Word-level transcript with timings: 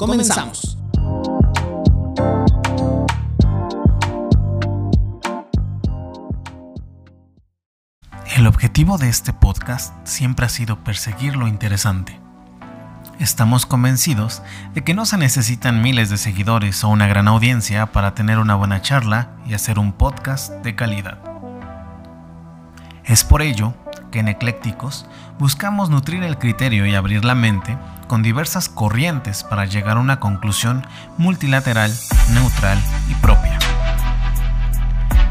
comenzamos. 0.00 0.78
El 8.34 8.46
objetivo 8.46 8.96
de 8.96 9.10
este 9.10 9.34
podcast 9.34 9.94
siempre 10.04 10.46
ha 10.46 10.48
sido 10.48 10.82
perseguir 10.82 11.36
lo 11.36 11.46
interesante. 11.46 12.18
Estamos 13.18 13.66
convencidos 13.66 14.42
de 14.72 14.82
que 14.82 14.94
no 14.94 15.04
se 15.04 15.18
necesitan 15.18 15.82
miles 15.82 16.08
de 16.08 16.16
seguidores 16.16 16.82
o 16.82 16.88
una 16.88 17.06
gran 17.06 17.28
audiencia 17.28 17.84
para 17.92 18.14
tener 18.14 18.38
una 18.38 18.54
buena 18.54 18.80
charla 18.80 19.36
y 19.44 19.52
hacer 19.52 19.78
un 19.78 19.92
podcast 19.92 20.50
de 20.64 20.74
calidad. 20.74 21.18
Es 23.04 23.22
por 23.22 23.42
ello 23.42 23.74
que 24.10 24.20
en 24.20 24.28
Eclécticos 24.28 25.04
buscamos 25.38 25.90
nutrir 25.90 26.22
el 26.22 26.38
criterio 26.38 26.86
y 26.86 26.94
abrir 26.94 27.22
la 27.22 27.34
mente 27.34 27.76
con 28.10 28.24
diversas 28.24 28.68
corrientes 28.68 29.44
para 29.44 29.66
llegar 29.66 29.96
a 29.96 30.00
una 30.00 30.18
conclusión 30.18 30.84
multilateral, 31.16 31.96
neutral 32.30 32.76
y 33.08 33.14
propia. 33.14 33.56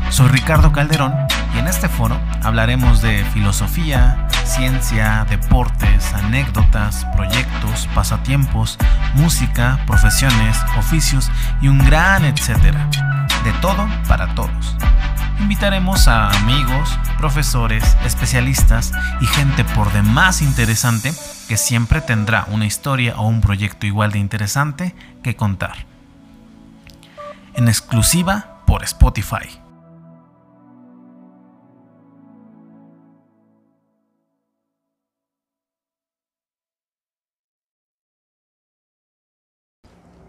Soy 0.09 0.30
Ricardo 0.30 0.72
Calderón 0.72 1.14
y 1.54 1.59
en 1.59 1.67
este 1.67 1.89
foro 1.89 2.17
hablaremos 2.42 3.02
de 3.02 3.26
filosofía, 3.34 4.30
ciencia, 4.45 5.26
deportes, 5.30 6.14
anécdotas, 6.14 7.06
proyectos, 7.17 7.89
pasatiempos, 7.94 8.78
música, 9.16 9.84
profesiones, 9.86 10.58
oficios 10.78 11.30
y 11.61 11.67
un 11.67 11.80
gran 11.80 12.23
etcétera. 12.23 12.89
De 13.44 13.52
todo 13.61 13.89
para 14.08 14.34
todos. 14.36 14.78
Invitaremos 15.42 16.08
a 16.08 16.30
amigos, 16.30 16.98
profesores, 17.17 17.98
especialistas 18.06 18.94
y 19.20 19.26
gente 19.26 19.66
por 19.66 19.92
demás 19.92 20.42
interesante 20.42 21.11
que 21.50 21.58
siempre 21.58 22.00
tendrá 22.00 22.45
una 22.52 22.67
historia 22.67 23.19
o 23.19 23.28
un 23.28 23.42
proyecto 23.42 23.88
igual 23.88 24.11
de 24.11 24.19
interesante 24.19 24.94
que 25.23 25.36
contar. 25.36 25.78
En 27.55 27.67
exclusiva 27.67 28.61
por 28.67 28.83
Spotify. 28.83 29.50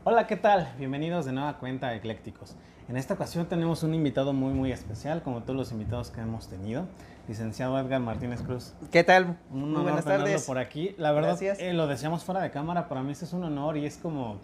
Hola, 0.04 0.26
¿qué 0.26 0.38
tal? 0.38 0.72
Bienvenidos 0.78 1.26
de 1.26 1.32
nueva 1.32 1.58
cuenta 1.58 1.88
a 1.88 1.94
Eclécticos. 1.94 2.56
En 2.88 2.96
esta 2.96 3.12
ocasión 3.12 3.44
tenemos 3.44 3.82
un 3.82 3.92
invitado 3.92 4.32
muy 4.32 4.54
muy 4.54 4.72
especial, 4.72 5.22
como 5.22 5.42
todos 5.42 5.54
los 5.54 5.70
invitados 5.70 6.10
que 6.10 6.22
hemos 6.22 6.48
tenido, 6.48 6.88
licenciado 7.30 7.78
Edgar 7.78 8.00
Martínez 8.00 8.42
Cruz. 8.42 8.74
¿Qué 8.90 9.04
tal? 9.04 9.38
Un 9.52 9.62
honor 9.62 9.82
buenas 9.84 10.04
tardes. 10.04 10.44
por 10.46 10.58
aquí. 10.58 10.96
La 10.98 11.12
verdad, 11.12 11.40
eh, 11.40 11.72
lo 11.72 11.86
decíamos 11.86 12.24
fuera 12.24 12.40
de 12.40 12.50
cámara, 12.50 12.88
para 12.88 13.04
mí 13.04 13.12
este 13.12 13.24
es 13.24 13.32
un 13.32 13.44
honor 13.44 13.76
y 13.76 13.86
es 13.86 13.98
como 13.98 14.38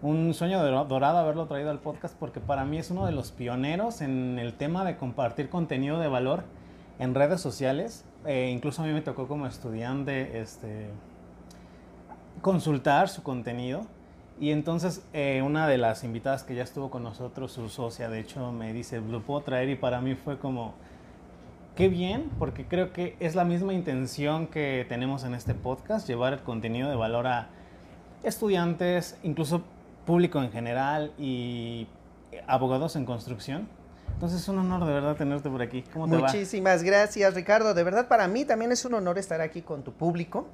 un 0.00 0.32
sueño 0.32 0.62
dor- 0.62 0.86
dorado 0.86 1.18
haberlo 1.18 1.46
traído 1.46 1.70
al 1.72 1.80
podcast 1.80 2.16
porque 2.16 2.38
para 2.38 2.64
mí 2.64 2.78
es 2.78 2.92
uno 2.92 3.04
de 3.04 3.10
los 3.10 3.32
pioneros 3.32 4.00
en 4.00 4.38
el 4.38 4.54
tema 4.54 4.84
de 4.84 4.96
compartir 4.96 5.48
contenido 5.50 5.98
de 5.98 6.06
valor 6.06 6.44
en 7.00 7.16
redes 7.16 7.40
sociales. 7.40 8.04
Eh, 8.26 8.52
incluso 8.54 8.82
a 8.82 8.86
mí 8.86 8.92
me 8.92 9.00
tocó 9.02 9.26
como 9.26 9.48
estudiante 9.48 10.38
este, 10.40 10.88
consultar 12.42 13.08
su 13.08 13.24
contenido. 13.24 13.86
Y 14.38 14.52
entonces 14.52 15.04
eh, 15.12 15.42
una 15.44 15.66
de 15.66 15.78
las 15.78 16.04
invitadas 16.04 16.44
que 16.44 16.54
ya 16.54 16.62
estuvo 16.62 16.90
con 16.90 17.02
nosotros, 17.02 17.50
su 17.50 17.68
socia, 17.68 18.08
de 18.08 18.20
hecho, 18.20 18.52
me 18.52 18.72
dice, 18.72 19.00
lo 19.00 19.20
puedo 19.20 19.40
traer 19.40 19.68
y 19.68 19.74
para 19.74 20.00
mí 20.00 20.14
fue 20.14 20.38
como, 20.38 20.74
qué 21.80 21.88
bien, 21.88 22.30
porque 22.38 22.66
creo 22.66 22.92
que 22.92 23.16
es 23.20 23.34
la 23.34 23.44
misma 23.44 23.72
intención 23.72 24.46
que 24.48 24.84
tenemos 24.86 25.24
en 25.24 25.34
este 25.34 25.54
podcast, 25.54 26.06
llevar 26.06 26.34
el 26.34 26.40
contenido 26.40 26.90
de 26.90 26.96
valor 26.96 27.26
a 27.26 27.48
estudiantes, 28.22 29.16
incluso 29.22 29.62
público 30.04 30.42
en 30.42 30.52
general 30.52 31.12
y 31.18 31.86
abogados 32.46 32.96
en 32.96 33.06
construcción. 33.06 33.66
Entonces 34.12 34.42
es 34.42 34.48
un 34.48 34.58
honor 34.58 34.84
de 34.84 34.92
verdad 34.92 35.16
tenerte 35.16 35.48
por 35.48 35.62
aquí. 35.62 35.82
¿Cómo 35.90 36.06
te 36.06 36.16
va? 36.16 36.26
Muchísimas 36.28 36.82
gracias, 36.82 37.32
Ricardo. 37.34 37.72
De 37.72 37.82
verdad, 37.82 38.08
para 38.08 38.28
mí 38.28 38.44
también 38.44 38.72
es 38.72 38.84
un 38.84 38.92
honor 38.92 39.16
estar 39.16 39.40
aquí 39.40 39.62
con 39.62 39.82
tu 39.82 39.92
público 39.92 40.48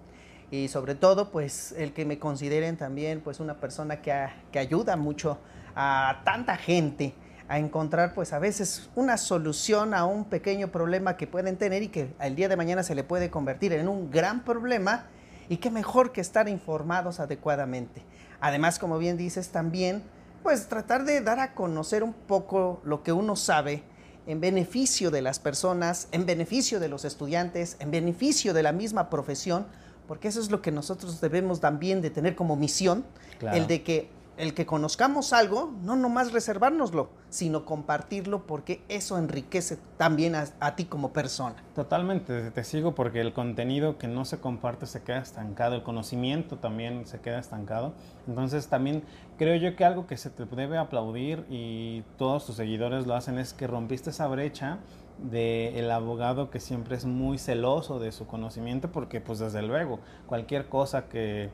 y 0.53 0.69
sobre 0.69 0.95
todo, 0.95 1.33
pues, 1.33 1.73
el 1.73 1.93
que 1.93 2.05
me 2.05 2.21
consideren 2.21 2.77
también, 2.77 3.21
pues, 3.21 3.41
una 3.41 3.55
persona 3.55 4.01
que, 4.01 4.13
a- 4.13 4.33
que 4.53 4.61
ayuda 4.61 4.97
mucho 4.97 5.39
a 5.75 6.21
tanta 6.25 6.57
gente 6.57 7.15
a 7.49 7.59
encontrar, 7.59 8.13
pues, 8.15 8.33
a 8.33 8.39
veces 8.39 8.89
una 8.97 9.17
solución 9.17 9.95
a 9.95 10.05
un 10.05 10.25
pequeño 10.25 10.69
problema 10.69 11.17
que 11.17 11.27
pueden 11.27 11.57
tener 11.57 11.83
y 11.83 11.89
que 11.89 12.13
al 12.19 12.35
día 12.35 12.49
de 12.49 12.57
mañana 12.57 12.83
se 12.83 12.95
le 12.95 13.05
puede 13.05 13.31
convertir 13.31 13.73
en 13.73 13.89
un 13.89 14.11
gran 14.11 14.45
problema 14.45 15.07
y 15.49 15.59
qué 15.59 15.71
mejor 15.71 16.13
que 16.13 16.21
estar 16.21 16.49
informados 16.49 17.21
adecuadamente. 17.21 18.03
Además, 18.41 18.79
como 18.79 18.99
bien 18.99 19.17
dices, 19.17 19.51
también, 19.51 20.03
pues, 20.43 20.67
tratar 20.69 21.05
de 21.05 21.21
dar 21.21 21.39
a 21.39 21.55
conocer 21.55 22.03
un 22.03 22.13
poco 22.13 22.81
lo 22.85 23.03
que 23.03 23.13
uno 23.13 23.37
sabe 23.37 23.85
en 24.27 24.41
beneficio 24.41 25.13
de 25.13 25.23
las 25.23 25.39
personas, 25.39 26.09
en 26.11 26.27
beneficio 26.27 26.81
de 26.81 26.89
los 26.89 27.05
estudiantes, 27.05 27.77
en 27.79 27.93
beneficio 27.93 28.55
de 28.55 28.65
la 28.65 28.73
misma 28.73 29.09
profesión, 29.09 29.67
porque 30.09 30.29
eso 30.29 30.41
es 30.41 30.51
lo 30.51 30.63
que 30.63 30.73
nosotros 30.73 31.21
debemos 31.21 31.61
también 31.61 32.03
de 32.03 32.11
tener 32.11 32.35
como 32.35 32.57
misión, 32.57 33.05
Claro. 33.39 33.57
el 33.57 33.67
de 33.67 33.83
que 33.83 34.11
el 34.37 34.53
que 34.53 34.67
conozcamos 34.67 35.33
algo, 35.33 35.73
no 35.83 35.97
nomás 35.97 36.33
reservárnoslo, 36.33 37.09
sino 37.31 37.65
compartirlo 37.65 38.47
porque 38.47 38.83
eso 38.89 39.17
enriquece 39.19 39.79
también 39.97 40.35
a, 40.35 40.77
ti 40.77 40.85
como 40.85 41.13
persona. 41.13 41.57
Totalmente, 41.75 42.51
te- 42.51 42.65
sigo 42.65 42.95
porque 42.95 43.21
el 43.21 43.33
contenido 43.33 43.97
que 43.97 44.09
no 44.09 44.25
se 44.25 44.39
comparte 44.39 44.87
se 44.87 45.03
queda 45.03 45.19
estancado, 45.19 45.75
el 45.75 45.83
conocimiento 45.83 46.57
también 46.59 47.07
se 47.07 47.21
queda 47.21 47.39
estancado. 47.39 47.95
Entonces 48.27 48.69
también 48.69 49.05
creo 49.39 49.57
yo 49.57 49.75
que 49.75 49.85
algo 49.85 50.07
que 50.07 50.17
se 50.17 50.29
te 50.31 50.45
debe 50.45 50.77
aplaudir 50.79 51.47
y 51.49 52.03
todos 52.19 52.45
tus 52.47 52.57
seguidores 52.57 53.07
lo 53.07 53.15
hacen 53.15 53.39
es 53.39 53.55
que 53.55 53.67
rompiste 53.67 54.11
esa 54.11 54.27
brecha 54.27 54.79
del 55.19 55.91
abogado 55.91 56.51
que 56.51 56.61
siempre 56.61 56.95
es 56.95 57.07
muy 57.07 57.39
celoso 57.39 57.99
de 57.99 58.13
su 58.13 58.27
conocimiento 58.27 58.93
porque 58.93 59.23
pues 59.23 59.39
desde 59.39 59.63
luego 59.63 59.99
cualquier 60.27 60.69
cosa 60.69 61.09
que 61.09 61.49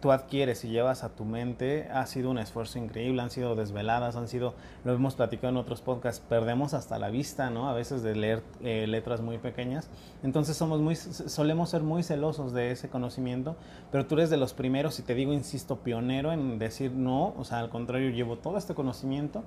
tú 0.00 0.12
adquieres 0.12 0.64
y 0.64 0.68
llevas 0.68 1.04
a 1.04 1.10
tu 1.10 1.24
mente 1.24 1.88
ha 1.92 2.06
sido 2.06 2.30
un 2.30 2.38
esfuerzo 2.38 2.78
increíble, 2.78 3.22
han 3.22 3.30
sido 3.30 3.54
desveladas, 3.54 4.16
han 4.16 4.28
sido, 4.28 4.54
lo 4.84 4.94
hemos 4.94 5.14
platicado 5.14 5.50
en 5.50 5.56
otros 5.56 5.80
podcasts, 5.80 6.24
perdemos 6.26 6.74
hasta 6.74 6.98
la 6.98 7.10
vista, 7.10 7.50
¿no? 7.50 7.68
A 7.68 7.74
veces 7.74 8.02
de 8.02 8.14
leer 8.14 8.42
eh, 8.62 8.86
letras 8.86 9.20
muy 9.20 9.38
pequeñas. 9.38 9.88
Entonces 10.22 10.56
somos 10.56 10.80
muy, 10.80 10.96
solemos 10.96 11.70
ser 11.70 11.82
muy 11.82 12.02
celosos 12.02 12.52
de 12.52 12.70
ese 12.70 12.88
conocimiento, 12.88 13.56
pero 13.90 14.06
tú 14.06 14.14
eres 14.14 14.30
de 14.30 14.36
los 14.36 14.54
primeros, 14.54 14.98
y 14.98 15.02
te 15.02 15.14
digo, 15.14 15.32
insisto, 15.32 15.76
pionero 15.76 16.32
en 16.32 16.58
decir 16.58 16.92
no, 16.92 17.34
o 17.36 17.44
sea, 17.44 17.58
al 17.58 17.70
contrario, 17.70 18.10
llevo 18.10 18.38
todo 18.38 18.58
este 18.58 18.74
conocimiento 18.74 19.42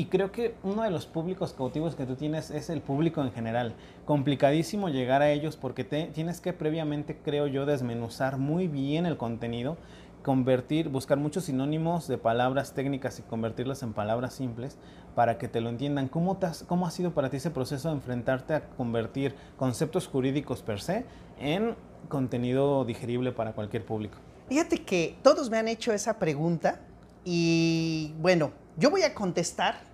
y 0.00 0.06
creo 0.06 0.32
que 0.32 0.54
uno 0.62 0.82
de 0.82 0.90
los 0.90 1.04
públicos 1.04 1.52
cautivos 1.52 1.94
que 1.94 2.06
tú 2.06 2.14
tienes 2.14 2.50
es 2.50 2.70
el 2.70 2.80
público 2.80 3.20
en 3.20 3.32
general. 3.32 3.74
Complicadísimo 4.06 4.88
llegar 4.88 5.20
a 5.20 5.30
ellos 5.30 5.58
porque 5.58 5.84
te, 5.84 6.06
tienes 6.06 6.40
que 6.40 6.54
previamente, 6.54 7.18
creo 7.22 7.46
yo, 7.46 7.66
desmenuzar 7.66 8.38
muy 8.38 8.66
bien 8.66 9.04
el 9.04 9.18
contenido, 9.18 9.76
convertir, 10.22 10.88
buscar 10.88 11.18
muchos 11.18 11.44
sinónimos 11.44 12.08
de 12.08 12.16
palabras 12.16 12.72
técnicas 12.72 13.18
y 13.18 13.22
convertirlas 13.24 13.82
en 13.82 13.92
palabras 13.92 14.32
simples 14.32 14.78
para 15.14 15.36
que 15.36 15.48
te 15.48 15.60
lo 15.60 15.68
entiendan. 15.68 16.08
¿Cómo, 16.08 16.38
te 16.38 16.46
has- 16.46 16.62
cómo 16.62 16.86
ha 16.86 16.90
sido 16.90 17.10
para 17.12 17.28
ti 17.28 17.36
ese 17.36 17.50
proceso 17.50 17.88
de 17.90 17.96
enfrentarte 17.96 18.54
a 18.54 18.70
convertir 18.70 19.34
conceptos 19.58 20.08
jurídicos 20.08 20.62
per 20.62 20.80
se 20.80 21.04
en 21.38 21.76
contenido 22.08 22.86
digerible 22.86 23.32
para 23.32 23.52
cualquier 23.52 23.84
público? 23.84 24.16
Fíjate 24.48 24.82
que 24.82 25.18
todos 25.22 25.50
me 25.50 25.58
han 25.58 25.68
hecho 25.68 25.92
esa 25.92 26.18
pregunta 26.18 26.80
y 27.22 28.14
bueno, 28.18 28.52
yo 28.78 28.88
voy 28.88 29.02
a 29.02 29.14
contestar 29.14 29.89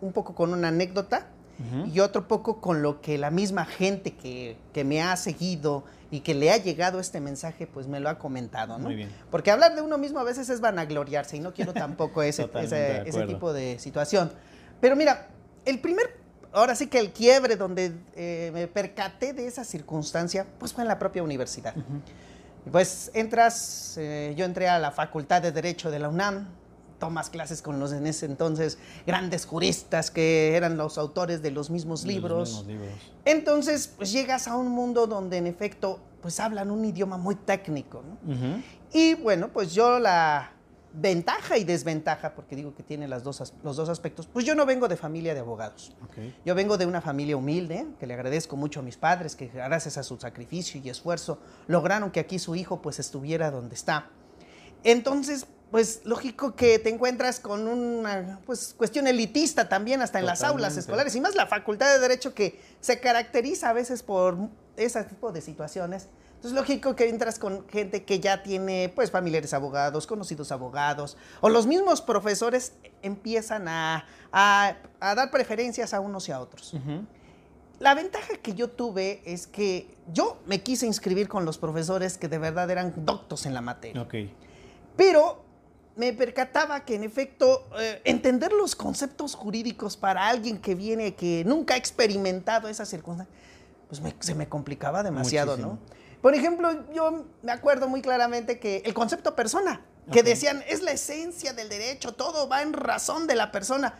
un 0.00 0.12
poco 0.12 0.34
con 0.34 0.52
una 0.52 0.68
anécdota 0.68 1.26
y 1.92 1.98
otro 1.98 2.28
poco 2.28 2.60
con 2.60 2.82
lo 2.82 3.00
que 3.00 3.18
la 3.18 3.30
misma 3.32 3.64
gente 3.64 4.14
que, 4.14 4.56
que 4.72 4.84
me 4.84 5.02
ha 5.02 5.16
seguido 5.16 5.82
y 6.08 6.20
que 6.20 6.32
le 6.32 6.52
ha 6.52 6.56
llegado 6.56 7.00
este 7.00 7.20
mensaje, 7.20 7.66
pues 7.66 7.88
me 7.88 7.98
lo 7.98 8.08
ha 8.08 8.16
comentado, 8.18 8.78
¿no? 8.78 8.84
Muy 8.84 8.94
bien. 8.94 9.08
Porque 9.30 9.50
hablar 9.50 9.74
de 9.74 9.82
uno 9.82 9.98
mismo 9.98 10.20
a 10.20 10.22
veces 10.24 10.48
es 10.50 10.60
vanagloriarse 10.60 11.36
y 11.36 11.40
no 11.40 11.52
quiero 11.52 11.72
tampoco 11.74 12.22
ese, 12.22 12.42
ese- 13.08 13.26
tipo 13.26 13.52
de 13.52 13.78
situación. 13.80 14.30
Pero 14.80 14.94
mira, 14.94 15.26
el 15.64 15.80
primer, 15.80 16.06
ahora 16.52 16.76
sí 16.76 16.86
que 16.86 17.00
el 17.00 17.10
quiebre 17.10 17.56
donde 17.56 17.92
eh, 18.14 18.52
me 18.54 18.68
percaté 18.68 19.32
de 19.32 19.48
esa 19.48 19.64
circunstancia, 19.64 20.46
pues 20.60 20.72
fue 20.72 20.84
en 20.84 20.88
la 20.88 21.00
propia 21.00 21.24
universidad. 21.24 21.74
Pues 22.70 23.10
entras, 23.14 23.94
eh, 23.98 24.34
yo 24.36 24.44
entré 24.44 24.68
a 24.68 24.78
la 24.78 24.90
Facultad 24.92 25.42
de 25.42 25.52
Derecho 25.52 25.90
de 25.90 25.98
la 25.98 26.08
UNAM, 26.08 26.46
tomas 26.98 27.30
clases 27.30 27.62
con 27.62 27.78
los 27.78 27.92
en 27.92 28.06
ese 28.06 28.26
entonces 28.26 28.78
grandes 29.06 29.46
juristas 29.46 30.10
que 30.10 30.56
eran 30.56 30.76
los 30.76 30.98
autores 30.98 31.42
de 31.42 31.50
los 31.50 31.70
mismos 31.70 32.02
De 32.02 32.08
los 32.08 32.14
libros. 32.14 32.48
mismos 32.50 32.66
libros. 32.66 32.90
Entonces, 33.24 33.92
pues 33.96 34.12
llegas 34.12 34.48
a 34.48 34.56
un 34.56 34.68
mundo 34.68 35.06
donde 35.06 35.36
en 35.36 35.46
efecto, 35.46 36.00
pues 36.20 36.40
hablan 36.40 36.70
un 36.70 36.84
idioma 36.84 37.16
muy 37.16 37.34
técnico. 37.34 38.02
Y 38.92 39.14
bueno, 39.14 39.48
pues 39.48 39.72
yo 39.74 39.98
la 39.98 40.52
ventaja 40.92 41.58
y 41.58 41.64
desventaja, 41.64 42.34
porque 42.34 42.56
digo 42.56 42.74
que 42.74 42.82
tiene 42.82 43.06
las 43.06 43.22
dos, 43.22 43.52
los 43.62 43.76
dos 43.76 43.88
aspectos, 43.88 44.26
pues 44.26 44.44
yo 44.46 44.54
no 44.54 44.64
vengo 44.66 44.88
de 44.88 44.96
familia 44.96 45.34
de 45.34 45.40
abogados. 45.40 45.92
Yo 46.44 46.54
vengo 46.54 46.76
de 46.78 46.86
una 46.86 47.00
familia 47.00 47.36
humilde, 47.36 47.86
que 48.00 48.06
le 48.06 48.14
agradezco 48.14 48.56
mucho 48.56 48.80
a 48.80 48.82
mis 48.82 48.96
padres, 48.96 49.36
que 49.36 49.48
gracias 49.48 49.98
a 49.98 50.02
su 50.02 50.18
sacrificio 50.18 50.80
y 50.82 50.88
esfuerzo 50.88 51.38
lograron 51.66 52.10
que 52.10 52.20
aquí 52.20 52.38
su 52.38 52.56
hijo 52.56 52.80
pues 52.82 52.98
estuviera 52.98 53.50
donde 53.50 53.74
está. 53.74 54.10
Entonces, 54.82 55.46
pues 55.70 56.00
lógico 56.04 56.54
que 56.56 56.78
te 56.78 56.88
encuentras 56.88 57.40
con 57.40 57.68
una 57.68 58.40
pues, 58.46 58.74
cuestión 58.76 59.06
elitista 59.06 59.68
también 59.68 60.00
hasta 60.02 60.18
en 60.18 60.26
las 60.26 60.42
aulas 60.42 60.76
escolares 60.78 61.14
y 61.14 61.20
más 61.20 61.34
la 61.34 61.46
Facultad 61.46 61.92
de 61.92 61.98
Derecho 61.98 62.34
que 62.34 62.60
se 62.80 63.00
caracteriza 63.00 63.70
a 63.70 63.72
veces 63.74 64.02
por 64.02 64.38
ese 64.76 65.04
tipo 65.04 65.30
de 65.32 65.40
situaciones. 65.42 66.08
Entonces, 66.36 66.52
lógico 66.56 66.94
que 66.94 67.08
entras 67.08 67.38
con 67.40 67.68
gente 67.68 68.04
que 68.04 68.20
ya 68.20 68.44
tiene, 68.44 68.92
pues, 68.94 69.10
familiares 69.10 69.52
abogados, 69.52 70.06
conocidos 70.06 70.52
abogados, 70.52 71.16
o 71.40 71.48
los 71.48 71.66
mismos 71.66 72.00
profesores 72.00 72.74
empiezan 73.02 73.66
a, 73.66 74.06
a- 74.30 74.76
a 75.00 75.14
dar 75.16 75.30
preferencias 75.32 75.92
a 75.94 76.00
unos 76.00 76.28
y 76.28 76.32
a 76.32 76.40
otros. 76.40 76.74
La 77.80 77.94
ventaja 77.94 78.36
que 78.40 78.54
yo 78.54 78.70
tuve 78.70 79.20
es 79.24 79.46
que 79.48 79.92
yo 80.12 80.38
me 80.46 80.62
quise 80.62 80.86
inscribir 80.86 81.28
con 81.28 81.44
los 81.44 81.58
profesores 81.58 82.16
que 82.18 82.28
de 82.28 82.38
verdad 82.38 82.70
eran 82.70 82.94
doctos 83.04 83.44
en 83.46 83.52
la 83.54 83.60
materia. 83.60 84.00
Ok. 84.00 84.14
Pero 84.96 85.44
me 85.98 86.12
percataba 86.12 86.84
que 86.84 86.94
en 86.94 87.02
efecto 87.02 87.68
eh, 87.78 88.00
entender 88.04 88.52
los 88.52 88.74
conceptos 88.76 89.34
jurídicos 89.34 89.96
para 89.96 90.28
alguien 90.28 90.58
que 90.58 90.74
viene, 90.76 91.14
que 91.14 91.42
nunca 91.44 91.74
ha 91.74 91.76
experimentado 91.76 92.68
esa 92.68 92.86
circunstancia, 92.86 93.34
pues 93.88 94.00
me- 94.00 94.14
se 94.20 94.34
me 94.34 94.48
complicaba 94.48 95.02
demasiado, 95.02 95.52
Muchísimo. 95.56 95.78
¿no? 95.82 95.98
Por 96.22 96.34
ejemplo, 96.34 96.70
yo 96.94 97.24
me 97.42 97.50
acuerdo 97.52 97.88
muy 97.88 98.00
claramente 98.00 98.58
que 98.60 98.78
el 98.86 98.94
concepto 98.94 99.34
persona, 99.34 99.82
que 100.12 100.22
decían 100.22 100.62
es 100.68 100.82
la 100.82 100.92
esencia 100.92 101.52
del 101.52 101.68
derecho, 101.68 102.14
todo 102.14 102.48
va 102.48 102.62
en 102.62 102.72
razón 102.72 103.26
de 103.26 103.34
la 103.34 103.50
persona. 103.52 103.94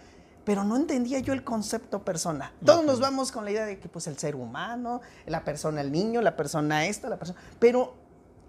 Pero 0.45 0.65
no 0.65 0.77
entendía 0.77 1.19
yo 1.19 1.35
el 1.35 1.45
concepto 1.45 2.05
persona. 2.05 2.53
Todos 2.65 2.83
nos 2.85 3.01
vamos 3.01 3.31
con 3.33 3.45
la 3.45 3.51
idea 3.51 3.67
de 3.67 3.79
que 3.79 3.89
pues 3.89 4.07
el 4.07 4.17
ser 4.17 4.35
humano, 4.35 5.03
la 5.27 5.45
persona, 5.45 5.83
el 5.83 5.93
niño, 5.93 6.23
la 6.23 6.37
persona 6.37 6.87
esto, 6.87 7.09
la 7.11 7.19
persona. 7.19 7.39
Pero 7.59 7.95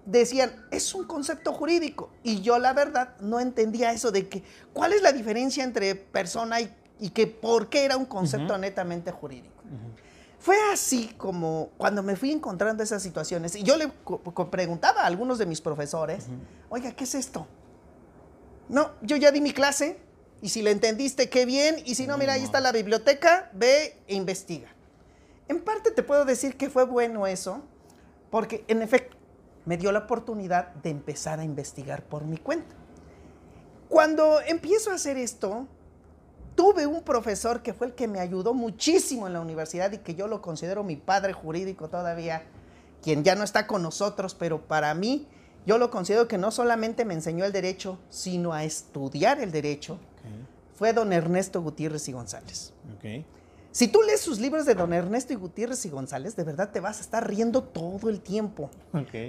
decían, 0.05 0.65
es 0.71 0.93
un 0.93 1.05
concepto 1.05 1.53
jurídico. 1.53 2.11
Y 2.23 2.41
yo 2.41 2.59
la 2.59 2.73
verdad 2.73 3.15
no 3.19 3.39
entendía 3.39 3.91
eso 3.91 4.11
de 4.11 4.27
que, 4.27 4.43
¿cuál 4.73 4.93
es 4.93 5.01
la 5.01 5.11
diferencia 5.11 5.63
entre 5.63 5.95
persona 5.95 6.61
y, 6.61 6.73
y 6.99 7.09
que 7.11 7.27
por 7.27 7.69
qué 7.69 7.85
era 7.85 7.97
un 7.97 8.05
concepto 8.05 8.57
netamente 8.57 9.11
jurídico? 9.11 9.63
Fue 10.39 10.55
así 10.71 11.13
como 11.17 11.69
cuando 11.77 12.01
me 12.01 12.15
fui 12.15 12.31
encontrando 12.31 12.81
esas 12.81 13.03
situaciones 13.03 13.55
y 13.55 13.63
yo 13.63 13.75
le 13.75 13.91
preguntaba 14.49 15.01
a 15.01 15.05
algunos 15.05 15.37
de 15.37 15.45
mis 15.45 15.59
profesores, 15.59 16.27
oiga, 16.69 16.91
¿qué 16.93 17.03
es 17.03 17.13
esto? 17.13 17.45
No, 18.69 18.91
yo 19.01 19.17
ya 19.17 19.31
di 19.31 19.41
mi 19.41 19.51
clase 19.51 19.99
y 20.41 20.49
si 20.49 20.61
le 20.61 20.71
entendiste, 20.71 21.29
qué 21.29 21.45
bien, 21.45 21.75
y 21.85 21.95
si 21.95 22.07
no, 22.07 22.17
mira, 22.17 22.33
ahí 22.33 22.43
está 22.43 22.61
la 22.61 22.71
biblioteca, 22.71 23.49
ve 23.53 23.97
e 24.07 24.15
investiga. 24.15 24.69
En 25.49 25.59
parte 25.59 25.91
te 25.91 26.03
puedo 26.03 26.23
decir 26.23 26.55
que 26.55 26.69
fue 26.69 26.85
bueno 26.85 27.27
eso, 27.27 27.61
porque 28.29 28.63
en 28.69 28.81
efecto 28.81 29.17
me 29.69 29.77
dio 29.77 29.91
la 29.91 29.99
oportunidad 29.99 30.73
de 30.81 30.89
empezar 30.89 31.39
a 31.39 31.43
investigar 31.43 32.01
por 32.01 32.23
mi 32.23 32.37
cuenta. 32.37 32.73
Cuando 33.87 34.41
empiezo 34.41 34.89
a 34.89 34.95
hacer 34.95 35.15
esto, 35.15 35.67
tuve 36.55 36.87
un 36.87 37.03
profesor 37.03 37.61
que 37.61 37.75
fue 37.75 37.85
el 37.85 37.93
que 37.93 38.07
me 38.07 38.19
ayudó 38.19 38.55
muchísimo 38.55 39.27
en 39.27 39.33
la 39.33 39.41
universidad 39.41 39.91
y 39.91 39.99
que 39.99 40.15
yo 40.15 40.27
lo 40.27 40.41
considero 40.41 40.83
mi 40.83 40.95
padre 40.95 41.33
jurídico 41.33 41.87
todavía, 41.87 42.45
quien 43.03 43.23
ya 43.23 43.35
no 43.35 43.43
está 43.43 43.67
con 43.67 43.83
nosotros, 43.83 44.33
pero 44.33 44.59
para 44.59 44.91
mí 44.95 45.27
yo 45.67 45.77
lo 45.77 45.91
considero 45.91 46.27
que 46.27 46.39
no 46.39 46.49
solamente 46.49 47.05
me 47.05 47.13
enseñó 47.13 47.45
el 47.45 47.51
derecho, 47.51 47.99
sino 48.09 48.53
a 48.53 48.63
estudiar 48.63 49.39
el 49.39 49.51
derecho, 49.51 49.99
fue 50.73 50.93
don 50.93 51.13
Ernesto 51.13 51.61
Gutiérrez 51.61 52.09
y 52.09 52.13
González. 52.13 52.73
Ok. 52.97 53.23
Si 53.71 53.87
tú 53.87 54.01
lees 54.01 54.19
sus 54.21 54.39
libros 54.39 54.65
de 54.65 54.73
don 54.75 54.93
Ernesto 54.93 55.31
y 55.33 55.35
Gutiérrez 55.35 55.85
y 55.85 55.89
González, 55.89 56.35
de 56.35 56.43
verdad 56.43 56.71
te 56.71 56.79
vas 56.79 56.97
a 56.97 57.01
estar 57.01 57.27
riendo 57.27 57.63
todo 57.63 58.09
el 58.09 58.19
tiempo, 58.21 58.69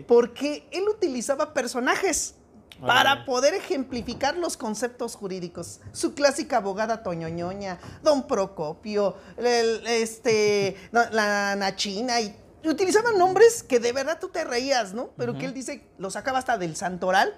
porque 0.09 0.67
él 0.73 0.85
utilizaba 0.89 1.53
personajes 1.53 2.35
para 2.81 3.27
poder 3.27 3.53
ejemplificar 3.53 4.39
los 4.39 4.57
conceptos 4.57 5.15
jurídicos. 5.15 5.81
Su 5.93 6.15
clásica 6.15 6.57
abogada 6.57 7.03
Toñoñoña, 7.03 7.79
Don 8.03 8.27
Procopio, 8.27 9.17
el- 9.37 9.87
este, 9.87 10.77
la 10.91 11.55
Nachina, 11.57 12.23
y 12.23 12.35
utilizaban 12.69 13.17
nombres 13.17 13.63
que 13.63 13.81
de 13.81 13.93
verdad 13.93 14.19
tú 14.21 14.29
te 14.29 14.45
reías, 14.45 14.93
¿no? 14.93 15.11
Pero 15.17 15.39
que 15.39 15.47
él 15.47 15.55
dice, 15.55 15.87
lo 15.99 16.11
sacaba 16.11 16.39
hasta 16.39 16.59
del 16.59 16.77
santoral 16.77 17.35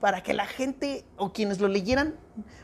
para 0.00 0.22
que 0.22 0.34
la 0.34 0.46
gente 0.46 1.04
o 1.16 1.32
quienes 1.32 1.60
lo 1.60 1.68
leyeran, 1.68 2.14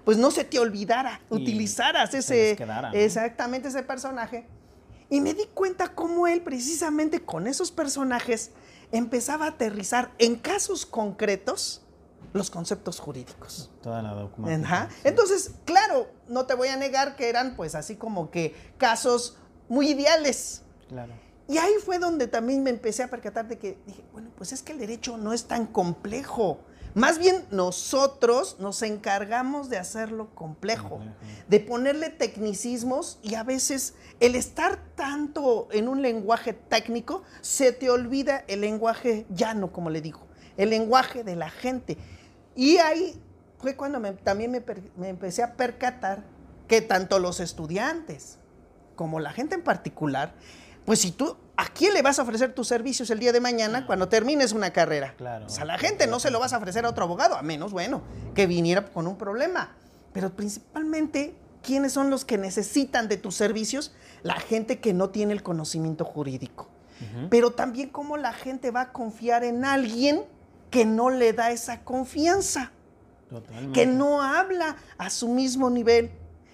pues 0.04 0.18
no 0.18 0.30
se 0.30 0.44
te 0.44 0.58
olvidara, 0.58 1.20
Y 1.30 1.34
utilizaras 1.34 2.10
se 2.10 2.18
ese, 2.18 2.56
quedara, 2.56 2.90
¿no? 2.90 2.96
exactamente 2.96 3.68
ese 3.68 3.82
personaje. 3.82 4.46
Y 5.10 5.20
me 5.20 5.34
di 5.34 5.44
cuenta 5.54 5.88
cómo 5.94 6.26
él 6.26 6.42
precisamente 6.42 7.20
con 7.20 7.46
esos 7.46 7.70
personajes 7.70 8.50
empezaba 8.90 9.46
a 9.46 9.48
aterrizar 9.50 10.10
en 10.18 10.36
casos 10.36 10.86
concretos 10.86 11.82
los 12.32 12.50
conceptos 12.50 12.98
jurídicos. 12.98 13.70
Toda 13.82 14.02
la 14.02 14.12
documentación. 14.12 14.90
Sí. 14.90 14.96
Entonces, 15.04 15.52
claro, 15.64 16.08
no 16.26 16.46
te 16.46 16.54
voy 16.54 16.68
a 16.68 16.76
negar 16.76 17.14
que 17.14 17.28
eran 17.28 17.54
pues 17.54 17.74
así 17.74 17.96
como 17.96 18.30
que 18.30 18.54
casos 18.78 19.36
muy 19.68 19.90
ideales. 19.90 20.62
Claro. 20.88 21.12
Y 21.48 21.58
ahí 21.58 21.72
fue 21.84 21.98
donde 21.98 22.26
también 22.26 22.62
me 22.62 22.70
empecé 22.70 23.02
a 23.02 23.08
percatar 23.10 23.46
de 23.48 23.58
que 23.58 23.78
dije, 23.86 24.02
bueno, 24.12 24.30
pues 24.36 24.52
es 24.52 24.62
que 24.62 24.72
el 24.72 24.78
derecho 24.78 25.16
no 25.18 25.32
es 25.32 25.44
tan 25.44 25.66
complejo. 25.66 26.58
Más 26.94 27.18
bien 27.18 27.44
nosotros 27.50 28.56
nos 28.60 28.80
encargamos 28.82 29.68
de 29.68 29.78
hacerlo 29.78 30.30
complejo, 30.34 31.00
de 31.48 31.58
ponerle 31.60 32.08
tecnicismos 32.10 33.18
y 33.22 33.34
a 33.34 33.42
veces 33.42 33.94
el 34.20 34.36
estar 34.36 34.78
tanto 34.94 35.66
en 35.72 35.88
un 35.88 36.02
lenguaje 36.02 36.52
técnico, 36.52 37.24
se 37.40 37.72
te 37.72 37.90
olvida 37.90 38.44
el 38.46 38.60
lenguaje 38.60 39.26
llano, 39.28 39.72
como 39.72 39.90
le 39.90 40.00
digo, 40.00 40.20
el 40.56 40.70
lenguaje 40.70 41.24
de 41.24 41.34
la 41.36 41.50
gente. 41.50 41.98
Y 42.54 42.76
ahí 42.76 43.20
fue 43.58 43.74
cuando 43.76 43.98
me- 43.98 44.12
también 44.12 44.52
me, 44.52 44.62
me 44.96 45.08
empecé 45.08 45.42
a 45.42 45.54
percatar 45.54 46.22
que 46.68 46.80
tanto 46.80 47.18
los 47.18 47.40
estudiantes 47.40 48.38
como 48.94 49.18
la 49.18 49.32
gente 49.32 49.56
en 49.56 49.62
particular, 49.64 50.32
pues 50.84 51.00
si 51.00 51.12
tú, 51.12 51.36
¿a 51.56 51.66
quién 51.66 51.94
le 51.94 52.02
vas 52.02 52.18
a 52.18 52.22
ofrecer 52.22 52.52
tus 52.54 52.68
servicios 52.68 53.08
el 53.10 53.18
día 53.18 53.32
de 53.32 53.40
mañana 53.40 53.86
cuando 53.86 54.08
termines 54.08 54.52
una 54.52 54.72
carrera? 54.72 55.14
Claro. 55.16 55.46
Pues 55.46 55.58
a 55.58 55.64
la 55.64 55.78
gente 55.78 56.06
no 56.06 56.20
se 56.20 56.30
lo 56.30 56.40
vas 56.40 56.52
a 56.52 56.58
ofrecer 56.58 56.84
a 56.84 56.90
otro 56.90 57.04
abogado, 57.04 57.36
a 57.36 57.42
menos, 57.42 57.72
bueno, 57.72 58.02
que 58.34 58.46
viniera 58.46 58.84
con 58.86 59.06
un 59.06 59.16
problema. 59.16 59.76
Pero 60.12 60.30
principalmente, 60.30 61.34
¿quiénes 61.62 61.92
son 61.92 62.10
los 62.10 62.24
que 62.24 62.38
necesitan 62.38 63.08
de 63.08 63.16
tus 63.16 63.34
servicios? 63.34 63.92
La 64.22 64.34
gente 64.34 64.78
que 64.78 64.92
no 64.92 65.10
tiene 65.10 65.32
el 65.32 65.42
conocimiento 65.42 66.04
jurídico. 66.04 66.68
Pero 67.28 67.50
también 67.50 67.90
cómo 67.90 68.16
la 68.16 68.32
gente 68.32 68.70
va 68.70 68.82
a 68.82 68.92
confiar 68.92 69.44
en 69.44 69.64
alguien 69.64 70.22
que 70.70 70.84
no 70.84 71.10
le 71.10 71.32
da 71.32 71.50
esa 71.50 71.82
confianza 71.82 72.72
Totalmente. 73.28 73.72
que 73.78 73.86
no 73.86 74.22
habla 74.22 74.76
a 74.96 75.10
su 75.10 75.28
mismo 75.28 75.70
nivel. 75.70 76.12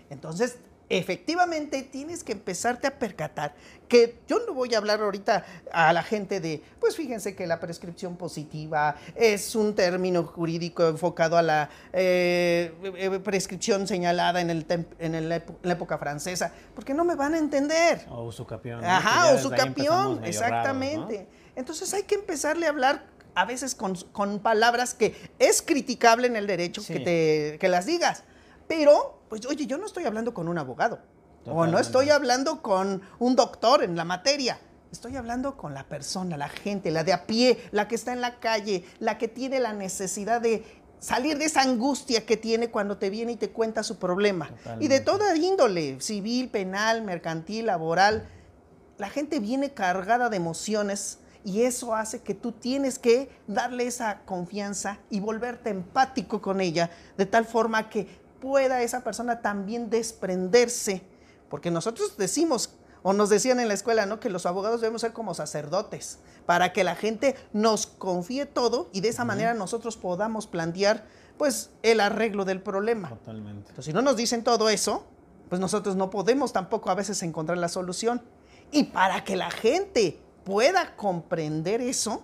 Entonces, 0.09 0.57
efectivamente, 0.91 1.83
tienes 1.83 2.25
que 2.25 2.33
empezarte 2.33 2.87
a 2.87 2.99
percatar 2.99 3.55
que 3.89 4.19
yo 4.29 4.41
no 4.47 4.55
voy 4.55 4.75
a 4.75 4.79
hablar 4.79 5.01
ahorita 5.01 5.45
a 5.73 5.93
la 5.93 6.03
gente 6.03 6.41
de, 6.41 6.63
pues 6.79 6.97
fíjense 6.97 7.35
que 7.35 7.47
la 7.47 7.59
prescripción 7.59 8.17
positiva 8.17 8.97
es 9.15 9.55
un 9.55 9.75
término 9.75 10.25
jurídico 10.25 10.87
enfocado 10.87 11.37
a 11.37 11.43
la 11.43 11.71
eh, 11.93 12.73
eh, 12.97 13.21
prescripción 13.23 13.87
señalada 13.87 14.41
en, 14.41 14.51
el 14.51 14.67
en 14.99 15.15
el 15.15 15.29
la 15.29 15.73
época 15.73 15.97
francesa, 15.99 16.53
porque 16.75 16.93
no 16.93 17.05
me 17.05 17.15
van 17.15 17.35
a 17.35 17.39
entender. 17.39 18.05
O 18.11 18.25
usucapión. 18.25 18.81
¿no? 18.81 18.87
Ajá, 18.87 19.39
su 19.39 19.49
empezamos 19.49 19.59
campeón, 19.59 20.15
medio 20.17 20.29
exactamente. 20.29 21.15
raros, 21.17 21.29
Entonces 21.57 21.95
hay 21.95 22.03
que 22.03 22.17
empezarle 22.17 22.67
a 22.67 22.71
hablar 22.71 23.05
a 23.35 23.45
veces 23.45 23.75
con, 23.75 23.95
con 24.13 24.41
palabras 24.41 24.95
que 24.95 25.15
es 25.39 25.63
criticable 25.63 26.27
en 26.27 26.37
el 26.37 26.47
derecho 26.47 26.81
Sí. 26.81 26.95
que, 26.95 27.01
te, 27.01 27.59
que 27.59 27.69
las 27.69 27.87
digas. 27.87 28.25
Pero, 28.71 29.25
pues 29.29 29.45
oye, 29.47 29.67
yo 29.67 29.79
no 29.79 29.87
estoy 29.87 30.05
hablando 30.05 30.33
con 30.33 30.47
un 30.47 30.57
abogado. 30.57 31.01
O 31.45 31.67
no 31.67 31.81
estoy 31.81 32.11
hablando 32.11 32.63
con 32.63 33.03
un 33.19 33.35
doctor 33.35 33.83
en 33.83 33.97
la 33.97 34.05
materia. 34.05 34.61
Estoy 34.93 35.17
hablando 35.17 35.57
con 35.57 35.75
la 35.75 35.89
persona, 35.89 36.37
la 36.37 36.49
gente, 36.49 36.93
la 36.93 37.03
de 37.03 37.13
a 37.13 37.27
pie, 37.27 37.59
la 37.73 37.89
que 37.89 37.97
está 37.97 38.13
en 38.13 38.21
la 38.21 38.39
calle, 38.39 38.85
la 39.01 39.19
que 39.19 39.27
tiene 39.27 39.59
la 39.59 39.73
necesidad 39.73 40.41
de 40.41 40.65
salir 41.01 41.37
de 41.39 41.47
esa 41.47 41.63
angustia 41.63 42.25
que 42.25 42.37
tiene 42.37 42.71
cuando 42.71 42.97
te 42.97 43.11
viene 43.11 43.33
y 43.33 43.37
te 43.37 43.51
cuenta 43.51 43.83
su 43.83 43.99
problema. 43.99 44.53
Y 44.79 44.87
de 44.87 45.01
toda 45.01 45.35
índole, 45.35 46.01
civil, 46.01 46.49
penal, 46.49 47.03
mercantil, 47.03 47.67
laboral. 47.67 48.29
La 48.99 49.11
gente 49.11 49.41
viene 49.41 49.75
cargada 49.75 50.29
de 50.29 50.37
emociones 50.37 51.19
Y 51.43 51.63
eso 51.63 51.95
hace 51.95 52.21
que 52.21 52.35
tú 52.35 52.53
tienes 52.53 52.99
que 52.99 53.31
darle 53.47 53.87
esa 53.87 54.21
confianza 54.27 54.99
y 55.09 55.21
volverte 55.21 55.71
empático 55.71 56.43
con 56.43 56.61
ella, 56.61 56.91
de 57.17 57.25
tal 57.25 57.47
forma 57.47 57.89
que 57.89 58.20
pueda 58.41 58.83
esa 58.83 59.05
persona 59.05 59.41
también 59.43 59.91
desprenderse. 59.91 61.03
Porque 61.49 61.71
nosotros 61.71 62.17
decimos, 62.17 62.75
o 63.03 63.13
nos 63.13 63.29
decían 63.29 63.61
en 63.61 63.69
la 63.69 63.75
escuela, 63.75 64.07
¿no? 64.07 64.21
Que 64.21 64.31
los 64.31 64.47
abogados 64.47 64.81
debemos 64.81 65.01
ser 65.01 65.13
como 65.13 65.35
sacerdotes, 65.35 66.19
para 66.47 66.73
que 66.73 66.85
la 66.85 66.95
gente 66.95 67.37
nos 67.53 67.87
confíe 67.87 68.47
todo 68.47 68.89
y 68.93 69.01
de 69.01 69.09
esa 69.09 69.25
manera 69.25 69.55
nosotros 69.55 69.97
podamos 69.97 70.47
plantear, 70.47 71.07
pues, 71.39 71.71
el 71.83 72.01
arreglo 72.01 72.45
del 72.45 72.61
problema. 72.61 73.09
Totalmente. 73.09 73.71
Entonces, 73.71 73.87
si 73.87 73.93
no 73.93 74.03
nos 74.03 74.17
dicen 74.17 74.45
todo 74.45 74.69
eso, 74.69 75.07
pues 75.49 75.61
nosotros 75.61 75.97
no 75.97 76.11
podemos 76.11 76.53
tampoco 76.53 76.91
a 76.91 76.95
veces 76.95 77.23
encontrar 77.23 77.59
la 77.59 77.69
solución. 77.69 78.23
Y 78.71 78.85
para 78.85 79.25
que 79.25 79.37
la 79.37 79.51
gente 79.51 80.21
pueda 80.45 80.95
comprender 80.97 81.81
eso, 81.81 82.23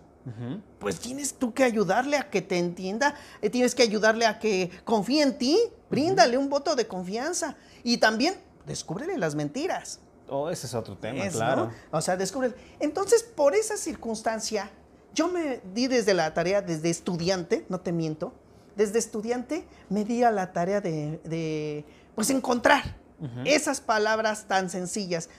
pues 0.78 0.98
tienes 0.98 1.34
tú 1.34 1.54
que 1.54 1.64
ayudarle 1.64 2.16
a 2.16 2.30
que 2.30 2.42
te 2.42 2.58
entienda, 2.58 3.14
eh, 3.42 3.50
tienes 3.50 3.74
que 3.74 3.82
ayudarle 3.82 4.26
a 4.26 4.38
que 4.38 4.70
confíe 4.84 5.22
en 5.22 5.38
ti, 5.38 5.58
bríndale 5.90 6.36
un 6.36 6.48
voto 6.48 6.74
de 6.74 6.86
confianza 6.86 7.56
y 7.84 7.98
también 7.98 8.34
descúbrele 8.66 9.18
las 9.18 9.34
mentiras. 9.34 10.00
Oh, 10.28 10.50
ese 10.50 10.66
es 10.66 10.74
otro 10.74 10.96
tema, 10.96 11.28
claro. 11.28 11.70
O 11.92 12.00
sea, 12.00 12.16
descubre. 12.16 12.52
Entonces, 12.80 13.22
por 13.22 13.54
esa 13.54 13.76
circunstancia, 13.76 14.70
yo 15.14 15.28
me 15.28 15.60
di 15.72 15.86
desde 15.86 16.14
la 16.14 16.34
tarea, 16.34 16.62
desde 16.62 16.90
estudiante, 16.90 17.64
no 17.68 17.80
te 17.80 17.92
miento, 17.92 18.32
desde 18.74 18.98
estudiante 18.98 19.66
me 19.88 20.04
di 20.04 20.22
a 20.22 20.30
la 20.30 20.52
tarea 20.52 20.80
de, 20.80 21.84
pues, 22.14 22.30
encontrar 22.30 22.96
esas 23.44 23.80
palabras 23.80 24.46
tan 24.46 24.68
sencillas, 24.68 25.30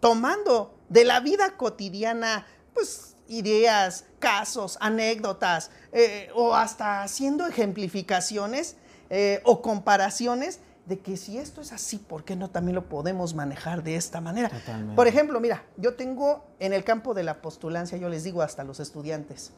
tomando 0.00 0.74
de 0.88 1.04
la 1.04 1.20
vida 1.20 1.56
cotidiana, 1.56 2.46
pues, 2.72 3.16
ideas, 3.28 4.04
casos, 4.18 4.78
anécdotas, 4.80 5.70
eh, 5.92 6.30
o 6.34 6.54
hasta 6.54 7.02
haciendo 7.02 7.46
ejemplificaciones 7.46 8.76
eh, 9.10 9.40
o 9.44 9.62
comparaciones 9.62 10.60
de 10.86 10.98
que 11.00 11.18
si 11.18 11.36
esto 11.36 11.60
es 11.60 11.72
así, 11.72 11.98
¿por 11.98 12.24
qué 12.24 12.34
no 12.34 12.48
también 12.48 12.74
lo 12.74 12.88
podemos 12.88 13.34
manejar 13.34 13.82
de 13.82 13.96
esta 13.96 14.22
manera? 14.22 14.50
Por 14.96 15.06
ejemplo, 15.06 15.38
mira, 15.38 15.64
yo 15.76 15.94
tengo 15.94 16.46
en 16.58 16.72
el 16.72 16.82
campo 16.82 17.12
de 17.12 17.22
la 17.22 17.42
postulancia, 17.42 17.98
yo 17.98 18.08
les 18.08 18.24
digo 18.24 18.40
hasta 18.40 18.62
a 18.62 18.64
los 18.64 18.80
estudiantes, 18.80 19.52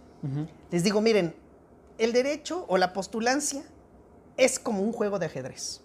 les 0.70 0.82
digo, 0.82 1.00
miren, 1.00 1.36
el 1.98 2.12
derecho 2.12 2.64
o 2.68 2.78
la 2.78 2.92
postulancia 2.92 3.62
es 4.36 4.58
como 4.58 4.82
un 4.82 4.92
juego 4.92 5.18
de 5.18 5.26
ajedrez. 5.26 5.82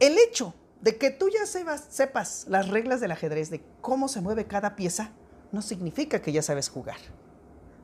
El 0.00 0.18
hecho 0.18 0.54
de 0.80 0.96
que 0.96 1.10
tú 1.10 1.28
ya 1.28 1.46
sepas 1.46 2.46
las 2.48 2.68
reglas 2.68 3.00
del 3.00 3.12
ajedrez, 3.12 3.50
de 3.50 3.62
cómo 3.80 4.08
se 4.08 4.20
mueve 4.20 4.46
cada 4.46 4.76
pieza, 4.76 5.12
no 5.56 5.62
significa 5.62 6.20
que 6.20 6.32
ya 6.32 6.42
sabes 6.42 6.68
jugar. 6.68 6.98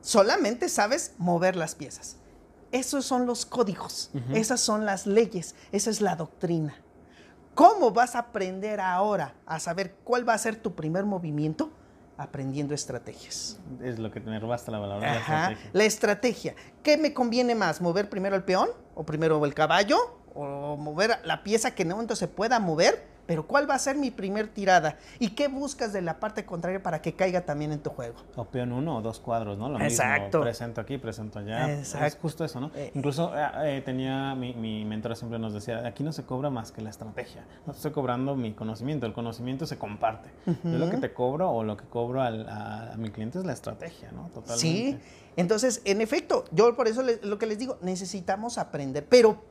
Solamente 0.01 0.69
sabes 0.69 1.15
mover 1.17 1.55
las 1.55 1.73
piezas. 1.73 2.17
Esos 2.71 3.05
son 3.05 3.25
los 3.25 3.45
códigos, 3.45 4.11
esas 4.33 4.59
son 4.59 4.85
las 4.85 5.05
leyes, 5.05 5.55
esa 5.71 5.89
es 5.89 6.01
la 6.01 6.15
doctrina. 6.15 6.75
¿Cómo 7.53 7.91
vas 7.91 8.15
a 8.15 8.19
aprender 8.19 8.79
ahora 8.79 9.35
a 9.45 9.59
saber 9.59 9.95
cuál 10.03 10.27
va 10.27 10.33
a 10.33 10.37
ser 10.37 10.55
tu 10.55 10.73
primer 10.73 11.05
movimiento? 11.05 11.71
Aprendiendo 12.17 12.73
estrategias. 12.73 13.59
Es 13.81 13.99
lo 13.99 14.11
que 14.11 14.19
me 14.19 14.39
robaste 14.39 14.71
la 14.71 14.79
palabra. 14.79 15.07
la 15.07 15.19
estrategia. 15.19 15.69
La 15.73 15.83
estrategia. 15.83 16.55
¿Qué 16.83 16.97
me 16.97 17.13
conviene 17.13 17.53
más? 17.53 17.81
¿Mover 17.81 18.09
primero 18.09 18.35
el 18.35 18.43
peón? 18.43 18.69
¿O 18.95 19.03
primero 19.03 19.43
el 19.45 19.53
caballo? 19.53 20.19
¿O 20.33 20.77
mover 20.77 21.19
la 21.23 21.43
pieza 21.43 21.75
que 21.75 21.83
en 21.83 21.89
un 21.89 21.93
momento 21.93 22.15
se 22.15 22.27
pueda 22.27 22.59
mover? 22.59 23.12
Pero 23.25 23.47
¿cuál 23.47 23.69
va 23.69 23.75
a 23.75 23.79
ser 23.79 23.95
mi 23.95 24.11
primer 24.11 24.47
tirada? 24.47 24.97
¿Y 25.19 25.29
qué 25.29 25.47
buscas 25.47 25.93
de 25.93 26.01
la 26.01 26.19
parte 26.19 26.45
contraria 26.45 26.81
para 26.83 27.01
que 27.01 27.13
caiga 27.13 27.41
también 27.41 27.71
en 27.71 27.79
tu 27.79 27.89
juego? 27.89 28.15
O 28.35 28.45
peón 28.45 28.71
uno 28.71 28.97
o 28.97 29.01
dos 29.01 29.19
cuadros, 29.19 29.57
¿no? 29.57 29.69
Lo 29.69 29.79
Exacto. 29.79 30.39
mismo, 30.39 30.41
presento 30.41 30.81
aquí, 30.81 30.97
presento 30.97 31.39
allá. 31.39 31.73
Exacto. 31.73 32.07
Es 32.07 32.15
justo 32.17 32.45
eso, 32.45 32.59
¿no? 32.59 32.71
Eh, 32.75 32.91
Incluso 32.93 33.31
eh, 33.35 33.77
eh, 33.77 33.81
tenía, 33.83 34.35
mi, 34.35 34.53
mi 34.53 34.85
mentora 34.85 35.15
siempre 35.15 35.39
nos 35.39 35.53
decía, 35.53 35.85
aquí 35.87 36.03
no 36.03 36.11
se 36.11 36.23
cobra 36.23 36.49
más 36.49 36.71
que 36.71 36.81
la 36.81 36.89
estrategia, 36.89 37.45
no 37.65 37.73
estoy 37.73 37.91
cobrando 37.91 38.35
mi 38.35 38.53
conocimiento, 38.53 39.05
el 39.05 39.13
conocimiento 39.13 39.65
se 39.65 39.77
comparte. 39.77 40.29
Yo 40.45 40.77
lo 40.77 40.89
que 40.89 40.97
te 40.97 41.13
cobro 41.13 41.49
o 41.49 41.63
lo 41.63 41.77
que 41.77 41.85
cobro 41.85 42.21
a, 42.21 42.93
mi 42.97 43.09
cliente 43.09 43.39
es 43.39 43.45
la 43.45 43.53
estrategia, 43.53 44.11
¿no? 44.11 44.27
Totalmente. 44.27 44.57
Sí, 44.57 44.99
entonces, 45.35 45.81
en 45.85 46.01
efecto, 46.01 46.45
yo 46.51 46.75
por 46.75 46.87
eso 46.87 47.03
lo 47.23 47.37
que 47.37 47.45
les 47.45 47.57
digo, 47.57 47.77
necesitamos 47.81 48.57
aprender, 48.57 49.05
pero 49.09 49.41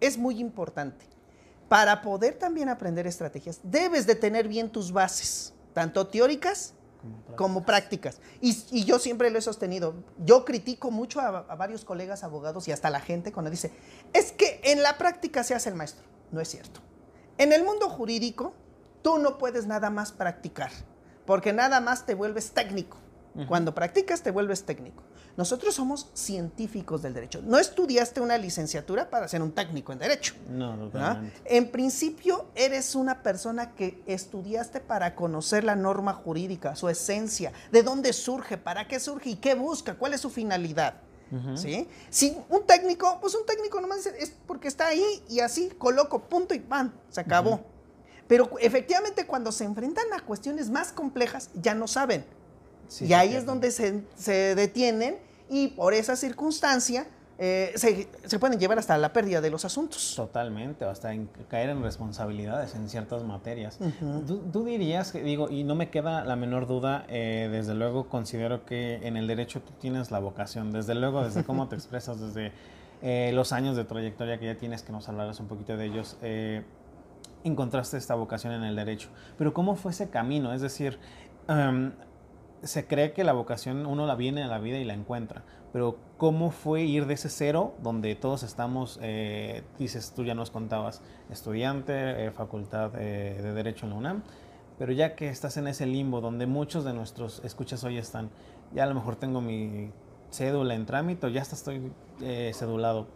es 0.00 0.18
muy 0.18 0.38
importante 0.38 1.06
para 1.68 2.02
poder 2.02 2.34
también 2.34 2.68
aprender 2.68 3.06
estrategias, 3.06 3.60
debes 3.62 4.06
de 4.06 4.14
tener 4.14 4.48
bien 4.48 4.70
tus 4.70 4.92
bases, 4.92 5.54
tanto 5.72 6.06
teóricas 6.06 6.74
como 7.36 7.64
prácticas. 7.64 8.20
Y, 8.40 8.84
yo 8.84 8.98
siempre 8.98 9.30
lo 9.30 9.38
he 9.38 9.42
sostenido. 9.42 9.94
Yo 10.18 10.44
critico 10.44 10.90
mucho 10.90 11.20
a, 11.20 11.42
varios 11.56 11.84
colegas 11.84 12.24
abogados 12.24 12.68
y 12.68 12.72
hasta 12.72 12.90
la 12.90 13.00
gente 13.00 13.32
cuando 13.32 13.50
dice, 13.50 13.72
es 14.12 14.32
que 14.32 14.60
en 14.64 14.82
la 14.82 14.96
práctica 14.98 15.44
se 15.44 15.54
hace 15.54 15.68
el 15.68 15.74
maestro. 15.74 16.04
No 16.32 16.40
es 16.40 16.48
cierto. 16.48 16.80
En 17.38 17.52
el 17.52 17.64
mundo 17.64 17.88
jurídico, 17.88 18.54
tú 19.02 19.18
no 19.18 19.38
puedes 19.38 19.66
nada 19.66 19.90
más 19.90 20.12
practicar, 20.12 20.70
porque 21.26 21.52
nada 21.52 21.80
más 21.80 22.06
te 22.06 22.14
vuelves 22.14 22.52
técnico. 22.52 22.98
Cuando 23.48 23.74
practicas, 23.74 24.22
te 24.22 24.30
vuelves 24.30 24.64
técnico. 24.64 25.02
Nosotros 25.36 25.74
somos 25.74 26.10
científicos 26.14 27.02
del 27.02 27.14
derecho. 27.14 27.42
No 27.42 27.58
estudiaste 27.58 28.20
una 28.20 28.38
licenciatura 28.38 29.10
para 29.10 29.26
ser 29.26 29.42
un 29.42 29.52
técnico 29.52 29.92
en 29.92 29.98
derecho. 29.98 30.34
No, 30.48 30.76
no. 30.76 30.90
En 31.44 31.70
principio, 31.70 32.46
eres 32.54 32.94
una 32.94 33.22
persona 33.22 33.74
que 33.74 34.02
estudiaste 34.06 34.80
para 34.80 35.16
conocer 35.16 35.64
la 35.64 35.74
norma 35.74 36.12
jurídica, 36.12 36.76
su 36.76 36.88
esencia, 36.88 37.52
de 37.72 37.82
dónde 37.82 38.12
surge, 38.12 38.58
para 38.58 38.86
qué 38.86 39.00
surge 39.00 39.30
y 39.30 39.36
qué 39.36 39.54
busca, 39.54 39.94
cuál 39.94 40.14
es 40.14 40.20
su 40.20 40.30
finalidad. 40.30 40.94
¿Sí? 41.56 41.88
Si 42.10 42.36
un 42.48 42.64
técnico, 42.64 43.18
pues 43.20 43.34
un 43.34 43.44
técnico 43.44 43.80
nomás 43.80 44.06
es 44.06 44.32
porque 44.46 44.68
está 44.68 44.86
ahí 44.86 45.20
y 45.28 45.40
así 45.40 45.68
coloco 45.78 46.20
punto 46.28 46.54
y 46.54 46.60
pan, 46.60 46.94
se 47.10 47.22
acabó. 47.22 47.60
Pero 48.28 48.48
efectivamente 48.60 49.26
cuando 49.26 49.50
se 49.50 49.64
enfrentan 49.64 50.04
a 50.12 50.20
cuestiones 50.20 50.70
más 50.70 50.92
complejas 50.92 51.50
ya 51.54 51.74
no 51.74 51.88
saben 51.88 52.24
y 53.00 53.12
ahí 53.12 53.34
es 53.34 53.46
donde 53.46 53.70
se, 53.70 54.54
detienen 54.54 55.16
y 55.48 55.68
por 55.68 55.94
esa 55.94 56.16
circunstancia 56.16 57.06
eh, 57.38 57.72
se, 57.76 58.38
pueden 58.38 58.60
llevar 58.60 58.78
hasta 58.78 58.96
la 58.96 59.12
pérdida 59.12 59.40
de 59.40 59.50
los 59.50 59.64
asuntos. 59.64 60.14
Totalmente, 60.14 60.84
hasta 60.84 61.12
caer 61.48 61.70
en 61.70 61.82
responsabilidades 61.82 62.74
en 62.74 62.88
ciertas 62.88 63.24
materias. 63.24 63.78
¿Tú, 64.26 64.64
dirías, 64.64 65.10
que, 65.10 65.22
digo, 65.22 65.50
y 65.50 65.64
no 65.64 65.74
me 65.74 65.90
queda 65.90 66.24
la 66.24 66.36
menor 66.36 66.66
duda, 66.66 67.04
eh, 67.08 67.48
desde 67.50 67.74
luego 67.74 68.08
considero 68.08 68.64
que 68.64 68.96
en 69.06 69.16
el 69.16 69.26
derecho 69.26 69.60
tú 69.60 69.72
tienes 69.80 70.10
la 70.10 70.20
vocación, 70.20 70.70
desde 70.70 70.94
luego, 70.94 71.24
desde 71.24 71.44
cómo 71.44 71.68
te 71.68 71.74
expresas, 71.76 72.20
desde 72.20 72.52
eh, 73.02 73.32
los 73.34 73.52
años 73.52 73.76
de 73.76 73.84
trayectoria 73.84 74.38
que 74.38 74.46
ya 74.46 74.56
tienes, 74.56 74.82
que 74.82 74.92
nos 74.92 75.08
hablarás 75.08 75.40
un 75.40 75.48
poquito 75.48 75.76
de 75.76 75.86
ellos 75.86 76.16
encontraste 77.44 77.98
esta 77.98 78.14
vocación 78.14 78.52
en 78.54 78.64
el 78.64 78.74
derecho. 78.74 79.08
Pero 79.38 79.54
¿cómo 79.54 79.76
fue 79.76 79.92
ese 79.92 80.08
camino? 80.08 80.52
Es 80.52 80.62
decir, 80.62 80.98
em, 81.46 81.92
se 82.64 82.86
cree 82.86 83.12
que 83.12 83.24
la 83.24 83.32
vocación 83.32 83.86
uno 83.86 84.06
la 84.06 84.14
viene 84.14 84.42
a 84.42 84.46
la 84.46 84.58
vida 84.58 84.78
y 84.78 84.84
la 84.84 84.94
encuentra, 84.94 85.42
pero 85.72 85.96
¿cómo 86.18 86.50
fue 86.50 86.82
ir 86.82 87.06
de 87.06 87.14
ese 87.14 87.28
cero 87.28 87.74
donde 87.82 88.14
todos 88.14 88.42
estamos, 88.42 88.98
eh, 89.02 89.62
dices, 89.78 90.12
tú 90.14 90.24
ya 90.24 90.34
nos 90.34 90.50
contabas, 90.50 91.02
estudiante, 91.30 92.26
eh, 92.26 92.30
facultad 92.30 92.92
eh, 92.96 93.40
de 93.42 93.52
Derecho 93.52 93.86
en 93.86 93.90
la 93.90 93.96
UNAM, 93.96 94.22
pero 94.78 94.92
ya 94.92 95.14
que 95.14 95.28
estás 95.28 95.56
en 95.56 95.66
ese 95.68 95.86
limbo 95.86 96.20
donde 96.20 96.46
muchos 96.46 96.84
de 96.84 96.92
nuestros 96.92 97.44
escuchas 97.44 97.84
hoy 97.84 97.98
están, 97.98 98.30
ya 98.72 98.84
a 98.84 98.86
lo 98.86 98.94
mejor 98.94 99.16
tengo 99.16 99.40
mi 99.40 99.90
cédula 100.30 100.74
en 100.74 100.86
trámite, 100.86 101.30
ya 101.32 101.42
hasta 101.42 101.54
estoy 101.54 101.92
cedulado, 102.52 103.06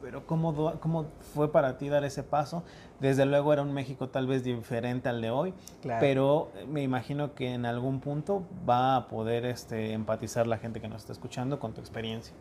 pero 0.00 0.26
¿cómo, 0.26 0.78
¿cómo 0.80 1.06
fue 1.34 1.50
para 1.50 1.78
ti 1.78 1.88
dar 1.88 2.04
ese 2.04 2.22
paso? 2.22 2.62
Desde 3.00 3.26
luego 3.26 3.52
era 3.52 3.62
un 3.62 3.72
México 3.72 4.08
tal 4.08 4.26
vez 4.26 4.44
diferente 4.44 5.08
al 5.08 5.20
de 5.20 5.30
hoy, 5.30 5.54
pero 6.00 6.50
me 6.68 6.82
imagino 6.82 7.34
que 7.34 7.54
en 7.54 7.66
algún 7.66 8.00
punto 8.00 8.44
va 8.68 8.96
a 8.96 9.08
poder 9.08 9.44
este, 9.44 9.92
empatizar 9.92 10.46
la 10.46 10.58
gente 10.58 10.80
que 10.80 10.88
nos 10.88 11.02
está 11.02 11.12
escuchando 11.12 11.58
con 11.58 11.72
tu 11.74 11.80
experiencia. 11.80 12.34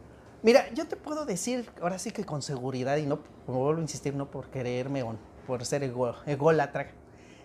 Mira, 0.44 0.72
yo 0.74 0.88
te 0.88 0.96
puedo 0.96 1.26
decir 1.26 1.70
ahora 1.82 1.98
sí 1.98 2.12
que 2.12 2.24
con 2.24 2.42
seguridad, 2.42 2.98
y 2.98 3.06
no, 3.06 3.20
vuelvo 3.48 3.80
a 3.80 3.82
insistir, 3.82 4.16
no 4.16 4.30
por 4.30 4.50
quererme 4.50 5.04
o 5.04 5.16
por 5.48 5.66
ser 5.66 5.84
ego, 5.84 6.14
ególatra, 6.26 6.92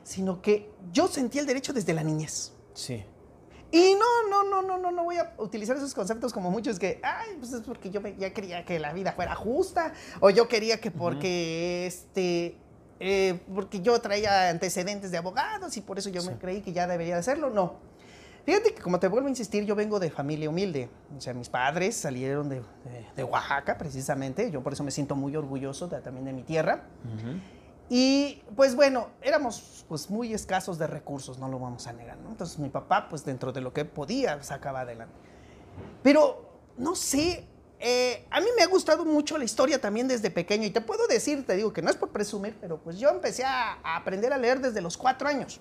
sino 0.02 0.42
que 0.42 0.70
yo 0.92 1.08
sentí 1.08 1.38
el 1.38 1.46
derecho 1.46 1.72
desde 1.72 1.94
la 1.94 2.02
niñez. 2.02 2.52
Sí. 2.74 3.04
Y 3.72 3.94
no, 3.94 4.28
no, 4.28 4.44
no, 4.44 4.60
no, 4.60 4.76
no, 4.76 4.90
no 4.90 5.04
voy 5.04 5.16
a 5.16 5.32
utilizar 5.38 5.74
esos 5.78 5.94
conceptos 5.94 6.34
como 6.34 6.50
muchos 6.50 6.78
que, 6.78 7.00
ay, 7.02 7.36
pues 7.38 7.54
es 7.54 7.62
porque 7.62 7.90
yo 7.90 8.02
ya 8.18 8.32
quería 8.34 8.66
que 8.66 8.78
la 8.78 8.92
vida 8.92 9.12
fuera 9.12 9.34
justa, 9.34 9.94
o 10.20 10.28
yo 10.28 10.46
quería 10.46 10.78
que 10.78 10.90
porque, 10.90 11.86
este, 11.86 12.58
eh, 13.00 13.40
porque 13.54 13.80
yo 13.80 13.98
traía 13.98 14.50
antecedentes 14.50 15.10
de 15.10 15.16
abogados 15.16 15.74
y 15.78 15.80
por 15.80 15.98
eso 15.98 16.10
yo 16.10 16.22
me 16.22 16.36
creí 16.36 16.60
que 16.60 16.74
ya 16.74 16.86
debería 16.86 17.16
hacerlo. 17.16 17.48
No. 17.48 17.76
Fíjate 18.44 18.74
que 18.74 18.82
como 18.82 19.00
te 19.00 19.08
vuelvo 19.08 19.28
a 19.28 19.30
insistir, 19.30 19.64
yo 19.64 19.74
vengo 19.74 19.98
de 19.98 20.10
familia 20.10 20.50
humilde. 20.50 20.90
O 21.16 21.20
sea, 21.20 21.32
mis 21.32 21.48
padres 21.48 21.96
salieron 21.96 22.50
de, 22.50 22.60
de, 23.16 23.24
Oaxaca, 23.24 23.78
precisamente. 23.78 24.50
Yo 24.50 24.62
por 24.62 24.74
eso 24.74 24.84
me 24.84 24.90
siento 24.90 25.16
muy 25.16 25.34
orgulloso 25.34 25.88
también 25.88 26.26
de 26.26 26.32
mi 26.34 26.42
tierra. 26.42 26.82
Y 27.94 28.42
pues 28.56 28.74
bueno, 28.74 29.10
éramos 29.20 29.84
pues 29.86 30.08
muy 30.08 30.32
escasos 30.32 30.78
de 30.78 30.86
recursos, 30.86 31.38
no 31.38 31.46
lo 31.48 31.58
vamos 31.58 31.86
a 31.86 31.92
negar, 31.92 32.16
¿no? 32.16 32.30
Entonces 32.30 32.58
mi 32.58 32.70
papá 32.70 33.06
pues 33.10 33.22
dentro 33.22 33.52
de 33.52 33.60
lo 33.60 33.74
que 33.74 33.84
podía 33.84 34.42
sacaba 34.42 34.80
adelante. 34.80 35.14
Pero 36.02 36.58
no 36.78 36.94
sé, 36.94 37.46
eh, 37.80 38.26
a 38.30 38.40
mí 38.40 38.46
me 38.56 38.62
ha 38.62 38.66
gustado 38.66 39.04
mucho 39.04 39.36
la 39.36 39.44
historia 39.44 39.78
también 39.78 40.08
desde 40.08 40.30
pequeño 40.30 40.64
y 40.64 40.70
te 40.70 40.80
puedo 40.80 41.06
decir, 41.06 41.44
te 41.44 41.54
digo 41.54 41.74
que 41.74 41.82
no 41.82 41.90
es 41.90 41.96
por 41.96 42.08
presumir, 42.08 42.56
pero 42.58 42.78
pues 42.78 42.98
yo 42.98 43.10
empecé 43.10 43.44
a, 43.44 43.74
a 43.82 43.96
aprender 43.96 44.32
a 44.32 44.38
leer 44.38 44.62
desde 44.62 44.80
los 44.80 44.96
cuatro 44.96 45.28
años. 45.28 45.60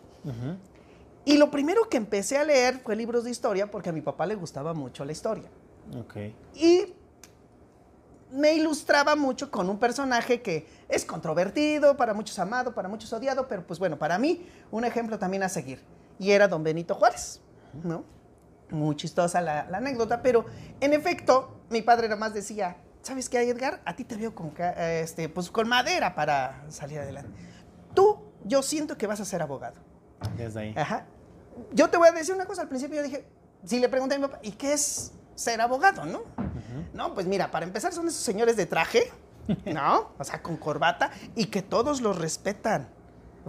Y 1.25 1.37
lo 1.37 1.51
primero 1.51 1.89
que 1.89 1.97
empecé 1.97 2.37
a 2.37 2.45
leer 2.45 2.79
fue 2.79 2.95
libros 2.95 3.25
de 3.25 3.31
historia 3.31 3.69
porque 3.69 3.89
a 3.89 3.91
mi 3.91 3.99
papá 3.99 4.25
le 4.25 4.35
gustaba 4.35 4.73
mucho 4.73 5.03
la 5.03 5.11
historia. 5.11 5.49
Ok. 5.99 6.15
Y 6.55 6.93
me 8.31 8.53
ilustraba 8.53 9.15
mucho 9.15 9.51
con 9.51 9.69
un 9.69 9.77
personaje 9.77 10.41
que 10.41 10.67
es 10.89 11.05
controvertido, 11.05 11.97
para 11.97 12.13
muchos 12.13 12.37
amado, 12.39 12.73
para 12.73 12.87
muchos 12.87 13.11
odiado, 13.13 13.47
pero 13.47 13.65
pues 13.65 13.79
bueno, 13.79 13.97
para 13.97 14.17
mí 14.17 14.47
un 14.71 14.85
ejemplo 14.85 15.19
también 15.19 15.43
a 15.43 15.49
seguir. 15.49 15.83
Y 16.19 16.31
era 16.31 16.47
don 16.47 16.63
Benito 16.63 16.95
Juárez, 16.95 17.41
¿no? 17.83 18.03
Muy 18.69 18.95
chistosa 18.95 19.41
la, 19.41 19.67
la 19.69 19.77
anécdota, 19.77 20.21
pero 20.21 20.45
en 20.79 20.93
efecto, 20.93 21.61
mi 21.69 21.81
padre 21.81 22.07
nada 22.07 22.19
más 22.19 22.33
decía, 22.33 22.77
¿sabes 23.01 23.29
qué, 23.29 23.41
Edgar? 23.41 23.81
A 23.85 23.95
ti 23.95 24.03
te 24.03 24.15
veo 24.15 24.33
con, 24.33 24.53
este, 24.77 25.29
pues, 25.29 25.49
con 25.49 25.67
madera 25.67 26.15
para 26.15 26.63
salir 26.69 26.99
adelante. 26.99 27.31
Tú, 27.93 28.19
yo 28.45 28.61
siento 28.61 28.97
que 28.97 29.07
vas 29.07 29.19
a 29.19 29.25
ser 29.25 29.41
abogado. 29.41 29.75
Desde 30.37 30.59
ahí. 30.59 30.73
Ajá. 30.77 31.05
Yo 31.73 31.89
te 31.89 31.97
voy 31.97 32.07
a 32.07 32.11
decir 32.11 32.33
una 32.33 32.45
cosa, 32.45 32.61
al 32.61 32.69
principio 32.69 32.97
yo 32.97 33.03
dije, 33.03 33.25
si 33.65 33.79
le 33.79 33.89
pregunté 33.89 34.15
a 34.15 34.19
mi 34.19 34.25
papá, 34.25 34.39
¿y 34.41 34.51
qué 34.51 34.73
es 34.73 35.11
ser 35.35 35.59
abogado, 35.59 36.05
no? 36.05 36.21
No, 36.93 37.13
pues 37.13 37.27
mira, 37.27 37.51
para 37.51 37.65
empezar 37.65 37.93
son 37.93 38.07
esos 38.07 38.21
señores 38.21 38.55
de 38.55 38.65
traje, 38.65 39.11
¿no? 39.65 40.11
O 40.17 40.23
sea, 40.23 40.41
con 40.41 40.57
corbata, 40.57 41.11
y 41.35 41.45
que 41.45 41.61
todos 41.61 42.01
los 42.01 42.17
respetan. 42.17 42.89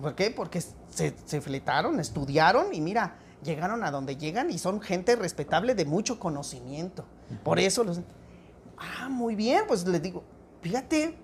¿Por 0.01 0.15
qué? 0.15 0.31
Porque 0.31 0.61
se, 0.61 1.15
se 1.25 1.41
fletaron, 1.41 2.01
estudiaron 2.01 2.73
y 2.73 2.81
mira, 2.81 3.17
llegaron 3.43 3.85
a 3.85 3.91
donde 3.91 4.17
llegan 4.17 4.51
y 4.51 4.59
son 4.59 4.81
gente 4.81 5.17
respetable 5.17 5.75
de 5.75 5.85
mucho 5.85 6.19
conocimiento. 6.19 7.05
Por 7.43 7.59
eso 7.59 7.85
los... 7.85 8.01
Ah, 8.79 9.09
muy 9.09 9.35
bien, 9.35 9.65
pues 9.67 9.87
les 9.87 10.03
digo, 10.03 10.25
fíjate, 10.61 11.17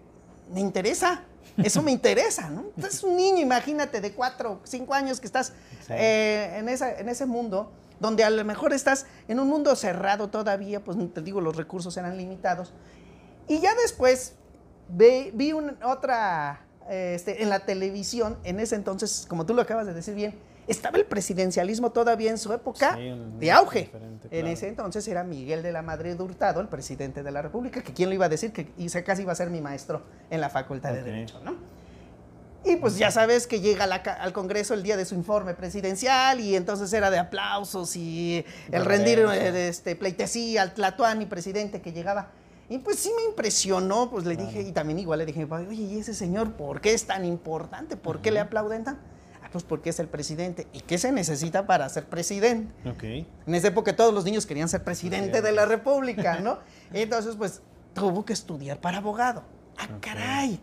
me 0.52 0.60
interesa. 0.60 1.22
Eso 1.56 1.82
me 1.82 1.90
interesa, 1.98 2.48
¿no? 2.50 2.66
Entonces, 2.76 3.02
un 3.02 3.16
niño, 3.16 3.38
imagínate, 3.38 4.00
de 4.00 4.12
cuatro, 4.12 4.60
cinco 4.64 4.94
años 4.94 5.20
que 5.20 5.26
estás 5.26 5.52
eh, 5.88 6.56
en, 6.56 6.68
esa, 6.68 6.98
en 6.98 7.08
ese 7.08 7.26
mundo, 7.26 7.72
donde 8.00 8.24
a 8.24 8.30
lo 8.30 8.44
mejor 8.44 8.72
estás 8.72 9.06
en 9.28 9.40
un 9.40 9.48
mundo 9.48 9.74
cerrado 9.76 10.28
todavía, 10.28 10.82
pues 10.84 10.96
te 11.12 11.22
digo, 11.22 11.40
los 11.40 11.56
recursos 11.56 11.96
eran 11.96 12.16
limitados. 12.16 12.72
Y 13.48 13.60
ya 13.60 13.74
después 13.74 14.34
ve- 14.88 15.30
vi 15.34 15.52
un- 15.52 15.76
otra, 15.82 16.60
eh, 16.88 17.12
este, 17.14 17.42
en 17.42 17.48
la 17.50 17.60
televisión, 17.60 18.36
en 18.44 18.60
ese 18.60 18.74
entonces, 18.76 19.26
como 19.28 19.44
tú 19.46 19.54
lo 19.54 19.62
acabas 19.62 19.86
de 19.86 19.94
decir 19.94 20.14
bien, 20.14 20.38
estaba 20.66 20.98
el 20.98 21.06
presidencialismo 21.06 21.92
todavía 21.92 22.30
en 22.30 22.36
su 22.36 22.52
época 22.52 22.94
Sí, 22.94 23.10
de 23.38 23.50
auge. 23.52 23.90
En 24.24 24.28
claro. 24.28 24.46
ese 24.48 24.68
entonces 24.68 25.08
era 25.08 25.24
Miguel 25.24 25.62
de 25.62 25.72
la 25.72 25.80
Madrid 25.80 26.20
Hurtado, 26.20 26.60
el 26.60 26.68
presidente 26.68 27.22
de 27.22 27.30
la 27.30 27.40
República, 27.40 27.82
que 27.82 27.94
quién 27.94 28.10
lo 28.10 28.14
iba 28.14 28.26
a 28.26 28.28
decir, 28.28 28.52
que 28.52 28.66
casi 29.02 29.22
iba 29.22 29.32
a 29.32 29.34
ser 29.34 29.48
mi 29.48 29.62
maestro 29.62 30.02
en 30.28 30.42
la 30.42 30.50
Facultad 30.50 30.92
de 30.92 31.02
Derecho, 31.02 31.40
¿no? 31.42 31.54
Y 32.64 32.76
pues 32.76 32.98
ya 32.98 33.10
sabes 33.10 33.46
que 33.46 33.60
llega 33.60 33.86
la 33.86 33.96
al 33.96 34.32
Congreso 34.32 34.74
el 34.74 34.82
día 34.82 34.96
de 34.96 35.04
su 35.04 35.14
informe 35.14 35.54
presidencial 35.54 36.40
y 36.40 36.56
entonces 36.56 36.92
era 36.92 37.10
de 37.10 37.18
aplausos 37.18 37.94
y 37.96 38.44
el 38.70 38.84
rendir 38.84 39.20
eh, 39.20 39.68
este, 39.68 39.96
pleitesía 39.96 40.62
al 40.62 40.74
Tlatuani 40.74 41.26
presidente 41.26 41.80
que 41.80 41.92
llegaba. 41.92 42.32
Y 42.68 42.78
pues 42.78 42.98
sí 42.98 43.10
me 43.16 43.24
impresionó, 43.24 44.10
pues 44.10 44.26
le 44.26 44.36
dije, 44.36 44.60
y 44.60 44.72
también 44.72 44.98
igual 44.98 45.20
le 45.20 45.26
dije, 45.26 45.46
oye, 45.50 45.82
¿y 45.82 45.98
ese 45.98 46.12
señor 46.12 46.52
por 46.52 46.82
qué 46.82 46.92
es 46.92 47.06
tan 47.06 47.24
importante? 47.24 47.96
¿Por 47.96 48.20
qué 48.20 48.30
le 48.30 48.40
aplauden 48.40 48.84
tan? 48.84 48.98
Ah, 49.42 49.48
pues 49.50 49.64
porque 49.64 49.88
es 49.88 49.98
el 50.00 50.08
presidente. 50.08 50.66
¿Y 50.74 50.80
qué 50.80 50.98
se 50.98 51.10
necesita 51.10 51.66
para 51.66 51.88
ser 51.88 52.04
presidente? 52.04 52.70
Ok. 52.86 53.04
En 53.46 53.54
esa 53.54 53.68
época 53.68 53.96
todos 53.96 54.12
los 54.12 54.24
niños 54.24 54.44
querían 54.44 54.68
ser 54.68 54.84
presidente 54.84 55.40
de 55.40 55.52
la 55.52 55.64
República, 55.64 56.40
¿no? 56.40 56.58
Entonces, 56.92 57.36
pues, 57.36 57.62
tuvo 57.94 58.26
que 58.26 58.34
estudiar 58.34 58.78
para 58.80 58.98
abogado. 58.98 59.44
¡Ah, 59.78 59.88
caray! 60.00 60.60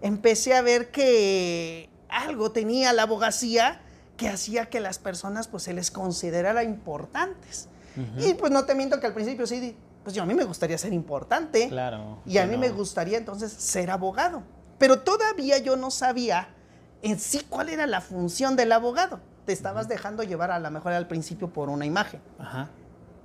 Empecé 0.00 0.54
a 0.54 0.62
ver 0.62 0.90
que 0.90 1.88
algo 2.08 2.52
tenía 2.52 2.92
la 2.92 3.02
abogacía 3.02 3.80
que 4.16 4.28
hacía 4.28 4.66
que 4.66 4.80
las 4.80 4.98
personas, 4.98 5.48
pues, 5.48 5.62
se 5.62 5.72
les 5.72 5.90
considerara 5.90 6.64
importantes. 6.64 7.68
Y, 8.16 8.34
pues, 8.34 8.52
no 8.52 8.64
te 8.64 8.76
miento 8.76 9.00
que 9.00 9.06
al 9.06 9.14
principio 9.14 9.46
sí, 9.46 9.76
pues, 10.04 10.14
yo 10.14 10.22
a 10.22 10.26
mí 10.26 10.34
me 10.34 10.44
gustaría 10.44 10.78
ser 10.78 10.92
importante. 10.92 11.68
Claro. 11.68 12.22
Y 12.26 12.38
a 12.38 12.46
mí 12.46 12.54
no. 12.54 12.60
me 12.60 12.70
gustaría 12.70 13.18
entonces 13.18 13.52
ser 13.52 13.90
abogado. 13.90 14.42
Pero 14.78 15.00
todavía 15.00 15.58
yo 15.58 15.76
no 15.76 15.90
sabía 15.90 16.48
en 17.02 17.18
sí 17.18 17.44
cuál 17.48 17.68
era 17.68 17.86
la 17.86 18.00
función 18.00 18.56
del 18.56 18.72
abogado. 18.72 19.20
Te 19.46 19.52
estabas 19.52 19.88
dejando 19.88 20.22
llevar 20.22 20.50
a 20.50 20.58
lo 20.60 20.70
mejor 20.70 20.92
al 20.92 21.08
principio 21.08 21.52
por 21.52 21.68
una 21.68 21.86
imagen. 21.86 22.20
Ajá. 22.38 22.70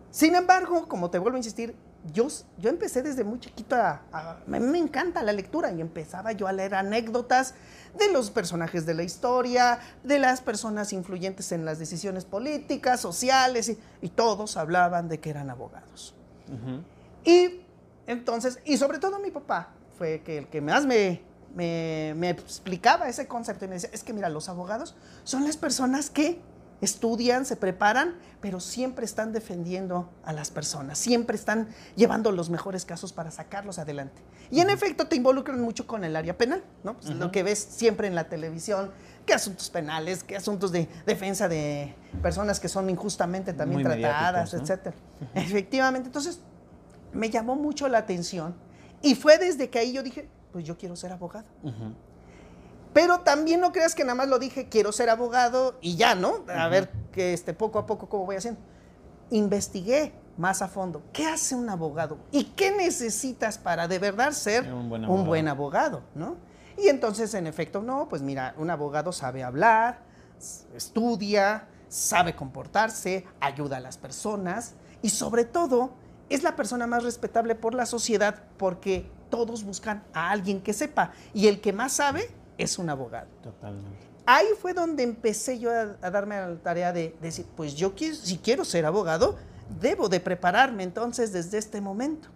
Sin 0.10 0.36
embargo, 0.36 0.88
como 0.88 1.10
te 1.10 1.20
vuelvo 1.20 1.38
a 1.38 1.40
insistir, 1.40 1.76
yo, 2.12 2.28
yo 2.58 2.70
empecé 2.70 3.02
desde 3.02 3.24
muy 3.24 3.40
chiquito 3.40 3.76
a, 3.76 4.02
mí 4.48 4.60
me 4.60 4.80
encanta 4.80 5.24
la 5.24 5.32
lectura 5.32 5.72
y 5.72 5.80
empezaba 5.80 6.34
yo 6.34 6.48
a 6.48 6.52
leer 6.52 6.76
anécdotas 6.76 7.54
de 7.98 8.12
los 8.12 8.30
personajes 8.32 8.86
de 8.86 8.94
la 8.94 9.04
historia, 9.04 9.80
de 10.04 10.20
las 10.20 10.42
personas 10.42 10.92
influyentes 10.92 11.52
en 11.52 11.64
las 11.64 11.80
decisiones 11.80 12.26
políticas, 12.26 13.00
sociales, 13.00 13.70
y, 13.70 13.80
y 14.02 14.10
todos 14.10 14.58
hablaban 14.58 15.08
de 15.08 15.20
que 15.20 15.30
eran 15.30 15.50
abogados. 15.50 16.16
Y 17.24 17.62
entonces, 18.06 18.60
y 18.66 18.78
sobre 18.78 19.00
todo 19.00 19.20
mi 19.20 19.32
papá 19.32 19.70
fue 19.98 20.22
que 20.24 20.40
el 20.40 20.48
que 20.48 20.60
más 20.60 20.86
me, 20.86 21.22
me, 21.56 22.14
me 22.18 22.30
explicaba 22.30 23.08
ese 23.08 23.28
concepto 23.28 23.66
y 23.66 23.68
me 23.70 23.76
decía, 23.76 23.90
es 23.94 24.04
que 24.04 24.14
mira, 24.14 24.30
los 24.30 24.50
abogados 24.50 24.96
son 25.24 25.46
las 25.46 25.56
personas 25.56 26.10
que 26.10 26.42
estudian, 26.84 27.46
se 27.46 27.56
preparan, 27.56 28.16
pero 28.42 28.60
siempre 28.60 29.06
están 29.06 29.32
defendiendo 29.32 30.10
a 30.24 30.34
las 30.34 30.52
personas, 30.52 30.98
siempre 30.98 31.36
están 31.36 31.68
llevando 31.96 32.32
los 32.32 32.50
mejores 32.50 32.86
casos 32.86 33.14
para 33.14 33.32
sacarlos 33.32 33.80
adelante. 33.80 34.22
Y 34.52 34.60
en 34.60 34.70
efecto 34.70 35.08
te 35.08 35.16
involucran 35.16 35.62
mucho 35.62 35.88
con 35.88 36.04
el 36.04 36.16
área 36.16 36.38
penal, 36.38 36.64
¿no? 36.84 36.96
Pues 36.96 37.10
Lo 37.16 37.32
que 37.32 37.44
ves 37.44 37.60
siempre 37.60 38.08
en 38.08 38.16
la 38.16 38.26
televisión, 38.26 38.92
qué 39.26 39.34
asuntos 39.34 39.70
penales, 39.70 40.24
qué 40.24 40.36
asuntos 40.36 40.72
de 40.72 40.90
defensa 41.06 41.48
de 41.48 41.96
personas 42.22 42.60
que 42.60 42.68
son 42.68 42.90
injustamente 42.90 43.54
también 43.54 43.82
Muy 43.82 43.84
tratadas, 43.84 44.54
¿no? 44.54 44.60
etcétera. 44.60 44.96
Efectivamente, 45.34 46.08
entonces 46.08 46.40
me 47.14 47.30
llamó 47.30 47.56
mucho 47.56 47.88
la 47.88 48.00
atención 48.00 48.56
y 49.02 49.16
fue 49.16 49.38
desde 49.38 49.70
que 49.70 49.80
ahí 49.80 49.94
yo 49.94 50.04
dije, 50.04 50.28
pues 50.52 50.66
yo 50.66 50.78
quiero 50.78 50.96
ser 50.96 51.12
abogado. 51.12 51.48
Pero 52.94 53.22
también 53.22 53.60
no 53.60 53.72
creas 53.72 53.96
que 53.96 54.04
nada 54.04 54.16
más 54.16 54.28
lo 54.28 54.40
dije, 54.40 54.70
quiero 54.70 54.92
ser 54.92 55.10
abogado 55.10 55.78
y 55.82 55.96
ya, 55.96 56.16
¿no? 56.16 56.44
A 56.48 56.68
ver 56.68 56.92
que 57.12 57.34
este, 57.34 57.54
poco 57.54 57.80
a 57.80 57.86
poco 57.86 58.08
cómo 58.08 58.26
voy 58.26 58.36
haciendo. 58.36 58.60
Investigué 59.32 60.14
más 60.38 60.62
a 60.62 60.68
fondo. 60.68 61.02
¿Qué 61.12 61.26
hace 61.26 61.56
un 61.56 61.70
abogado? 61.70 62.18
¿Y 62.32 62.46
qué 62.46 62.72
necesitas 62.72 63.58
para 63.58 63.88
de 63.88 64.00
verdad 64.00 64.32
ser 64.32 64.72
Un 64.72 64.90
buen 64.90 65.02
un 65.02 65.06
abogado. 65.06 65.26
buen 65.26 65.48
abogado, 65.48 66.02
¿no? 66.16 66.36
Y 66.78 66.88
entonces, 66.88 67.34
en 67.34 67.48
efecto, 67.48 67.82
no, 67.82 68.08
pues 68.10 68.22
mira, 68.22 68.56
un 68.58 68.70
abogado 68.70 69.12
sabe 69.12 69.44
hablar, 69.44 70.00
estudia, 70.76 71.68
sabe 71.88 72.36
comportarse, 72.36 73.26
ayuda 73.40 73.78
a 73.78 73.80
las 73.80 73.98
personas 73.98 74.74
y 75.02 75.10
sobre 75.10 75.46
todo 75.46 75.92
es 76.30 76.42
la 76.42 76.56
persona 76.56 76.88
más 76.88 77.04
respetable 77.04 77.54
por 77.56 77.76
la 77.76 77.86
sociedad 77.86 78.44
porque 78.58 79.10
todos 79.30 79.64
buscan 79.64 80.04
a 80.14 80.32
alguien 80.32 80.62
que 80.62 80.74
sepa 80.74 81.12
y 81.34 81.48
el 81.48 81.62
que 81.62 81.74
más 81.74 81.94
sabe 81.94 82.28
es 82.58 82.78
un 82.78 82.90
abogado. 82.90 83.28
Totalmente. 83.42 84.14
Ahí 84.26 84.48
fue 84.60 84.74
donde 84.74 85.04
empecé 85.04 85.60
yo 85.60 85.72
a, 85.72 85.98
a 86.02 86.12
darme 86.12 86.36
a 86.36 86.48
la 86.48 86.56
tarea 86.56 86.94
de, 86.94 87.16
decir, 87.22 87.46
pues 87.56 87.76
yo 87.76 87.94
quiero, 87.94 88.16
si 88.16 88.38
quiero 88.38 88.64
ser 88.64 88.86
abogado, 88.86 89.36
debo 89.82 90.08
de 90.08 90.20
prepararme 90.20 90.84
entonces 90.84 91.34
desde 91.34 91.58
este 91.58 91.82
momento. 91.82 92.30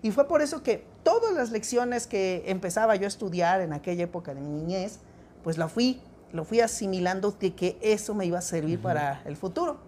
Y 0.00 0.10
fue 0.10 0.26
por 0.28 0.42
eso 0.42 0.62
que 0.62 0.86
todas 1.02 1.32
las 1.32 1.50
lecciones 1.50 2.06
que 2.06 2.44
empezaba 2.46 2.96
yo 2.96 3.04
a 3.04 3.08
estudiar 3.08 3.60
en 3.60 3.72
aquella 3.72 4.04
época 4.04 4.34
de 4.34 4.40
mi 4.40 4.50
niñez, 4.50 4.98
pues 5.42 5.58
lo 5.58 5.68
fui, 5.68 6.00
lo 6.32 6.44
fui 6.44 6.60
asimilando 6.60 7.30
de 7.32 7.54
que 7.54 7.78
eso 7.80 8.14
me 8.14 8.26
iba 8.26 8.38
a 8.38 8.42
servir 8.42 8.80
para 8.80 9.22
el 9.24 9.36
futuro. 9.36 9.78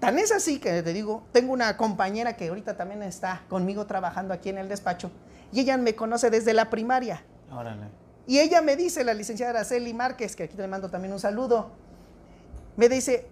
Tan 0.00 0.18
es 0.18 0.32
así 0.32 0.58
que 0.60 0.82
te 0.82 0.92
digo, 0.94 1.24
tengo 1.32 1.52
una 1.52 1.76
compañera 1.76 2.36
que 2.36 2.48
ahorita 2.48 2.76
también 2.76 3.02
está 3.02 3.42
conmigo 3.48 3.86
trabajando 3.86 4.32
aquí 4.32 4.48
en 4.48 4.56
el 4.56 4.68
despacho 4.68 5.10
y 5.52 5.60
ella 5.60 5.76
me 5.76 5.94
conoce 5.94 6.30
desde 6.30 6.54
la 6.54 6.70
primaria. 6.70 7.22
Órale. 7.52 7.88
Y 8.26 8.38
ella 8.38 8.62
me 8.62 8.76
dice, 8.76 9.04
la 9.04 9.14
licenciada 9.14 9.50
Araceli 9.50 9.94
Márquez, 9.94 10.36
que 10.36 10.44
aquí 10.44 10.56
le 10.56 10.68
mando 10.68 10.90
también 10.90 11.12
un 11.12 11.20
saludo, 11.20 11.70
me 12.76 12.88
dice, 12.88 13.26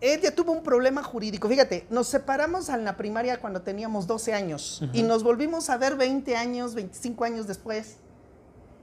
ella 0.00 0.34
tuvo 0.34 0.52
un 0.52 0.62
problema 0.62 1.02
jurídico. 1.02 1.48
Fíjate, 1.48 1.86
nos 1.90 2.08
separamos 2.08 2.68
en 2.68 2.84
la 2.84 2.96
primaria 2.96 3.40
cuando 3.40 3.62
teníamos 3.62 4.06
12 4.06 4.34
años 4.34 4.82
y 4.92 5.02
nos 5.02 5.22
volvimos 5.22 5.70
a 5.70 5.78
ver 5.78 5.96
20 5.96 6.36
años, 6.36 6.74
25 6.74 7.24
años 7.24 7.46
después. 7.46 7.96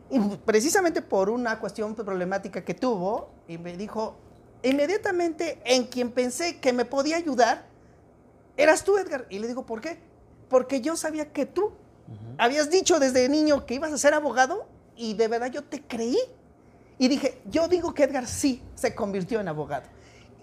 Y 0.09 0.19
precisamente 0.19 1.01
por 1.01 1.29
una 1.29 1.59
cuestión 1.59 1.95
problemática 1.95 2.65
que 2.65 2.73
tuvo, 2.73 3.29
y 3.47 3.57
me 3.57 3.77
dijo, 3.77 4.17
inmediatamente 4.63 5.61
en 5.63 5.85
quien 5.85 6.11
pensé 6.11 6.59
que 6.59 6.73
me 6.73 6.85
podía 6.85 7.17
ayudar, 7.17 7.65
eras 8.57 8.83
tú, 8.83 8.97
Edgar. 8.97 9.25
Y 9.29 9.39
le 9.39 9.47
digo, 9.47 9.65
¿por 9.65 9.79
qué? 9.79 9.99
Porque 10.49 10.81
yo 10.81 10.97
sabía 10.97 11.31
que 11.31 11.45
tú 11.45 11.71
habías 12.37 12.69
dicho 12.69 12.99
desde 12.99 13.29
niño 13.29 13.65
que 13.65 13.75
ibas 13.75 13.93
a 13.93 13.97
ser 13.97 14.13
abogado 14.13 14.65
y 15.01 15.15
de 15.15 15.27
verdad 15.27 15.51
yo 15.51 15.63
te 15.63 15.81
creí. 15.81 16.19
Y 16.99 17.07
dije, 17.07 17.41
yo 17.45 17.67
digo 17.67 17.95
que 17.95 18.03
Edgar 18.03 18.27
sí 18.27 18.61
se 18.75 18.93
convirtió 18.93 19.39
en 19.39 19.47
abogado. 19.47 19.87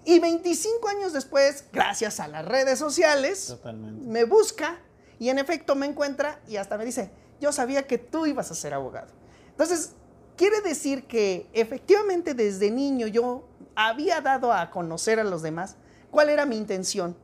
Y 0.05 0.19
25 0.19 0.89
años 0.89 1.13
después, 1.13 1.65
gracias 1.73 2.19
a 2.19 2.27
las 2.27 2.45
redes 2.45 2.79
sociales, 2.79 3.57
me 4.03 4.25
busca 4.25 4.81
y 5.21 5.29
en 5.29 5.39
efecto 5.39 5.77
me 5.77 5.87
encuentra 5.87 6.41
y 6.49 6.57
hasta 6.57 6.77
me 6.77 6.85
dice, 6.85 7.11
yo 7.41 7.53
sabía 7.53 7.87
que 7.87 7.99
tú 7.99 8.27
ibas 8.27 8.51
a 8.51 8.57
ser 8.57 8.75
abogado. 8.75 9.13
Entonces, 9.51 9.93
quiere 10.37 10.61
decir 10.61 11.05
que 11.05 11.49
efectivamente 11.53 12.35
desde 12.35 12.73
niño 12.73 13.07
yo 13.07 13.47
había 13.77 14.21
dado 14.21 14.53
a 14.53 14.71
conocer 14.71 15.21
a 15.21 15.25
los 15.25 15.43
demás 15.43 15.77
cuál 16.11 16.31
era 16.31 16.47
mi 16.47 16.57
intención, 16.57 17.17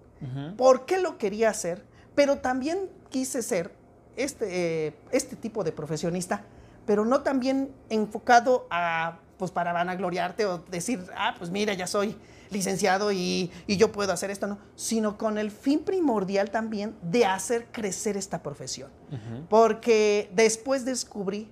por 0.56 0.86
qué 0.86 0.98
lo 0.98 1.18
quería 1.18 1.50
hacer, 1.50 1.84
pero 2.14 2.38
también 2.38 2.88
quise 3.10 3.42
ser 3.42 3.72
este, 4.16 4.86
eh, 4.86 4.94
este 5.10 5.36
tipo 5.36 5.64
de 5.64 5.72
profesionista, 5.72 6.44
pero 6.86 7.04
no 7.04 7.22
también 7.22 7.70
enfocado 7.88 8.66
a, 8.70 9.18
pues 9.38 9.50
para 9.50 9.72
vanagloriarte 9.72 10.46
o 10.46 10.58
decir, 10.70 11.04
ah, 11.16 11.34
pues 11.38 11.50
mira, 11.50 11.74
ya 11.74 11.86
soy 11.86 12.16
licenciado 12.50 13.12
y, 13.12 13.50
yo 13.66 13.92
puedo 13.92 14.12
hacer 14.12 14.30
esto, 14.30 14.46
no, 14.46 14.58
sino 14.76 15.18
con 15.18 15.38
el 15.38 15.50
fin 15.50 15.80
primordial 15.80 16.50
también 16.50 16.94
de 17.02 17.26
hacer 17.26 17.66
crecer 17.72 18.16
esta 18.16 18.42
profesión. 18.42 18.90
Porque 19.48 20.30
después 20.34 20.84
descubrí 20.84 21.50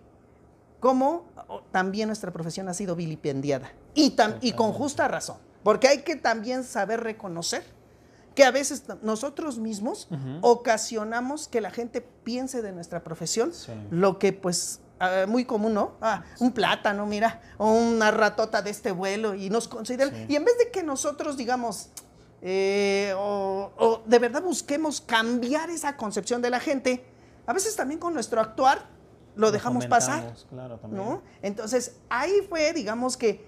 cómo 0.80 1.26
también 1.70 2.08
nuestra 2.08 2.32
profesión 2.32 2.68
ha 2.68 2.74
sido 2.74 2.96
vilipendiada. 2.96 3.72
Y, 3.94 4.16
y 4.40 4.52
con 4.52 4.72
justa 4.72 5.06
razón, 5.08 5.36
porque 5.62 5.88
hay 5.88 6.02
que 6.02 6.16
también 6.16 6.64
saber 6.64 7.00
reconocer 7.00 7.64
que 8.34 8.44
a 8.44 8.50
veces 8.50 8.84
nosotros 9.02 9.58
mismos 9.58 10.08
ocasionamos 10.40 11.48
que 11.48 11.60
la 11.60 11.70
gente 11.70 12.00
piense 12.00 12.62
de 12.62 12.72
nuestra 12.72 13.04
profesión 13.04 13.52
lo 13.90 14.18
que 14.18 14.32
pues 14.32 14.80
Ah, 15.04 15.26
muy 15.26 15.44
común, 15.44 15.74
¿no? 15.74 15.94
Ah, 16.00 16.22
un 16.38 16.52
plátano, 16.52 17.06
mira, 17.06 17.40
o 17.58 17.72
una 17.72 18.12
ratota 18.12 18.62
de 18.62 18.70
este 18.70 18.92
vuelo 18.92 19.34
y 19.34 19.50
nos 19.50 19.66
consideran. 19.66 20.26
Y 20.28 20.36
en 20.36 20.44
vez 20.44 20.56
de 20.58 20.70
que 20.70 20.84
nosotros 20.84 21.36
digamos, 21.36 21.88
eh, 22.40 23.12
o, 23.18 24.02
de 24.06 24.18
verdad 24.20 24.42
busquemos 24.42 25.00
cambiar 25.00 25.70
esa 25.70 25.96
concepción 25.96 26.40
de 26.40 26.50
la 26.50 26.60
gente, 26.60 27.04
a 27.46 27.52
veces 27.52 27.74
también 27.74 27.98
con 27.98 28.14
nuestro 28.14 28.40
actuar 28.40 28.86
lo, 29.34 29.50
dejamos 29.50 29.86
pasar. 29.86 30.36
Claro, 30.50 30.78
también. 30.78 31.04
¿no? 31.04 31.22
Entonces, 31.42 31.96
ahí 32.08 32.46
fue, 32.48 32.72
digamos 32.72 33.16
que 33.16 33.44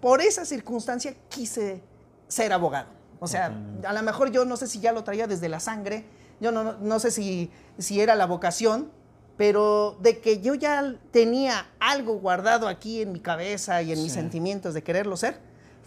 por 0.00 0.20
esa 0.20 0.44
circunstancia 0.44 1.14
quise 1.28 1.84
ser 2.26 2.52
abogado. 2.52 2.88
O 3.20 3.28
sea, 3.28 3.56
a 3.86 3.92
lo 3.92 4.02
mejor 4.02 4.32
yo 4.32 4.44
no 4.44 4.56
sé 4.56 4.66
si 4.66 4.80
ya 4.80 4.90
lo 4.90 5.04
traía 5.04 5.28
desde 5.28 5.48
la 5.48 5.60
sangre, 5.60 6.04
yo 6.40 6.50
no, 6.50 6.72
no 6.72 6.98
sé 6.98 7.12
si, 7.12 7.52
si 7.78 8.00
era 8.00 8.16
la 8.16 8.26
vocación, 8.26 8.90
pero 9.36 9.96
de 10.00 10.20
que 10.20 10.40
yo 10.40 10.54
ya 10.54 10.94
tenía 11.10 11.66
algo 11.78 12.18
guardado 12.18 12.68
aquí 12.68 13.02
en 13.02 13.12
mi 13.12 13.20
cabeza 13.20 13.82
y 13.82 13.92
en 13.92 14.02
mis 14.02 14.12
sentimientos 14.12 14.74
de 14.74 14.82
quererlo 14.82 15.16
ser, 15.16 15.38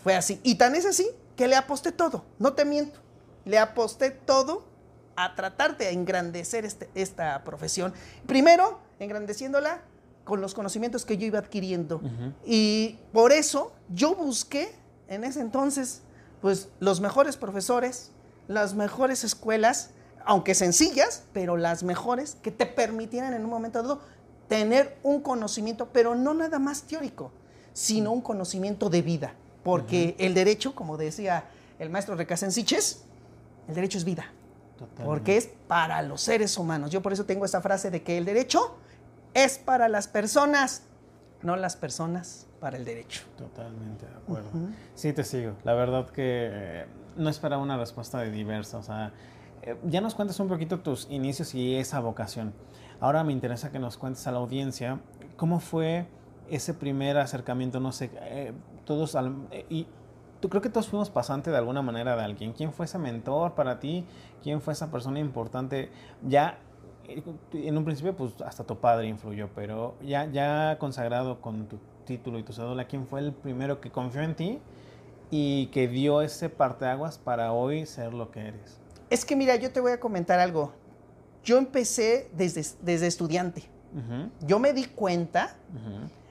fue 0.03 0.15
así. 0.15 0.39
Y 0.43 0.55
tan 0.55 0.75
es 0.75 0.85
así 0.85 1.07
que 1.35 1.47
le 1.47 1.55
aposté 1.55 1.91
todo, 1.91 2.25
no 2.37 2.53
te 2.53 2.65
miento, 2.65 2.99
le 3.45 3.57
aposté 3.57 4.11
todo 4.11 4.67
a 5.15 5.35
tratar 5.35 5.77
de 5.77 5.89
engrandecer 5.89 6.65
este, 6.65 6.89
esta 6.95 7.43
profesión. 7.43 7.93
Primero, 8.25 8.79
engrandeciéndola 8.99 9.81
con 10.23 10.41
los 10.41 10.53
conocimientos 10.53 11.05
que 11.05 11.17
yo 11.17 11.25
iba 11.25 11.39
adquiriendo. 11.39 12.01
Y 12.45 12.99
por 13.11 13.31
eso 13.31 13.73
yo 13.89 14.15
busqué 14.15 14.71
en 15.07 15.23
ese 15.23 15.41
entonces, 15.41 16.03
pues, 16.39 16.69
los 16.79 17.01
mejores 17.01 17.35
profesores, 17.35 18.11
las 18.47 18.75
mejores 18.75 19.23
escuelas, 19.23 19.89
aunque 20.29 20.53
sencillas, 20.53 21.23
pero 21.33 21.57
las 21.57 21.81
mejores, 21.81 22.37
que 22.43 22.51
te 22.51 22.67
permitieran 22.67 23.33
en 23.33 23.43
un 23.43 23.49
momento 23.49 23.81
dado 23.81 23.99
tener 24.47 24.95
un 25.01 25.21
conocimiento, 25.21 25.89
pero 25.91 26.13
no 26.13 26.35
nada 26.35 26.59
más 26.59 26.83
teórico, 26.83 27.31
sino 27.73 28.11
un 28.11 28.21
conocimiento 28.21 28.91
de 28.91 29.01
vida. 29.01 29.33
Porque 29.63 30.15
el 30.19 30.35
derecho, 30.35 30.75
como 30.75 30.97
decía 30.97 31.45
el 31.79 31.89
maestro 31.89 32.13
Recasensiches, 32.13 33.05
el 33.67 33.73
derecho 33.73 33.97
es 33.97 34.03
vida. 34.03 34.31
Porque 35.03 35.35
es 35.35 35.49
para 35.67 35.99
los 36.03 36.21
seres 36.21 36.55
humanos. 36.59 36.91
Yo 36.91 37.01
por 37.01 37.11
eso 37.11 37.25
tengo 37.25 37.43
esa 37.43 37.61
frase 37.61 37.89
de 37.89 38.03
que 38.03 38.19
el 38.19 38.25
derecho 38.25 38.77
es 39.33 39.57
para 39.57 39.89
las 39.89 40.07
personas, 40.07 40.83
no 41.41 41.55
las 41.55 41.75
personas 41.75 42.45
para 42.59 42.77
el 42.77 42.85
derecho. 42.85 43.23
Totalmente 43.35 44.05
de 44.05 44.15
acuerdo. 44.15 44.49
Sí, 44.93 45.11
te 45.11 45.23
sigo. 45.23 45.53
La 45.63 45.73
verdad 45.73 46.07
que 46.11 46.49
eh, 46.51 46.85
no 47.17 47.31
esperaba 47.31 47.63
una 47.63 47.77
respuesta 47.77 48.19
de 48.19 48.29
diversa. 48.29 48.77
O 48.77 48.83
sea, 48.83 49.11
eh, 49.63 49.77
ya 49.85 50.01
nos 50.01 50.15
cuentas 50.15 50.39
un 50.39 50.47
poquito 50.47 50.79
tus 50.79 51.07
inicios 51.09 51.53
y 51.55 51.75
esa 51.75 51.99
vocación. 51.99 52.53
Ahora 52.99 53.23
me 53.23 53.33
interesa 53.33 53.71
que 53.71 53.79
nos 53.79 53.97
cuentes 53.97 54.25
a 54.27 54.31
la 54.31 54.39
audiencia 54.39 54.99
cómo 55.35 55.59
fue 55.59 56.07
ese 56.49 56.73
primer 56.73 57.17
acercamiento, 57.17 57.79
no 57.79 57.91
sé, 57.91 58.11
eh, 58.21 58.53
todos, 58.85 59.15
eh, 59.51 59.65
y 59.69 59.87
creo 60.41 60.61
que 60.61 60.69
todos 60.69 60.87
fuimos 60.87 61.09
pasante 61.09 61.51
de 61.51 61.57
alguna 61.57 61.81
manera 61.81 62.15
de 62.15 62.23
alguien. 62.23 62.53
¿Quién 62.53 62.73
fue 62.73 62.85
ese 62.85 62.97
mentor 62.97 63.53
para 63.53 63.79
ti? 63.79 64.05
¿Quién 64.41 64.61
fue 64.61 64.73
esa 64.73 64.89
persona 64.91 65.19
importante? 65.19 65.91
Ya 66.27 66.59
en 67.53 67.77
un 67.77 67.85
principio, 67.85 68.15
pues 68.15 68.33
hasta 68.45 68.63
tu 68.63 68.77
padre 68.77 69.07
influyó, 69.07 69.49
pero 69.55 69.95
ya, 70.01 70.25
ya 70.31 70.77
consagrado 70.79 71.41
con 71.41 71.67
tu 71.67 71.79
título 72.05 72.39
y 72.39 72.43
tu 72.43 72.53
cédula, 72.53 72.85
¿quién 72.85 73.07
fue 73.07 73.19
el 73.19 73.33
primero 73.33 73.81
que 73.81 73.91
confió 73.91 74.21
en 74.21 74.35
ti 74.35 74.59
y 75.31 75.67
que 75.67 75.87
dio 75.87 76.21
ese 76.21 76.49
parteaguas 76.49 77.17
para 77.17 77.51
hoy 77.51 77.85
ser 77.85 78.13
lo 78.13 78.31
que 78.31 78.41
eres? 78.47 78.79
Es 79.09 79.25
que 79.25 79.35
mira, 79.35 79.55
yo 79.55 79.71
te 79.71 79.79
voy 79.79 79.91
a 79.91 79.99
comentar 79.99 80.39
algo. 80.39 80.73
Yo 81.43 81.57
empecé 81.57 82.29
desde, 82.33 82.65
desde 82.81 83.07
estudiante. 83.07 83.63
Yo 84.41 84.59
me 84.59 84.71
di 84.71 84.85
cuenta 84.85 85.55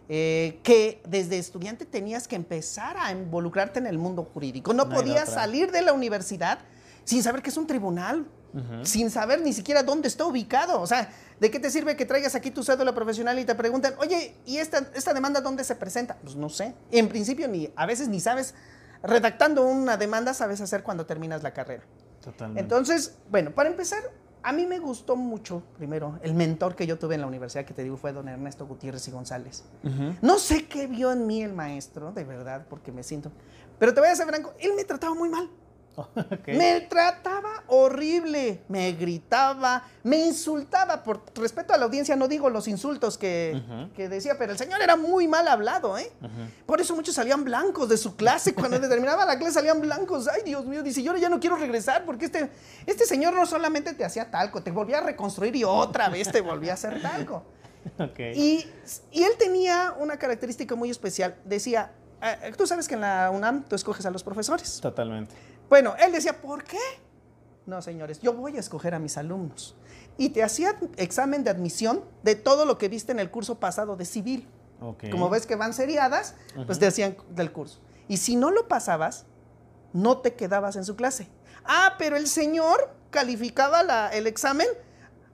eh, 0.09 0.61
que 0.62 1.03
desde 1.09 1.38
estudiante 1.38 1.85
tenías 1.85 2.29
que 2.29 2.37
empezar 2.37 2.97
a 2.97 3.11
involucrarte 3.11 3.81
en 3.81 3.87
el 3.87 3.99
mundo 3.99 4.25
jurídico. 4.33 4.73
No, 4.73 4.88
podías 4.88 5.29
salir 5.29 5.73
de 5.73 5.83
la 5.83 5.93
universidad 5.93 6.61
sin 7.05 7.23
saber 7.23 7.43
que 7.43 7.51
es 7.51 7.57
un 7.57 7.67
tribunal, 7.67 8.27
sin 8.83 9.11
saber 9.11 9.41
ni 9.43 9.53
siquiera 9.53 9.83
dónde 9.83 10.09
está 10.09 10.25
ubicado. 10.25 10.81
O 10.81 10.87
sea, 10.87 11.11
¿de 11.41 11.51
qué 11.51 11.59
te 11.59 11.71
sirve 11.71 11.97
que 11.97 12.07
traigas 12.07 12.35
aquí 12.35 12.51
tu 12.51 12.62
cédula 12.62 12.95
profesional 12.95 13.38
y 13.38 13.45
te 13.45 13.55
preguntan, 13.55 13.95
oye, 13.99 14.37
¿y 14.47 14.59
esta, 14.59 14.87
esta 14.95 15.12
demanda 15.12 15.41
dónde 15.41 15.64
se 15.64 15.75
presenta? 15.75 16.17
Pues 16.23 16.37
no 16.37 16.49
sé. 16.49 16.75
En 16.91 17.09
principio, 17.09 17.49
ni, 17.49 17.71
a 17.75 17.87
veces 17.87 18.09
ni 18.09 18.21
sabes, 18.21 18.55
redactando 19.03 19.67
una 19.67 19.97
demanda, 19.97 20.33
sabes 20.33 20.61
hacer 20.61 20.83
cuando 20.83 21.07
terminas 21.07 21.43
la 21.43 21.53
carrera. 21.53 21.83
Entonces, 22.57 23.18
bueno, 23.31 23.52
para 23.52 23.68
empezar, 23.68 24.02
a 24.42 24.52
mí 24.52 24.66
me 24.66 24.78
gustó 24.78 25.16
mucho, 25.16 25.62
primero, 25.76 26.18
el 26.22 26.35
mentor 26.35 26.74
que 26.74 26.87
yo 26.87 26.98
tuve 26.98 27.16
en 27.16 27.20
la 27.22 27.26
universidad, 27.26 27.64
que 27.64 27.74
te 27.74 27.83
digo, 27.83 27.96
fue 27.96 28.12
don 28.12 28.28
Ernesto 28.28 28.66
Gutiérrez 28.66 29.07
y 29.09 29.11
González. 29.11 29.64
No 30.22 30.38
sé 30.38 30.66
qué 30.66 30.87
vio 30.87 31.12
en 31.12 31.26
mí 31.26 31.42
el 31.42 31.52
maestro, 31.52 32.12
de 32.12 32.24
verdad, 32.24 32.66
porque 32.68 32.92
me 32.92 33.02
siento... 33.02 33.31
Pero 33.78 33.94
te 33.94 34.00
voy 34.00 34.09
a 34.09 34.16
ser 34.16 34.26
franco, 34.26 34.54
él 34.59 34.72
me 34.76 34.85
trataba 34.85 35.14
muy 35.14 35.28
mal. 35.28 35.48
Me 36.46 36.80
trataba 36.82 37.64
horrible, 37.68 38.62
me 38.68 38.92
gritaba, 38.92 39.84
me 40.02 40.18
insultaba. 40.26 41.02
Por 41.02 41.22
respeto 41.34 41.72
a 41.72 41.76
la 41.76 41.84
audiencia, 41.84 42.16
no 42.16 42.28
digo 42.28 42.48
los 42.50 42.66
insultos 42.68 43.18
que, 43.18 43.61
decía, 43.96 44.37
pero 44.38 44.52
el 44.52 44.58
señor 44.58 44.80
era 44.80 44.96
muy 44.96 45.28
mal 45.28 45.46
hablado, 45.48 45.98
¿eh? 45.98 46.11
Por 46.66 46.80
eso 46.80 46.94
muchos 46.94 47.14
salían 47.14 47.44
blancos 47.44 47.88
de 47.88 47.96
su 47.96 48.16
clase. 48.16 48.54
Cuando 48.54 48.80
terminaba 48.88 49.24
la 49.24 49.38
clase 49.38 49.54
salían 49.54 49.80
blancos. 49.80 50.28
Ay, 50.28 50.42
Dios 50.44 50.64
mío, 50.64 50.82
dice, 50.82 51.02
yo 51.02 51.16
ya 51.16 51.28
no 51.28 51.40
quiero 51.40 51.56
regresar 51.56 52.04
porque 52.04 52.26
este, 52.26 52.50
este 52.87 53.04
señor 53.04 53.34
no 53.34 53.46
solamente 53.46 53.92
te 53.94 54.04
hacía 54.04 54.30
talco, 54.30 54.62
te 54.62 54.70
volvía 54.70 54.98
a 54.98 55.02
reconstruir 55.02 55.54
y 55.56 55.64
otra 55.64 56.08
vez 56.08 56.30
te 56.30 56.40
volvía 56.40 56.72
a 56.72 56.74
hacer 56.74 57.00
talco. 57.02 57.44
Y, 58.34 58.66
y 59.12 59.22
él 59.22 59.32
tenía 59.38 59.94
una 59.98 60.18
característica 60.18 60.74
muy 60.74 60.90
especial. 60.90 61.37
Decía, 61.44 61.90
eh, 62.20 62.52
tú 62.56 62.66
sabes 62.66 62.88
que 62.88 62.94
en 62.94 63.00
la 63.00 63.30
UNAM 63.32 63.64
tú 63.64 63.76
escoges 63.76 64.04
a 64.06 64.11
los 64.11 64.22
profesores. 64.22 64.80
Totalmente. 64.80 65.34
Bueno, 65.68 65.94
él 65.98 66.12
decía, 66.12 66.40
¿por 66.40 66.64
qué? 66.64 66.78
No, 67.66 67.83
señores, 67.83 68.20
yo 68.20 68.33
voy 68.33 68.57
a 68.57 68.61
escoger 68.61 68.94
a 68.94 68.98
mis 68.98 69.18
alumnos. 69.18 69.76
Y 70.16 70.31
te 70.31 70.42
hacía 70.42 70.78
examen 70.96 71.44
de 71.44 71.50
admisión 71.50 72.02
de 72.22 72.35
todo 72.35 72.64
lo 72.64 72.78
que 72.78 72.88
viste 72.88 73.12
en 73.12 73.18
el 73.18 73.31
curso 73.31 73.61
pasado 73.61 73.96
de 73.96 74.04
civil. 74.04 74.48
Como 75.11 75.28
ves 75.28 75.46
que 75.46 75.57
van 75.57 75.74
seriadas, 75.74 76.35
pues 76.66 76.78
te 76.78 76.87
hacían 76.87 77.16
del 77.31 77.52
curso. 77.52 77.81
Y 78.07 78.16
si 78.16 78.37
no 78.37 78.50
lo 78.50 78.68
pasabas, 78.68 79.26
no 79.92 80.18
te 80.18 80.35
quedabas 80.35 80.76
en 80.76 80.85
su 80.85 80.96
clase. 80.96 81.28
Ah, 81.64 81.96
pero 81.98 82.16
el 82.16 82.26
señor 82.26 82.94
calificaba 83.11 84.09
el 84.09 84.26
examen 84.26 84.66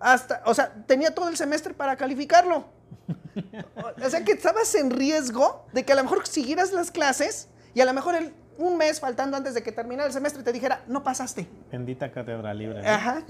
hasta, 0.01 0.43
o 0.47 0.55
sea, 0.55 0.73
tenía 0.87 1.15
todo 1.15 1.29
el 1.29 1.37
semestre 1.37 1.75
para 1.75 1.97
calificarlo. 1.97 2.67
o 4.05 4.11
sea 4.11 4.25
que 4.25 4.33
estabas 4.33 4.75
en 4.75 4.91
riesgo 4.91 5.67
de 5.73 5.85
que 5.85 5.93
a 5.93 5.97
lo 5.97 6.03
mejor 6.03 6.27
siguieras 6.27 6.73
las 6.73 6.91
clases 6.91 7.49
y 7.75 7.81
a 7.81 7.85
lo 7.85 7.93
mejor 7.93 8.15
él 8.15 8.35
un 8.59 8.77
mes 8.77 9.01
faltando 9.01 9.37
antes 9.37 9.55
de 9.55 9.63
que 9.63 9.73
terminara 9.73 10.07
el 10.07 10.13
semestre 10.13 10.43
te 10.43 10.53
dijera, 10.53 10.83
no 10.87 11.03
pasaste. 11.03 11.49
Bendita 11.71 12.11
cátedra 12.11 12.53
libre. 12.55 12.87
Ajá. 12.87 13.23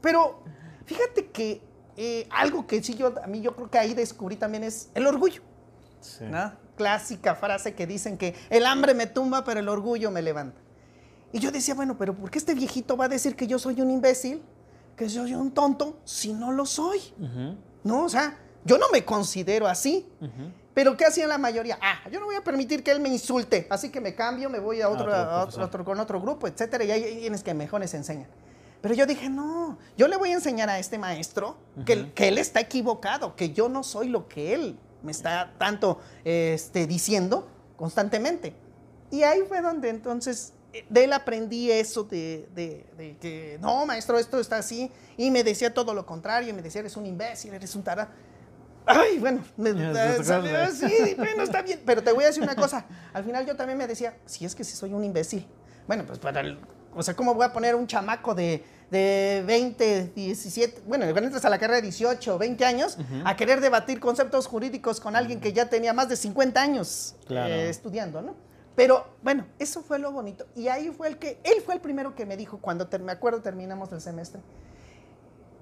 Pero 0.00 0.42
fíjate 0.84 1.26
que 1.26 1.62
eh, 1.96 2.26
algo 2.30 2.66
que 2.66 2.82
sí 2.82 2.94
yo, 2.94 3.14
a 3.22 3.26
mí 3.26 3.40
yo 3.40 3.54
creo 3.54 3.70
que 3.70 3.78
ahí 3.78 3.94
descubrí 3.94 4.36
también 4.36 4.64
es 4.64 4.90
el 4.94 5.06
orgullo. 5.06 5.42
Sí. 6.00 6.24
Clásica 6.76 7.34
frase 7.34 7.74
que 7.74 7.86
dicen 7.86 8.18
que 8.18 8.34
el 8.50 8.66
hambre 8.66 8.94
me 8.94 9.06
tumba, 9.06 9.44
pero 9.44 9.60
el 9.60 9.68
orgullo 9.68 10.10
me 10.10 10.22
levanta. 10.22 10.60
Y 11.32 11.38
yo 11.38 11.50
decía, 11.50 11.74
bueno, 11.74 11.96
pero 11.98 12.14
¿por 12.14 12.30
qué 12.30 12.38
este 12.38 12.54
viejito 12.54 12.96
va 12.96 13.06
a 13.06 13.08
decir 13.08 13.36
que 13.36 13.46
yo 13.46 13.58
soy 13.58 13.80
un 13.80 13.90
imbécil? 13.90 14.42
Que 14.96 15.08
soy 15.08 15.34
un 15.34 15.52
tonto 15.52 15.98
si 16.04 16.32
no 16.32 16.52
lo 16.52 16.66
soy. 16.66 17.00
No, 17.82 18.04
o 18.04 18.08
sea, 18.08 18.38
yo 18.64 18.78
no 18.78 18.86
me 18.92 19.04
considero 19.04 19.66
así. 19.66 20.06
Pero 20.74 20.96
¿qué 20.96 21.04
hacía 21.06 21.26
la 21.28 21.38
mayoría? 21.38 21.78
Ah, 21.80 22.00
yo 22.10 22.18
no 22.20 22.26
voy 22.26 22.34
a 22.34 22.42
permitir 22.42 22.82
que 22.82 22.90
él 22.90 22.98
me 23.00 23.08
insulte, 23.08 23.66
así 23.70 23.90
que 23.90 24.00
me 24.00 24.14
cambio, 24.14 24.50
me 24.50 24.58
voy 24.58 24.80
a 24.80 24.88
otro, 24.88 25.04
otro 25.06 25.14
a 25.14 25.40
profesor. 25.42 25.62
otro- 25.62 25.84
con 25.84 26.00
otro 26.00 26.20
grupo, 26.20 26.48
etcétera, 26.48 26.82
y 26.84 26.90
ahí 26.90 27.18
tienes 27.20 27.42
que 27.44 27.54
mejores 27.54 27.94
enseñan. 27.94 28.26
Pero 28.80 28.94
yo 28.94 29.06
dije, 29.06 29.30
no, 29.30 29.78
yo 29.96 30.08
le 30.08 30.16
voy 30.16 30.30
a 30.30 30.34
enseñar 30.34 30.68
a 30.68 30.78
este 30.78 30.98
maestro 30.98 31.56
que, 31.86 31.92
él- 31.94 32.12
que 32.12 32.28
él 32.28 32.38
está 32.38 32.60
equivocado, 32.60 33.34
que 33.36 33.50
yo 33.52 33.68
no 33.68 33.82
soy 33.84 34.08
lo 34.08 34.28
que 34.28 34.52
él 34.52 34.78
me 35.02 35.12
está 35.12 35.54
tanto 35.58 36.00
este, 36.24 36.86
diciendo 36.86 37.46
constantemente. 37.76 38.54
Y 39.10 39.22
ahí 39.22 39.42
fue 39.48 39.60
donde 39.60 39.88
entonces 39.90 40.52
de 40.90 41.04
él 41.04 41.12
aprendí 41.12 41.70
eso 41.70 42.02
de, 42.02 42.48
de- 42.54 42.84
de 42.98 43.16
que, 43.18 43.58
no, 43.60 43.86
maestro, 43.86 44.18
esto 44.18 44.40
está 44.40 44.56
así. 44.58 44.90
Y 45.16 45.30
me 45.30 45.44
decía 45.44 45.72
todo 45.72 45.94
lo 45.94 46.04
contrario, 46.04 46.50
y 46.50 46.52
me 46.52 46.62
decía, 46.62 46.80
eres 46.80 46.96
un 46.96 47.06
imbécil, 47.06 47.54
eres 47.54 47.76
un 47.76 47.84
tarado. 47.84 48.10
Ay, 48.86 49.18
bueno, 49.18 49.42
me, 49.56 49.70
eh, 49.70 49.74
te 50.18 50.24
salió 50.24 50.56
así, 50.58 51.14
bueno, 51.16 51.42
está 51.42 51.62
bien. 51.62 51.80
Pero 51.86 52.02
te 52.02 52.12
voy 52.12 52.24
a 52.24 52.26
decir 52.28 52.42
una 52.42 52.54
cosa, 52.56 52.84
al 53.12 53.24
final 53.24 53.46
yo 53.46 53.56
también 53.56 53.78
me 53.78 53.86
decía, 53.86 54.16
si 54.26 54.44
es 54.44 54.54
que 54.54 54.64
si 54.64 54.76
soy 54.76 54.92
un 54.92 55.02
imbécil. 55.04 55.46
Bueno, 55.86 56.04
pues 56.06 56.18
para 56.18 56.40
el, 56.40 56.58
o 56.94 57.02
sea, 57.02 57.14
¿cómo 57.14 57.34
voy 57.34 57.44
a 57.46 57.52
poner 57.52 57.74
un 57.74 57.86
chamaco 57.86 58.34
de, 58.34 58.62
de 58.90 59.42
20, 59.46 60.12
17, 60.14 60.82
bueno, 60.86 61.04
cuando 61.06 61.22
entras 61.24 61.44
a 61.44 61.50
la 61.50 61.58
carrera 61.58 61.76
de 61.76 61.82
18, 61.82 62.38
20 62.38 62.64
años, 62.64 62.98
a 63.24 63.36
querer 63.36 63.60
debatir 63.60 64.00
conceptos 64.00 64.46
jurídicos 64.46 65.00
con 65.00 65.16
alguien 65.16 65.40
que 65.40 65.52
ya 65.52 65.68
tenía 65.70 65.92
más 65.92 66.08
de 66.08 66.16
50 66.16 66.60
años 66.60 67.16
Claro. 67.26 67.52
eh, 67.52 67.68
estudiando, 67.70 68.20
¿no? 68.22 68.34
Pero 68.76 69.06
bueno, 69.22 69.46
eso 69.60 69.82
fue 69.82 69.98
lo 70.00 70.10
bonito. 70.10 70.46
Y 70.56 70.66
ahí 70.68 70.90
fue 70.90 71.06
el 71.08 71.16
que, 71.18 71.38
él 71.44 71.62
fue 71.64 71.74
el 71.74 71.80
primero 71.80 72.14
que 72.16 72.26
me 72.26 72.36
dijo 72.36 72.58
cuando, 72.58 72.88
ter- 72.88 73.02
me 73.02 73.12
acuerdo, 73.12 73.40
terminamos 73.40 73.92
el 73.92 74.00
semestre. 74.00 74.40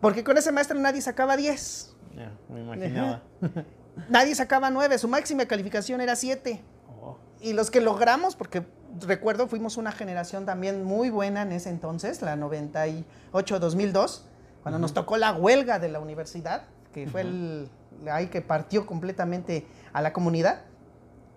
Porque 0.03 0.25
con 0.25 0.37
ese 0.37 0.51
maestro 0.51 0.79
nadie 0.81 1.01
sacaba 1.01 1.37
10, 1.37 1.95
Ya, 2.17 2.33
me 2.49 2.61
imaginaba. 2.61 3.23
nadie 4.11 4.35
sacaba 4.35 4.69
9, 4.69 4.99
su 4.99 5.07
máxima 5.07 5.47
calificación 5.47 6.01
era 6.01 6.17
7. 6.17 6.61
Oh, 7.01 7.19
Y 7.41 7.53
los 7.53 7.71
que 7.71 7.81
logramos, 7.81 8.35
porque 8.35 8.67
recuerdo, 9.01 9.47
fuimos 9.47 9.77
una 9.77 9.93
generación 9.93 10.45
también 10.45 10.83
muy 10.83 11.09
buena 11.09 11.43
en 11.43 11.53
ese 11.53 11.71
entonces, 11.71 12.21
la 12.21 12.37
98-2002, 12.37 14.23
cuando 14.65 14.81
nos 14.81 14.93
tocó 14.93 15.17
la 15.17 15.35
huelga 15.35 15.79
de 15.79 15.89
la 15.89 16.01
universidad, 16.01 16.65
que 16.93 17.07
fue 17.07 17.21
el, 17.21 17.71
ahí 18.11 18.27
que 18.27 18.43
partió 18.43 18.87
completamente 18.87 19.69
a 19.93 20.03
la 20.03 20.13
comunidad. 20.13 20.63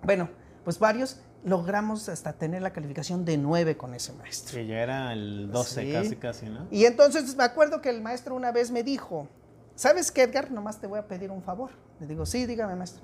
Bueno, 0.01 0.27
pues 0.63 0.79
varios 0.79 1.21
logramos 1.45 2.09
hasta 2.09 2.33
tener 2.33 2.61
la 2.61 2.73
calificación 2.73 3.23
de 3.23 3.37
9 3.37 3.77
con 3.77 3.93
ese 3.93 4.11
maestro. 4.13 4.55
que 4.55 4.65
ya 4.67 4.79
era 4.81 5.13
el 5.13 5.49
12 5.51 5.81
Sí. 5.85 5.91
casi, 5.93 6.15
casi, 6.17 6.45
¿no? 6.47 6.67
Y 6.71 6.85
entonces 6.85 7.35
me 7.37 7.43
acuerdo 7.43 7.81
que 7.81 7.89
el 7.89 8.01
maestro 8.01 8.35
una 8.35 8.51
vez 8.51 8.71
me 8.71 8.83
dijo, 8.83 9.27
¿sabes 9.75 10.11
qué, 10.11 10.23
Edgar? 10.23 10.51
Nomás 10.51 10.81
te 10.81 10.87
voy 10.87 10.99
a 10.99 11.07
pedir 11.07 11.29
un 11.31 11.41
favor. 11.43 11.69
Le 11.99 12.07
digo, 12.07 12.25
sí, 12.25 12.45
dígame, 12.45 12.75
maestro. 12.75 13.03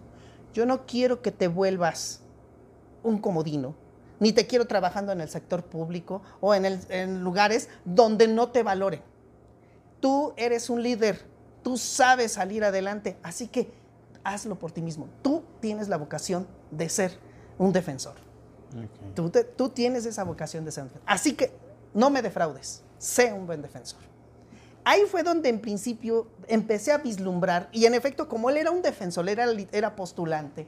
Yo 0.53 0.65
no 0.65 0.85
quiero 0.85 1.21
que 1.21 1.31
te 1.31 1.47
vuelvas 1.47 2.21
un 3.03 3.19
comodino, 3.19 3.75
ni 4.19 4.33
te 4.33 4.47
quiero 4.47 4.65
trabajando 4.65 5.11
en 5.11 5.21
el 5.21 5.29
sector 5.29 5.63
público 5.63 6.21
o 6.41 6.53
en, 6.55 6.65
el- 6.65 6.79
en 6.89 7.23
lugares 7.23 7.69
donde 7.85 8.27
no 8.27 8.49
te 8.49 8.63
valoren. 8.63 9.01
Tú 9.99 10.33
eres 10.35 10.69
un 10.69 10.81
líder, 10.81 11.21
tú 11.63 11.77
sabes 11.77 12.33
salir 12.33 12.63
adelante, 12.63 13.17
así 13.23 13.47
que 13.47 13.71
hazlo 14.23 14.57
por 14.57 14.71
ti 14.71 14.81
mismo. 14.81 15.07
Tú 15.21 15.43
tienes 15.59 15.87
la 15.89 15.97
vocación 15.97 16.47
de 16.71 16.89
ser 16.89 17.11
un 17.59 17.71
defensor. 17.71 18.15
Tú, 19.15 19.29
te- 19.29 19.43
tú 19.43 19.69
tienes 19.69 20.05
esa 20.05 20.23
vocación 20.23 20.65
de 20.65 20.71
ser 20.71 20.83
un 20.83 20.89
defensor. 20.89 21.09
Así 21.11 21.33
que 21.33 21.51
no 21.93 22.09
me 22.09 22.21
defraudes, 22.21 22.81
sé 22.97 23.31
un 23.33 23.45
buen 23.45 23.61
defensor. 23.61 23.99
Ahí 24.83 25.01
fue 25.09 25.21
donde 25.23 25.49
en 25.49 25.59
principio 25.61 26.27
empecé 26.47 26.91
a 26.91 26.97
vislumbrar, 26.97 27.69
y 27.71 27.85
en 27.85 27.93
efecto, 27.93 28.27
como 28.27 28.49
él 28.49 28.57
era 28.57 28.71
un 28.71 28.81
defensor, 28.81 29.27
era, 29.29 29.45
era 29.71 29.95
postulante, 29.95 30.67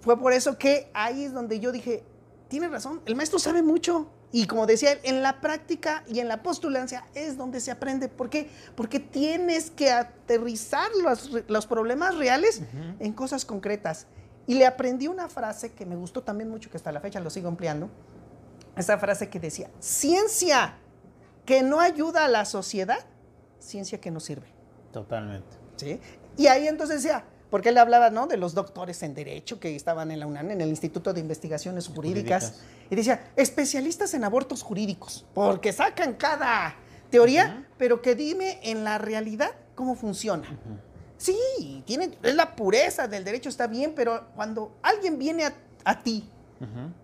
fue 0.00 0.18
por 0.18 0.32
eso 0.34 0.58
que 0.58 0.90
ahí 0.92 1.24
es 1.24 1.32
donde 1.32 1.58
yo 1.60 1.72
dije, 1.72 2.02
tiene 2.48 2.68
razón, 2.68 3.00
el 3.06 3.16
maestro 3.16 3.38
sabe 3.38 3.62
mucho. 3.62 4.08
Y 4.32 4.46
como 4.48 4.66
decía 4.66 4.90
él, 4.92 4.98
en 5.04 5.22
la 5.22 5.40
práctica 5.40 6.02
y 6.08 6.18
en 6.18 6.26
la 6.26 6.42
postulancia 6.42 7.06
es 7.14 7.36
donde 7.36 7.60
se 7.60 7.70
aprende. 7.70 8.08
¿Por 8.08 8.28
qué? 8.30 8.50
Porque 8.74 8.98
tienes 8.98 9.70
que 9.70 9.92
aterrizar 9.92 10.88
los, 11.04 11.30
los 11.46 11.66
problemas 11.66 12.16
reales 12.18 12.60
en 12.98 13.12
cosas 13.12 13.44
concretas. 13.44 14.08
Y 14.46 14.54
le 14.54 14.66
aprendí 14.66 15.08
una 15.08 15.28
frase 15.28 15.72
que 15.72 15.86
me 15.86 15.96
gustó 15.96 16.22
también 16.22 16.50
mucho, 16.50 16.70
que 16.70 16.76
hasta 16.76 16.92
la 16.92 17.00
fecha 17.00 17.20
lo 17.20 17.30
sigo 17.30 17.48
empleando. 17.48 17.88
Esa 18.76 18.98
frase 18.98 19.30
que 19.30 19.40
decía, 19.40 19.70
ciencia 19.78 20.76
que 21.44 21.62
no 21.62 21.80
ayuda 21.80 22.24
a 22.24 22.28
la 22.28 22.44
sociedad, 22.44 22.98
ciencia 23.58 24.00
que 24.00 24.10
no 24.10 24.20
sirve. 24.20 24.46
Totalmente. 24.92 25.56
¿sí? 25.76 26.00
Y 26.36 26.46
ahí 26.48 26.66
entonces 26.66 27.02
decía, 27.02 27.24
porque 27.50 27.68
él 27.68 27.78
hablaba 27.78 28.10
¿no? 28.10 28.26
de 28.26 28.36
los 28.36 28.54
doctores 28.54 29.02
en 29.02 29.14
Derecho 29.14 29.60
que 29.60 29.76
estaban 29.76 30.10
en 30.10 30.20
la 30.20 30.26
UNAM, 30.26 30.50
en 30.50 30.60
el 30.60 30.68
Instituto 30.68 31.12
de 31.12 31.20
Investigaciones 31.20 31.86
Jurídicas, 31.86 32.50
Jurídicas. 32.50 32.90
y 32.90 32.96
decía, 32.96 33.32
especialistas 33.36 34.12
en 34.14 34.24
abortos 34.24 34.62
jurídicos, 34.62 35.24
porque 35.34 35.72
sacan 35.72 36.14
cada 36.14 36.74
teoría, 37.10 37.68
pero 37.78 38.02
que 38.02 38.16
dime 38.16 38.58
en 38.64 38.82
la 38.82 38.98
realidad 38.98 39.52
cómo 39.76 39.94
funciona. 39.94 40.48
Sí, 41.24 41.82
tiene, 41.86 42.18
es 42.22 42.34
la 42.34 42.54
pureza 42.54 43.08
del 43.08 43.24
derecho, 43.24 43.48
está 43.48 43.66
bien, 43.66 43.94
pero 43.96 44.26
cuando 44.36 44.76
alguien 44.82 45.18
viene 45.18 45.46
a, 45.46 45.54
a 45.84 45.98
ti 46.02 46.28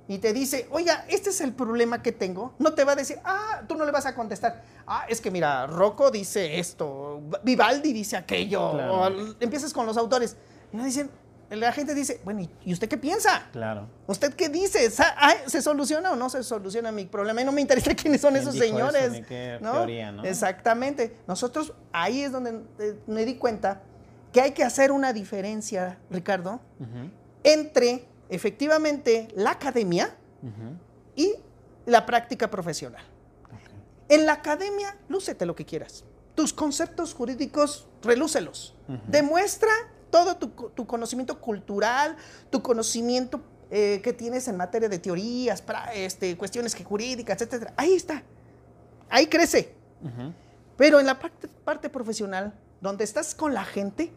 y 0.08 0.18
te 0.18 0.32
dice, 0.32 0.66
oiga, 0.70 1.04
este 1.08 1.30
es 1.30 1.40
el 1.42 1.52
problema 1.52 2.02
que 2.02 2.12
tengo, 2.12 2.54
no 2.58 2.72
te 2.72 2.82
va 2.84 2.92
a 2.92 2.96
decir, 2.96 3.18
ah, 3.24 3.62
tú 3.68 3.74
no 3.76 3.84
le 3.84 3.92
vas 3.92 4.06
a 4.06 4.14
contestar, 4.14 4.62
ah, 4.86 5.04
es 5.08 5.20
que 5.20 5.30
mira, 5.30 5.66
Rocco 5.66 6.10
dice 6.10 6.58
esto, 6.58 7.20
Vivaldi 7.42 7.92
dice 7.92 8.16
aquello, 8.16 8.72
Claro. 8.72 8.94
o 9.02 9.34
empiezas 9.40 9.72
con 9.72 9.84
los 9.86 9.96
autores, 9.98 10.36
y 10.72 10.76
no 10.78 10.84
dicen, 10.84 11.10
la 11.50 11.72
gente 11.72 11.94
dice, 11.94 12.20
bueno, 12.24 12.40
¿y- 12.42 12.50
¿y 12.64 12.72
usted 12.72 12.88
qué 12.88 12.96
piensa? 12.96 13.48
Claro. 13.52 13.86
¿Usted 14.06 14.32
qué 14.34 14.48
dice? 14.48 14.88
¿Se 15.46 15.60
soluciona 15.60 16.12
o 16.12 16.16
no 16.16 16.30
se 16.30 16.42
soluciona 16.44 16.92
mi 16.92 17.04
problema? 17.06 17.42
Y 17.42 17.44
no 17.44 17.52
me 17.52 17.60
interesa 17.60 17.94
quiénes 17.96 18.20
son 18.20 18.34
¿Quién 18.34 18.42
esos 18.42 18.54
eso, 18.54 18.64
señores. 18.64 19.10
ni 19.12 19.22
qué 19.24 19.58
teoría, 19.60 20.12
¿no? 20.12 20.24
Exactamente. 20.24 21.16
Nosotros 21.26 21.72
ahí 21.92 22.22
es 22.22 22.30
donde 22.32 22.62
eh, 22.78 22.98
me 23.08 23.24
di 23.24 23.34
cuenta 23.34 23.82
que 24.32 24.40
hay 24.40 24.52
que 24.52 24.62
hacer 24.64 24.92
una 24.92 25.12
diferencia, 25.12 25.98
Ricardo, 26.10 26.60
entre 27.44 28.06
efectivamente 28.28 29.28
la 29.34 29.52
academia 29.52 30.14
y 31.16 31.34
la 31.86 32.06
práctica 32.06 32.50
profesional. 32.50 33.02
En 34.08 34.26
la 34.26 34.32
academia, 34.34 34.96
lúcete 35.08 35.46
lo 35.46 35.54
que 35.54 35.64
quieras. 35.64 36.04
Tus 36.34 36.52
conceptos 36.52 37.14
jurídicos, 37.14 37.88
relúcelos. 38.02 38.74
Demuestra 39.08 39.70
todo 40.10 40.36
tu, 40.36 40.48
tu 40.48 40.86
conocimiento 40.86 41.40
cultural, 41.40 42.16
tu 42.50 42.62
conocimiento 42.62 43.40
eh, 43.70 44.00
que 44.02 44.12
tienes 44.12 44.48
en 44.48 44.56
materia 44.56 44.88
de 44.88 44.98
teorías, 44.98 45.64
pra- 45.64 45.92
este, 45.94 46.36
cuestiones 46.36 46.74
jurídicas, 46.84 47.40
etcétera. 47.40 47.72
Ahí 47.76 47.94
está. 47.94 48.22
Ahí 49.08 49.26
crece. 49.26 49.74
Pero 50.76 50.98
en 50.98 51.06
la 51.06 51.18
parte, 51.18 51.46
parte 51.64 51.88
profesional, 51.88 52.52
donde 52.80 53.04
estás 53.04 53.34
con 53.34 53.54
la 53.54 53.64
gente, 53.64 54.12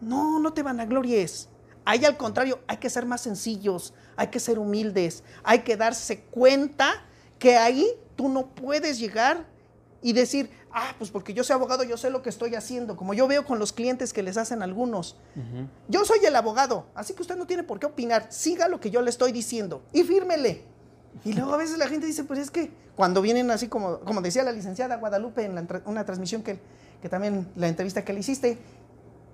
no, 0.00 0.38
no 0.38 0.52
te 0.52 0.62
vanaglories. 0.62 1.48
Ahí 1.84 2.04
al 2.04 2.16
contrario, 2.16 2.60
hay 2.66 2.78
que 2.78 2.90
ser 2.90 3.06
más 3.06 3.20
sencillos, 3.20 3.94
hay 4.16 4.28
que 4.28 4.40
ser 4.40 4.58
humildes, 4.58 5.22
hay 5.44 5.60
que 5.60 5.76
darse 5.76 6.20
cuenta 6.20 7.04
que 7.38 7.56
ahí 7.56 7.86
tú 8.16 8.28
no 8.28 8.48
puedes 8.48 8.98
llegar 8.98 9.46
y 10.02 10.12
decir, 10.12 10.50
ah, 10.72 10.94
pues 10.98 11.10
porque 11.10 11.32
yo 11.32 11.44
soy 11.44 11.54
abogado, 11.54 11.84
yo 11.84 11.96
sé 11.96 12.10
lo 12.10 12.22
que 12.22 12.28
estoy 12.28 12.54
haciendo, 12.54 12.96
como 12.96 13.14
yo 13.14 13.26
veo 13.28 13.44
con 13.44 13.58
los 13.58 13.72
clientes 13.72 14.12
que 14.12 14.22
les 14.22 14.36
hacen 14.36 14.62
algunos. 14.62 15.16
Yo 15.88 16.04
soy 16.04 16.18
el 16.24 16.34
abogado, 16.36 16.86
así 16.94 17.14
que 17.14 17.22
usted 17.22 17.36
no 17.36 17.46
tiene 17.46 17.62
por 17.62 17.78
qué 17.78 17.86
opinar. 17.86 18.26
Siga 18.30 18.68
lo 18.68 18.80
que 18.80 18.90
yo 18.90 19.00
le 19.00 19.10
estoy 19.10 19.32
diciendo 19.32 19.82
y 19.92 20.02
fírmele. 20.02 20.64
Y 21.24 21.32
luego 21.32 21.54
a 21.54 21.56
veces 21.56 21.78
la 21.78 21.88
gente 21.88 22.06
dice, 22.06 22.24
pues 22.24 22.38
es 22.38 22.50
que 22.50 22.70
cuando 22.94 23.22
vienen 23.22 23.50
así 23.50 23.68
como, 23.68 24.00
como 24.00 24.20
decía 24.20 24.42
la 24.42 24.52
licenciada 24.52 24.96
Guadalupe 24.96 25.44
en 25.44 25.54
la 25.54 25.82
una 25.86 26.04
transmisión 26.04 26.42
que, 26.42 26.58
que 27.00 27.08
también 27.08 27.48
la 27.56 27.68
entrevista 27.68 28.04
que 28.04 28.12
le 28.12 28.20
hiciste, 28.20 28.58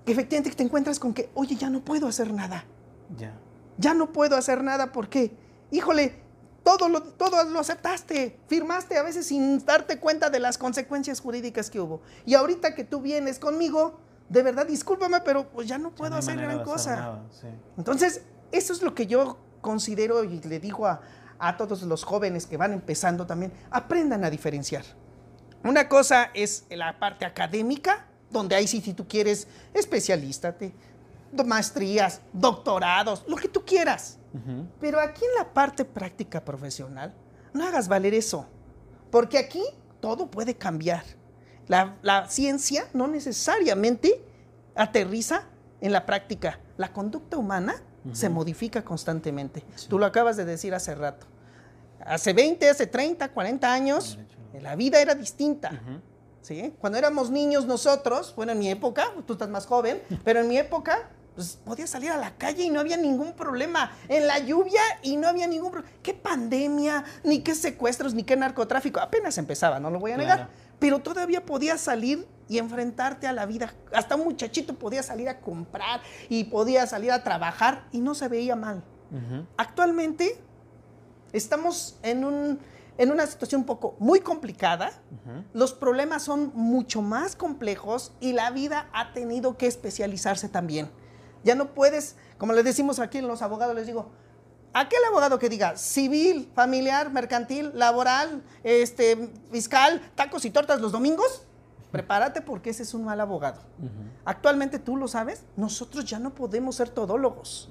que 0.05 0.11
efectivamente 0.11 0.55
te 0.55 0.63
encuentras 0.63 0.99
con 0.99 1.13
que, 1.13 1.29
oye, 1.33 1.55
ya 1.55 1.69
no 1.69 1.81
puedo 1.81 2.07
hacer 2.07 2.33
nada. 2.33 2.65
Ya. 3.17 3.33
Ya 3.77 3.93
no 3.93 4.11
puedo 4.11 4.35
hacer 4.35 4.63
nada 4.63 4.91
porque, 4.91 5.35
híjole, 5.71 6.15
todo 6.63 6.89
lo, 6.89 7.03
todo 7.03 7.43
lo 7.45 7.59
aceptaste, 7.59 8.39
firmaste 8.47 8.97
a 8.97 9.03
veces 9.03 9.27
sin 9.27 9.65
darte 9.65 9.99
cuenta 9.99 10.29
de 10.29 10.39
las 10.39 10.57
consecuencias 10.57 11.19
jurídicas 11.19 11.69
que 11.69 11.79
hubo. 11.79 12.01
Y 12.25 12.35
ahorita 12.35 12.75
que 12.75 12.83
tú 12.83 13.01
vienes 13.01 13.39
conmigo, 13.39 13.99
de 14.29 14.43
verdad, 14.43 14.65
discúlpame, 14.65 15.21
pero 15.21 15.49
pues 15.49 15.67
ya 15.67 15.77
no 15.77 15.89
Ya 15.89 15.95
puedo 15.95 16.11
no 16.11 16.17
hacer 16.17 16.37
gran 16.37 16.63
cosa. 16.63 16.95
nada, 16.95 17.23
sí. 17.31 17.47
Entonces, 17.77 18.21
eso 18.51 18.73
es 18.73 18.81
lo 18.81 18.93
que 18.95 19.07
yo 19.07 19.37
considero 19.61 20.23
y 20.23 20.39
le 20.41 20.59
digo 20.59 20.85
a, 20.85 21.01
a 21.39 21.57
todos 21.57 21.81
los 21.83 22.03
jóvenes 22.03 22.45
que 22.45 22.57
van 22.57 22.73
empezando 22.73 23.25
también, 23.25 23.51
aprendan 23.71 24.23
a 24.23 24.29
diferenciar. 24.29 24.83
Una 25.63 25.87
cosa 25.87 26.29
es 26.33 26.65
la 26.69 26.99
parte 26.99 27.25
académica, 27.25 28.05
donde 28.29 28.55
ahí 28.55 28.67
sí, 28.67 28.81
si 28.81 28.93
tú 28.93 29.07
quieres, 29.07 29.47
especialístate, 29.73 30.73
maestrías, 31.45 32.21
doctorados, 32.31 33.23
lo 33.27 33.35
que 33.35 33.47
tú 33.47 33.63
quieras. 33.65 34.19
Pero 34.79 34.99
aquí 34.99 35.23
en 35.23 35.35
la 35.37 35.53
parte 35.53 35.85
práctica 35.85 36.43
profesional, 36.43 37.13
no 37.53 37.65
hagas 37.65 37.87
valer 37.87 38.13
eso, 38.13 38.47
porque 39.11 39.37
aquí 39.37 39.63
todo 39.99 40.29
puede 40.29 40.55
cambiar. 40.55 41.03
La, 41.67 41.95
la 42.01 42.27
ciencia 42.27 42.87
no 42.93 43.07
necesariamente 43.07 44.21
aterriza 44.75 45.43
en 45.81 45.91
la 45.91 46.05
práctica. 46.05 46.59
La 46.77 46.91
conducta 46.91 47.37
humana 47.37 47.75
se 48.11 48.27
modifica 48.27 48.83
constantemente. 48.83 49.63
Tú 49.87 49.97
lo 49.97 50.05
acabas 50.05 50.35
de 50.35 50.45
decir 50.45 50.73
hace 50.73 50.93
rato. 50.95 51.27
Hace 52.05 52.33
20, 52.33 52.69
hace 52.69 52.87
30, 52.87 53.29
40 53.29 53.71
años, 53.71 54.19
la 54.61 54.75
vida 54.75 55.01
era 55.01 55.15
distinta. 55.15 55.81
¿sí? 56.41 56.73
Cuando 56.79 56.97
éramos 56.97 57.29
niños 57.29 57.65
nosotros, 57.65 58.33
bueno, 58.35 58.51
en 58.51 58.59
mi 58.59 58.69
época, 58.69 59.11
tú 59.25 59.33
estás 59.33 59.49
más 59.49 59.65
joven, 59.65 60.01
pero 60.23 60.41
en 60.41 60.47
mi 60.47 60.57
época 60.57 61.09
pues 61.35 61.57
podía 61.65 61.87
salir 61.87 62.11
a 62.11 62.17
la 62.17 62.35
calle 62.37 62.63
y 62.63 62.69
no 62.69 62.79
había 62.79 62.97
ningún 62.97 63.33
problema. 63.33 63.91
En 64.07 64.27
la 64.27 64.39
lluvia 64.39 64.81
y 65.01 65.17
no 65.17 65.27
había 65.27 65.47
ningún 65.47 65.71
problema. 65.71 65.91
¿Qué 66.03 66.13
pandemia? 66.13 67.03
Ni 67.23 67.39
qué 67.39 67.55
secuestros, 67.55 68.13
ni 68.13 68.23
qué 68.23 68.35
narcotráfico. 68.35 68.99
Apenas 68.99 69.37
empezaba, 69.37 69.79
no 69.79 69.89
lo 69.89 69.99
voy 69.99 70.11
a 70.11 70.17
negar. 70.17 70.49
Pero 70.79 70.99
todavía 70.99 71.43
podía 71.45 71.77
salir 71.77 72.27
y 72.47 72.57
enfrentarte 72.57 73.25
a 73.27 73.33
la 73.33 73.45
vida. 73.45 73.73
Hasta 73.93 74.15
un 74.15 74.25
muchachito 74.25 74.75
podía 74.75 75.01
salir 75.01 75.29
a 75.29 75.39
comprar 75.39 76.01
y 76.29 76.45
podía 76.45 76.85
salir 76.85 77.11
a 77.11 77.23
trabajar 77.23 77.87
y 77.91 77.99
no 77.99 78.13
se 78.15 78.27
veía 78.27 78.55
mal. 78.55 78.83
Actualmente 79.57 80.39
estamos 81.33 81.97
en, 82.01 82.25
un, 82.25 82.59
en 82.97 83.11
una 83.11 83.25
situación 83.25 83.61
un 83.61 83.65
poco 83.65 83.95
muy 83.99 84.19
complicada. 84.19 84.91
Los 85.53 85.73
problemas 85.73 86.23
son 86.23 86.51
mucho 86.53 87.01
más 87.01 87.35
complejos 87.35 88.13
y 88.19 88.33
la 88.33 88.51
vida 88.51 88.89
ha 88.93 89.13
tenido 89.13 89.57
que 89.57 89.67
especializarse 89.67 90.49
también. 90.49 90.89
Ya 91.43 91.55
no 91.55 91.73
puedes, 91.73 92.15
como 92.37 92.53
les 92.53 92.63
decimos 92.63 92.99
aquí 92.99 93.17
en 93.17 93.27
los 93.27 93.41
abogados, 93.41 93.75
les 93.75 93.87
digo, 93.87 94.11
aquel 94.73 95.03
abogado 95.07 95.39
que 95.39 95.49
diga 95.49 95.75
civil, 95.77 96.49
familiar, 96.55 97.11
mercantil, 97.11 97.71
laboral, 97.73 98.43
este, 98.63 99.29
fiscal, 99.51 100.01
tacos 100.15 100.45
y 100.45 100.51
tortas 100.51 100.81
los 100.81 100.91
domingos, 100.91 101.43
prepárate 101.91 102.41
porque 102.41 102.71
ese 102.71 102.83
es 102.83 102.93
un 102.93 103.05
mal 103.05 103.19
abogado. 103.19 103.61
Actualmente 104.25 104.79
tú 104.79 104.97
lo 104.97 105.07
sabes, 105.07 105.43
nosotros 105.55 106.05
ya 106.05 106.19
no 106.19 106.33
podemos 106.33 106.75
ser 106.75 106.89
todólogos. 106.89 107.69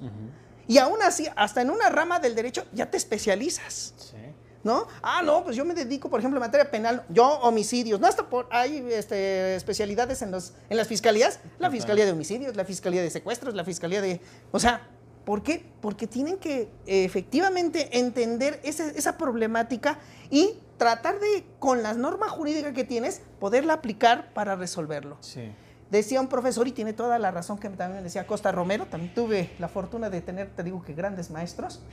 Y 0.67 0.77
aún 0.77 1.01
así, 1.03 1.27
hasta 1.35 1.61
en 1.61 1.69
una 1.69 1.89
rama 1.89 2.19
del 2.19 2.35
derecho 2.35 2.65
ya 2.71 2.89
te 2.89 2.97
especializas. 2.97 3.93
Sí. 3.97 4.15
¿No? 4.63 4.87
Ah, 5.01 5.21
no, 5.23 5.43
pues 5.43 5.55
yo 5.55 5.65
me 5.65 5.73
dedico, 5.73 6.09
por 6.09 6.19
ejemplo, 6.19 6.37
en 6.37 6.41
materia 6.41 6.69
penal, 6.69 7.03
yo 7.09 7.27
homicidios, 7.39 7.99
no 7.99 8.07
hasta 8.07 8.29
por, 8.29 8.47
hay 8.49 8.85
este, 8.91 9.55
especialidades 9.55 10.21
en, 10.21 10.31
los, 10.31 10.53
en 10.69 10.77
las 10.77 10.87
fiscalías, 10.87 11.39
la 11.59 11.69
fiscalía 11.69 12.05
de 12.05 12.11
homicidios, 12.11 12.55
la 12.55 12.65
fiscalía 12.65 13.01
de 13.01 13.09
secuestros, 13.09 13.53
la 13.55 13.63
fiscalía 13.63 14.01
de, 14.01 14.21
o 14.51 14.59
sea, 14.59 14.87
¿por 15.25 15.43
qué? 15.43 15.65
Porque 15.81 16.07
tienen 16.07 16.37
que 16.37 16.69
efectivamente 16.85 17.99
entender 17.99 18.59
esa 18.63 19.17
problemática 19.17 19.99
y 20.29 20.59
tratar 20.77 21.19
de, 21.19 21.45
con 21.59 21.83
la 21.83 21.93
norma 21.93 22.27
jurídica 22.29 22.73
que 22.73 22.83
tienes, 22.83 23.21
poderla 23.39 23.73
aplicar 23.73 24.33
para 24.33 24.55
resolverlo. 24.55 25.17
Sí. 25.21 25.51
Decía 25.91 26.19
un 26.19 26.27
profesor, 26.27 26.67
y 26.67 26.71
tiene 26.71 26.93
toda 26.93 27.19
la 27.19 27.29
razón 27.29 27.59
que 27.59 27.69
también 27.69 27.97
me 27.97 28.01
decía 28.01 28.25
Costa 28.25 28.51
Romero, 28.51 28.87
también 28.87 29.13
tuve 29.13 29.51
la 29.59 29.67
fortuna 29.67 30.09
de 30.09 30.21
tener, 30.21 30.49
te 30.49 30.63
digo 30.63 30.81
que 30.81 30.93
grandes 30.93 31.29
maestros, 31.29 31.83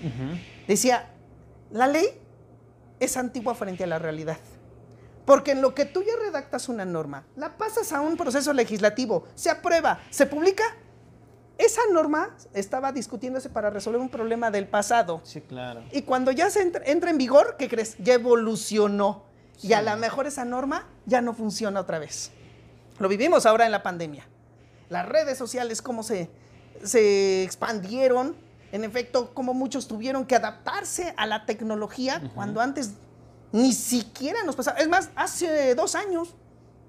decía, 0.67 1.11
la 1.71 1.87
ley 1.87 2.07
es 3.01 3.17
antigua 3.17 3.55
frente 3.55 3.85
a 3.85 3.87
la 3.87 3.99
realidad. 3.99 4.39
Porque 5.25 5.53
en 5.53 5.63
lo 5.63 5.75
que 5.75 5.85
tú 5.85 6.03
ya 6.03 6.13
redactas 6.21 6.69
una 6.69 6.85
norma, 6.85 7.25
la 7.37 7.57
pasas 7.57 7.93
a 7.93 8.01
un 8.01 8.17
proceso 8.17 8.53
legislativo, 8.53 9.25
se 9.35 9.51
aprueba, 9.51 10.01
se 10.11 10.27
publica, 10.27 10.65
esa 11.59 11.83
norma 11.93 12.35
estaba 12.55 12.91
discutiéndose 12.91 13.51
para 13.51 13.69
resolver 13.69 14.01
un 14.01 14.09
problema 14.09 14.51
del 14.51 14.67
pasado. 14.67 15.21
Sí, 15.25 15.43
claro. 15.43 15.83
Y 15.93 16.03
cuando 16.03 16.31
ya 16.31 16.49
se 16.49 16.63
entra, 16.63 16.83
en 16.85 17.19
vigor, 17.19 17.57
¿qué 17.59 17.69
crees? 17.69 17.97
Ya 17.99 18.15
evolucionó. 18.15 19.25
Y 19.63 19.75
a 19.75 19.83
lo 19.83 19.95
mejor 19.99 20.27
esa 20.27 20.47
norma 20.47 20.87
ya 21.05 21.21
no 21.21 21.35
funciona 21.35 21.81
otra 21.81 21.99
vez. 21.99 22.31
Lo 22.99 23.09
vivimos 23.09 23.45
ahora 23.45 23.67
en 23.67 23.73
la 23.73 23.83
pandemia. 23.83 24.27
Las 24.89 25.07
redes 25.07 25.37
sociales, 25.37 25.83
cómo 25.83 26.03
se, 26.03 26.31
se 26.83 27.45
expandieron, 27.45 28.35
en 28.73 28.85
efecto, 28.85 29.35
como 29.35 29.55
muchos 29.55 29.89
tuvieron 29.89 30.27
que 30.27 30.37
adaptarse 30.37 31.15
a 31.17 31.27
la 31.27 31.47
tecnología 31.47 32.23
cuando 32.35 32.61
antes 32.61 32.93
ni 33.53 33.73
siquiera 33.73 34.45
nos 34.45 34.57
pasaba. 34.57 34.79
Es 34.79 34.89
más, 34.89 35.11
hace 35.17 35.75
dos 35.75 35.95
años 35.95 36.35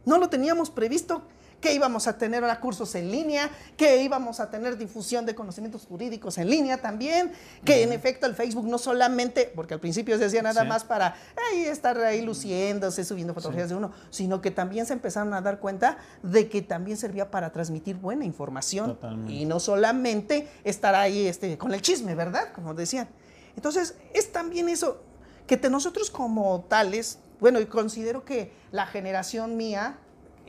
no 0.06 0.18
lo 0.18 0.30
teníamos 0.30 0.70
previsto 0.70 1.24
que 1.62 1.74
íbamos 1.74 2.08
a 2.08 2.18
tener 2.18 2.44
cursos 2.60 2.96
en 2.96 3.12
línea, 3.12 3.50
que 3.78 4.02
íbamos 4.04 4.40
a 4.40 4.50
tener 4.50 4.78
difusión 4.78 5.26
de 5.26 5.36
conocimientos 5.36 5.86
jurídicos 5.86 6.38
en 6.38 6.50
línea 6.50 6.82
también, 6.82 7.32
que 7.64 7.84
en 7.84 7.94
efecto 7.94 8.26
el 8.26 8.36
Facebook 8.36 8.68
no 8.68 8.78
solamente, 8.78 9.52
porque 9.56 9.76
al 9.76 9.80
principio 9.80 10.18
se 10.18 10.26
decía 10.26 10.42
nada 10.42 10.64
más 10.64 10.84
para 10.84 11.16
estar 11.54 11.98
ahí 12.00 12.22
luciéndose, 12.22 13.06
subiendo 13.06 13.34
fotografías 13.34 13.70
de 13.70 13.76
uno, 13.76 13.92
sino 14.10 14.42
que 14.42 14.52
también 14.52 14.86
se 14.86 14.94
empezaron 14.94 15.34
a 15.34 15.42
dar 15.42 15.60
cuenta 15.60 15.98
de 16.24 16.50
que 16.50 16.62
también 16.62 16.98
servía 16.98 17.30
para 17.30 17.52
transmitir 17.52 17.96
buena 17.96 18.26
información 18.26 18.98
y 19.28 19.46
no 19.46 19.60
solamente 19.60 20.48
estar 20.64 20.96
ahí 20.96 21.28
este, 21.28 21.58
con 21.58 21.74
el 21.74 21.82
chisme, 21.82 22.16
¿verdad? 22.16 22.52
Como 22.54 22.74
decían. 22.74 23.08
Entonces, 23.56 23.96
es 24.14 24.32
también 24.32 24.70
eso, 24.70 25.04
que 25.46 25.58
nosotros 25.70 26.10
como 26.10 26.62
tales, 26.68 27.20
bueno, 27.40 27.60
y 27.60 27.66
considero 27.66 28.24
que 28.26 28.54
la 28.72 28.88
generación 28.88 29.58
mía, 29.58 30.00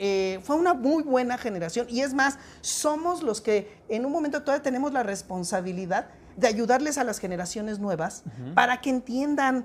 eh, 0.05 0.41
fue 0.43 0.57
una 0.57 0.75
muy 0.75 1.05
buena 1.05 1.39
generación 1.39 1.87
y 1.89 2.01
es 2.01 2.13
más, 2.13 2.37
somos 2.61 3.23
los 3.23 3.41
que 3.41 3.73
en 3.89 4.05
un 4.05 4.11
momento 4.11 4.43
todavía 4.43 4.61
tenemos 4.61 4.93
la 4.93 5.05
responsabilidad 5.05 6.09
de 6.37 6.49
ayudarles 6.49 6.99
a 6.99 7.05
las 7.05 7.21
generaciones 7.21 7.79
nuevas 7.79 8.25
para 8.57 8.81
que 8.81 8.91
entiendan 8.91 9.65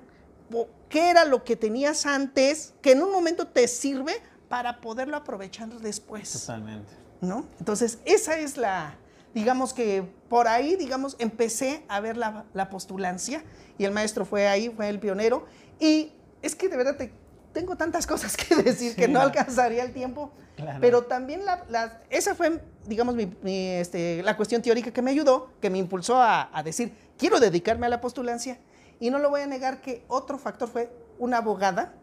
qué 0.89 1.09
era 1.09 1.25
lo 1.25 1.43
que 1.43 1.55
tenías 1.55 2.05
antes, 2.05 2.75
que 2.83 2.91
en 2.91 3.01
un 3.01 3.11
momento 3.11 3.47
te 3.47 3.67
sirve 3.67 4.13
para 4.47 4.79
poderlo 4.79 5.17
aprovechar 5.17 5.69
después. 5.69 6.31
Totalmente. 6.31 6.93
¿No? 7.19 7.47
Entonces, 7.57 7.97
esa 8.05 8.37
es 8.37 8.57
la, 8.57 8.93
digamos 9.33 9.73
que 9.73 10.07
por 10.29 10.47
ahí, 10.47 10.75
digamos, 10.75 11.15
empecé 11.17 11.83
a 11.87 11.99
ver 11.99 12.15
la, 12.15 12.45
la 12.53 12.69
postulancia 12.69 13.43
y 13.79 13.85
el 13.85 13.91
maestro 13.91 14.23
fue 14.23 14.47
ahí, 14.47 14.69
fue 14.69 14.87
el 14.87 14.99
pionero. 14.99 15.47
Y 15.79 16.11
es 16.43 16.53
que 16.53 16.69
de 16.69 16.77
verdad 16.77 16.95
te, 16.95 17.11
tengo 17.57 17.75
tantas 17.75 18.05
cosas 18.05 18.37
que 18.37 18.55
decir 18.63 18.95
que 18.95 19.07
no 19.07 19.19
alcanzaría 19.19 19.83
el 19.83 19.91
tiempo, 19.91 20.31
pero 20.79 21.05
también 21.05 21.43
la, 21.43 22.01
esa 22.11 22.35
fue, 22.35 22.61
digamos, 22.85 23.15
mi, 23.15 23.31
este, 23.71 24.21
la 24.21 24.37
cuestión 24.37 24.61
teórica 24.61 24.91
que 24.91 25.01
me 25.01 25.09
ayudó, 25.09 25.49
que 25.59 25.71
me 25.71 25.79
impulsó 25.79 26.21
a, 26.21 26.51
decir, 26.63 26.93
quiero 27.17 27.39
dedicarme 27.39 27.87
a 27.87 27.89
la 27.89 27.99
postulancia. 27.99 28.59
Y 28.99 29.09
no 29.09 29.17
lo 29.17 29.31
voy 29.31 29.41
a 29.41 29.47
negar 29.47 29.81
que 29.81 30.03
otro 30.07 30.37
factor 30.37 30.69
fue 30.69 30.91
una 31.17 31.37
abogada, 31.37 31.95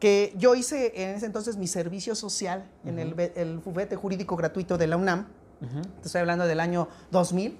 que 0.00 0.32
yo 0.38 0.54
hice 0.54 0.92
en 0.94 1.10
ese 1.16 1.26
entonces 1.26 1.58
mi 1.58 1.66
servicio 1.66 2.14
social 2.14 2.64
en 2.86 2.98
el, 2.98 3.14
el 3.34 3.58
bufete 3.58 3.96
jurídico 3.96 4.34
gratuito 4.34 4.78
de 4.78 4.86
la 4.86 4.96
UNAM, 4.96 5.28
estoy 6.02 6.22
hablando 6.22 6.46
del 6.46 6.60
año 6.60 6.88
2000, 7.10 7.58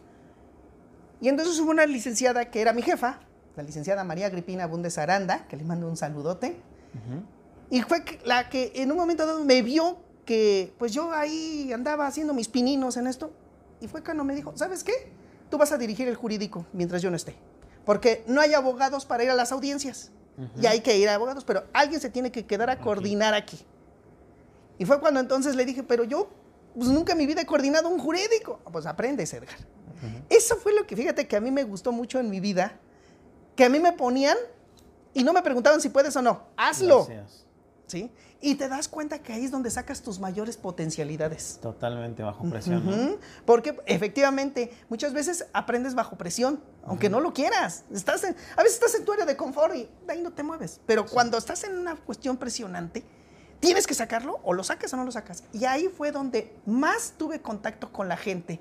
y 1.21 1.29
entonces 1.29 1.59
hubo 1.61 1.71
una 1.71 1.85
licenciada 1.85 2.51
que 2.51 2.63
era 2.63 2.73
mi 2.73 2.81
jefa, 2.81 3.21
la 3.57 3.63
licenciada 3.63 4.05
María 4.05 4.27
Agripina 4.27 4.67
Bundes 4.67 4.97
Aranda, 4.97 5.47
que 5.49 5.57
le 5.57 5.65
mando 5.65 5.87
un 5.87 5.97
saludote, 5.97 6.61
y 7.71 7.83
fue 7.83 8.05
la 8.25 8.49
que 8.49 8.73
en 8.77 8.93
un 8.93 8.99
momento 8.99 9.27
dado 9.27 9.45
me 9.45 9.63
vio 9.63 9.99
que 10.25 10.73
pues 10.79 10.93
yo 10.93 11.13
ahí 11.13 11.73
andaba 11.73 12.07
haciendo 12.07 12.35
mis 12.35 12.49
pininos 12.49 12.97
en 12.97 13.07
esto. 13.07 13.33
Y 13.81 13.89
fue 13.89 14.03
cuando 14.03 14.25
me 14.25 14.35
dijo, 14.35 14.57
¿sabes 14.57 14.85
qué? 14.85 14.93
Tú 15.51 15.59
vas 15.59 15.73
a 15.73 15.79
dirigir 15.79 16.09
el 16.09 16.15
jurídico 16.15 16.67
mientras 16.73 17.03
yo 17.03 17.11
no 17.11 17.17
esté. 17.17 17.35
Porque 17.85 18.25
no 18.27 18.41
hay 18.41 18.55
abogados 18.55 19.05
para 19.05 19.25
ir 19.25 19.31
a 19.31 19.35
las 19.35 19.53
audiencias. 19.53 20.11
Y 20.61 20.67
hay 20.67 20.81
que 20.81 20.99
ir 20.99 21.09
a 21.09 21.15
abogados, 21.15 21.45
pero 21.45 21.65
alguien 21.73 22.01
se 22.01 22.11
tiene 22.11 22.33
que 22.33 22.45
quedar 22.45 22.69
a 22.69 22.81
coordinar 22.81 23.35
aquí. 23.35 23.59
Y 24.79 24.85
fue 24.85 24.99
cuando 24.99 25.21
entonces 25.21 25.55
le 25.55 25.65
dije, 25.65 25.85
pero 25.85 26.03
yo 26.03 26.29
pues 26.75 26.89
nunca 26.89 27.13
en 27.13 27.19
mi 27.19 27.27
vida 27.27 27.43
he 27.43 27.47
coordinado 27.47 27.89
un 27.89 28.01
jurídico. 28.01 28.61
Pues 28.73 28.87
aprendes, 28.87 29.33
Edgar. 29.33 29.59
Eso 30.29 30.57
fue 30.57 30.75
lo 30.75 30.87
que, 30.87 30.97
fíjate, 30.97 31.29
que 31.29 31.37
a 31.37 31.41
mí 31.41 31.51
me 31.51 31.65
gustó 31.65 31.93
mucho 31.93 32.19
en 32.19 32.29
mi 32.29 32.41
vida, 32.41 32.79
que 33.57 33.65
a 33.65 33.69
mí 33.69 33.79
me 33.79 33.93
ponían 33.93 34.37
y 35.15 35.25
no 35.25 35.33
me 35.33 35.43
preguntaban 35.43 35.81
si 35.81 35.89
puedes 35.89 36.15
o 36.17 36.23
no. 36.23 36.43
Hazlo. 36.57 37.07
¿Sí? 37.87 38.11
Y 38.41 38.57
te 38.57 38.69
das 38.69 38.89
cuenta 38.89 39.21
que 39.21 39.33
ahí 39.33 39.45
es 39.45 39.51
donde 39.51 39.71
sacas 39.71 40.03
tus 40.03 40.19
mayores 40.19 40.57
potencialidades. 40.57 41.59
Totalmente 41.63 42.23
bajo 42.23 42.45
presión. 42.45 43.19
Porque 43.47 43.79
efectivamente 43.87 44.71
muchas 44.91 45.15
veces 45.15 45.47
aprendes 45.53 45.95
bajo 45.95 46.17
presión, 46.17 46.61
aunque 46.85 47.09
no 47.09 47.21
lo 47.21 47.33
quieras. 47.33 47.85
Estás 47.91 48.25
a 48.25 48.63
veces 48.63 48.75
estás 48.75 48.95
en 48.97 49.05
tu 49.05 49.13
área 49.13 49.25
de 49.25 49.37
confort 49.37 49.75
y 49.77 49.89
de 50.07 50.13
ahí 50.13 50.21
no 50.21 50.33
te 50.33 50.43
mueves. 50.43 50.81
Pero 50.85 51.07
cuando 51.07 51.39
estás 51.39 51.65
en 51.65 51.79
una 51.79 51.97
cuestión 51.97 52.37
presionante, 52.37 53.05
tienes 53.61 53.87
que 53.87 53.95
sacarlo 53.95 54.41
o 54.43 54.53
lo 54.53 54.63
sacas 54.65 54.93
o 54.93 54.97
no 54.97 55.05
lo 55.05 55.13
sacas. 55.13 55.45
Y 55.53 55.65
ahí 55.65 55.89
fue 55.89 56.11
donde 56.11 56.55
más 56.67 57.15
tuve 57.17 57.41
contacto 57.41 57.93
con 57.93 58.09
la 58.09 58.17
gente 58.17 58.61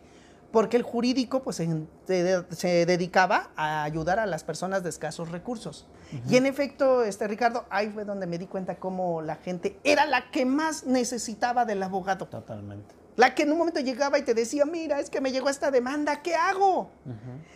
porque 0.54 0.78
el 0.78 0.84
jurídico 0.84 1.42
pues, 1.42 1.56
se, 1.56 2.86
dedicaba 2.86 3.50
a 3.56 3.84
ayudar 3.84 4.20
a 4.20 4.28
las 4.28 4.44
personas 4.44 4.84
de 4.84 4.90
escasos 4.90 5.32
recursos. 5.32 5.88
Y 6.30 6.38
en 6.38 6.46
efecto, 6.46 7.04
este, 7.04 7.28
Ricardo, 7.28 7.66
ahí 7.72 7.90
fue 7.90 8.06
donde 8.06 8.28
me 8.28 8.38
di 8.38 8.46
cuenta 8.46 8.76
cómo 8.76 9.24
la 9.24 9.38
gente 9.38 9.80
era 9.84 10.06
la 10.06 10.30
que 10.30 10.46
más 10.46 10.86
necesitaba 10.86 11.66
del 11.66 11.82
abogado. 11.82 12.28
Totalmente. 12.28 12.94
La 13.16 13.34
que 13.34 13.44
en 13.44 13.52
un 13.52 13.58
momento 13.58 13.80
llegaba 13.80 14.20
y 14.20 14.22
te 14.22 14.36
decía, 14.36 14.64
mira, 14.66 15.00
es 15.00 15.10
que 15.10 15.22
me 15.22 15.32
llegó 15.32 15.50
esta 15.50 15.72
demanda, 15.72 16.22
¿qué 16.22 16.36
hago? 16.36 16.92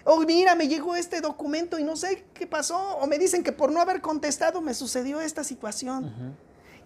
O 0.04 0.20
mira, 0.22 0.56
me 0.56 0.68
llegó 0.68 0.95
este 0.95 1.22
documento 1.22 1.78
y 1.78 1.84
no 1.84 1.95
sé 1.95 2.26
qué 2.34 2.48
pasó. 2.48 2.98
O 2.98 3.06
me 3.06 3.20
dicen 3.20 3.43
que 3.43 3.52
por 3.52 3.72
no 3.72 3.80
haber 3.80 4.02
contestado 4.02 4.60
me 4.60 4.74
sucedió 4.74 5.22
esta 5.22 5.43
situación. 5.43 6.36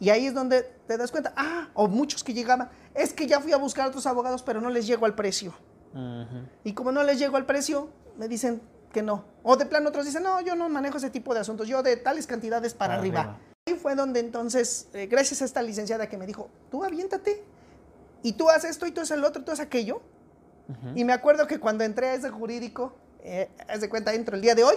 Y 0.01 0.09
ahí 0.09 0.25
es 0.25 0.33
donde 0.33 0.63
te 0.87 0.97
das 0.97 1.09
cuenta, 1.09 1.31
ah, 1.37 1.69
o 1.73 1.87
muchos 1.87 2.21
que 2.21 2.33
llegaban, 2.33 2.69
es 2.93 3.13
que 3.13 3.27
ya 3.27 3.39
fui 3.39 3.53
a 3.53 3.57
buscar 3.57 3.85
a 3.85 3.87
otros 3.87 4.05
abogados, 4.05 4.43
pero 4.43 4.59
no 4.59 4.69
les 4.69 4.85
llego 4.87 5.05
al 5.05 5.15
precio. 5.15 5.53
Ujú. 5.93 6.47
Y 6.63 6.73
como 6.73 6.91
no 6.91 7.03
les 7.03 7.19
llego 7.19 7.37
al 7.37 7.45
precio, 7.45 7.89
me 8.17 8.27
dicen 8.27 8.61
que 8.91 9.01
no. 9.01 9.25
O 9.43 9.55
de 9.57 9.65
plano 9.65 9.89
otros 9.89 10.05
dicen, 10.05 10.23
no, 10.23 10.41
yo 10.41 10.55
no 10.55 10.67
manejo 10.69 10.97
ese 10.97 11.09
tipo 11.09 11.33
de 11.33 11.39
asuntos, 11.41 11.67
yo 11.67 11.81
de 11.83 11.97
tales 11.97 12.27
cantidades 12.27 12.73
para, 12.73 12.89
Para 12.93 12.99
arriba. 13.01 13.19
arriba. 13.21 13.39
Ahí 13.67 13.75
fue 13.75 13.95
donde 13.95 14.19
entonces, 14.19 14.89
eh, 14.93 15.07
gracias 15.07 15.41
a 15.41 15.45
esta 15.45 15.61
licenciada 15.61 16.07
que 16.09 16.17
me 16.17 16.25
dijo, 16.25 16.49
tú 16.69 16.83
aviéntate, 16.83 17.43
y 18.23 18.33
tú 18.33 18.49
haces 18.49 18.71
esto, 18.71 18.85
y 18.87 18.91
tú 18.91 19.01
haces 19.01 19.17
el 19.17 19.23
otro, 19.23 19.41
y 19.41 19.45
tú 19.45 19.51
haces 19.51 19.65
aquello. 19.65 20.01
Ujú. 20.67 20.91
Y 20.95 21.03
me 21.05 21.13
acuerdo 21.13 21.47
que 21.47 21.59
cuando 21.59 21.83
entré 21.83 22.07
a 22.09 22.13
ese 22.15 22.29
jurídico, 22.29 22.93
eh, 23.21 23.49
haz 23.67 23.81
de 23.81 23.89
cuenta, 23.89 24.13
entro 24.13 24.35
el 24.35 24.41
día 24.41 24.55
de 24.55 24.63
hoy, 24.63 24.75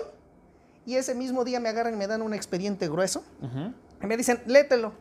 y 0.86 0.96
ese 0.96 1.14
mismo 1.14 1.44
día 1.44 1.60
me 1.60 1.68
agarran 1.70 1.94
y 1.94 1.96
me 1.96 2.06
dan 2.06 2.20
un 2.22 2.34
expediente 2.34 2.88
grueso, 2.88 3.24
Ujú. 3.40 3.72
y 4.02 4.06
me 4.06 4.16
dicen, 4.16 4.42
léetelo. 4.46 4.92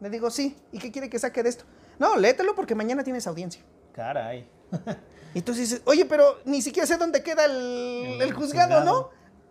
Le 0.00 0.10
digo, 0.10 0.30
sí, 0.30 0.56
¿y 0.70 0.78
qué 0.78 0.92
quiere 0.92 1.08
que 1.08 1.18
saque 1.18 1.42
de 1.42 1.48
esto? 1.48 1.64
No, 1.98 2.16
léetelo 2.16 2.54
porque 2.54 2.74
mañana 2.74 3.02
tienes 3.04 3.26
audiencia. 3.26 3.62
Caray. 3.94 4.48
Y 5.34 5.42
tú 5.42 5.52
dices, 5.52 5.82
oye, 5.84 6.04
pero 6.06 6.38
ni 6.44 6.62
siquiera 6.62 6.86
sé 6.86 6.96
dónde 6.96 7.22
queda 7.22 7.44
el, 7.44 8.16
El 8.16 8.22
el 8.22 8.32
juzgado, 8.32 8.80
juzgado. 8.80 8.84
¿no? 8.84 9.10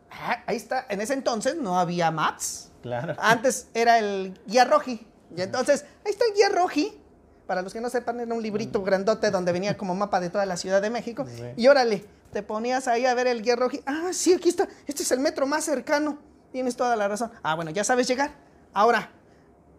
Ah, 0.09 0.43
ahí 0.47 0.55
está. 0.55 0.85
En 0.89 1.01
ese 1.01 1.13
entonces 1.13 1.55
no 1.57 1.77
había 1.77 2.09
maps. 2.09 2.71
Claro. 2.81 3.15
Antes 3.19 3.67
era 3.73 3.99
el 3.99 4.39
guía 4.47 4.65
roji. 4.65 5.05
Y 5.35 5.41
entonces, 5.41 5.85
ahí 6.05 6.11
está 6.11 6.25
el 6.25 6.33
guía 6.33 6.49
roji. 6.49 6.99
Para 7.47 7.61
los 7.61 7.73
que 7.73 7.81
no 7.81 7.89
sepan, 7.89 8.19
era 8.21 8.33
un 8.33 8.41
librito 8.41 8.81
grandote 8.83 9.29
donde 9.29 9.51
venía 9.51 9.75
como 9.75 9.95
mapa 9.95 10.19
de 10.19 10.29
toda 10.29 10.45
la 10.45 10.55
Ciudad 10.55 10.81
de 10.81 10.89
México. 10.89 11.25
Sí. 11.27 11.43
Y 11.57 11.67
órale, 11.67 12.05
te 12.31 12.43
ponías 12.43 12.87
ahí 12.87 13.05
a 13.05 13.13
ver 13.13 13.27
el 13.27 13.41
guía 13.41 13.55
roji. 13.55 13.81
Ah, 13.85 14.09
sí, 14.13 14.33
aquí 14.33 14.49
está. 14.49 14.67
Este 14.87 15.03
es 15.03 15.11
el 15.11 15.19
metro 15.19 15.45
más 15.45 15.65
cercano. 15.65 16.19
Tienes 16.51 16.75
toda 16.75 16.95
la 16.95 17.07
razón. 17.07 17.31
Ah, 17.41 17.55
bueno, 17.55 17.71
ya 17.71 17.83
sabes 17.83 18.07
llegar. 18.07 18.31
Ahora, 18.73 19.11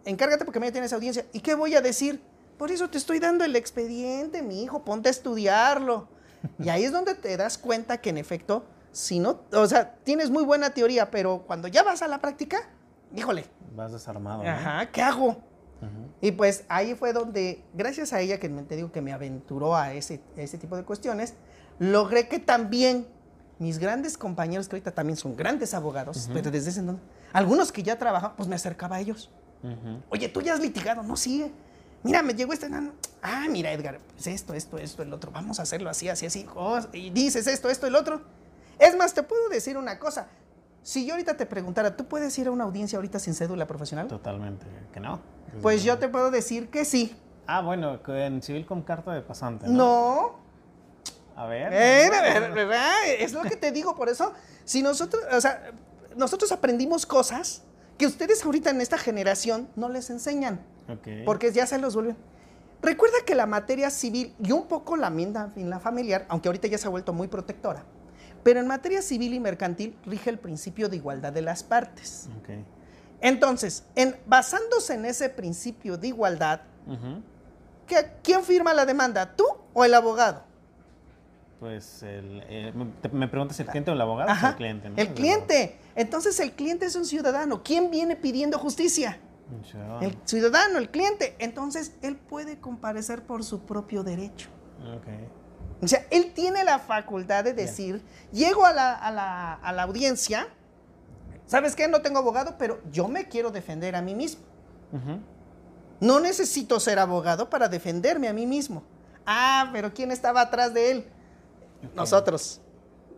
encárgate 0.04 0.44
porque 0.44 0.58
mañana 0.60 0.72
tienes 0.72 0.92
audiencia. 0.92 1.24
¿Y 1.32 1.40
qué 1.40 1.54
voy 1.54 1.74
a 1.74 1.80
decir? 1.80 2.20
Por 2.58 2.70
eso 2.70 2.88
te 2.88 2.98
estoy 2.98 3.18
dando 3.18 3.44
el 3.44 3.56
expediente, 3.56 4.42
mi 4.42 4.62
hijo, 4.62 4.84
ponte 4.84 5.08
a 5.08 5.10
estudiarlo. 5.10 6.08
Y 6.58 6.68
ahí 6.68 6.84
es 6.84 6.92
donde 6.92 7.14
te 7.14 7.36
das 7.36 7.58
cuenta 7.58 7.98
que 7.98 8.10
en 8.10 8.18
efecto, 8.18 8.64
si 8.92 9.18
no, 9.18 9.40
o 9.52 9.66
sea, 9.66 9.94
tienes 10.04 10.30
muy 10.30 10.44
buena 10.44 10.70
teoría, 10.70 11.10
pero 11.10 11.42
cuando 11.46 11.68
ya 11.68 11.82
vas 11.82 12.02
a 12.02 12.08
la 12.08 12.20
práctica, 12.20 12.58
híjole, 13.14 13.46
Vas 13.74 13.92
desarmado. 13.92 14.42
¿no? 14.44 14.48
ajá, 14.50 14.86
¿qué 14.92 15.02
hago? 15.02 15.36
Y 16.22 16.30
pues 16.32 16.64
ahí 16.68 16.94
fue 16.94 17.12
donde, 17.12 17.62
gracias 17.74 18.12
a 18.14 18.20
ella, 18.20 18.38
que 18.40 18.48
me- 18.48 18.62
te 18.62 18.74
digo 18.76 18.90
que 18.90 19.02
me 19.02 19.12
aventuró 19.12 19.76
a 19.76 19.92
ese, 19.92 20.20
ese 20.36 20.56
tipo 20.56 20.76
de 20.76 20.84
cuestiones, 20.84 21.34
logré 21.78 22.26
que 22.28 22.38
también 22.38 23.06
mis 23.58 23.78
grandes 23.78 24.16
compañeros, 24.16 24.66
que 24.68 24.76
ahorita 24.76 24.92
también 24.92 25.16
son 25.18 25.36
grandes 25.36 25.74
abogados, 25.74 26.30
pero 26.32 26.50
desde 26.50 26.70
ese 26.70 26.80
entonces, 26.80 27.04
algunos 27.34 27.70
que 27.70 27.82
ya 27.82 27.98
trabajaban, 27.98 28.34
pues 28.36 28.48
me 28.48 28.54
acercaba 28.56 28.96
a 28.96 29.00
ellos. 29.00 29.30
Oye, 30.10 30.28
tú 30.28 30.40
ya 30.40 30.54
has 30.54 30.60
litigado, 30.60 31.02
no 31.02 31.16
sigue. 31.16 31.50
Mira, 32.04 32.22
me 32.22 32.34
llegó 32.34 32.52
este 32.52 32.66
enano. 32.66 32.92
Ah, 33.22 33.46
mira, 33.48 33.72
Edgar, 33.72 33.98
pues 34.12 34.26
esto, 34.26 34.52
esto, 34.52 34.76
esto, 34.78 35.02
el 35.02 35.12
otro. 35.12 35.32
Vamos 35.32 35.58
a 35.58 35.62
hacerlo 35.62 35.88
así, 35.88 36.08
así, 36.08 36.26
así. 36.26 36.46
Oh, 36.54 36.78
y 36.92 37.08
dices 37.10 37.46
esto, 37.46 37.70
esto, 37.70 37.86
el 37.86 37.96
otro. 37.96 38.20
Es 38.78 38.94
más, 38.96 39.14
te 39.14 39.22
puedo 39.22 39.48
decir 39.48 39.78
una 39.78 39.98
cosa. 39.98 40.28
Si 40.82 41.06
yo 41.06 41.14
ahorita 41.14 41.38
te 41.38 41.46
preguntara, 41.46 41.96
¿tú 41.96 42.04
puedes 42.04 42.38
ir 42.38 42.48
a 42.48 42.50
una 42.50 42.64
audiencia 42.64 42.98
ahorita 42.98 43.18
sin 43.18 43.34
cédula 43.34 43.66
profesional? 43.66 44.06
Totalmente. 44.06 44.66
Que 44.92 45.00
no. 45.00 45.18
Pues 45.62 45.82
yo 45.82 45.98
te 45.98 46.08
puedo 46.08 46.30
decir 46.30 46.68
que 46.68 46.84
sí. 46.84 47.16
Ah, 47.46 47.62
bueno, 47.62 47.98
en 48.06 48.42
civil 48.42 48.66
con 48.66 48.82
carta 48.82 49.14
de 49.14 49.22
pasante. 49.22 49.66
No. 49.66 49.74
No. 49.74 50.44
A 51.36 51.46
ver. 51.46 51.72
Eh, 51.72 52.10
¿verdad? 52.54 52.92
Es 53.18 53.32
lo 53.32 53.42
que 53.42 53.56
te 53.56 53.72
digo, 53.72 53.96
por 53.96 54.10
eso, 54.10 54.34
si 54.64 54.82
nosotros, 54.82 55.22
o 55.32 55.40
sea, 55.40 55.72
nosotros 56.16 56.52
aprendimos 56.52 57.06
cosas 57.06 57.62
que 57.96 58.06
ustedes 58.06 58.44
ahorita 58.44 58.70
en 58.70 58.82
esta 58.82 58.98
generación 58.98 59.68
no 59.76 59.88
les 59.88 60.10
enseñan. 60.10 60.60
Porque 61.24 61.52
ya 61.52 61.66
se 61.66 61.78
los 61.78 61.94
vuelven. 61.94 62.16
Recuerda 62.82 63.16
que 63.26 63.34
la 63.34 63.46
materia 63.46 63.88
civil 63.90 64.34
y 64.42 64.52
un 64.52 64.66
poco 64.66 64.96
la 64.96 65.06
enmienda 65.08 65.52
en 65.56 65.70
la 65.70 65.80
familiar, 65.80 66.26
aunque 66.28 66.48
ahorita 66.48 66.68
ya 66.68 66.76
se 66.76 66.86
ha 66.86 66.90
vuelto 66.90 67.12
muy 67.14 67.28
protectora, 67.28 67.84
pero 68.42 68.60
en 68.60 68.66
materia 68.66 69.00
civil 69.00 69.32
y 69.32 69.40
mercantil 69.40 69.96
rige 70.04 70.28
el 70.28 70.38
principio 70.38 70.88
de 70.90 70.96
igualdad 70.96 71.32
de 71.32 71.40
las 71.42 71.62
partes. 71.62 72.28
Entonces, 73.20 73.84
en, 73.94 74.14
basándose 74.26 74.94
en 74.94 75.06
ese 75.06 75.30
principio 75.30 75.96
de 75.96 76.08
igualdad, 76.08 76.60
Ujú. 76.86 77.22
¿qué- 77.86 78.10
¿quién 78.22 78.42
firma 78.44 78.74
la 78.74 78.84
demanda? 78.84 79.34
¿Tú 79.34 79.44
o 79.72 79.84
el 79.86 79.94
abogado? 79.94 80.42
Pues 81.60 82.02
el, 82.02 82.42
eh, 82.48 82.72
me- 83.12 83.28
preguntas 83.28 83.58
el 83.60 83.66
cliente 83.66 83.90
o 83.90 83.94
el 83.94 84.00
abogado 84.02 84.28
o 84.28 84.32
Ajá, 84.32 84.50
el 84.50 84.56
cliente, 84.56 84.90
¿no? 84.90 84.96
El 84.98 85.14
cliente. 85.14 85.78
Entonces 85.94 86.38
el 86.40 86.52
cliente 86.52 86.84
es 86.84 86.96
un 86.96 87.06
ciudadano. 87.06 87.62
¿Quién 87.62 87.90
viene 87.90 88.16
pidiendo 88.16 88.58
justicia? 88.58 89.18
Ciudadano. 89.64 90.00
El 90.00 90.18
ciudadano, 90.24 90.78
el 90.78 90.90
cliente. 90.90 91.36
Entonces 91.38 91.94
él 92.02 92.16
puede 92.16 92.58
comparecer 92.60 93.22
por 93.24 93.44
su 93.44 93.60
propio 93.60 94.02
derecho. 94.02 94.48
Ok. 94.96 95.06
O 95.82 95.88
sea, 95.88 96.06
él 96.10 96.32
tiene 96.34 96.64
la 96.64 96.78
facultad 96.78 97.44
de 97.44 97.52
decir, 97.52 98.02
llego 98.32 98.64
a 98.64 98.72
la, 98.72 98.94
a 98.94 99.10
la- 99.10 99.54
a 99.54 99.72
la 99.72 99.82
audiencia, 99.82 100.48
¿sabes 101.46 101.76
qué? 101.76 101.88
No 101.88 102.00
tengo 102.00 102.18
abogado, 102.20 102.56
pero 102.58 102.80
yo 102.90 103.06
me 103.08 103.28
quiero 103.28 103.50
defender 103.50 103.94
a 103.96 104.02
mí 104.02 104.14
mismo. 104.14 104.42
No 106.00 106.20
necesito 106.20 106.78
ser 106.80 106.98
abogado 106.98 107.50
para 107.50 107.68
defenderme 107.68 108.28
a 108.28 108.32
mí 108.32 108.46
mismo. 108.46 108.82
Ah, 109.26 109.70
pero 109.72 109.92
¿quién 109.92 110.10
estaba 110.10 110.40
atrás 110.42 110.72
de 110.74 110.90
él? 110.90 111.06
Nosotros, 111.94 112.60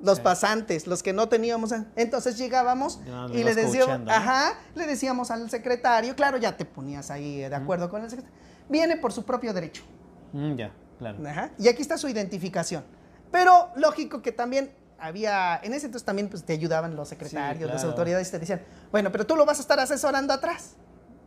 los 0.03 0.21
pasantes, 0.21 0.87
los 0.87 1.03
que 1.03 1.13
no 1.13 1.29
teníamos. 1.29 1.73
Entonces 1.97 2.39
llegábamos 2.39 3.01
y 3.33 3.45
le 3.45 3.55
decíamos, 3.55 4.01
ajá, 4.09 4.59
le 4.75 4.87
decíamos 4.87 5.31
al 5.31 5.49
secretario, 5.51 6.15
claro, 6.15 6.39
ya 6.39 6.57
te 6.57 6.65
ponías 6.65 7.11
ahí 7.11 7.39
de 7.39 7.55
acuerdo 7.55 7.89
con 7.89 8.03
el 8.03 8.11
secretario. 8.11 8.39
Viene 8.69 8.97
por 8.97 9.13
su 9.13 9.25
propio 9.25 9.53
derecho. 9.53 9.85
Mm, 10.33 10.55
ya, 10.57 10.73
claro. 10.99 11.19
Ajá, 11.27 11.51
Y 11.59 11.69
aquí 11.69 11.83
está 11.83 11.97
su 11.99 12.09
identificación. 12.09 12.85
Pero 13.31 13.71
lógico 13.77 14.23
que 14.23 14.33
también 14.33 14.73
había, 14.99 15.61
en 15.63 15.73
ese 15.73 15.87
entonces 15.87 16.05
también 16.05 16.29
pues, 16.29 16.45
te 16.45 16.53
ayudaban 16.53 16.97
los 16.97 17.09
secretarios, 17.09 17.69
las 17.69 17.83
claro. 17.83 17.91
autoridades, 17.91 18.29
y 18.29 18.31
te 18.33 18.39
decían, 18.39 18.63
bueno, 18.91 19.13
pero 19.13 19.27
tú 19.27 19.37
lo 19.37 19.45
vas 19.45 19.59
a 19.59 19.61
estar 19.63 19.79
asesorando 19.79 20.33
atrás. 20.33 20.75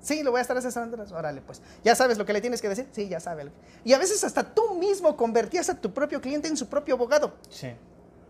Sí, 0.02 0.24
lo 0.24 0.32
voy 0.32 0.40
a 0.40 0.42
estar 0.42 0.58
asesorando 0.58 0.96
atrás. 0.96 1.12
Órale, 1.12 1.42
pues. 1.42 1.62
¿Ya 1.84 1.94
sabes 1.94 2.18
lo 2.18 2.26
que 2.26 2.32
le 2.32 2.42
tienes 2.42 2.62
que 2.62 2.70
decir? 2.70 2.88
Sí, 2.92 3.10
ya 3.10 3.20
sabe. 3.20 3.52
Y 3.84 3.94
a 3.94 3.98
veces 3.98 4.24
hasta 4.24 4.44
tú 4.44 4.76
mismo 4.76 5.18
convertías 5.18 5.70
a 5.70 5.76
tu 5.76 5.94
propio 5.94 6.22
cliente 6.22 6.48
en 6.48 6.56
su 6.56 6.68
propio 6.68 6.96
abogado. 6.96 7.36
Sí. 7.50 7.74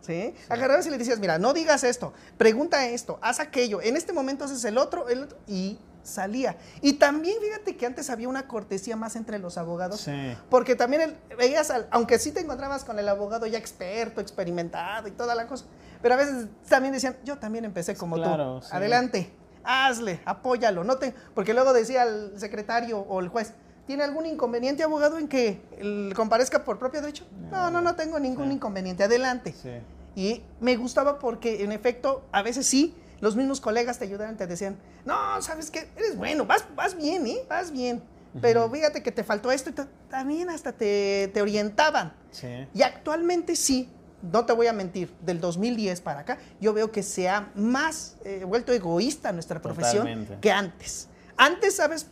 ¿Sí? 0.02 0.34
Agarrabas 0.48 0.88
y 0.88 0.90
le 0.90 0.98
decías, 0.98 1.20
mira, 1.20 1.38
no 1.38 1.54
digas 1.54 1.84
esto, 1.84 2.14
pregunta 2.38 2.88
esto, 2.88 3.20
haz 3.22 3.40
aquello, 3.40 3.82
en 3.82 3.98
este 3.98 4.14
momento 4.14 4.46
haces 4.46 4.64
el 4.66 4.78
otro, 4.78 5.10
el 5.10 5.24
otro, 5.24 5.38
y 5.46 5.78
salía. 6.04 6.56
Y 6.82 6.94
también 6.94 7.36
fíjate 7.42 7.76
que 7.76 7.86
antes 7.86 8.10
había 8.10 8.30
una 8.30 8.48
cortesía 8.48 8.96
más 8.96 9.16
entre 9.18 9.38
los 9.38 9.58
abogados. 9.58 10.00
Sí. 10.02 10.36
Porque 10.50 10.76
también 10.76 11.02
el- 11.02 11.36
veías, 11.38 11.70
al- 11.70 11.88
aunque 11.92 12.18
sí 12.18 12.32
te 12.32 12.40
encontrabas 12.40 12.86
con 12.86 12.98
el 12.98 13.08
abogado 13.10 13.46
ya 13.46 13.58
experto, 13.60 14.22
experimentado 14.22 15.08
y 15.08 15.12
toda 15.12 15.36
la 15.36 15.46
cosa, 15.48 15.66
pero 16.02 16.16
a 16.16 16.18
veces 16.18 16.48
también 16.68 16.94
decían, 16.94 17.18
yo 17.26 17.38
también 17.38 17.66
empecé 17.66 17.96
como 17.96 18.16
Claro, 18.16 18.62
tú, 18.62 18.66
sí. 18.68 18.72
adelante, 18.74 19.34
hazle, 19.66 20.22
apóyalo, 20.26 20.84
no 20.86 20.98
te, 20.98 21.14
porque 21.36 21.54
luego 21.54 21.74
decía 21.74 22.04
el 22.04 22.40
secretario 22.40 23.00
o 23.02 23.20
el 23.20 23.28
juez, 23.28 23.54
¿tiene 23.90 24.04
algún 24.04 24.28
inconveniente 24.28 24.84
abogado 24.84 25.18
en 25.18 25.28
que 25.28 25.60
el- 25.80 26.14
comparezca 26.16 26.64
por 26.64 26.78
propio 26.78 27.02
derecho? 27.02 27.26
No, 27.50 27.72
no, 27.72 27.82
no 27.82 27.96
tengo 27.96 28.20
ningún 28.20 28.50
Sí. 28.50 28.54
inconveniente, 28.54 29.04
adelante. 29.04 29.52
Sí. 29.60 29.72
Y 30.16 30.44
me 30.60 30.76
gustaba 30.76 31.18
porque, 31.18 31.64
en 31.64 31.72
efecto, 31.72 32.24
a 32.32 32.44
veces 32.44 32.68
sí, 32.68 32.94
los 33.20 33.36
mismos 33.36 33.60
colegas 33.60 33.98
te 33.98 34.06
ayudaban, 34.06 34.38
te 34.38 34.46
decían, 34.46 34.78
no, 35.06 35.42
¿sabes 35.42 35.72
qué? 35.72 35.90
Eres 35.96 36.16
bueno, 36.18 36.46
vas, 36.46 36.66
vas 36.76 36.96
bien, 36.96 37.26
¿eh? 37.26 37.40
Vas 37.50 37.72
bien. 37.72 38.04
Pero 38.40 38.70
fíjate 38.70 39.02
que 39.02 39.12
te 39.12 39.24
faltó 39.24 39.52
esto 39.52 39.72
y 39.72 39.74
ta- 39.74 39.88
también 40.08 40.52
hasta 40.52 40.72
te, 40.72 41.32
te 41.34 41.42
orientaban. 41.42 42.14
Sí. 42.30 42.68
Y 42.76 42.84
actualmente 42.84 43.56
sí, 43.56 43.90
no 44.22 44.46
te 44.46 44.54
voy 44.54 44.68
a 44.68 44.74
mentir, 44.74 45.12
del 45.26 45.42
2010 45.42 46.00
para 46.02 46.20
acá, 46.20 46.38
yo 46.62 46.74
veo 46.74 46.92
que 46.92 47.02
se 47.02 47.28
ha 47.28 47.50
más 47.56 48.18
eh, 48.24 48.44
vuelto 48.46 48.72
egoísta 48.72 49.32
nuestra 49.32 49.60
profesión 49.64 50.04
Totalmente. 50.04 50.38
que 50.42 50.52
antes. 50.52 51.08
Antes, 51.38 51.78
¿sabes? 51.78 52.06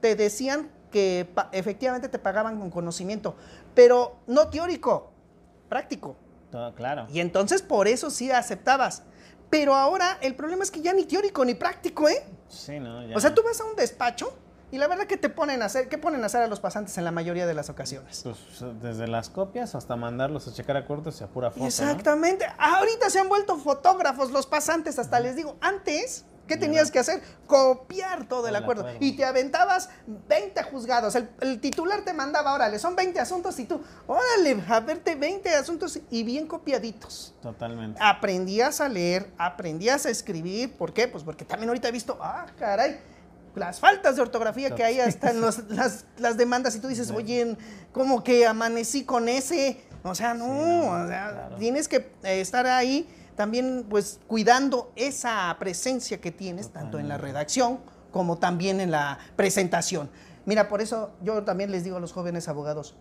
Te 0.00 0.16
decían 0.16 0.70
que 0.90 1.28
efectivamente 1.52 2.08
te 2.08 2.18
pagaban 2.18 2.58
con 2.58 2.70
conocimiento, 2.70 3.36
pero 3.74 4.16
no 4.26 4.48
teórico, 4.48 5.10
práctico. 5.68 6.16
Todo, 6.50 6.74
claro. 6.74 7.06
Y 7.12 7.20
entonces 7.20 7.62
por 7.62 7.88
eso 7.88 8.10
sí 8.10 8.30
aceptabas. 8.30 9.04
Pero 9.50 9.74
ahora 9.74 10.18
el 10.20 10.34
problema 10.36 10.62
es 10.62 10.70
que 10.70 10.80
ya 10.80 10.92
ni 10.92 11.04
teórico 11.04 11.44
ni 11.44 11.54
práctico, 11.54 12.08
¿eh? 12.08 12.24
Sí, 12.48 12.78
¿no? 12.78 13.06
Ya. 13.06 13.16
O 13.16 13.20
sea, 13.20 13.34
tú 13.34 13.42
vas 13.42 13.60
a 13.60 13.64
un 13.64 13.74
despacho 13.74 14.32
y 14.72 14.78
la 14.78 14.86
verdad 14.86 15.06
que 15.06 15.16
te 15.16 15.28
ponen 15.28 15.62
a 15.62 15.64
hacer, 15.64 15.88
¿qué 15.88 15.98
ponen 15.98 16.22
a 16.22 16.26
hacer 16.26 16.42
a 16.42 16.46
los 16.46 16.60
pasantes 16.60 16.96
en 16.98 17.04
la 17.04 17.10
mayoría 17.10 17.46
de 17.46 17.54
las 17.54 17.68
ocasiones? 17.68 18.22
Pues, 18.22 18.38
desde 18.80 19.08
las 19.08 19.28
copias 19.28 19.74
hasta 19.74 19.96
mandarlos 19.96 20.46
a 20.46 20.52
checar 20.52 20.76
acuerdos 20.76 21.20
y 21.20 21.24
a 21.24 21.26
pura 21.26 21.50
foto. 21.50 21.60
¿no? 21.60 21.66
Exactamente. 21.66 22.46
Ahorita 22.56 23.10
se 23.10 23.18
han 23.18 23.28
vuelto 23.28 23.56
fotógrafos 23.56 24.30
los 24.30 24.46
pasantes, 24.46 25.00
hasta 25.00 25.18
les 25.18 25.34
digo, 25.34 25.56
antes, 25.60 26.24
¿qué 26.50 26.56
tenías 26.58 26.90
que 26.90 26.98
hacer? 26.98 27.22
Copiar 27.46 28.26
todo 28.28 28.48
el 28.48 28.54
El 28.56 28.62
acuerdo. 28.62 28.82
acuerdo. 28.82 28.98
Y 29.04 29.16
te 29.16 29.24
aventabas 29.24 29.88
20 30.06 30.62
juzgados. 30.64 31.14
El, 31.14 31.30
el 31.40 31.60
titular 31.60 32.02
te 32.02 32.12
mandaba, 32.12 32.52
órale, 32.54 32.78
son 32.78 32.96
20 32.96 33.18
asuntos 33.20 33.58
y 33.58 33.64
tú, 33.64 33.80
órale, 34.06 34.62
a 34.68 34.80
verte 34.80 35.14
20 35.14 35.48
asuntos 35.54 35.98
y 36.10 36.22
bien 36.24 36.46
copiaditos. 36.46 37.34
Totalmente. 37.40 37.98
aprendías 38.02 38.80
a 38.80 38.88
leer, 38.88 39.30
aprendías 39.38 40.04
a 40.06 40.10
escribir. 40.10 40.76
¿Por 40.76 40.92
qué? 40.92 41.08
Pues 41.08 41.24
porque 41.24 41.44
también 41.44 41.68
ahorita 41.70 41.88
he 41.88 41.92
visto, 41.92 42.18
ah, 42.20 42.46
caray, 42.58 43.00
las 43.54 43.80
faltas 43.80 44.16
de 44.16 44.22
ortografía 44.22 44.74
que 44.74 44.84
hay 44.84 45.00
hasta 45.00 45.30
en 45.30 45.40
los- 45.40 45.68
las, 45.70 46.04
las 46.18 46.36
demandas 46.36 46.74
y 46.76 46.80
tú 46.80 46.88
dices, 46.88 47.10
oye, 47.10 47.56
¿cómo 47.92 48.22
que 48.22 48.46
amanecí 48.46 49.04
con 49.04 49.28
ese? 49.28 49.80
O 50.02 50.14
sea, 50.14 50.34
no, 50.34 50.46
o 50.48 51.06
sea, 51.08 51.50
tienes 51.58 51.86
que 51.88 52.10
estar 52.22 52.66
ahí 52.66 53.08
también 53.36 53.86
pues 53.88 54.20
cuidando 54.26 54.92
esa 54.96 55.56
presencia 55.58 56.20
que 56.20 56.30
tienes, 56.30 56.70
tanto 56.70 56.98
en 56.98 57.08
la 57.08 57.18
redacción 57.18 57.80
como 58.10 58.38
también 58.38 58.80
en 58.80 58.90
la 58.90 59.18
presentación. 59.36 60.10
Mira, 60.46 60.68
por 60.68 60.80
eso 60.80 61.12
yo 61.22 61.44
también 61.44 61.70
les 61.70 61.84
digo 61.84 61.96
a 61.96 62.00
los 62.00 62.12
jóvenes 62.12 62.48
abogados, 62.48 62.96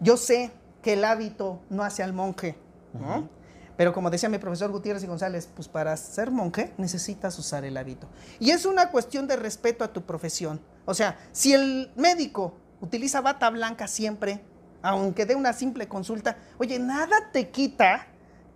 yo 0.00 0.16
sé 0.16 0.50
que 0.82 0.94
el 0.94 1.04
hábito 1.04 1.60
no 1.68 1.82
hace 1.84 2.02
al 2.02 2.12
monje, 2.12 2.56
¿no? 2.94 3.28
Pero 3.76 3.94
como 3.94 4.10
decía 4.10 4.28
mi 4.28 4.38
profesor 4.38 4.70
Gutiérrez 4.70 5.02
y 5.04 5.06
González, 5.06 5.48
pues 5.54 5.66
para 5.66 5.96
ser 5.96 6.30
monje 6.30 6.74
necesitas 6.76 7.38
usar 7.38 7.64
el 7.64 7.78
hábito. 7.78 8.08
Y 8.38 8.50
es 8.50 8.66
una 8.66 8.90
cuestión 8.90 9.26
de 9.26 9.36
respeto 9.36 9.84
a 9.84 9.92
tu 9.92 10.02
profesión. 10.02 10.60
O 10.84 10.92
sea, 10.92 11.18
si 11.32 11.54
el 11.54 11.90
médico 11.96 12.54
utiliza 12.82 13.22
bata 13.22 13.48
blanca 13.48 13.88
siempre, 13.88 14.42
aunque 14.82 15.24
dé 15.24 15.34
una 15.34 15.54
simple 15.54 15.88
consulta, 15.88 16.36
oye, 16.58 16.78
nada 16.78 17.30
te 17.32 17.48
quita 17.50 18.06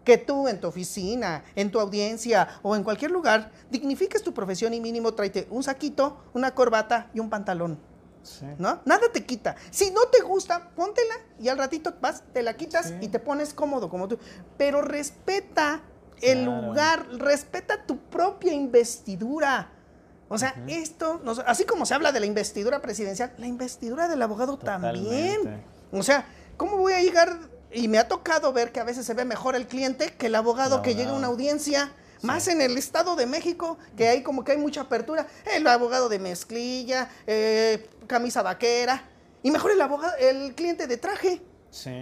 que 0.05 0.19
tú 0.19 0.49
en 0.49 0.61
tu 0.61 0.69
oficina, 0.69 1.45
en 1.57 1.71
tu 1.71 1.81
audiencia 1.81 2.49
o 2.63 2.77
en 2.77 2.85
cualquier 2.85 3.11
lugar 3.11 3.51
dignifiques 3.71 4.23
tu 4.23 4.35
profesión 4.35 4.75
y 4.75 4.81
mínimo 4.81 5.15
tráete 5.15 5.47
un 5.51 5.63
saquito, 5.63 6.19
una 6.35 6.55
corbata 6.55 7.11
y 7.15 7.21
un 7.21 7.31
pantalón. 7.31 7.79
¿No? 8.59 8.81
Nada 8.87 9.13
te 9.13 9.25
quita. 9.27 9.55
Si 9.71 9.91
no 9.91 10.03
te 10.11 10.23
gusta, 10.23 10.71
póntela 10.71 11.15
y 11.39 11.49
al 11.49 11.59
ratito 11.59 11.95
vas, 12.01 12.23
te 12.33 12.43
la 12.43 12.55
quitas 12.55 12.95
y 13.03 13.09
te 13.09 13.19
pones 13.19 13.53
cómodo 13.53 13.91
como 13.91 14.09
tú. 14.09 14.19
Pero 14.57 14.81
respeta 14.81 15.83
el 16.23 16.45
lugar, 16.45 17.07
respeta 17.19 17.85
tu 17.85 17.99
propia 17.99 18.55
investidura. 18.55 19.71
O 20.29 20.39
sea, 20.39 20.55
esto, 20.69 21.21
así 21.47 21.65
como 21.65 21.85
se 21.85 21.95
habla 21.95 22.13
de 22.13 22.21
la 22.21 22.27
investidura 22.27 22.81
presidencial, 22.81 23.35
la 23.37 23.47
investidura 23.47 24.09
del 24.09 24.23
abogado 24.23 24.59
también. 24.59 25.63
O 25.93 26.03
sea, 26.03 26.27
¿cómo 26.57 26.79
voy 26.79 26.95
a 26.95 27.03
llegar 27.03 27.39
y 27.75 27.89
me 27.89 27.99
ha 27.99 28.09
tocado 28.09 28.53
ver 28.53 28.73
que 28.73 28.81
a 28.81 28.85
veces 28.85 29.05
se 29.05 29.15
ve 29.15 29.25
mejor 29.25 29.57
el 29.57 29.67
cliente 29.67 30.15
que 30.15 30.27
el 30.27 30.35
abogado 30.35 30.83
que 30.83 30.95
llega 30.95 31.11
a 31.11 31.15
una 31.15 31.27
audiencia. 31.27 31.93
Más 32.23 32.49
en 32.49 32.63
el 32.63 32.79
Estado 32.79 33.17
de 33.17 33.27
México, 33.27 33.77
que 33.99 34.09
hay 34.09 34.23
como 34.23 34.45
que 34.45 34.53
hay 34.53 34.59
mucha 34.59 34.83
apertura. 34.83 35.27
El 35.45 35.67
abogado 35.67 36.09
de 36.09 36.19
mezclilla, 36.19 37.11
eh, 37.27 37.91
camisa 38.07 38.41
vaquera. 38.43 39.05
Y 39.43 39.51
mejor 39.51 39.73
el 39.73 39.81
abogado, 39.83 40.15
el 40.19 40.55
cliente 40.55 40.87
de 40.87 40.97
traje. 40.97 41.43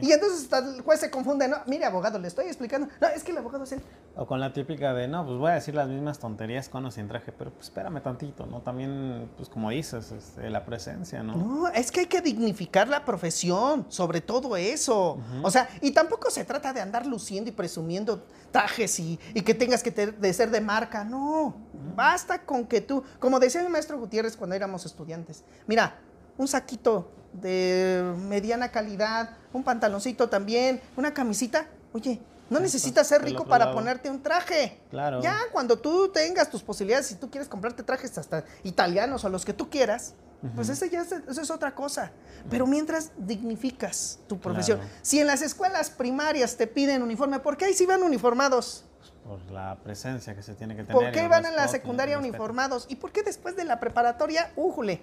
Y 0.03 0.13
entonces 0.13 0.49
el 0.53 0.83
juez 0.83 1.01
se 1.01 1.11
confunde, 1.11 1.49
no, 1.49 1.57
mire 1.67 1.87
abogado, 1.87 2.19
le 2.19 2.29
estoy 2.29 2.47
explicando, 2.47 2.89
no, 3.01 3.09
es 3.09 3.25
que 3.25 3.33
el 3.33 3.39
abogado 3.39 3.65
es 3.65 3.73
él. 3.73 3.83
O 4.17 4.27
con 4.27 4.39
la 4.39 4.53
típica 4.53 4.93
de, 4.93 5.09
no, 5.09 5.25
pues 5.25 5.39
voy 5.39 5.51
a 5.51 5.55
decir 5.55 5.75
las 5.75 5.89
mismas 5.89 6.19
tonterías 6.19 6.69
con 6.69 6.85
o 6.85 6.91
sin 6.91 7.09
traje, 7.09 7.33
pero 7.33 7.51
pues 7.51 7.69
espérame 7.69 8.03
tantito, 8.03 8.45
¿no? 8.45 8.61
También, 8.61 9.31
pues 9.37 9.49
como 9.49 9.71
dices, 9.71 10.13
este, 10.13 10.51
la 10.51 10.65
presencia, 10.67 11.23
¿no? 11.23 11.37
No, 11.37 11.69
es 11.69 11.91
que 11.91 12.01
hay 12.01 12.07
que 12.07 12.21
dignificar 12.21 12.89
la 12.89 13.05
profesión, 13.05 13.87
sobre 13.89 14.21
todo 14.21 14.57
eso. 14.57 15.19
O 15.43 15.51
sea, 15.51 15.69
y 15.81 15.93
tampoco 15.93 16.31
se 16.31 16.45
trata 16.45 16.73
de 16.73 16.81
andar 16.81 17.07
luciendo 17.07 17.49
y 17.49 17.53
presumiendo 17.53 18.27
trajes 18.51 19.01
y, 19.01 19.17
que 19.17 19.55
tengas 19.55 19.83
que 19.83 19.91
de 19.91 20.33
ser 20.35 20.51
de 20.51 20.61
marca, 20.61 21.05
no. 21.05 21.57
Basta 21.97 22.45
con 22.45 22.67
que 22.67 22.81
tú, 22.83 23.03
como 23.19 23.41
decía 23.41 23.63
mi 23.63 23.69
maestro 23.69 23.99
Gutiérrez 23.99 24.37
cuando 24.37 24.55
éramos 24.55 24.85
estudiantes, 24.85 25.45
mira, 25.67 25.99
un 26.37 26.47
saquito 26.47 27.11
de 27.33 28.15
mediana 28.29 28.71
calidad, 28.71 29.37
un 29.53 29.65
pantaloncito 29.65 30.29
también, 30.29 30.81
una 30.97 31.15
camisita. 31.15 31.67
Oye, 31.93 32.21
no 32.51 32.61
necesitas 32.61 33.07
ser 33.07 33.23
rico 33.23 33.47
para 33.47 33.73
ponerte 33.73 34.11
un 34.11 34.23
traje. 34.23 34.79
Claro. 34.91 35.23
Ya 35.23 35.37
cuando 35.53 35.79
tú 35.79 36.11
tengas 36.11 36.51
tus 36.51 36.63
posibilidades, 36.63 37.07
si 37.07 37.15
tú 37.15 37.31
quieres 37.31 37.49
comprarte 37.49 37.83
trajes 37.83 38.17
hasta 38.19 38.45
italianos 38.63 39.25
o 39.25 39.29
los 39.29 39.45
que 39.45 39.53
tú 39.53 39.71
quieras, 39.71 40.15
pues 40.55 40.69
ese 40.69 40.91
ya 40.91 41.03
es, 41.03 41.13
eso 41.13 41.41
es 41.41 41.51
otra 41.51 41.75
cosa. 41.75 42.11
Pero 42.51 42.67
mientras 42.67 43.13
dignificas 43.17 44.19
tu 44.27 44.39
profesión. 44.39 44.81
Si 45.01 45.21
en 45.21 45.27
las 45.27 45.41
escuelas 45.41 45.91
primarias 45.91 46.57
te 46.57 46.67
piden 46.67 47.03
uniforme, 47.03 47.39
¿por 47.39 47.57
qué 47.57 47.67
ahí 47.67 47.75
sí 47.75 47.87
van 47.87 48.03
uniformados? 48.03 48.85
Por 49.25 49.41
la 49.53 49.79
presencia 49.83 50.35
que 50.35 50.43
se 50.43 50.55
tiene 50.55 50.75
que 50.75 50.83
tener. 50.83 51.01
¿Por 51.01 51.13
qué 51.13 51.29
van 51.29 51.47
en 51.47 51.55
la 51.55 51.69
secundaria 51.69 52.19
uniformados? 52.19 52.87
¿Y 52.89 52.97
por 52.97 53.13
qué 53.13 53.23
después 53.23 53.57
de 53.57 53.65
la 53.65 53.79
preparatoria, 53.79 54.53
újule? 54.57 55.03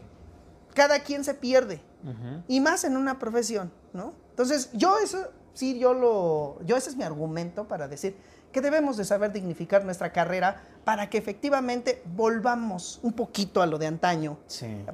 Cada 0.74 1.00
quien 1.00 1.24
se 1.24 1.34
pierde. 1.34 1.82
Y 2.48 2.62
más 2.62 2.86
en 2.86 2.96
una 2.96 3.20
profesión, 3.20 3.72
¿no? 3.94 4.14
Entonces, 4.30 4.70
yo 4.74 4.98
eso, 5.00 5.28
sí, 5.54 5.78
yo 5.80 5.94
lo, 5.94 6.64
yo 6.64 6.78
ese 6.78 6.90
es 6.90 6.96
mi 6.96 7.04
argumento 7.04 7.68
para 7.68 7.90
decir 7.90 8.16
que 8.52 8.62
debemos 8.62 8.98
de 8.98 9.06
saber 9.06 9.32
dignificar 9.32 9.84
nuestra 9.84 10.12
carrera 10.12 10.64
para 10.84 11.10
que 11.10 11.18
efectivamente 11.18 12.02
volvamos 12.16 13.00
un 13.04 13.14
poquito 13.14 13.62
a 13.62 13.66
lo 13.66 13.78
de 13.78 13.88
antaño. 13.88 14.38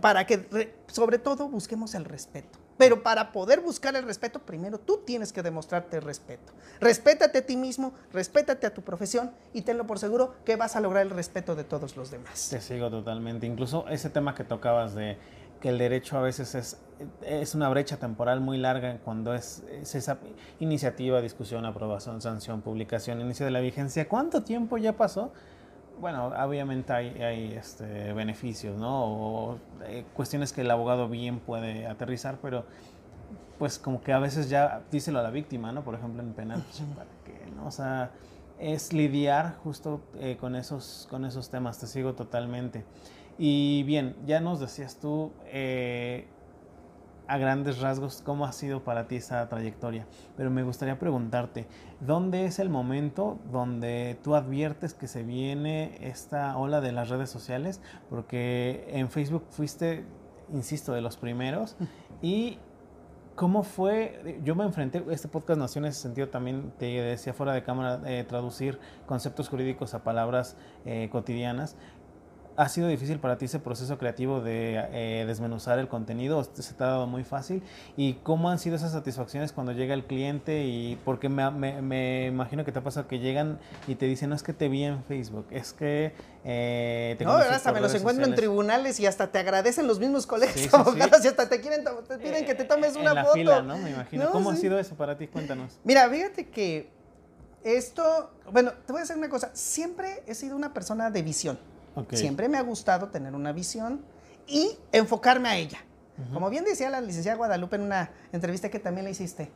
Para 0.02 0.26
que, 0.26 0.74
sobre 0.88 1.20
todo, 1.20 1.48
busquemos 1.48 1.96
el 1.96 2.06
respeto. 2.06 2.60
Pero 2.78 3.04
para 3.04 3.32
poder 3.32 3.62
buscar 3.62 3.96
el 3.96 4.04
respeto, 4.04 4.40
primero 4.40 4.80
tú 4.80 5.02
tienes 5.06 5.32
que 5.32 5.42
demostrarte 5.42 5.98
el 5.98 6.04
respeto. 6.04 6.52
Respétate 6.82 7.38
a 7.38 7.46
ti 7.46 7.56
mismo, 7.56 7.94
respétate 8.12 8.68
a 8.68 8.74
tu 8.74 8.82
profesión 8.82 9.32
y 9.54 9.62
tenlo 9.62 9.88
por 9.88 9.98
seguro 9.98 10.36
que 10.44 10.58
vas 10.58 10.76
a 10.76 10.82
lograr 10.82 11.04
el 11.04 11.12
respeto 11.12 11.56
de 11.56 11.64
todos 11.64 11.96
los 11.96 12.12
demás. 12.12 12.50
Te 12.50 12.60
sigo 12.60 12.90
totalmente. 12.90 13.46
Incluso 13.48 13.88
ese 13.88 14.10
tema 14.10 14.36
que 14.36 14.44
tocabas 14.44 14.94
de 14.94 15.18
que 15.66 15.70
el 15.70 15.80
derecho 15.80 16.16
a 16.16 16.22
veces 16.22 16.54
es, 16.54 16.78
es 17.24 17.56
una 17.56 17.68
brecha 17.70 17.98
temporal 17.98 18.40
muy 18.40 18.60
larga 18.60 19.00
cuando 19.04 19.34
es, 19.34 19.64
esa 19.82 20.20
iniciativa, 20.60 21.20
discusión, 21.22 21.66
aprobación, 21.66 22.22
sanción, 22.22 22.62
publicación, 22.62 23.20
inicio 23.20 23.48
de 23.48 23.52
la 23.52 23.62
vigencia. 23.62 24.08
¿Cuánto 24.08 24.44
tiempo 24.44 24.78
ya 24.78 24.94
pasó? 24.94 25.34
Bueno, 26.00 26.28
obviamente 26.28 26.94
hay, 26.94 27.20
hay 27.20 27.54
este, 27.54 28.14
beneficios, 28.14 28.78
¿no? 28.78 29.06
O 29.06 29.60
eh, 29.88 30.06
cuestiones 30.14 30.54
que 30.54 30.62
el 30.62 30.70
abogado 30.70 31.10
bien 31.10 31.40
puede 31.40 31.88
aterrizar, 31.88 32.38
pero 32.44 32.64
pues 33.58 33.80
como 33.80 34.04
que 34.04 34.14
a 34.14 34.20
veces 34.20 34.48
ya 34.48 34.84
díselo 34.92 35.18
a 35.18 35.24
la 35.24 35.32
víctima, 35.32 35.72
¿no? 35.72 35.84
Por 35.84 35.96
ejemplo, 35.96 36.22
en 36.22 36.34
penal, 36.34 36.64
pues, 36.64 36.84
¿para 36.96 37.10
qué, 37.26 37.52
no? 37.56 37.66
O 37.66 37.72
sea, 37.72 38.12
es 38.60 38.94
lidiar 38.94 39.56
justo 39.64 40.02
eh, 40.20 40.38
con, 40.40 40.56
esos, 40.56 41.08
con 41.10 41.26
esos 41.26 41.50
temas, 41.50 41.80
te 41.80 41.88
sigo 41.88 42.14
totalmente. 42.14 42.86
Y 43.38 43.84
bien, 43.84 44.16
ya 44.26 44.40
nos 44.40 44.60
decías 44.60 44.98
tú 44.98 45.32
eh, 45.48 46.28
a 47.28 47.38
grandes 47.38 47.80
rasgos 47.80 48.22
cómo 48.24 48.46
ha 48.46 48.52
sido 48.52 48.84
para 48.84 49.08
ti 49.08 49.18
esa 49.18 49.48
trayectoria, 49.50 50.06
pero 50.38 50.50
me 50.52 50.64
gustaría 50.64 50.98
preguntarte, 51.00 51.68
¿dónde 52.00 52.46
es 52.46 52.60
el 52.60 52.70
momento 52.70 53.40
donde 53.52 54.18
tú 54.24 54.36
adviertes 54.36 54.94
que 54.94 55.08
se 55.08 55.24
viene 55.24 55.98
esta 56.02 56.58
ola 56.58 56.82
de 56.82 56.92
las 56.92 57.10
redes 57.10 57.30
sociales? 57.30 57.82
Porque 58.10 58.88
en 58.90 59.10
Facebook 59.10 59.46
fuiste, 59.50 60.06
insisto, 60.54 60.94
de 60.94 61.02
los 61.02 61.18
primeros 61.18 61.76
y 62.22 62.60
¿Cómo 63.36 63.64
fue? 63.64 64.40
Yo 64.46 64.56
me 64.56 64.64
enfrenté, 64.64 65.04
este 65.12 65.28
podcast 65.28 65.60
nació 65.60 65.80
en 65.80 65.88
ese 65.88 66.00
sentido 66.00 66.30
también, 66.30 66.72
te 66.80 66.86
decía 66.86 67.34
fuera 67.34 67.52
de 67.52 67.64
cámara, 67.64 68.00
eh, 68.06 68.24
traducir 68.24 68.80
conceptos 69.06 69.50
jurídicos 69.50 69.94
a 69.94 70.06
palabras 70.06 70.56
eh, 70.86 71.10
cotidianas. 71.12 71.76
¿Ha 72.58 72.70
sido 72.70 72.88
difícil 72.88 73.20
para 73.20 73.38
ti 73.38 73.46
ese 73.46 73.60
proceso 73.60 73.98
creativo 73.98 74.40
de 74.40 74.82
eh, 74.92 75.26
desmenuzar 75.28 75.78
el 75.78 75.90
contenido? 75.90 76.42
¿Se 76.44 76.74
te 76.74 76.84
ha 76.84 76.88
dado 76.88 77.06
muy 77.06 77.26
fácil? 77.26 77.62
¿Y 77.98 78.14
cómo 78.24 78.50
han 78.50 78.60
sido 78.60 78.78
esas 78.78 78.94
satisfacciones 78.94 79.52
cuando 79.52 79.74
llega 79.74 79.94
el 79.94 80.06
cliente? 80.06 80.64
Y 80.64 80.98
porque 81.04 81.28
me, 81.28 81.52
me, 81.52 82.28
imagino 82.28 82.64
que 82.64 82.72
te 82.72 82.80
ha 82.80 82.84
pasado 82.84 83.08
que 83.08 83.20
llegan 83.20 83.60
y 83.88 83.96
te 83.96 84.06
dicen, 84.06 84.30
no 84.30 84.36
es 84.36 84.44
que 84.44 84.54
te 84.54 84.70
vi 84.70 84.84
en 84.84 85.04
Facebook, 85.04 85.48
es 85.52 85.74
que 85.74 86.14
eh, 86.46 87.16
te 87.18 87.26
No, 87.26 87.34
hasta 87.34 87.74
me 87.74 87.82
los 87.82 87.94
encuentro 87.94 88.26
en 88.26 88.36
tribunales 88.36 89.02
y 89.02 89.06
hasta 89.06 89.28
te 89.28 89.40
agradecen 89.40 89.86
los 89.86 90.00
mismos 90.00 90.26
colegas 90.26 90.74
abogados 90.74 91.26
y 91.26 91.28
hasta 91.28 91.50
te 91.50 91.60
quieren 91.60 91.84
te 92.08 92.18
piden 92.18 92.46
que 92.46 92.56
te 92.56 92.64
tomes 92.64 92.96
una 92.96 93.10
en 93.10 93.16
la 93.16 93.24
foto. 93.24 93.34
Fila, 93.34 93.62
¿no? 93.64 93.78
Me 93.80 93.90
imagino. 93.90 94.32
¿Cómo 94.32 94.52
ha 94.52 94.56
sido 94.56 94.80
eso 94.80 94.96
para 94.96 95.18
ti? 95.18 95.28
Cuéntanos. 95.28 95.78
Mira, 95.84 96.10
fíjate 96.10 96.48
que 96.48 96.90
esto, 97.66 98.32
bueno, 98.52 98.72
te 98.86 98.94
voy 98.94 99.00
a 99.00 99.02
decir 99.02 99.18
una 99.18 99.28
cosa, 99.28 99.50
siempre 99.54 100.24
he 100.26 100.36
sido 100.36 100.56
una 100.56 100.74
persona 100.74 101.10
de 101.10 101.22
visión. 101.22 101.75
Siempre 102.12 102.50
me 102.50 102.58
ha 102.58 102.62
gustado 102.62 103.10
tener 103.10 103.34
una 103.34 103.52
visión 103.52 104.04
y 104.48 104.78
enfocarme 104.92 105.50
a 105.50 105.58
ella. 105.58 105.80
Como 106.34 106.50
bien 106.50 106.64
decía 106.64 106.90
la 106.90 107.02
licenciada 107.02 107.38
Guadalupe 107.38 107.76
en 107.76 107.82
una 107.82 108.12
entrevista 108.32 108.70
que 108.70 108.80
también 108.80 109.06
le 109.06 109.12
hiciste, 109.12 109.52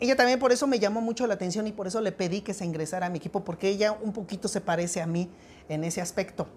ella 0.00 0.16
también 0.16 0.40
por 0.40 0.50
eso 0.50 0.66
me 0.66 0.80
llamó 0.80 1.00
mucho 1.00 1.26
la 1.26 1.34
atención 1.34 1.66
y 1.66 1.72
por 1.72 1.86
eso 1.86 2.00
le 2.00 2.10
pedí 2.10 2.40
que 2.40 2.52
se 2.52 2.64
ingresara 2.64 3.06
a 3.06 3.10
mi 3.10 3.18
equipo, 3.18 3.44
porque 3.44 3.68
ella 3.68 3.92
un 3.92 4.12
poquito 4.12 4.48
se 4.48 4.60
parece 4.60 5.00
a 5.00 5.06
mí 5.06 5.30
en 5.68 5.84
ese 5.84 6.00
aspecto. 6.00 6.48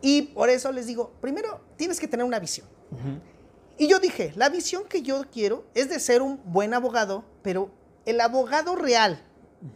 Y 0.00 0.22
por 0.22 0.48
eso 0.48 0.72
les 0.72 0.86
digo, 0.86 1.12
primero 1.20 1.60
tienes 1.76 2.00
que 2.00 2.08
tener 2.08 2.24
una 2.24 2.38
visión. 2.38 2.66
Y 3.78 3.88
yo 3.88 3.98
dije, 3.98 4.32
la 4.36 4.48
visión 4.48 4.84
que 4.88 5.02
yo 5.02 5.22
quiero 5.30 5.66
es 5.74 5.90
de 5.90 6.00
ser 6.00 6.22
un 6.22 6.40
buen 6.46 6.72
abogado, 6.72 7.24
pero 7.42 7.70
el 8.06 8.20
abogado 8.20 8.74
real, 8.74 9.22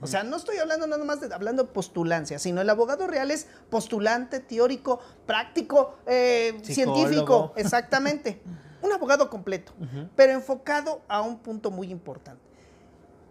o 0.00 0.06
sea, 0.06 0.22
no 0.22 0.36
estoy 0.36 0.58
hablando 0.58 0.86
nada 0.86 1.04
más 1.04 1.20
de 1.20 1.32
hablando 1.34 1.72
postulancia, 1.72 2.38
sino 2.38 2.60
el 2.60 2.70
abogado 2.70 3.06
real 3.06 3.30
es 3.30 3.46
postulante, 3.70 4.40
teórico, 4.40 5.00
práctico, 5.26 5.96
eh, 6.06 6.58
científico, 6.62 7.52
exactamente. 7.56 8.42
Un 8.82 8.92
abogado 8.92 9.28
completo, 9.28 9.74
pero 10.16 10.32
enfocado 10.32 11.02
a 11.06 11.20
un 11.20 11.40
punto 11.40 11.70
muy 11.70 11.90
importante. 11.90 12.42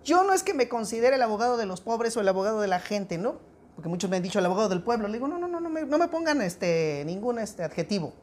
Yo 0.03 0.23
no 0.23 0.33
es 0.33 0.43
que 0.43 0.53
me 0.53 0.69
considere 0.69 1.15
el 1.15 1.21
abogado 1.23 1.57
de 1.57 1.65
los 1.65 1.81
pobres 1.81 2.15
o 2.17 2.21
el 2.21 2.27
abogado 2.27 2.61
de 2.61 2.67
la 2.67 2.79
gente, 2.79 3.17
¿no? 3.17 3.37
Porque 3.75 3.89
muchos 3.89 4.09
me 4.09 4.17
han 4.17 4.23
dicho 4.23 4.39
el 4.39 4.45
abogado 4.45 4.69
del 4.69 4.83
pueblo. 4.83 5.07
Le 5.07 5.13
digo, 5.13 5.27
no, 5.27 5.39
no, 5.39 5.47
no, 5.47 5.59
no 5.59 5.69
me, 5.69 5.83
no 5.85 5.97
me 5.97 6.07
pongan 6.07 6.41
este, 6.41 7.03
ningún 7.05 7.39
este 7.39 7.63
adjetivo. 7.63 8.13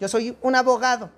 Yo 0.00 0.08
soy 0.08 0.36
un 0.42 0.54
abogado. 0.54 1.10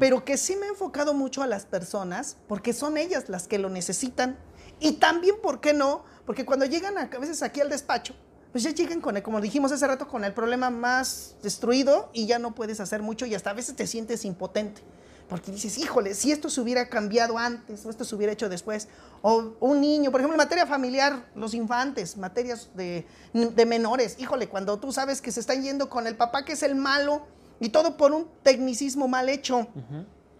pero 0.00 0.24
que 0.24 0.38
sí 0.38 0.56
me 0.56 0.66
he 0.66 0.68
enfocado 0.70 1.12
mucho 1.12 1.42
a 1.42 1.46
las 1.46 1.66
personas 1.66 2.38
porque 2.48 2.72
son 2.72 2.96
ellas 2.96 3.28
las 3.28 3.46
que 3.46 3.58
lo 3.58 3.68
necesitan. 3.68 4.38
Y 4.80 4.92
también, 4.92 5.36
¿por 5.42 5.60
qué 5.60 5.72
no? 5.72 6.04
Porque 6.24 6.44
cuando 6.44 6.66
llegan 6.66 6.98
a, 6.98 7.06
veces 7.06 7.42
aquí 7.42 7.60
al 7.60 7.70
despacho, 7.70 8.14
pues 8.52 8.64
ya 8.64 8.70
llegan 8.70 9.00
con 9.00 9.16
el, 9.16 9.22
como 9.22 9.40
dijimos 9.40 9.72
hace 9.72 9.86
rato, 9.86 10.08
con 10.08 10.24
el 10.24 10.32
problema 10.32 10.70
más 10.70 11.36
destruido 11.42 12.10
y 12.12 12.26
ya 12.26 12.38
no 12.38 12.54
puedes 12.54 12.80
hacer 12.80 13.02
mucho 13.02 13.26
y 13.26 13.34
hasta 13.34 13.50
a 13.50 13.54
veces 13.54 13.76
te 13.76 13.86
sientes 13.86 14.24
impotente. 14.24 14.82
Porque 15.28 15.50
dices, 15.50 15.76
híjole, 15.78 16.14
si 16.14 16.30
esto 16.30 16.48
se 16.48 16.60
hubiera 16.60 16.88
cambiado 16.88 17.36
antes 17.36 17.84
o 17.84 17.90
esto 17.90 18.04
se 18.04 18.14
hubiera 18.14 18.32
hecho 18.32 18.48
después. 18.48 18.86
O 19.22 19.54
un 19.58 19.80
niño, 19.80 20.12
por 20.12 20.20
ejemplo, 20.20 20.36
materia 20.36 20.66
familiar, 20.66 21.26
los 21.34 21.52
infantes, 21.52 22.16
materias 22.16 22.70
de, 22.74 23.06
de 23.32 23.66
menores. 23.66 24.16
Híjole, 24.18 24.48
cuando 24.48 24.78
tú 24.78 24.92
sabes 24.92 25.20
que 25.20 25.32
se 25.32 25.40
están 25.40 25.62
yendo 25.62 25.90
con 25.90 26.06
el 26.06 26.16
papá 26.16 26.44
que 26.44 26.52
es 26.52 26.62
el 26.62 26.76
malo 26.76 27.26
y 27.58 27.70
todo 27.70 27.96
por 27.96 28.12
un 28.12 28.28
tecnicismo 28.42 29.08
mal 29.08 29.28
hecho. 29.28 29.66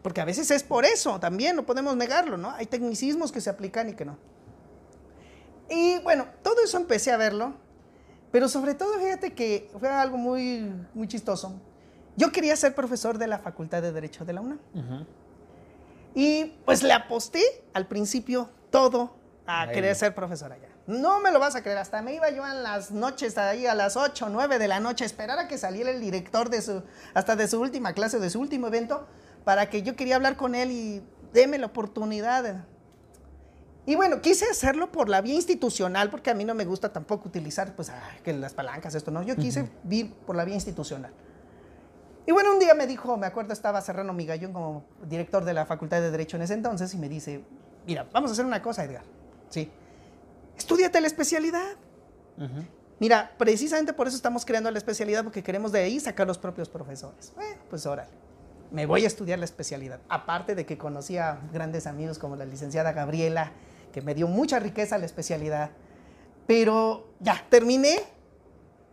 Porque 0.07 0.20
a 0.20 0.24
veces 0.24 0.52
es 0.52 0.62
por 0.62 0.84
eso 0.84 1.18
también, 1.18 1.57
no 1.57 1.66
podemos 1.66 1.96
negarlo, 1.96 2.36
¿no? 2.36 2.52
Hay 2.52 2.66
tecnicismos 2.66 3.32
que 3.32 3.40
se 3.40 3.50
aplican 3.50 3.88
y 3.88 3.94
que 3.94 4.04
no. 4.04 4.16
Y 5.68 5.98
bueno, 5.98 6.28
todo 6.44 6.62
eso 6.62 6.76
empecé 6.76 7.11
a 7.11 7.16
verlo, 7.16 7.54
pero 8.30 8.48
sobre 8.48 8.74
todo 8.74 9.00
fíjate 9.00 9.34
que 9.34 9.68
fue 9.76 9.88
algo 9.88 10.16
muy, 10.16 10.72
muy 10.94 11.09
chistoso. 11.09 11.61
Yo 12.16 12.30
quería 12.30 12.54
ser 12.54 12.72
profesor 12.72 13.18
de 13.18 13.26
la 13.26 13.40
Facultad 13.40 13.82
de 13.82 13.90
Derecho 13.90 14.24
de 14.24 14.32
la 14.32 14.42
UNAM. 14.42 14.61
Y 16.14 16.54
pues 16.64 16.84
le 16.84 16.92
aposté 16.92 17.42
al 17.72 17.88
principio 17.88 18.48
todo 18.70 19.16
a 19.44 19.66
querer 19.72 19.96
ser 19.96 20.14
profesor 20.14 20.52
allá. 20.52 20.68
No 20.86 21.18
me 21.18 21.32
lo 21.32 21.40
vas 21.40 21.57
a 21.57 21.62
creer, 21.64 21.78
hasta 21.78 22.00
me 22.00 22.14
iba 22.14 22.30
yo 22.30 22.46
en 22.46 22.62
las 22.62 22.92
noches, 22.92 23.36
ahí 23.38 23.66
a 23.66 23.74
las 23.74 23.96
8, 23.96 24.28
9 24.30 24.61
de 24.61 24.68
la 24.68 24.78
noche, 24.78 25.02
a 25.02 25.07
esperar 25.09 25.40
a 25.40 25.48
que 25.48 25.59
saliera 25.59 25.90
el 25.90 26.00
director 26.00 26.48
de 26.48 26.62
su, 26.62 26.84
hasta 27.12 27.34
de 27.34 27.48
su 27.48 27.61
última 27.61 27.92
clase, 27.92 28.20
de 28.20 28.30
su 28.30 28.40
último 28.40 28.68
evento, 28.68 29.09
para 29.47 29.70
que 29.70 29.82
yo 29.82 29.94
quería 29.94 30.16
hablar 30.16 30.36
con 30.36 30.57
él 30.57 30.72
y 30.72 31.03
déme 31.32 31.57
la 31.57 31.66
oportunidad. 31.66 32.66
Y 33.86 33.94
bueno, 33.94 34.20
quise 34.20 34.44
hacerlo 34.51 34.90
por 34.90 35.09
la 35.09 35.20
vía 35.20 35.34
institucional, 35.34 36.11
porque 36.11 36.30
a 36.30 36.34
mí 36.34 36.44
no 36.44 36.53
me 36.55 36.64
gusta 36.64 36.92
tampoco 36.92 37.28
utilizar 37.28 37.76
pues, 37.76 37.92
que 38.24 38.32
las 38.32 38.53
palancas, 38.53 38.97
esto 38.97 39.12
no. 39.12 39.22
Yo 39.22 39.36
quise 39.36 39.70
ir 39.88 40.12
por 40.12 40.34
la 40.34 40.44
vía 40.44 40.57
institucional. 40.57 41.12
Y 42.26 42.32
bueno, 42.32 42.53
un 42.53 42.59
día 42.59 42.74
me 42.74 42.88
dijo, 42.88 43.16
me 43.16 43.26
acuerdo, 43.26 43.53
estaba 43.53 43.80
Serrano 43.80 44.12
Migallón 44.12 44.53
como 44.53 44.84
director 45.09 45.44
de 45.44 45.55
la 45.55 45.64
Facultad 45.64 46.01
de 46.01 46.11
Derecho 46.11 46.36
en 46.36 46.42
ese 46.42 46.55
entonces, 46.55 46.92
y 46.92 46.99
me 46.99 47.09
dice, 47.09 47.44
mira, 47.86 48.05
vamos 48.12 48.30
a 48.30 48.32
hacer 48.32 48.44
una 48.44 48.61
cosa, 48.61 48.82
Edgar. 48.82 49.05
Sí 49.49 49.70
estudiate 50.59 51.01
la 51.01 51.07
especialidad. 51.07 51.76
Mira, 52.99 53.32
precisamente 53.38 53.92
por 53.92 54.09
eso 54.09 54.16
estamos 54.16 54.44
creando 54.44 54.70
la 54.70 54.78
especialidad, 54.78 55.22
porque 55.22 55.42
queremos 55.42 55.70
de 55.72 55.80
ahí 55.80 56.01
sacar 56.01 56.26
los 56.26 56.38
propios 56.38 56.68
profesores. 56.68 57.32
Bueno, 57.34 57.61
pues 57.68 57.84
órale, 57.86 58.11
me 58.71 58.87
voy 58.87 59.05
a 59.05 59.07
estudiar 59.07 59.39
la 59.39 59.45
especialidad. 59.45 60.01
Aparte 60.09 60.55
de 60.55 60.67
que 60.67 60.79
conocí 60.79 61.19
a 61.19 61.41
grandes 61.53 61.87
amigos 61.87 62.19
como 62.19 62.37
la 62.37 62.45
licenciada 62.45 62.93
Gabriela, 62.93 63.53
que 63.93 64.03
me 64.03 64.14
dio 64.14 64.29
mucha 64.29 64.59
riqueza 64.59 64.99
la 64.99 65.07
especialidad. 65.07 65.71
Pero 66.47 67.09
ya, 67.21 67.45
terminé. 67.49 67.99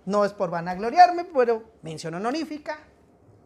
No 0.06 0.26
es 0.26 0.34
por 0.34 0.50
vanagloriarme, 0.50 1.26
pero 1.26 1.64
mención 1.82 2.14
honorífica. 2.14 2.80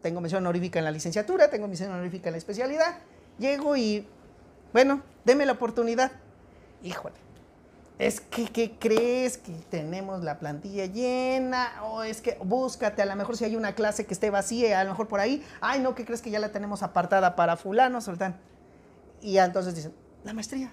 Tengo 0.02 0.20
mención 0.20 0.44
honorífica 0.44 0.78
en 0.78 0.84
la 0.84 0.90
licenciatura, 0.90 1.50
tengo 1.50 1.66
mención 1.66 1.92
honorífica 1.92 2.28
en 2.28 2.32
la 2.32 2.38
especialidad. 2.38 2.98
Llego 3.38 3.76
y, 3.76 4.08
bueno, 4.72 5.02
deme 5.24 5.46
la 5.46 5.52
oportunidad. 5.52 6.12
Híjole, 6.82 7.16
es 7.98 8.20
que, 8.20 8.46
¿qué 8.46 8.78
crees? 8.78 9.38
Que 9.38 9.52
tenemos 9.70 10.22
la 10.22 10.38
plantilla 10.38 10.86
llena, 10.86 11.82
o 11.84 12.04
es 12.04 12.20
que 12.20 12.38
búscate, 12.42 13.02
a 13.02 13.06
lo 13.06 13.16
mejor 13.16 13.36
si 13.36 13.44
hay 13.44 13.56
una 13.56 13.74
clase 13.74 14.06
que 14.06 14.14
esté 14.14 14.30
vacía, 14.30 14.80
a 14.80 14.84
lo 14.84 14.90
mejor 14.90 15.08
por 15.08 15.20
ahí, 15.20 15.44
ay, 15.60 15.80
no, 15.80 15.94
¿qué 15.94 16.04
crees 16.04 16.22
que 16.22 16.30
ya 16.30 16.38
la 16.38 16.50
tenemos 16.50 16.82
apartada 16.82 17.34
para 17.34 17.56
fulano, 17.56 18.00
soltán? 18.00 18.36
Y 19.20 19.38
entonces 19.38 19.74
dicen, 19.74 19.92
la 20.22 20.32
maestría, 20.32 20.72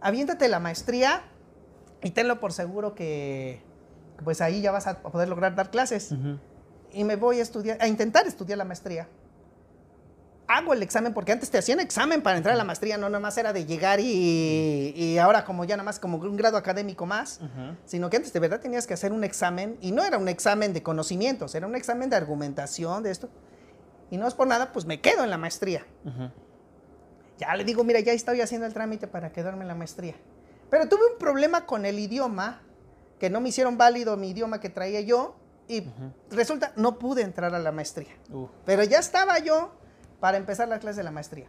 aviéntate 0.00 0.48
la 0.48 0.60
maestría 0.60 1.22
y 2.00 2.10
tenlo 2.10 2.38
por 2.38 2.52
seguro 2.52 2.94
que, 2.94 3.60
pues 4.22 4.40
ahí 4.40 4.60
ya 4.60 4.70
vas 4.70 4.86
a 4.86 5.00
poder 5.02 5.28
lograr 5.28 5.56
dar 5.56 5.70
clases. 5.70 6.14
Y 6.92 7.02
me 7.02 7.16
voy 7.16 7.40
a 7.40 7.42
estudiar, 7.42 7.78
a 7.80 7.88
intentar 7.88 8.26
estudiar 8.26 8.56
la 8.56 8.64
maestría 8.64 9.08
hago 10.48 10.72
el 10.72 10.82
examen, 10.82 11.12
porque 11.12 11.32
antes 11.32 11.50
te 11.50 11.58
hacían 11.58 11.80
examen 11.80 12.22
para 12.22 12.36
entrar 12.36 12.54
a 12.54 12.58
la 12.58 12.64
maestría, 12.64 12.96
no 12.98 13.08
nomás 13.08 13.36
era 13.38 13.52
de 13.52 13.66
llegar 13.66 14.00
y, 14.00 15.18
ahora 15.18 15.44
como 15.44 15.64
ya 15.64 15.76
nada 15.76 15.84
más 15.84 15.98
como 15.98 16.18
un 16.18 16.36
grado 16.36 16.56
académico 16.56 17.06
más, 17.06 17.40
sino 17.84 18.10
que 18.10 18.16
antes 18.16 18.32
de 18.32 18.40
verdad 18.40 18.60
tenías 18.60 18.86
que 18.86 18.94
hacer 18.94 19.12
un 19.12 19.24
examen 19.24 19.76
y 19.80 19.92
no 19.92 20.04
era 20.04 20.18
un 20.18 20.28
examen 20.28 20.72
de 20.72 20.82
conocimientos, 20.82 21.54
era 21.54 21.66
un 21.66 21.74
examen 21.74 22.10
de 22.10 22.16
argumentación 22.16 23.02
de 23.02 23.10
esto. 23.10 23.28
Y 24.10 24.18
no 24.18 24.28
es 24.28 24.34
por 24.34 24.46
nada, 24.46 24.72
pues 24.72 24.84
me 24.84 25.00
quedo 25.00 25.24
en 25.24 25.30
la 25.30 25.38
maestría. 25.38 25.84
Ya 27.38 27.54
le 27.56 27.64
digo, 27.64 27.82
mira, 27.84 28.00
ya 28.00 28.12
estoy 28.12 28.40
haciendo 28.40 28.66
el 28.66 28.72
trámite 28.72 29.08
para 29.08 29.32
quedarme 29.32 29.62
en 29.62 29.68
la 29.68 29.74
maestría. 29.74 30.14
Pero 30.70 30.88
tuve 30.88 31.00
un 31.12 31.18
problema 31.18 31.66
con 31.66 31.84
el 31.84 31.98
idioma, 31.98 32.62
que 33.18 33.30
no 33.30 33.40
me 33.40 33.48
hicieron 33.48 33.76
válido 33.76 34.16
mi 34.16 34.30
idioma 34.30 34.60
que 34.60 34.70
traía 34.70 35.00
yo, 35.00 35.36
y 35.68 35.82
resulta, 36.30 36.72
no 36.76 36.98
pude 36.98 37.22
entrar 37.22 37.52
a 37.54 37.58
la 37.58 37.72
maestría. 37.72 38.14
Pero 38.64 38.84
ya 38.84 39.00
estaba 39.00 39.40
yo 39.40 39.72
para 40.20 40.36
empezar 40.36 40.68
la 40.68 40.78
clase 40.78 40.98
de 40.98 41.04
la 41.04 41.10
maestría. 41.10 41.46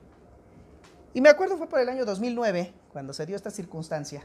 Y 1.14 1.22
me 1.22 1.30
acuerdo 1.30 1.58
fue 1.58 1.68
por 1.68 1.80
el 1.80 1.90
año 1.90 2.06
2009, 2.06 2.74
cuando 2.92 3.14
se 3.14 3.26
dio 3.26 3.36
esta 3.36 3.50
circunstancia. 3.50 4.24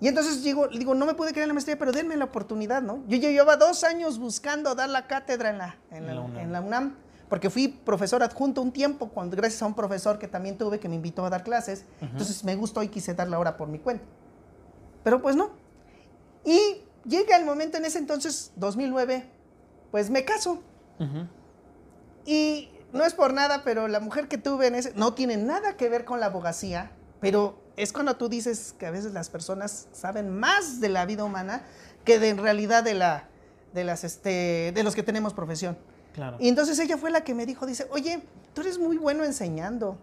Y 0.00 0.06
entonces 0.06 0.44
digo, 0.44 0.68
digo, 0.68 0.94
no 0.94 1.06
me 1.06 1.14
pude 1.14 1.30
creer 1.30 1.44
en 1.44 1.48
la 1.48 1.54
maestría, 1.54 1.78
pero 1.78 1.90
denme 1.90 2.16
la 2.16 2.26
oportunidad, 2.26 2.82
¿no? 2.82 3.02
Yo, 3.08 3.18
llevaba 3.18 3.56
dos 3.56 3.82
años 3.82 4.18
buscando 4.18 4.74
dar 4.74 4.88
la 4.88 5.06
cátedra 5.06 5.50
en 5.50 5.58
la, 5.58 5.76
en 5.90 6.52
la, 6.52 6.60
UNAM. 6.60 6.94
porque 7.28 7.50
fui 7.50 7.68
profesor 7.68 8.22
adjunto 8.22 8.62
un 8.62 8.70
tiempo, 8.70 9.08
cuando, 9.08 9.36
gracias 9.36 9.60
a 9.62 9.66
un 9.66 9.74
profesor 9.74 10.18
que 10.18 10.28
también 10.28 10.56
tuve 10.56 10.78
que 10.78 10.88
me 10.88 10.94
invitó 10.94 11.24
a 11.24 11.30
dar 11.30 11.42
clases. 11.42 11.84
Entonces 12.00 12.44
me 12.44 12.54
gustó 12.54 12.82
y 12.82 12.88
quise 12.88 13.14
darla 13.14 13.36
ahora 13.36 13.56
por 13.56 13.68
mi 13.68 13.80
cuenta. 13.80 14.04
Pero 15.02 15.20
pues 15.20 15.34
no. 15.34 15.50
Y 16.44 16.82
llega 17.04 17.36
el 17.36 17.44
momento 17.44 17.76
en 17.76 17.84
ese 17.84 17.98
entonces, 17.98 18.52
2009, 18.54 19.28
pues 19.90 20.10
me 20.10 20.24
caso. 20.24 20.62
Y 22.24 22.70
no 22.92 23.04
es 23.04 23.14
por 23.14 23.32
nada, 23.34 23.62
pero 23.64 23.88
la 23.88 24.00
mujer 24.00 24.28
que 24.28 24.38
tuve 24.38 24.66
en 24.66 24.74
ese 24.74 24.92
no 24.94 25.14
tiene 25.14 25.36
nada 25.36 25.76
que 25.76 25.88
ver 25.88 26.04
con 26.04 26.20
la 26.20 26.26
abogacía, 26.26 26.92
pero 27.20 27.60
es 27.76 27.92
cuando 27.92 28.16
tú 28.16 28.28
dices 28.28 28.74
que 28.78 28.86
a 28.86 28.90
veces 28.90 29.12
las 29.12 29.30
personas 29.30 29.88
saben 29.92 30.30
más 30.30 30.80
de 30.80 30.88
la 30.88 31.06
vida 31.06 31.24
humana 31.24 31.62
que 32.04 32.18
de, 32.18 32.30
en 32.30 32.38
realidad 32.38 32.82
de 32.82 32.94
la 32.94 33.28
de 33.72 33.84
las 33.84 34.02
este 34.02 34.72
de 34.74 34.82
los 34.82 34.94
que 34.94 35.02
tenemos 35.02 35.34
profesión. 35.34 35.76
Claro. 36.14 36.38
Y 36.40 36.48
entonces 36.48 36.78
ella 36.78 36.96
fue 36.96 37.10
la 37.10 37.22
que 37.22 37.34
me 37.34 37.46
dijo, 37.46 37.66
dice, 37.66 37.86
"Oye, 37.90 38.22
tú 38.54 38.62
eres 38.62 38.78
muy 38.78 38.96
bueno 38.96 39.24
enseñando. 39.24 39.98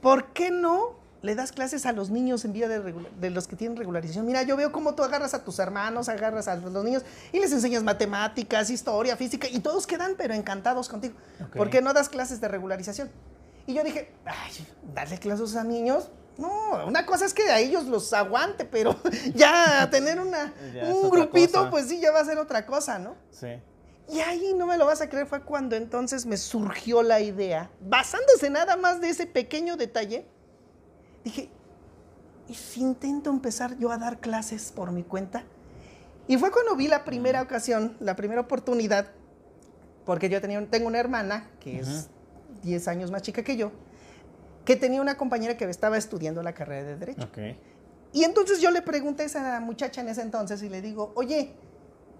¿Por 0.00 0.32
qué 0.32 0.50
no 0.50 1.03
le 1.24 1.34
das 1.34 1.52
clases 1.52 1.86
a 1.86 1.92
los 1.92 2.10
niños 2.10 2.44
en 2.44 2.52
vía 2.52 2.68
de, 2.68 3.30
los 3.30 3.48
que 3.48 3.56
tienen 3.56 3.78
regularización. 3.78 4.26
Mira, 4.26 4.42
yo 4.42 4.58
veo 4.58 4.70
cómo 4.70 4.94
tú 4.94 5.02
agarras 5.02 5.32
a 5.32 5.42
tus 5.42 5.58
hermanos, 5.58 6.10
agarras 6.10 6.48
a 6.48 6.56
los 6.56 6.84
niños 6.84 7.02
y 7.32 7.40
les 7.40 7.50
enseñas 7.50 7.82
matemáticas, 7.82 8.68
historia, 8.68 9.16
física, 9.16 9.48
y 9.50 9.60
todos 9.60 9.86
quedan 9.86 10.16
pero 10.18 10.34
encantados 10.34 10.90
contigo. 10.90 11.14
¿Por 11.56 11.70
qué 11.70 11.80
no 11.80 11.94
das 11.94 12.10
clases 12.10 12.42
de 12.42 12.48
regularización? 12.48 13.10
Y 13.66 13.72
yo 13.72 13.82
dije, 13.82 14.12
ay, 14.26 14.66
darle 14.94 15.18
clases 15.18 15.56
a 15.56 15.64
niños, 15.64 16.10
no, 16.36 16.86
una 16.86 17.06
cosa 17.06 17.24
es 17.24 17.32
que 17.32 17.44
a 17.44 17.58
ellos 17.58 17.86
los 17.86 18.12
aguante, 18.12 18.66
pero 18.66 18.94
ya 19.34 19.88
tener 19.90 20.20
una, 20.20 20.52
un 20.82 21.08
grupito, 21.08 21.70
pues 21.70 21.88
sí, 21.88 22.00
ya 22.00 22.12
va 22.12 22.20
a 22.20 22.24
ser 22.26 22.36
otra 22.36 22.66
cosa, 22.66 22.98
¿no? 22.98 23.16
Sí. 23.30 23.48
Y 24.10 24.20
ahí 24.20 24.52
no 24.54 24.66
me 24.66 24.76
lo 24.76 24.84
vas 24.84 25.00
a 25.00 25.08
creer, 25.08 25.26
fue 25.26 25.40
cuando 25.40 25.74
entonces 25.74 26.26
me 26.26 26.36
surgió 26.36 27.02
la 27.02 27.20
idea, 27.20 27.70
basándose 27.80 28.50
nada 28.50 28.76
más 28.76 29.00
de 29.00 29.08
ese 29.08 29.26
pequeño 29.26 29.78
detalle, 29.78 30.26
dije, 31.24 31.48
¿y 32.48 32.54
si 32.54 32.80
intento 32.80 33.30
empezar 33.30 33.76
yo 33.78 33.90
a 33.90 33.98
dar 33.98 34.20
clases 34.20 34.70
por 34.72 34.92
mi 34.92 35.02
cuenta? 35.02 35.44
Y 36.28 36.36
fue 36.36 36.50
cuando 36.50 36.76
vi 36.76 36.88
la 36.88 37.04
primera 37.04 37.42
ocasión, 37.42 37.96
la 38.00 38.16
primera 38.16 38.40
oportunidad, 38.40 39.08
porque 40.04 40.28
yo 40.28 40.40
tenía, 40.40 40.64
tengo 40.70 40.86
una 40.86 40.98
hermana 40.98 41.50
que 41.60 41.80
es 41.80 42.08
10 42.62 42.88
años 42.88 43.10
más 43.10 43.22
chica 43.22 43.42
que 43.42 43.56
yo, 43.56 43.72
que 44.64 44.76
tenía 44.76 45.02
una 45.02 45.16
compañera 45.16 45.56
que 45.56 45.64
estaba 45.64 45.98
estudiando 45.98 46.42
la 46.42 46.54
carrera 46.54 46.84
de 46.84 46.96
Derecho. 46.96 47.28
Y 48.12 48.24
entonces 48.24 48.60
yo 48.60 48.70
le 48.70 48.80
pregunté 48.80 49.24
a 49.24 49.26
esa 49.26 49.60
muchacha 49.60 50.00
en 50.00 50.08
ese 50.08 50.22
entonces 50.22 50.62
y 50.62 50.68
le 50.68 50.80
digo, 50.80 51.12
oye, 51.16 51.52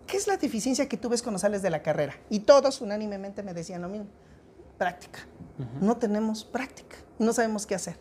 ¿qué 0.07 0.17
es 0.17 0.27
la 0.27 0.37
deficiencia 0.37 0.89
que 0.89 0.97
tú 0.97 1.09
ves 1.09 1.23
cuando 1.23 1.39
sales 1.39 1.63
de 1.63 1.71
la 1.71 1.83
carrera? 1.83 2.15
Y 2.29 2.41
todos 2.41 2.81
unánimemente 2.81 3.43
me 3.43 3.55
decían 3.55 3.81
lo 3.81 3.89
mismo, 3.89 4.09
práctica. 4.77 5.21
No 5.81 5.97
tenemos 5.97 6.45
práctica, 6.45 6.97
no 7.19 7.33
sabemos 7.33 7.65
qué 7.65 7.77
hacer. 7.77 7.97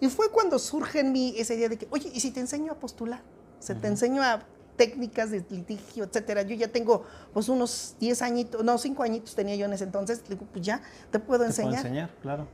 Y 0.00 0.08
fue 0.08 0.30
cuando 0.30 0.58
surge 0.58 1.00
en 1.00 1.12
mí 1.12 1.34
esa 1.36 1.54
idea 1.54 1.68
de 1.68 1.78
que, 1.78 1.88
oye, 1.90 2.10
¿y 2.12 2.20
si 2.20 2.30
te 2.30 2.40
enseño 2.40 2.72
a 2.72 2.76
postular? 2.76 3.22
Se 3.58 3.74
te 3.74 3.86
enseño 3.88 4.22
a 4.22 4.44
técnicas 4.76 5.30
de 5.30 5.44
litigio, 5.48 6.04
etcétera. 6.04 6.42
Yo 6.42 6.54
ya 6.54 6.68
tengo 6.68 7.04
pues 7.32 7.48
unos 7.48 7.96
10 7.98 8.22
añitos, 8.22 8.64
no, 8.64 8.78
5 8.78 9.02
añitos 9.02 9.34
tenía 9.34 9.56
yo 9.56 9.66
en 9.66 9.72
ese 9.72 9.84
entonces. 9.84 10.22
Le 10.28 10.36
digo, 10.36 10.46
pues 10.52 10.64
ya 10.64 10.82
te 11.10 11.18
puedo 11.18 11.40
te 11.40 11.46
enseñar. 11.46 11.82
Puedo 11.82 11.86
enseñar, 11.86 12.10
claro. 12.20 12.46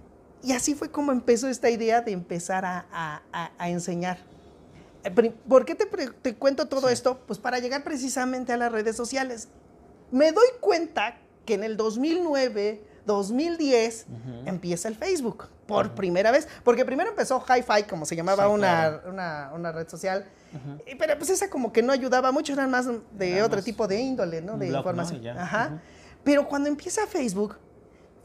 Y 0.42 0.52
así 0.52 0.74
fue 0.74 0.90
como 0.90 1.12
empezó 1.12 1.48
esta 1.48 1.70
idea 1.70 2.00
de 2.00 2.12
empezar 2.12 2.64
a, 2.64 3.22
a, 3.32 3.70
enseñar. 3.70 4.18
Eh, 5.04 5.34
¿Por 5.48 5.64
qué 5.64 5.74
te, 5.74 5.86
te 5.86 6.34
cuento 6.34 6.66
todo 6.66 6.88
esto? 6.88 7.20
Pues 7.26 7.38
para 7.38 7.58
llegar 7.58 7.84
precisamente 7.84 8.52
a 8.52 8.56
las 8.56 8.72
redes 8.72 8.96
sociales. 8.96 9.48
Me 10.10 10.32
doy 10.32 10.48
cuenta 10.60 11.16
que 11.44 11.54
en 11.54 11.64
el 11.64 11.76
2009 11.76 12.84
2010 13.06 14.06
empieza 14.46 14.88
el 14.88 14.94
Facebook 14.94 15.48
por 15.66 15.94
primera 15.94 16.30
vez, 16.30 16.48
porque 16.64 16.84
primero 16.84 17.10
empezó 17.10 17.42
Hi-Fi, 17.42 17.84
como 17.88 18.04
se 18.04 18.14
llamaba 18.16 18.48
una, 18.48 19.00
una, 19.54 19.72
red 19.72 19.88
social, 19.88 20.26
pero 20.98 21.16
pues 21.16 21.30
esa 21.30 21.48
como 21.48 21.72
que 21.72 21.82
no 21.82 21.92
ayudaba 21.92 22.32
mucho, 22.32 22.52
eran 22.52 22.70
más 22.70 22.86
de 23.12 23.42
otro 23.42 23.62
tipo 23.62 23.88
de 23.88 24.00
índole, 24.00 24.42
¿no? 24.42 24.58
De 24.58 24.68
información. 24.68 25.38
Ajá. 25.38 25.80
Pero 26.24 26.46
cuando 26.46 26.68
empieza 26.68 27.06
Facebook, 27.06 27.56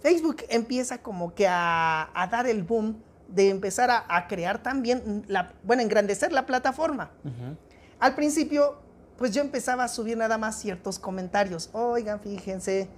Facebook 0.01 0.43
empieza 0.49 0.99
como 0.99 1.33
que 1.33 1.47
a, 1.47 2.09
a 2.13 2.27
dar 2.27 2.47
el 2.47 2.63
boom 2.63 3.01
de 3.27 3.49
empezar 3.49 3.89
a, 3.91 4.27
crear 4.27 4.61
también, 4.61 5.23
la, 5.27 5.53
bueno, 5.63 5.81
engrandecer 5.81 6.31
la 6.31 6.45
plataforma. 6.45 7.11
Al 7.99 8.15
principio, 8.15 8.79
pues 9.17 9.31
yo 9.33 9.41
empezaba 9.41 9.83
a 9.83 9.87
subir 9.87 10.17
nada 10.17 10.37
más 10.37 10.59
ciertos 10.59 10.99
comentarios. 10.99 11.69
Oigan, 11.73 12.19
fíjense 12.19 12.89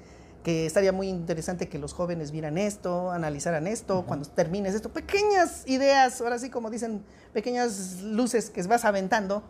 que 0.44 0.66
estaría 0.66 0.92
muy 0.92 1.08
interesante 1.08 1.68
que 1.68 1.78
los 1.80 1.94
jóvenes 1.94 2.32
vieran 2.32 2.58
esto, 2.58 3.12
analizaran 3.12 3.68
esto, 3.68 4.06
cuando 4.08 4.28
termines 4.30 4.74
esto. 4.74 4.90
Pequeñas 4.90 5.64
ideas, 5.68 6.22
ahora 6.22 6.40
sí 6.40 6.50
como 6.50 6.70
dicen, 6.70 7.04
pequeñas 7.34 8.02
luces 8.02 8.50
que 8.50 8.62
vas 8.64 8.86
aventando. 8.86 9.44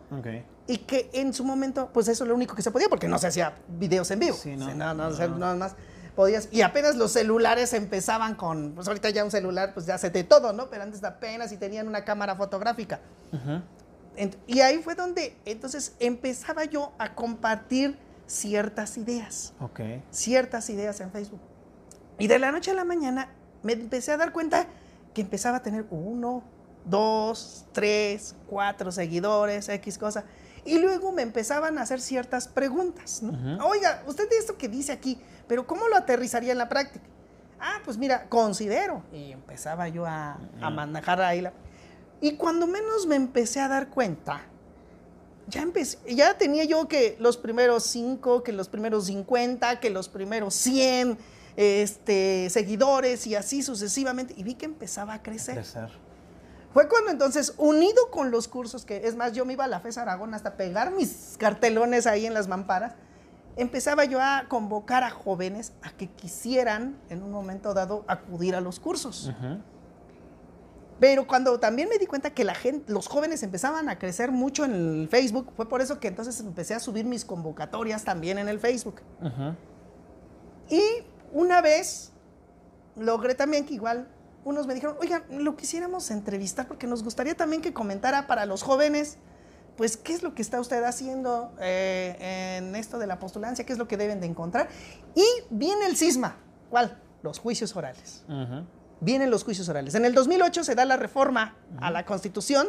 Y 0.66 0.78
que 0.78 1.10
en 1.12 1.32
su 1.32 1.44
momento, 1.44 1.90
pues 1.92 2.08
eso 2.08 2.24
es 2.24 2.28
lo 2.28 2.34
único 2.34 2.54
que 2.54 2.62
se 2.62 2.70
podía, 2.70 2.88
porque 2.88 3.08
no 3.08 3.18
se 3.18 3.28
hacía 3.28 3.56
videos 3.68 4.10
en 4.10 4.18
vivo. 4.18 4.36
Sí, 4.36 4.56
no, 4.56 4.74
no, 4.74 4.94
no, 4.94 5.10
no, 5.10 5.38
nada 5.38 5.54
más 5.54 5.74
podías, 6.14 6.48
y 6.50 6.62
apenas 6.62 6.96
los 6.96 7.12
celulares 7.12 7.72
empezaban 7.72 8.34
con, 8.34 8.72
pues 8.72 8.88
ahorita 8.88 9.10
ya 9.10 9.24
un 9.24 9.30
celular, 9.30 9.72
pues 9.74 9.86
ya 9.86 9.96
se 9.96 10.10
te 10.10 10.24
todo, 10.24 10.52
¿no? 10.52 10.68
Pero 10.68 10.82
antes 10.82 11.02
apenas 11.04 11.52
y 11.52 11.56
tenían 11.56 11.88
una 11.88 12.04
cámara 12.04 12.34
fotográfica. 12.36 13.00
y 14.46 14.60
ahí 14.60 14.78
fue 14.78 14.94
donde 14.94 15.36
entonces 15.44 15.94
empezaba 16.00 16.64
yo 16.64 16.92
a 16.98 17.14
compartir 17.14 17.96
ciertas 18.30 18.96
ideas. 18.96 19.54
Ok. 19.60 19.80
Ciertas 20.10 20.70
ideas 20.70 21.00
en 21.00 21.10
Facebook. 21.10 21.40
Y 22.18 22.28
de 22.28 22.38
la 22.38 22.52
noche 22.52 22.70
a 22.70 22.74
la 22.74 22.84
mañana 22.84 23.28
me 23.62 23.72
empecé 23.72 24.12
a 24.12 24.16
dar 24.16 24.32
cuenta 24.32 24.66
que 25.12 25.20
empezaba 25.20 25.58
a 25.58 25.62
tener 25.62 25.86
uno, 25.90 26.44
dos, 26.84 27.66
tres, 27.72 28.36
cuatro 28.46 28.92
seguidores, 28.92 29.68
X 29.68 29.98
cosa. 29.98 30.24
Y 30.64 30.78
luego 30.78 31.10
me 31.10 31.22
empezaban 31.22 31.78
a 31.78 31.82
hacer 31.82 32.00
ciertas 32.00 32.46
preguntas. 32.46 33.22
Oiga, 33.64 34.02
usted 34.06 34.28
de 34.28 34.38
esto 34.38 34.56
que 34.56 34.68
dice 34.68 34.92
aquí, 34.92 35.20
pero 35.48 35.66
¿cómo 35.66 35.88
lo 35.88 35.96
aterrizaría 35.96 36.52
en 36.52 36.58
la 36.58 36.68
práctica? 36.68 37.04
Ah, 37.58 37.80
pues 37.84 37.98
mira, 37.98 38.28
considero. 38.28 39.02
Y 39.12 39.32
empezaba 39.32 39.88
yo 39.88 40.06
a, 40.06 40.38
manejar 40.60 41.20
ahí 41.20 41.40
la... 41.40 41.52
Y 42.20 42.36
cuando 42.36 42.66
menos 42.66 43.06
me 43.06 43.16
empecé 43.16 43.60
a 43.60 43.68
dar 43.68 43.88
cuenta, 43.88 44.42
ya 45.48 45.62
empecé, 45.62 45.98
ya 46.08 46.36
tenía 46.38 46.64
yo 46.64 46.88
que 46.88 47.16
los 47.18 47.36
primeros 47.36 47.84
cinco, 47.84 48.42
que 48.42 48.52
los 48.52 48.68
primeros 48.68 49.06
50, 49.06 49.80
que 49.80 49.90
los 49.90 50.08
primeros 50.08 50.54
100 50.54 51.18
este, 51.56 52.48
seguidores 52.50 53.26
y 53.26 53.34
así 53.34 53.62
sucesivamente. 53.62 54.34
Y 54.36 54.42
vi 54.42 54.54
que 54.54 54.66
empezaba 54.66 55.14
a 55.14 55.22
crecer. 55.22 55.56
crecer. 55.56 55.90
Fue 56.72 56.88
cuando 56.88 57.10
entonces, 57.10 57.54
unido 57.58 58.10
con 58.10 58.30
los 58.30 58.46
cursos, 58.46 58.84
que 58.84 59.08
es 59.08 59.16
más, 59.16 59.32
yo 59.32 59.44
me 59.44 59.54
iba 59.54 59.64
a 59.64 59.68
la 59.68 59.80
FES 59.80 59.98
Aragón 59.98 60.34
hasta 60.34 60.56
pegar 60.56 60.92
mis 60.92 61.34
cartelones 61.36 62.06
ahí 62.06 62.26
en 62.26 62.34
las 62.34 62.46
mamparas, 62.46 62.94
empezaba 63.56 64.04
yo 64.04 64.20
a 64.20 64.44
convocar 64.48 65.02
a 65.02 65.10
jóvenes 65.10 65.72
a 65.82 65.90
que 65.90 66.08
quisieran 66.08 66.96
en 67.08 67.22
un 67.24 67.32
momento 67.32 67.74
dado 67.74 68.04
acudir 68.06 68.54
a 68.54 68.60
los 68.60 68.78
cursos. 68.78 69.32
Pero 71.00 71.26
cuando 71.26 71.58
también 71.58 71.88
me 71.88 71.98
di 71.98 72.06
cuenta 72.06 72.30
que 72.30 72.44
la 72.44 72.54
gente, 72.54 72.92
los 72.92 73.08
jóvenes 73.08 73.42
empezaban 73.42 73.88
a 73.88 73.98
crecer 73.98 74.30
mucho 74.30 74.66
en 74.66 74.74
el 74.74 75.08
Facebook, 75.08 75.50
fue 75.56 75.66
por 75.68 75.80
eso 75.80 75.98
que 75.98 76.08
entonces 76.08 76.38
empecé 76.40 76.74
a 76.74 76.78
subir 76.78 77.06
mis 77.06 77.24
convocatorias 77.24 78.04
también 78.04 78.38
en 78.38 78.48
el 78.48 78.60
Facebook. 78.60 79.00
Y 80.68 80.82
una 81.32 81.62
vez 81.62 82.12
logré 82.96 83.34
también 83.34 83.64
que 83.64 83.74
igual 83.74 84.08
unos 84.44 84.66
me 84.66 84.74
dijeron, 84.74 84.96
oigan, 85.00 85.24
lo 85.30 85.56
quisiéramos 85.56 86.10
entrevistar 86.10 86.68
porque 86.68 86.86
nos 86.86 87.02
gustaría 87.02 87.34
también 87.34 87.62
que 87.62 87.72
comentara 87.72 88.26
para 88.26 88.44
los 88.46 88.62
jóvenes, 88.62 89.16
pues, 89.76 89.96
¿qué 89.96 90.12
es 90.12 90.22
lo 90.22 90.34
que 90.34 90.42
está 90.42 90.60
usted 90.60 90.82
haciendo 90.84 91.54
eh, 91.60 92.58
en 92.58 92.76
esto 92.76 92.98
de 92.98 93.06
la 93.06 93.18
postulancia? 93.18 93.64
¿Qué 93.64 93.72
es 93.72 93.78
lo 93.78 93.88
que 93.88 93.96
deben 93.96 94.20
de 94.20 94.26
encontrar? 94.26 94.68
Y 95.14 95.24
viene 95.48 95.86
el 95.86 95.96
cisma. 95.96 96.36
¿Cuál? 96.68 97.00
Los 97.22 97.38
juicios 97.38 97.74
orales. 97.74 98.24
Vienen 99.00 99.30
los 99.30 99.44
juicios 99.44 99.68
orales. 99.68 99.94
En 99.94 100.04
el 100.04 100.14
2008 100.14 100.64
se 100.64 100.74
da 100.74 100.84
la 100.84 100.96
reforma 100.96 101.56
a 101.80 101.90
la 101.90 102.04
Constitución 102.04 102.68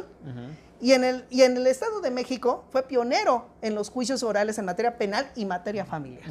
y, 0.80 0.94
en 0.94 1.04
el, 1.04 1.26
y 1.30 1.42
en 1.42 1.58
el 1.58 1.68
Estado 1.68 2.00
de 2.02 2.10
México 2.10 2.66
fue 2.72 2.84
pionero 2.84 3.50
en 3.62 3.76
los 3.76 3.90
juicios 3.90 4.24
orales 4.24 4.58
en 4.58 4.66
materia 4.66 4.98
penal 4.98 5.30
y 5.36 5.46
materia 5.46 5.86
familiar. 5.86 6.24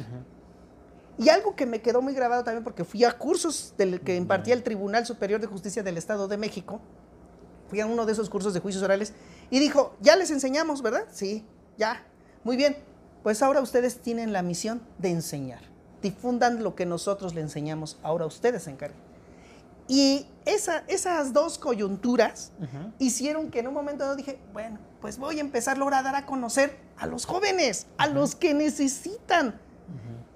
Y 1.17 1.29
algo 1.29 1.55
que 1.55 1.65
me 1.65 1.81
quedó 1.81 2.01
muy 2.01 2.13
grabado 2.13 2.43
también 2.43 2.63
porque 2.63 2.83
fui 2.83 3.03
a 3.03 3.11
cursos 3.11 3.75
del 3.77 4.01
que 4.01 4.15
impartía 4.15 4.55
el 4.55 4.63
Tribunal 4.63 5.05
Superior 5.05 5.39
de 5.39 5.47
Justicia 5.47 5.83
del 5.83 5.97
Estado 5.97 6.27
de 6.27 6.37
México, 6.37 6.81
fui 7.69 7.79
a 7.79 7.85
uno 7.85 8.05
de 8.05 8.11
esos 8.11 8.29
cursos 8.29 8.53
de 8.53 8.59
juicios 8.59 8.83
orales 8.83 9.13
y 9.49 9.59
dijo, 9.59 9.95
ya 10.01 10.15
les 10.15 10.31
enseñamos, 10.31 10.81
¿verdad? 10.81 11.05
Sí, 11.11 11.45
ya. 11.77 12.03
Muy 12.43 12.57
bien. 12.57 12.75
Pues 13.23 13.43
ahora 13.43 13.61
ustedes 13.61 13.99
tienen 13.99 14.33
la 14.33 14.41
misión 14.41 14.81
de 14.97 15.11
enseñar. 15.11 15.61
Difundan 16.01 16.63
lo 16.63 16.73
que 16.75 16.85
nosotros 16.87 17.35
le 17.35 17.41
enseñamos. 17.41 17.99
Ahora 18.01 18.25
ustedes 18.25 18.63
se 18.63 18.71
encarguen. 18.71 19.10
Y 19.91 20.25
esa, 20.45 20.83
esas 20.87 21.33
dos 21.33 21.57
coyunturas 21.57 22.53
hicieron 22.97 23.51
que 23.51 23.59
en 23.59 23.67
un 23.67 23.73
momento 23.73 24.05
yo 24.05 24.15
dije, 24.15 24.39
bueno, 24.53 24.79
pues 25.01 25.17
voy 25.17 25.37
a 25.39 25.41
empezar 25.41 25.77
a 25.81 26.01
dar 26.01 26.15
a 26.15 26.25
conocer 26.25 26.77
a 26.97 27.07
los 27.07 27.25
jóvenes, 27.25 27.87
a 27.97 28.07
los 28.07 28.35
que 28.35 28.53
necesitan 28.53 29.59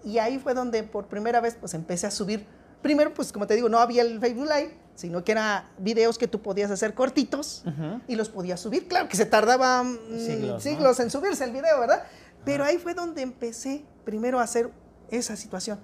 y 0.06 0.20
ahí 0.20 0.38
fue 0.38 0.54
donde 0.54 0.84
por 0.84 1.08
primera 1.08 1.42
vez 1.42 1.58
pues 1.60 1.74
empecé 1.74 2.06
a 2.06 2.12
subir. 2.12 2.46
Primero, 2.82 3.14
pues 3.14 3.32
como 3.32 3.48
te 3.48 3.56
digo, 3.56 3.68
no 3.68 3.80
había 3.80 4.04
el 4.04 4.20
Facebook 4.20 4.46
Live, 4.46 4.78
sino 4.94 5.24
que 5.24 5.32
eran 5.32 5.64
videos 5.80 6.20
que 6.20 6.28
tú 6.28 6.42
podías 6.42 6.70
hacer 6.70 6.94
cortitos 6.94 7.64
y 8.08 8.16
los 8.16 8.30
podías 8.30 8.60
subir. 8.60 8.88
Claro 8.88 9.10
que 9.10 9.18
se 9.18 9.26
tardaban 9.26 9.94
mm, 9.94 10.60
siglos, 10.60 11.00
en 11.00 11.10
subirse 11.10 11.44
el 11.44 11.52
video, 11.52 11.80
¿verdad? 11.80 12.04
Pero 12.46 12.64
ahí 12.64 12.78
fue 12.78 12.94
donde 12.94 13.24
empecé 13.24 13.84
primero 14.04 14.40
a 14.40 14.44
hacer 14.44 14.70
esa 15.10 15.36
situación. 15.36 15.80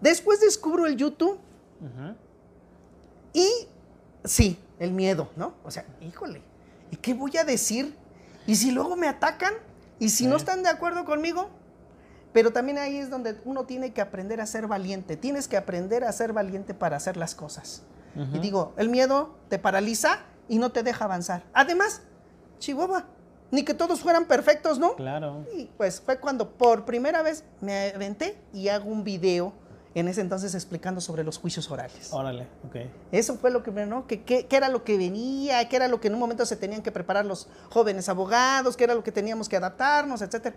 Después 0.00 0.40
descubro 0.40 0.86
el 0.86 0.96
YouTube 0.96 1.38
y 3.36 3.68
sí, 4.24 4.58
el 4.78 4.92
miedo, 4.92 5.28
¿no? 5.36 5.52
O 5.62 5.70
sea, 5.70 5.84
híjole, 6.00 6.40
¿y 6.90 6.96
qué 6.96 7.12
voy 7.12 7.36
a 7.36 7.44
decir? 7.44 7.94
¿Y 8.46 8.56
si 8.56 8.70
luego 8.70 8.96
me 8.96 9.08
atacan? 9.08 9.52
¿Y 9.98 10.08
si 10.08 10.26
no 10.26 10.36
están 10.36 10.62
de 10.62 10.70
acuerdo 10.70 11.04
conmigo? 11.04 11.50
Pero 12.32 12.50
también 12.50 12.78
ahí 12.78 12.96
es 12.96 13.10
donde 13.10 13.38
uno 13.44 13.64
tiene 13.64 13.92
que 13.92 14.00
aprender 14.00 14.40
a 14.40 14.46
ser 14.46 14.66
valiente. 14.66 15.18
Tienes 15.18 15.48
que 15.48 15.58
aprender 15.58 16.02
a 16.02 16.12
ser 16.12 16.32
valiente 16.32 16.72
para 16.72 16.96
hacer 16.96 17.18
las 17.18 17.34
cosas. 17.34 17.82
Y 18.32 18.38
digo, 18.38 18.72
el 18.78 18.88
miedo 18.88 19.36
te 19.50 19.58
paraliza 19.58 20.20
y 20.48 20.56
no 20.56 20.72
te 20.72 20.82
deja 20.82 21.04
avanzar. 21.04 21.44
Además, 21.52 22.00
Chihuahua, 22.58 23.04
ni 23.50 23.62
que 23.62 23.74
todos 23.74 24.00
fueran 24.00 24.24
perfectos, 24.24 24.78
¿no? 24.78 24.94
Claro. 24.96 25.44
Y 25.54 25.66
pues 25.76 26.00
fue 26.00 26.18
cuando 26.18 26.52
por 26.52 26.86
primera 26.86 27.20
vez 27.20 27.44
me 27.60 27.92
aventé 27.94 28.38
y 28.54 28.68
hago 28.68 28.88
un 28.88 29.04
video 29.04 29.52
en 29.96 30.08
ese 30.08 30.20
entonces 30.20 30.54
explicando 30.54 31.00
sobre 31.00 31.24
los 31.24 31.38
juicios 31.38 31.70
orales. 31.70 32.12
Órale, 32.12 32.46
ok. 32.68 32.76
Eso 33.12 33.38
fue 33.38 33.50
lo 33.50 33.62
que, 33.62 33.70
¿no? 33.70 34.06
Que, 34.06 34.24
qué 34.24 34.46
era 34.50 34.68
lo 34.68 34.84
que 34.84 34.98
venía, 34.98 35.66
qué 35.70 35.76
era 35.76 35.88
lo 35.88 36.02
que 36.02 36.08
en 36.08 36.14
un 36.14 36.20
momento 36.20 36.44
se 36.44 36.54
tenían 36.54 36.82
que 36.82 36.92
preparar 36.92 37.24
los 37.24 37.48
jóvenes 37.70 38.10
abogados, 38.10 38.76
qué 38.76 38.84
era 38.84 38.94
lo 38.94 39.02
que 39.02 39.10
teníamos 39.10 39.48
que 39.48 39.56
adaptarnos, 39.56 40.20
etcétera. 40.20 40.54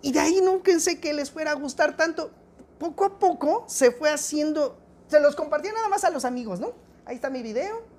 Y 0.00 0.12
de 0.12 0.20
ahí 0.20 0.40
no 0.40 0.62
pensé 0.62 1.00
que 1.00 1.12
les 1.12 1.28
fuera 1.28 1.50
a 1.50 1.54
gustar 1.54 1.96
tanto. 1.96 2.30
Poco 2.78 3.04
a 3.04 3.18
poco 3.18 3.64
se 3.66 3.90
fue 3.90 4.12
haciendo, 4.12 4.78
se 5.08 5.18
los 5.18 5.34
compartía 5.34 5.72
nada 5.72 5.88
más 5.88 6.04
a 6.04 6.10
los 6.10 6.24
amigos, 6.24 6.60
¿no? 6.60 6.72
Ahí 7.04 7.16
está 7.16 7.30
mi 7.30 7.42
video. 7.42 7.95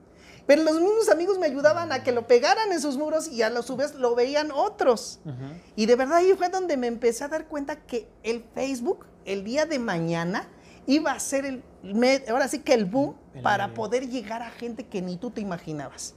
Pero 0.47 0.63
los 0.63 0.79
mismos 0.79 1.09
amigos 1.09 1.37
me 1.37 1.45
ayudaban 1.45 1.91
a 1.91 2.03
que 2.03 2.13
lo 2.13 2.25
pegaran 2.25 2.71
en 2.71 2.81
sus 2.81 2.97
muros 2.97 3.27
y 3.27 3.41
a 3.41 3.49
lo 3.49 3.61
su 3.61 3.75
vez 3.75 3.95
lo 3.95 4.15
veían 4.15 4.49
otros. 4.51 5.19
Y 5.75 5.85
de 5.85 5.95
verdad 5.95 6.17
ahí 6.17 6.33
fue 6.37 6.49
donde 6.49 6.77
me 6.77 6.87
empecé 6.87 7.25
a 7.25 7.27
dar 7.27 7.47
cuenta 7.47 7.75
que 7.75 8.07
el 8.23 8.43
Facebook, 8.55 9.05
el 9.25 9.43
día 9.43 9.65
de 9.65 9.77
mañana, 9.77 10.47
iba 10.87 11.11
a 11.11 11.19
ser 11.19 11.45
el, 11.45 11.63
ahora 12.29 12.47
sí 12.47 12.59
que 12.59 12.73
el 12.73 12.85
boom 12.85 13.15
para 13.43 13.73
poder 13.73 14.09
llegar 14.09 14.41
a 14.41 14.49
gente 14.49 14.87
que 14.87 15.01
ni 15.01 15.17
tú 15.17 15.31
te 15.31 15.41
imaginabas. 15.41 16.15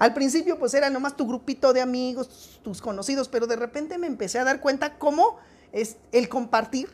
Al 0.00 0.12
principio 0.12 0.58
pues 0.58 0.74
era 0.74 0.90
nomás 0.90 1.16
tu 1.16 1.26
grupito 1.26 1.72
de 1.72 1.80
amigos, 1.80 2.60
tus 2.62 2.82
conocidos, 2.82 3.28
pero 3.28 3.46
de 3.46 3.54
repente 3.54 3.96
me 3.96 4.08
empecé 4.08 4.40
a 4.40 4.44
dar 4.44 4.60
cuenta 4.60 4.98
cómo 4.98 5.36
es 5.70 5.98
el 6.10 6.28
compartir 6.28 6.90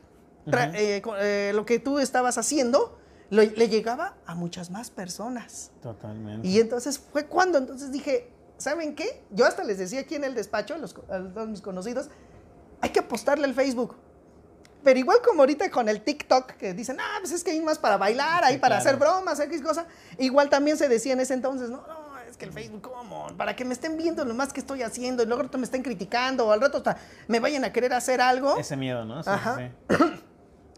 eh, 0.47 1.03
eh, 1.21 1.53
lo 1.55 1.65
que 1.65 1.79
tú 1.79 1.99
estabas 1.99 2.37
haciendo 2.37 2.99
le 3.35 3.69
llegaba 3.69 4.17
a 4.27 4.35
muchas 4.35 4.71
más 4.71 4.91
personas. 4.91 5.71
Totalmente. 5.83 6.47
Y 6.47 6.61
entonces 6.61 6.99
fue 6.99 7.27
cuando 7.27 7.59
entonces 7.59 7.93
dije, 7.93 8.31
¿saben 8.57 8.95
qué? 8.95 9.23
Yo 9.31 9.47
hasta 9.47 9.65
les 9.65 9.79
decía 9.79 10.01
aquí 10.01 10.15
en 10.15 10.25
el 10.25 10.35
despacho, 10.35 10.75
a, 10.75 10.79
los, 10.79 10.95
a 11.09 11.19
todos 11.33 11.49
mis 11.49 11.61
conocidos, 11.61 12.09
hay 12.81 12.91
que 12.91 13.01
apostarle 13.01 13.45
al 13.45 13.55
Facebook. 13.55 13.97
Pero 14.83 14.99
igual 14.99 15.19
como 15.25 15.43
ahorita 15.43 15.71
con 15.71 15.89
el 15.89 16.03
TikTok, 16.03 16.53
que 16.53 16.75
dicen, 16.75 16.99
ah, 17.01 17.17
pues 17.21 17.33
es 17.33 17.43
que 17.43 17.53
hay 17.53 17.61
más 17.63 17.79
para 17.79 17.97
bailar, 17.97 18.45
hay 18.45 18.59
para 18.59 18.77
hacer 18.77 18.97
bromas, 18.97 19.41
X 19.41 19.63
cosa. 19.63 19.87
Igual 20.19 20.51
también 20.51 20.77
se 20.77 20.89
decía 20.89 21.15
en 21.15 21.21
ese 21.21 21.33
entonces, 21.33 21.71
no, 21.71 21.79
no, 21.87 22.19
es 22.29 22.37
que 22.37 22.45
el 22.45 22.53
Facebook, 22.53 22.83
¿cómo? 22.83 23.29
Para 23.39 23.57
que 23.57 23.65
me 23.65 23.73
estén 23.73 23.97
viendo 23.97 24.25
lo 24.27 24.35
más 24.35 24.53
que 24.53 24.61
estoy 24.61 24.83
haciendo 24.83 25.23
y 25.23 25.27
luego 25.27 25.49
me 25.57 25.65
estén 25.65 25.83
criticando 25.83 26.47
o 26.47 26.53
al 26.53 26.61
rato 26.61 26.79
hasta 26.79 26.99
me 27.29 27.41
vayan 27.41 27.65
a 27.65 27.73
querer 27.73 27.95
hacer 27.95 28.21
algo. 28.21 28.59
Ese 28.59 28.77
miedo, 28.77 29.07
¿no? 29.07 29.21
Ajá. 29.21 29.71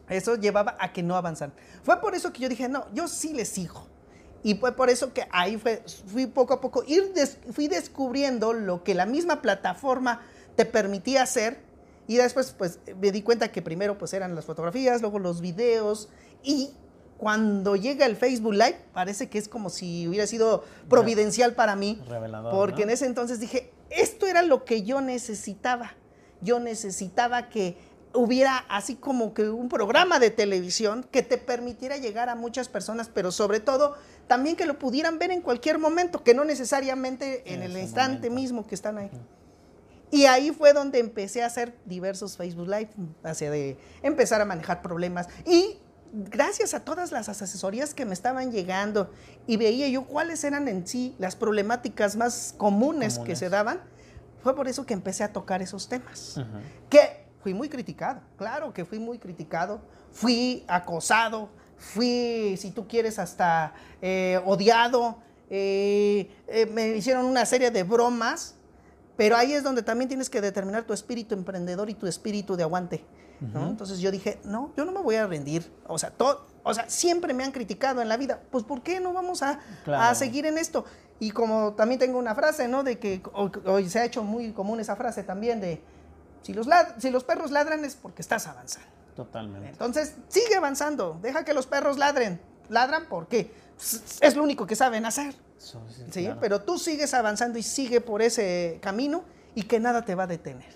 Eso 0.09 0.36
llevaba 0.36 0.76
a 0.78 0.92
que 0.92 1.02
no 1.02 1.16
avanzan. 1.16 1.52
Fue 1.82 2.00
por 2.00 2.14
eso 2.14 2.32
que 2.32 2.40
yo 2.40 2.48
dije, 2.48 2.68
no, 2.68 2.86
yo 2.94 3.09
sí 3.09 3.32
les 3.32 3.48
sigo. 3.48 3.86
Y 4.42 4.54
fue 4.54 4.72
por 4.76 4.90
eso 4.90 5.12
que 5.12 5.26
ahí 5.32 5.57
fue, 5.57 5.82
fui 6.07 6.26
poco 6.26 6.54
a 6.54 6.61
poco, 6.61 6.84
ir 6.86 7.12
fui 7.50 7.66
descubriendo 7.66 8.52
lo 8.52 8.84
que 8.84 8.94
la 8.94 9.04
misma 9.04 9.42
plataforma 9.42 10.20
te 10.54 10.64
permitía 10.64 11.22
hacer. 11.22 11.59
Y 12.07 12.16
después, 12.16 12.54
pues, 12.57 12.78
me 13.00 13.11
di 13.11 13.22
cuenta 13.22 13.50
que 13.50 13.62
primero, 13.62 13.98
pues, 13.98 14.14
eran 14.14 14.36
las 14.36 14.44
fotografías, 14.44 15.00
luego 15.00 15.18
los 15.18 15.40
videos. 15.40 16.09
Y 16.44 16.70
cuando 17.18 17.74
llega 17.74 18.07
el 18.07 18.14
Facebook 18.14 18.52
Live, 18.52 18.78
parece 18.92 19.28
que 19.28 19.38
es 19.38 19.48
como 19.48 19.70
si 19.70 20.07
hubiera 20.07 20.26
sido 20.28 20.64
providencial 20.88 21.54
para 21.54 21.74
mí. 21.74 22.00
Revelador, 22.07 22.52
porque 22.52 22.84
en 22.84 22.90
ese 22.90 23.07
entonces 23.07 23.40
dije, 23.40 23.72
esto 23.90 24.26
era 24.26 24.42
lo 24.42 24.64
que 24.64 24.82
yo 24.82 25.00
necesitaba. 25.00 25.94
Yo 26.40 26.61
necesitaba 26.61 27.48
que 27.48 27.76
hubiera 28.16 28.58
así 28.68 28.96
como 28.96 29.34
que 29.34 29.48
un 29.48 29.68
programa 29.68 30.18
de 30.18 30.30
televisión 30.30 31.06
que 31.10 31.22
te 31.22 31.38
permitiera 31.38 31.96
llegar 31.96 32.28
a 32.28 32.34
muchas 32.34 32.68
personas, 32.68 33.10
pero 33.12 33.30
sobre 33.30 33.60
todo 33.60 33.96
también 34.26 34.56
que 34.56 34.66
lo 34.66 34.78
pudieran 34.78 35.18
ver 35.18 35.30
en 35.30 35.40
cualquier 35.40 35.78
momento, 35.78 36.24
que 36.24 36.34
no 36.34 36.44
necesariamente 36.44 37.52
en, 37.52 37.62
el 37.62 37.76
instante 37.76 38.30
mismo 38.30 38.66
que 38.66 38.74
están 38.74 38.98
ahí. 38.98 39.10
Y 40.10 40.26
ahí 40.26 40.50
fue 40.50 40.72
donde 40.72 40.98
empecé 40.98 41.42
a 41.42 41.46
hacer 41.46 41.76
diversos 41.84 42.36
Facebook 42.36 42.68
Live, 42.68 42.90
hacia 43.22 43.50
de 43.50 43.76
empezar 44.02 44.40
a 44.40 44.44
manejar 44.44 44.82
problemas. 44.82 45.28
Y 45.44 45.78
gracias 46.12 46.74
a 46.74 46.80
todas 46.80 47.12
las 47.12 47.28
asesorías 47.28 47.92
que 47.92 48.04
me 48.04 48.14
estaban 48.14 48.50
llegando 48.52 49.10
y 49.46 49.56
veía 49.56 49.88
yo 49.88 50.04
cuáles 50.04 50.42
eran 50.44 50.68
en 50.68 50.86
sí 50.86 51.14
las 51.18 51.36
problemáticas 51.36 52.16
más 52.16 52.54
comunes, 52.56 53.18
que 53.18 53.36
se 53.36 53.48
daban, 53.48 53.80
fue 54.42 54.54
por 54.54 54.68
eso 54.68 54.86
que 54.86 54.94
empecé 54.94 55.24
a 55.24 55.32
tocar 55.32 55.60
esos 55.60 55.88
temas. 55.88 56.40
Que 56.88 57.25
fui 57.47 57.55
muy 57.55 57.68
criticado, 57.68 58.22
claro 58.36 58.74
que 58.74 58.84
fui 58.84 58.99
muy 58.99 59.20
criticado, 59.20 59.80
fui 60.11 60.64
acosado, 60.66 61.49
fui, 61.76 62.57
si 62.59 62.72
tú 62.72 62.88
quieres, 62.88 63.20
hasta 63.20 63.72
eh, 64.03 64.40
odiado, 64.44 65.18
eh, 65.49 66.28
eh, 66.49 66.66
me 66.66 66.97
hicieron 66.97 67.24
una 67.24 67.47
serie 67.47 67.70
de 67.70 67.84
bromas, 67.84 68.57
pero 69.16 69.36
ahí 69.36 69.53
es 69.53 69.62
donde 69.62 69.84
también 69.84 70.09
tienes 70.09 70.28
que 70.28 70.40
determinar 70.40 70.82
tu 70.82 70.92
espíritu 70.92 71.36
emprendedor 71.36 71.88
y 71.88 71.94
tu 71.94 72.09
espíritu 72.09 72.57
de 72.57 72.64
aguante. 72.64 73.05
Entonces 73.40 74.01
yo 74.01 74.11
dije, 74.11 74.40
no, 74.42 74.72
yo 74.76 74.84
no 74.84 74.90
me 74.90 75.03
voy 75.03 75.14
a 75.14 75.26
rendir. 75.26 75.70
O 75.86 75.99
sea, 75.99 76.11
todo, 76.11 76.47
o 76.64 76.74
sea, 76.74 76.88
siempre 76.88 77.32
me 77.32 77.44
han 77.44 77.53
criticado 77.53 78.03
en 78.03 78.09
la 78.09 78.16
vida. 78.16 78.40
Pues 78.51 78.64
¿por 78.64 78.82
qué 78.82 78.99
no 78.99 79.12
vamos 79.12 79.42
a, 79.42 79.61
a 79.86 80.14
seguir 80.16 80.47
en 80.47 80.59
esto? 80.59 80.84
Y 81.20 81.30
como 81.30 81.74
también 81.74 82.01
tengo 82.01 82.18
una 82.18 82.34
frase, 82.34 82.66
¿no? 82.66 82.82
De 82.82 82.99
que 82.99 83.22
hoy 83.34 83.88
se 83.88 84.01
ha 84.01 84.05
hecho 84.05 84.24
muy 84.24 84.53
común 84.53 84.80
esa 84.80 84.97
frase 84.97 85.22
también 85.22 85.61
de 85.61 85.82
si 86.47 86.55
los, 86.55 86.68
si 86.99 87.11
los 87.11 87.24
perros 87.24 87.51
ladran 87.51 87.84
es 87.84 87.97
porque 87.97 88.22
estás 88.22 88.47
avanzando. 88.47 88.88
Totalmente. 89.16 89.70
Entonces, 89.70 90.14
sigue 90.28 90.55
avanzando. 90.55 91.18
Deja 91.20 91.44
que 91.44 91.53
los 91.53 91.66
perros 91.66 91.99
ladren. 91.99 92.40
Ladran 92.68 93.07
porque 93.09 93.51
es 94.20 94.36
lo 94.36 94.44
único 94.44 94.64
que 94.64 94.76
saben 94.76 95.07
hacer. 95.07 95.34
sí, 96.12 96.30
pero 96.40 96.62
tú 96.62 96.78
sigues 96.78 97.14
avanzando 97.14 97.59
y 97.59 97.64
sigue 97.64 98.01
por 98.01 98.22
ese 98.22 98.78
camino 98.80 99.24
y 99.57 99.64
que 99.64 99.80
nada 99.80 100.05
te 100.05 100.14
va 100.14 100.22
a 100.22 100.26
detener. 100.28 100.72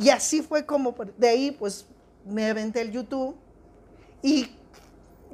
Y 0.00 0.10
así 0.10 0.42
fue 0.42 0.66
como 0.66 0.96
de 1.16 1.28
ahí, 1.28 1.52
pues 1.52 1.86
me 2.24 2.50
aventé 2.50 2.80
el 2.80 2.90
YouTube 2.90 3.36
y 4.20 4.50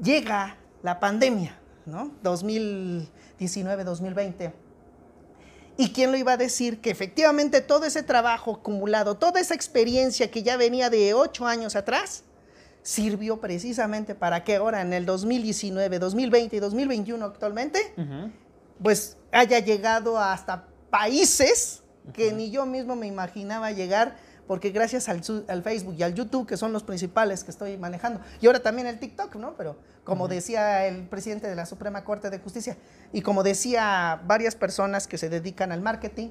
llega 0.02 0.58
la 0.82 1.00
pandemia, 1.00 1.58
¿no? 1.86 2.12
2019, 2.22 3.84
2020 3.84 4.52
¿Y 5.80 5.92
quién 5.92 6.12
lo 6.12 6.18
iba 6.18 6.32
a 6.32 6.36
decir? 6.36 6.82
Que 6.82 6.90
efectivamente 6.90 7.62
todo 7.62 7.86
ese 7.86 8.02
trabajo 8.02 8.56
acumulado, 8.56 9.16
toda 9.16 9.40
esa 9.40 9.54
experiencia 9.54 10.30
que 10.30 10.42
ya 10.42 10.58
venía 10.58 10.90
de 10.90 11.14
ocho 11.14 11.46
años 11.46 11.74
atrás, 11.74 12.22
sirvió 12.82 13.40
precisamente 13.40 14.14
para 14.14 14.44
que 14.44 14.56
ahora 14.56 14.82
en 14.82 14.92
el 14.92 15.06
2019, 15.06 15.98
2020 15.98 16.54
y 16.54 16.60
2021 16.60 17.24
actualmente, 17.24 17.94
pues 18.82 19.16
haya 19.32 19.60
llegado 19.60 20.18
hasta 20.18 20.66
países 20.90 21.82
que 22.12 22.30
ni 22.32 22.50
yo 22.50 22.66
mismo 22.66 22.94
me 22.94 23.06
imaginaba 23.06 23.72
llegar 23.72 24.18
porque 24.50 24.70
gracias 24.70 25.08
al, 25.08 25.22
Facebook 25.22 25.94
y 25.96 26.02
al 26.02 26.12
YouTube, 26.12 26.44
que 26.44 26.56
son 26.56 26.72
los 26.72 26.82
principales 26.82 27.44
que 27.44 27.52
estoy 27.52 27.78
manejando, 27.78 28.20
y 28.40 28.48
ahora 28.48 28.58
también 28.58 28.88
el 28.88 28.98
TikTok, 28.98 29.36
¿no? 29.36 29.54
Pero 29.56 29.76
como 30.02 30.26
decía 30.26 30.88
el 30.88 31.06
presidente 31.06 31.46
de 31.46 31.54
la 31.54 31.66
Suprema 31.66 32.02
Corte 32.02 32.30
de 32.30 32.40
Justicia, 32.40 32.76
y 33.12 33.22
como 33.22 33.44
decía 33.44 34.20
varias 34.26 34.56
personas 34.56 35.06
que 35.06 35.18
se 35.18 35.28
dedican 35.28 35.70
al 35.70 35.82
marketing, 35.82 36.30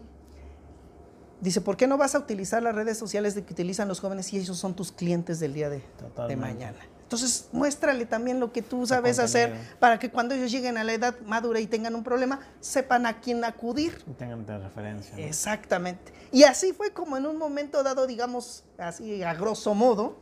dice, 1.39 1.61
¿por 1.61 1.77
qué 1.77 1.87
no 1.87 1.97
vas 1.97 2.13
a 2.13 2.19
utilizar 2.19 2.61
las 2.61 2.75
redes 2.75 2.97
sociales 2.97 3.35
de 3.35 3.45
que 3.45 3.53
utilizan 3.53 3.87
los 3.87 4.01
jóvenes 4.01 4.25
si 4.25 4.37
ellos 4.37 4.57
son 4.57 4.75
tus 4.75 4.91
clientes 4.91 5.39
del 5.39 5.53
día 5.53 5.69
de, 5.69 5.81
de 6.27 6.35
mañana? 6.35 6.79
Entonces, 7.09 7.49
muéstrale 7.51 8.05
también 8.05 8.39
lo 8.39 8.51
que 8.51 8.61
tú 8.61 8.85
sabes 8.85 9.17
hacer 9.17 9.55
para 9.79 9.97
que 9.97 10.11
cuando 10.11 10.35
ellos 10.35 10.51
lleguen 10.51 10.77
a 10.77 10.83
la 10.83 10.93
edad 10.93 11.15
madura 11.21 11.59
y 11.59 11.65
tengan 11.65 11.95
un 11.95 12.03
problema, 12.03 12.39
sepan 12.59 13.07
a 13.07 13.19
quién 13.19 13.43
acudir. 13.43 14.03
Y 14.05 14.13
tengan 14.13 14.45
de 14.45 14.59
referencia. 14.59 15.17
Exactamente. 15.17 16.13
Y 16.31 16.43
así 16.43 16.71
fue 16.71 16.91
como 16.91 17.17
en 17.17 17.25
un 17.25 17.35
momento 17.35 17.81
dado, 17.81 18.05
digamos, 18.05 18.63
así 18.77 19.23
a 19.23 19.33
grosso 19.33 19.73
modo, 19.73 20.19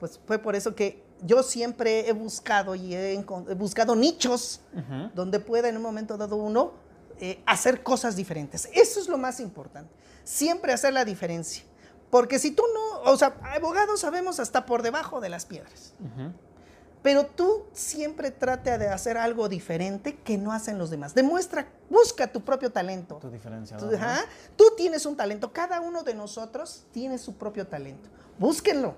pues 0.00 0.18
fue 0.26 0.40
por 0.40 0.56
eso 0.56 0.74
que 0.74 1.04
yo 1.24 1.44
siempre 1.44 2.08
he 2.08 2.12
buscado 2.12 2.74
y 2.74 2.96
he, 2.96 3.24
buscado 3.56 3.94
nichos 3.94 4.60
donde 5.14 5.38
pueda 5.38 5.68
en 5.68 5.76
un 5.76 5.82
momento 5.82 6.16
dado 6.16 6.34
uno 6.34 6.72
eh, 7.20 7.40
hacer 7.46 7.84
cosas 7.84 8.16
diferentes. 8.16 8.68
Eso 8.74 8.98
es 8.98 9.06
lo 9.06 9.18
más 9.18 9.38
importante. 9.38 9.94
Siempre 10.24 10.72
hacer 10.72 10.94
la 10.94 11.04
diferencia. 11.04 11.62
Porque 12.12 12.38
si 12.38 12.50
tú 12.50 12.62
no, 12.74 13.10
o 13.10 13.16
sea, 13.16 13.34
abogados 13.54 14.00
sabemos 14.00 14.38
hasta 14.38 14.66
por 14.66 14.82
debajo 14.82 15.22
de 15.22 15.30
las 15.30 15.46
piedras. 15.46 15.94
Pero 17.02 17.24
tú 17.24 17.64
siempre 17.72 18.30
trata 18.30 18.76
de 18.76 18.88
hacer 18.88 19.16
algo 19.16 19.48
diferente 19.48 20.18
que 20.18 20.36
no 20.36 20.52
hacen 20.52 20.76
los 20.76 20.90
demás. 20.90 21.14
Demuestra, 21.14 21.68
busca 21.88 22.30
tu 22.30 22.42
propio 22.42 22.70
talento. 22.70 23.16
Tu 23.16 23.30
diferencia. 23.30 23.78
Tú, 23.78 23.88
tú 24.56 24.64
tienes 24.76 25.06
un 25.06 25.16
talento, 25.16 25.54
cada 25.54 25.80
uno 25.80 26.02
de 26.02 26.12
nosotros 26.12 26.84
tiene 26.92 27.16
su 27.16 27.36
propio 27.36 27.66
talento. 27.66 28.10
Búsquenlo. 28.38 28.94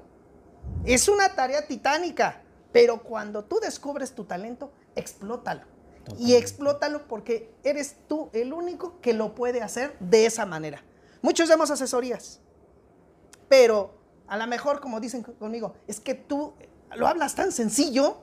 Es 0.84 1.06
una 1.06 1.36
tarea 1.36 1.68
titánica, 1.68 2.42
pero 2.72 3.04
cuando 3.04 3.44
tú 3.44 3.60
descubres 3.60 4.12
tu 4.16 4.24
talento, 4.24 4.72
explótalo. 4.96 5.62
Y 6.18 6.34
explótalo 6.34 7.06
porque 7.06 7.54
eres 7.62 7.94
tú 8.08 8.28
el 8.32 8.52
único 8.52 9.00
que 9.00 9.14
lo 9.14 9.36
puede 9.36 9.62
hacer 9.62 9.96
de 10.00 10.26
esa 10.26 10.46
manera. 10.46 10.82
Muchos 11.22 11.48
damos 11.48 11.70
asesorías 11.70 12.40
pero 13.48 13.94
a 14.26 14.36
lo 14.36 14.46
mejor, 14.46 14.80
como 14.80 15.00
dicen 15.00 15.22
conmigo, 15.22 15.74
es 15.86 16.00
que 16.00 16.14
tú 16.14 16.54
lo 16.96 17.06
hablas 17.06 17.34
tan 17.34 17.52
sencillo 17.52 18.18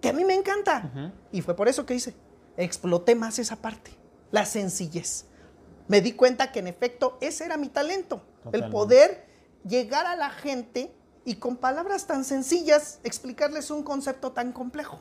que 0.00 0.10
a 0.10 0.12
mí 0.12 0.24
me 0.24 0.34
encanta. 0.34 1.12
Y 1.32 1.42
fue 1.42 1.54
por 1.54 1.68
eso 1.68 1.86
que 1.86 1.94
hice, 1.94 2.14
exploté 2.56 3.14
más 3.14 3.38
esa 3.38 3.56
parte, 3.56 3.92
la 4.30 4.44
sencillez. 4.44 5.26
Me 5.88 6.00
di 6.00 6.12
cuenta 6.12 6.52
que 6.52 6.60
en 6.60 6.68
efecto 6.68 7.18
ese 7.20 7.44
era 7.44 7.56
mi 7.56 7.68
talento, 7.68 8.22
el 8.52 8.70
poder 8.70 9.26
llegar 9.66 10.06
a 10.06 10.16
la 10.16 10.30
gente 10.30 10.94
y 11.24 11.36
con 11.36 11.56
palabras 11.56 12.06
tan 12.06 12.24
sencillas 12.24 13.00
explicarles 13.04 13.70
un 13.70 13.82
concepto 13.82 14.32
tan 14.32 14.52
complejo. 14.52 15.00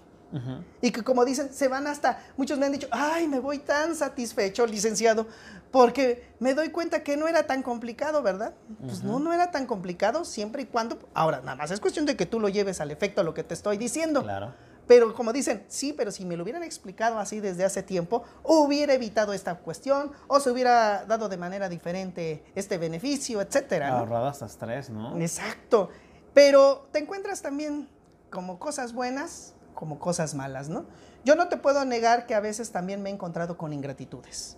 Y 0.81 0.91
que 0.91 1.03
como 1.03 1.25
dicen, 1.25 1.53
se 1.53 1.67
van 1.67 1.87
hasta, 1.87 2.23
muchos 2.37 2.57
me 2.59 2.65
han 2.65 2.71
dicho, 2.71 2.87
ay, 2.91 3.27
me 3.27 3.39
voy 3.39 3.59
tan 3.59 3.95
satisfecho, 3.95 4.65
licenciado, 4.65 5.27
porque 5.71 6.33
me 6.39 6.53
doy 6.53 6.69
cuenta 6.69 7.03
que 7.03 7.17
no 7.17 7.27
era 7.27 7.47
tan 7.47 7.63
complicado, 7.63 8.21
¿verdad? 8.21 8.53
Pues 8.81 9.03
no, 9.03 9.19
no 9.19 9.33
era 9.33 9.51
tan 9.51 9.65
complicado 9.65 10.25
siempre 10.25 10.63
y 10.63 10.65
cuando, 10.65 10.99
ahora, 11.13 11.41
nada 11.41 11.55
más 11.55 11.71
es 11.71 11.79
cuestión 11.79 12.05
de 12.05 12.15
que 12.15 12.25
tú 12.25 12.39
lo 12.39 12.49
lleves 12.49 12.81
al 12.81 12.91
efecto 12.91 13.21
a 13.21 13.23
lo 13.23 13.33
que 13.33 13.43
te 13.43 13.53
estoy 13.53 13.77
diciendo. 13.77 14.23
Claro. 14.23 14.53
Pero 14.89 15.13
como 15.13 15.31
dicen, 15.33 15.63
sí, 15.67 15.93
pero 15.93 16.11
si 16.11 16.25
me 16.25 16.35
lo 16.35 16.41
hubieran 16.41 16.63
explicado 16.63 17.19
así 17.19 17.39
desde 17.39 17.63
hace 17.63 17.83
tiempo, 17.83 18.23
hubiera 18.43 18.91
evitado 18.93 19.33
esta 19.33 19.53
cuestión 19.59 20.11
o 20.27 20.39
se 20.39 20.49
hubiera 20.49 21.05
dado 21.05 21.29
de 21.29 21.37
manera 21.37 21.69
diferente 21.69 22.43
este 22.55 22.79
beneficio, 22.79 23.39
etcétera. 23.39 23.99
Ahorrado 23.99 24.25
hasta 24.25 24.47
estrés, 24.47 24.89
¿no? 24.89 25.15
Exacto. 25.21 25.89
Pero 26.33 26.87
te 26.91 26.97
encuentras 26.97 27.43
también 27.43 27.87
como 28.31 28.57
cosas 28.57 28.93
buenas, 28.93 29.53
como 29.79 29.97
cosas 29.97 30.35
malas, 30.35 30.67
¿no? 30.67 30.83
Yo 31.23 31.37
no 31.37 31.47
te 31.47 31.55
puedo 31.55 31.85
negar 31.85 32.25
que 32.25 32.35
a 32.35 32.41
veces 32.41 32.69
también 32.73 33.01
me 33.01 33.09
he 33.09 33.13
encontrado 33.13 33.57
con 33.57 33.71
ingratitudes. 33.71 34.57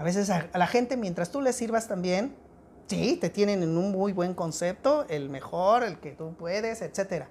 A 0.00 0.02
veces 0.02 0.30
a, 0.30 0.48
la 0.52 0.66
gente, 0.66 0.96
mientras 0.96 1.30
tú 1.30 1.40
les 1.40 1.54
sirvas 1.54 1.86
también, 1.86 2.34
sí, 2.88 3.16
te 3.20 3.30
tienen 3.30 3.62
en 3.62 3.78
un 3.78 3.92
muy 3.92 4.12
buen 4.12 4.34
concepto, 4.34 5.06
el 5.08 5.30
mejor, 5.30 5.84
el 5.84 6.00
que 6.00 6.10
tú 6.10 6.34
puedes, 6.36 6.82
etcétera. 6.82 7.28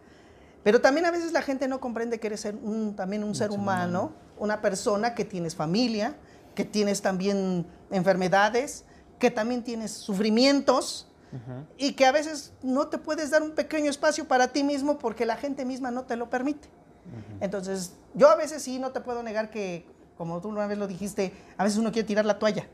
Pero 0.63 0.79
también 0.79 1.05
a 1.05 1.11
veces 1.11 1.33
la 1.33 1.41
gente 1.41 1.67
no 1.67 1.81
comprende 1.81 2.17
que 2.17 2.27
eres 2.27 2.45
un, 2.45 2.95
también 2.95 3.25
un, 3.25 3.35
ser 3.35 3.51
humano, 3.51 4.13
una 4.37 4.61
persona 4.61 5.13
que 5.13 5.25
tienes 5.25 5.53
familia, 5.53 6.15
que 6.55 6.63
tienes 6.63 7.01
también 7.01 7.67
enfermedades, 7.89 8.85
que 9.19 9.31
también 9.31 9.65
tienes 9.65 9.91
sufrimientos 9.91 11.11
y 11.77 11.91
que 11.91 12.05
a 12.05 12.13
veces 12.13 12.53
no 12.61 12.87
te 12.87 12.97
puedes 12.97 13.31
dar 13.31 13.41
un 13.41 13.51
pequeño 13.51 13.89
espacio 13.89 14.29
para 14.29 14.47
ti 14.47 14.63
mismo 14.63 14.97
porque 14.97 15.25
la 15.25 15.35
gente 15.35 15.65
misma 15.65 15.91
no 15.91 16.03
te 16.03 16.15
lo 16.15 16.29
permite. 16.29 16.69
Entonces, 17.39 17.95
yo 18.13 18.29
a 18.29 18.35
veces 18.35 18.61
sí 18.63 18.79
no 18.79 18.91
te 18.91 19.01
puedo 19.01 19.23
negar 19.23 19.49
que, 19.49 19.85
como 20.17 20.41
tú 20.41 20.49
una 20.49 20.67
vez 20.67 20.77
lo 20.77 20.87
dijiste, 20.87 21.33
a 21.57 21.63
veces 21.63 21.79
uno 21.79 21.91
quiere 21.91 22.07
tirar 22.07 22.25
la 22.25 22.39
toalla. 22.39 22.67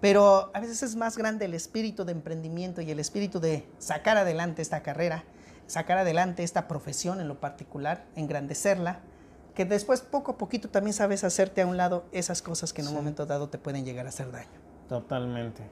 Pero 0.00 0.50
a 0.52 0.60
veces 0.60 0.82
es 0.82 0.96
más 0.96 1.16
grande 1.16 1.44
el 1.44 1.54
espíritu 1.54 2.04
de 2.04 2.12
emprendimiento 2.12 2.80
y 2.80 2.90
el 2.90 2.98
espíritu 2.98 3.38
de 3.38 3.66
sacar 3.78 4.16
adelante 4.16 4.60
esta 4.60 4.82
carrera, 4.82 5.24
sacar 5.66 5.98
adelante 5.98 6.42
esta 6.42 6.66
profesión 6.66 7.20
en 7.20 7.28
lo 7.28 7.38
particular, 7.38 8.04
engrandecerla, 8.16 9.00
que 9.54 9.64
después 9.64 10.00
poco 10.00 10.32
a 10.32 10.38
poquito 10.38 10.68
también 10.70 10.94
sabes 10.94 11.24
hacerte 11.24 11.62
a 11.62 11.66
un 11.66 11.76
lado 11.76 12.04
esas 12.12 12.42
cosas 12.42 12.72
que 12.72 12.82
en 12.82 12.88
un 12.88 12.94
momento 12.94 13.26
dado 13.26 13.48
te 13.48 13.58
pueden 13.58 13.84
llegar 13.84 14.06
a 14.06 14.08
hacer 14.08 14.32
daño. 14.32 14.48
Totalmente. 14.88 15.62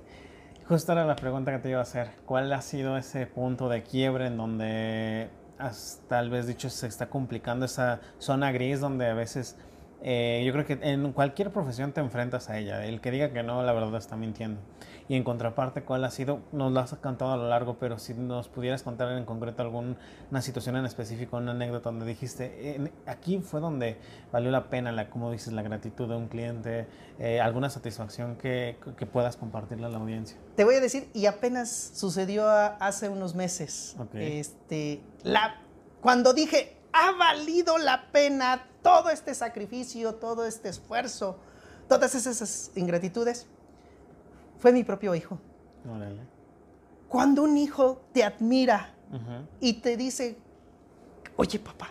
Justo 0.69 0.93
era 0.93 1.05
la 1.05 1.17
pregunta 1.17 1.51
que 1.51 1.59
te 1.59 1.71
iba 1.71 1.81
a 1.81 1.83
hacer. 1.83 2.13
¿Cuál 2.27 2.53
ha 2.53 2.63
sido 2.63 2.97
ese 2.97 3.27
punto 3.27 3.69
de 3.69 3.83
quiebre 3.83 4.27
en 4.27 4.37
donde 4.37 5.29
has 5.61 6.03
tal 6.09 6.31
vez 6.31 6.47
dicho 6.47 6.71
se 6.71 6.87
está 6.87 7.09
complicando 7.09 7.67
esa 7.67 8.01
zona 8.19 8.53
gris 8.53 8.81
donde 8.81 9.07
a 9.07 9.15
veces 9.15 9.57
eh, 10.03 10.43
yo 10.47 10.53
creo 10.53 10.65
que 10.65 10.79
en 10.83 11.13
cualquier 11.13 11.51
profesión 11.51 11.93
te 11.93 12.01
enfrentas 12.01 12.49
a 12.49 12.59
ella. 12.59 12.85
El 12.85 13.01
que 13.01 13.11
diga 13.11 13.31
que 13.33 13.43
no, 13.43 13.63
la 13.63 13.73
verdad 13.73 13.97
está 13.97 14.17
mintiendo. 14.17 14.61
Y 15.11 15.17
en 15.17 15.25
contraparte, 15.25 15.83
¿cuál 15.83 16.05
ha 16.05 16.11
sido? 16.13 16.39
Nos 16.53 16.71
lo 16.71 16.79
has 16.79 16.95
cantado 16.95 17.33
a 17.33 17.37
lo 17.37 17.49
largo, 17.49 17.81
pero 17.81 17.99
si 17.99 18.15
nos 18.15 18.47
pudieras 18.47 18.85
contar 18.85 19.11
en 19.11 19.25
concreto 19.25 19.61
alguna 19.61 19.97
situación 20.41 20.77
en 20.77 20.87
específico, 20.87 21.37
una 21.37 21.51
anécdota 21.51 21.91
donde 21.91 22.07
dijiste, 22.07 22.93
aquí 23.07 23.41
fue 23.41 23.59
donde 23.59 23.99
valió 24.31 24.53
la 24.53 24.71
pena, 24.71 24.93
la, 24.93 25.11
como 25.11 25.33
dices, 25.33 25.53
la 25.53 25.63
gratitud 25.63 26.09
de 26.09 26.15
un 26.15 26.29
cliente, 26.29 26.87
eh, 27.19 27.41
alguna 27.41 27.71
satisfacción 27.71 28.37
que, 28.37 28.79
que, 28.97 29.05
puedas 29.05 29.37
compartirle 29.37 29.87
a 29.87 29.89
la 29.89 29.99
audiencia. 29.99 30.39
Te 30.55 30.63
voy 30.63 30.77
a 30.77 30.81
decir, 30.81 31.11
y 31.13 31.27
apenas 31.27 31.91
sucedió 31.93 32.49
hace 32.49 33.09
unos 33.09 33.35
meses. 33.35 33.97
Este, 34.15 35.03
la, 35.25 35.61
cuando 36.01 36.35
dije, 36.35 36.77
ha 36.93 37.11
valido 37.19 37.79
la 37.79 38.13
pena 38.13 38.65
todo 38.81 39.11
este 39.11 39.35
sacrificio, 39.35 40.15
todo 40.15 40.45
este 40.45 40.69
esfuerzo, 40.69 41.37
todas 41.89 42.15
esas 42.15 42.71
ingratitudes, 42.77 43.49
fue 44.61 44.73
mi 44.73 44.85
propio 44.85 45.15
hijo. 45.15 45.39
Cuando 47.09 47.43
un 47.43 47.57
hijo 47.57 48.03
te 48.13 48.23
admira 48.23 48.95
y 49.59 49.75
te 49.81 49.97
dice, 49.97 50.37
oye 51.37 51.59
papá, 51.59 51.89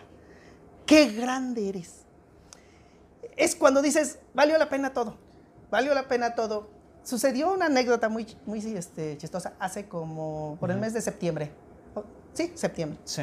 qué 0.86 1.10
grande 1.10 1.68
eres. 1.68 2.06
Es 3.36 3.54
cuando 3.54 3.82
dices, 3.82 4.20
valió 4.32 4.56
la 4.56 4.68
pena 4.68 4.92
todo, 4.92 5.16
valió 5.70 5.92
la 5.92 6.08
pena 6.08 6.34
todo. 6.34 6.70
Sucedió 7.02 7.52
una 7.52 7.66
anécdota 7.66 8.08
muy, 8.08 8.26
muy 8.46 8.60
este, 8.60 9.16
chistosa 9.16 9.54
hace 9.58 9.88
como 9.88 10.56
por 10.60 10.70
el 10.70 10.78
mes 10.78 10.94
de 10.94 11.00
septiembre. 11.00 11.50
Oh, 11.94 12.04
sí, 12.34 12.52
septiembre. 12.54 12.98
Sí. 13.04 13.22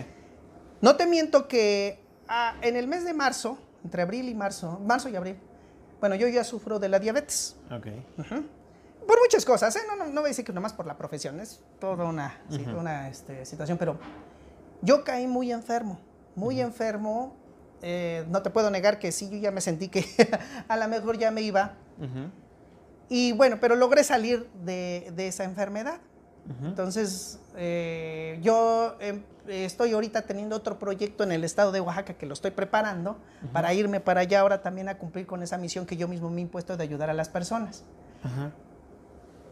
No 0.82 0.96
te 0.96 1.08
miento 1.08 1.48
que 1.48 2.04
ah, 2.28 2.56
en 2.62 2.76
el 2.76 2.88
mes 2.88 3.06
de 3.06 3.14
marzo, 3.14 3.58
entre 3.84 4.02
abril 4.02 4.30
y 4.30 4.36
marzo, 4.36 4.80
marzo 4.84 5.10
y 5.10 5.16
abril, 5.16 5.38
bueno, 6.00 6.16
yo 6.16 6.28
ya 6.28 6.44
sufro 6.44 6.80
de 6.80 6.90
la 6.90 7.00
diabetes. 7.00 7.56
Ok. 7.72 7.88
Por 9.08 9.20
muchas 9.20 9.46
cosas, 9.46 9.76
¿eh? 9.78 9.80
no, 9.88 9.96
no, 9.96 10.06
no, 10.06 10.22
voy 10.22 10.26
a 10.26 10.28
decir 10.28 10.44
que 10.44 10.52
nomás 10.52 10.74
por 10.74 10.86
la 10.86 10.98
profesión, 10.98 11.40
es 11.40 11.62
toda 11.80 12.06
una, 12.06 12.42
una 12.78 13.08
este, 13.08 13.46
situación, 13.46 13.78
pero 13.78 13.98
yo 14.82 15.04
caí 15.04 15.28
muy 15.28 15.52
enfermo, 15.52 16.00
muy 16.36 16.60
enfermo. 16.60 17.36
Eh, 17.82 18.26
no 18.30 18.42
te 18.42 18.50
puedo 18.50 18.70
negar 18.70 19.00
que 19.00 19.12
sí, 19.12 19.30
yo 19.30 19.38
ya 19.38 19.52
me 19.52 19.62
sentí 19.62 19.88
que 19.88 20.06
a 20.68 20.78
lo 20.78 20.88
mejor 20.88 21.18
ya 21.18 21.32
me 21.32 21.42
iba. 21.42 21.74
Y 23.10 23.32
bueno, 23.32 23.58
pero 23.62 23.76
logré 23.76 24.04
salir 24.04 24.50
de, 24.66 25.12
de 25.16 25.28
esa 25.28 25.46
enfermedad. 25.46 26.00
Entonces, 26.64 27.40
eh, 27.58 28.40
yo 28.42 28.96
em, 29.02 29.22
estoy 29.48 29.92
ahorita 29.92 30.22
teniendo 30.22 30.56
otro 30.56 30.80
proyecto 30.80 31.24
en 31.26 31.34
el 31.34 31.44
estado 31.44 31.74
de 31.74 31.82
Oaxaca 31.82 32.14
que 32.14 32.26
lo 32.26 32.34
estoy 32.34 32.52
preparando 32.52 33.18
para 33.52 33.74
irme 33.74 34.00
para 34.00 34.22
allá 34.22 34.40
ahora 34.40 34.62
también 34.62 34.88
a 34.88 34.98
cumplir 34.98 35.26
con 35.26 35.44
esa 35.44 35.58
misión 35.58 35.86
que 35.86 35.98
yo 35.98 36.08
mismo 36.08 36.30
me 36.30 36.40
he 36.40 36.44
impuesto 36.44 36.78
de 36.78 36.84
ayudar 36.84 37.10
a 37.10 37.14
las 37.14 37.28
personas. 37.28 37.84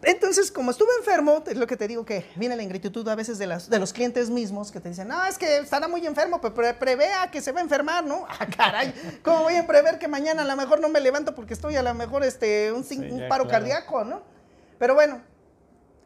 Entonces, 0.06 0.51
como 0.51 0.70
estuve 0.70 0.89
enfermo, 0.99 1.43
es 1.47 1.58
lo 1.58 1.66
que 1.66 1.76
te 1.76 1.88
digo 1.88 2.06
que 2.06 2.26
viene 2.36 2.56
la 2.56 2.62
ingratitud 2.62 3.08
a 3.08 3.16
veces 3.16 3.39
de, 3.39 3.47
las, 3.47 3.70
de 3.72 3.80
los 3.80 3.91
clientes 3.91 4.30
mismos 4.30 4.72
que 4.72 4.80
te 4.80 4.89
dicen, 4.89 5.08
no, 5.08 5.26
es 5.26 5.39
que 5.39 5.58
estará 5.58 5.88
muy 5.88 6.06
enfermo, 6.06 6.39
pero 6.39 6.78
prevea 6.78 7.32
que 7.32 7.41
se 7.41 7.51
va 7.51 7.60
a 7.60 7.64
enfermar, 7.64 8.06
¿no? 8.06 8.26
Ah, 8.38 8.45
caray, 8.45 8.93
¿cómo 9.24 9.43
voy 9.43 9.56
a 9.56 9.66
prever 9.66 9.97
que 9.97 10.08
mañana 10.08 10.43
a 10.43 10.45
lo 10.45 10.56
mejor 10.56 10.80
no 10.80 10.89
me 10.89 10.99
levanto 10.99 11.34
porque 11.34 11.53
estoy 11.53 11.78
a 11.78 11.82
lo 11.82 11.93
mejor 11.93 12.24
este, 12.24 12.72
un, 12.72 12.84
paro 13.30 13.47
cardíaco, 13.47 14.03
¿no? 14.03 14.22
Pero 14.78 14.93
bueno, 14.93 15.22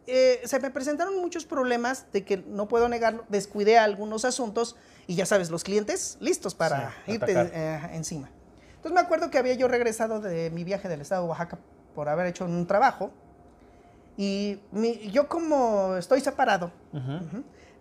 eh, 0.08 0.40
se 0.46 0.60
me 0.60 0.70
presentaron 0.70 1.20
muchos 1.20 1.46
problemas 1.46 2.06
de 2.14 2.24
que 2.24 2.38
no 2.38 2.68
puedo 2.68 2.88
negarlo, 2.88 3.26
descuidé 3.28 3.78
algunos 3.80 4.26
asuntos 4.26 4.76
y 5.08 5.16
ya 5.16 5.26
sabes, 5.26 5.50
los 5.50 5.64
clientes 5.64 6.18
listos 6.22 6.56
para 6.56 6.94
irte 7.08 7.34
eh, 7.36 7.80
encima. 7.94 8.30
Entonces 8.76 8.94
me 8.94 9.02
acuerdo 9.02 9.30
que 9.30 9.40
había 9.40 9.56
yo 9.56 9.68
regresado 9.68 10.22
de 10.22 10.52
mi 10.52 10.64
viaje 10.64 10.88
del 10.88 11.02
estado 11.02 11.24
de 11.24 11.30
Oaxaca 11.30 11.58
por 11.96 12.08
haber 12.08 12.28
hecho 12.28 12.46
un 12.46 12.66
trabajo 12.68 13.12
y 14.22 14.60
yo 15.12 15.30
como 15.30 15.96
estoy 15.96 16.20
separado, 16.20 16.74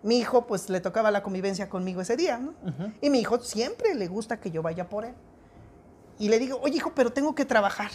mi 0.03 0.19
hijo 0.19 0.47
pues 0.47 0.69
le 0.69 0.79
tocaba 0.79 1.11
la 1.11 1.21
convivencia 1.21 1.67
conmigo 1.67 1.99
ese 1.99 2.15
día, 2.15 2.37
¿no? 2.37 2.53
Y 3.01 3.09
mi 3.09 3.19
hijo 3.19 3.39
siempre 3.39 3.93
le 3.93 4.07
gusta 4.07 4.39
que 4.39 4.49
yo 4.49 4.61
vaya 4.61 4.87
por 4.87 5.03
él. 5.03 5.13
Y 6.17 6.29
le 6.29 6.39
digo, 6.39 6.57
oye 6.61 6.77
hijo, 6.77 6.93
pero 6.95 7.11
tengo 7.11 7.35
que 7.35 7.43
trabajar. 7.43 7.91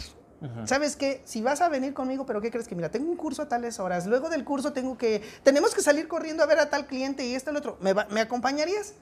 ¿Sabes 0.65 0.95
qué? 0.95 1.23
Si 1.25 1.41
vas 1.41 1.61
a 1.61 1.69
venir 1.69 1.95
conmigo, 1.95 2.27
pero 2.27 2.39
¿qué 2.39 2.51
crees 2.51 2.67
que? 2.67 2.75
Mira, 2.75 2.91
tengo 2.91 3.09
un 3.09 3.17
curso 3.17 3.41
a 3.41 3.47
tales 3.47 3.79
horas. 3.79 4.05
Luego 4.05 4.29
del 4.29 4.43
curso 4.43 4.73
tengo 4.73 4.95
que... 4.95 5.23
Tenemos 5.41 5.73
que 5.73 5.81
salir 5.81 6.07
corriendo 6.07 6.43
a 6.43 6.45
ver 6.45 6.59
a 6.59 6.69
tal 6.69 6.85
cliente 6.85 7.25
y 7.25 7.33
este 7.33 7.49
el 7.49 7.57
otro. 7.57 7.79
¿Me, 7.81 7.95
¿Me 8.11 8.21
acompañarías? 8.21 8.93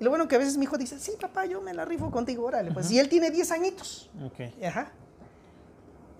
Y 0.00 0.04
lo 0.04 0.10
bueno 0.10 0.26
que 0.26 0.34
a 0.34 0.38
veces 0.38 0.56
mi 0.56 0.64
hijo 0.64 0.78
dice, 0.78 0.98
sí, 0.98 1.12
papá, 1.20 1.46
yo 1.46 1.60
me 1.60 1.74
la 1.74 1.84
rifo 1.84 2.10
contigo, 2.10 2.44
órale. 2.44 2.72
Pues, 2.72 2.90
y 2.90 2.98
él 2.98 3.08
tiene 3.08 3.30
10 3.30 3.52
añitos. 3.52 4.10
Ok. 4.24 4.64
Ajá. 4.66 4.90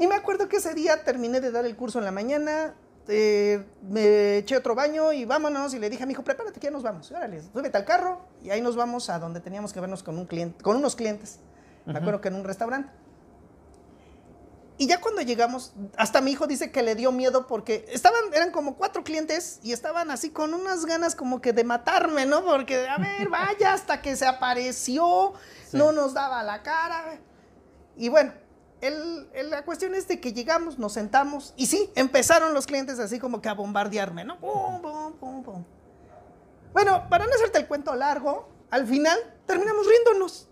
Y 0.01 0.07
me 0.07 0.14
acuerdo 0.14 0.48
que 0.48 0.57
ese 0.57 0.72
día 0.72 1.05
terminé 1.05 1.42
de 1.42 1.53
dar 1.53 1.66
el 1.66 1.76
curso 1.76 1.98
en 1.98 2.07
la 2.07 2.11
mañana, 2.11 2.74
eh, 3.07 3.62
me 3.82 4.38
eché 4.38 4.57
otro 4.57 4.74
baño 4.74 5.12
y 5.12 5.26
vámonos. 5.26 5.74
Y 5.74 5.78
le 5.78 5.90
dije 5.90 6.05
a 6.05 6.07
mi 6.07 6.12
hijo, 6.12 6.24
prepárate 6.24 6.59
que 6.59 6.64
ya 6.64 6.70
nos 6.70 6.82
vamos. 6.82 7.11
Órale, 7.11 7.42
súbete 7.42 7.76
al 7.76 7.84
carro 7.84 8.26
y 8.42 8.48
ahí 8.48 8.62
nos 8.62 8.76
vamos 8.76 9.11
a 9.11 9.18
donde 9.18 9.40
teníamos 9.40 9.74
que 9.74 9.80
vernos 9.80 10.03
con, 10.03 10.16
un 10.16 10.24
cliente, 10.24 10.64
con 10.64 10.76
unos 10.76 10.96
clientes. 10.96 11.40
Me 11.84 11.98
acuerdo 11.98 12.22
que 12.22 12.28
en 12.28 12.36
un 12.36 12.44
restaurante. 12.44 12.90
Y 14.78 14.86
ya 14.86 15.03
cuando 15.03 15.20
llegamos, 15.20 15.74
hasta 15.98 16.22
mi 16.22 16.30
hijo 16.30 16.46
dice 16.46 16.72
que 16.72 16.82
le 16.82 16.94
dio 16.94 17.12
miedo 17.12 17.46
porque 17.46 17.84
estaban, 17.90 18.32
eran 18.32 18.53
como 18.53 18.76
cuatro 18.76 19.05
clientes 19.05 19.61
y 19.62 19.72
estaban 19.72 20.11
así 20.11 20.30
con 20.30 20.55
unas 20.55 20.86
ganas 20.86 21.14
como 21.14 21.42
que 21.42 21.53
de 21.53 21.64
matarme, 21.64 22.24
¿no? 22.24 22.42
Porque, 22.42 22.88
a 22.88 22.96
ver, 22.96 23.28
vaya, 23.28 23.74
hasta 23.74 24.01
que 24.01 24.16
se 24.16 24.24
apareció, 24.24 25.34
no 25.72 25.92
nos 25.92 26.14
daba 26.14 26.42
la 26.42 26.62
cara. 26.62 27.18
Y 27.98 28.09
bueno, 28.09 28.32
el, 28.81 29.51
la 29.51 29.64
cuestión 29.64 29.95
es 29.95 30.09
de 30.09 30.20
que 30.20 30.33
llegamos, 30.33 30.78
nos 30.78 30.93
sentamos 30.93 31.55
y 31.57 31.66
sí, 31.66 31.91
empezaron 31.95 32.55
los 32.55 32.66
clientes 32.66 32.99
así 32.99 33.18
como 33.18 33.41
que 33.41 33.49
a 33.49 33.55
bombardearme, 33.55 34.24
¿no? 34.24 34.39
Pum, 34.39 34.81
pum, 34.81 35.12
pum, 35.14 35.43
pum. 35.43 35.64
Bueno, 36.72 37.07
para 37.09 37.26
no 37.26 37.33
hacerte 37.35 37.59
el 37.59 37.66
cuento 37.66 37.95
largo, 37.95 38.49
al 38.70 38.87
final 38.87 39.18
terminamos 39.47 39.87
riéndonos. 39.87 40.47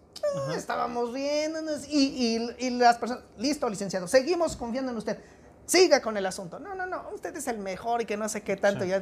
Estábamos 0.54 1.12
riéndonos 1.12 1.88
y, 1.88 2.54
y, 2.58 2.70
las 2.70 2.98
personas, 2.98 3.24
listo, 3.38 3.68
licenciado, 3.68 4.08
seguimos 4.08 4.56
confiando 4.56 4.90
en 4.90 4.98
usted. 4.98 5.18
Siga 5.64 6.02
con 6.02 6.16
el 6.16 6.26
asunto. 6.26 6.58
No, 6.58 6.74
no, 6.74 6.86
no, 6.86 7.10
usted 7.14 7.36
es 7.36 7.46
el 7.46 7.58
mejor 7.58 8.02
y 8.02 8.04
que 8.06 8.16
no 8.16 8.28
sé 8.28 8.42
qué 8.42 8.56
tanto. 8.56 8.84
y 8.84 8.92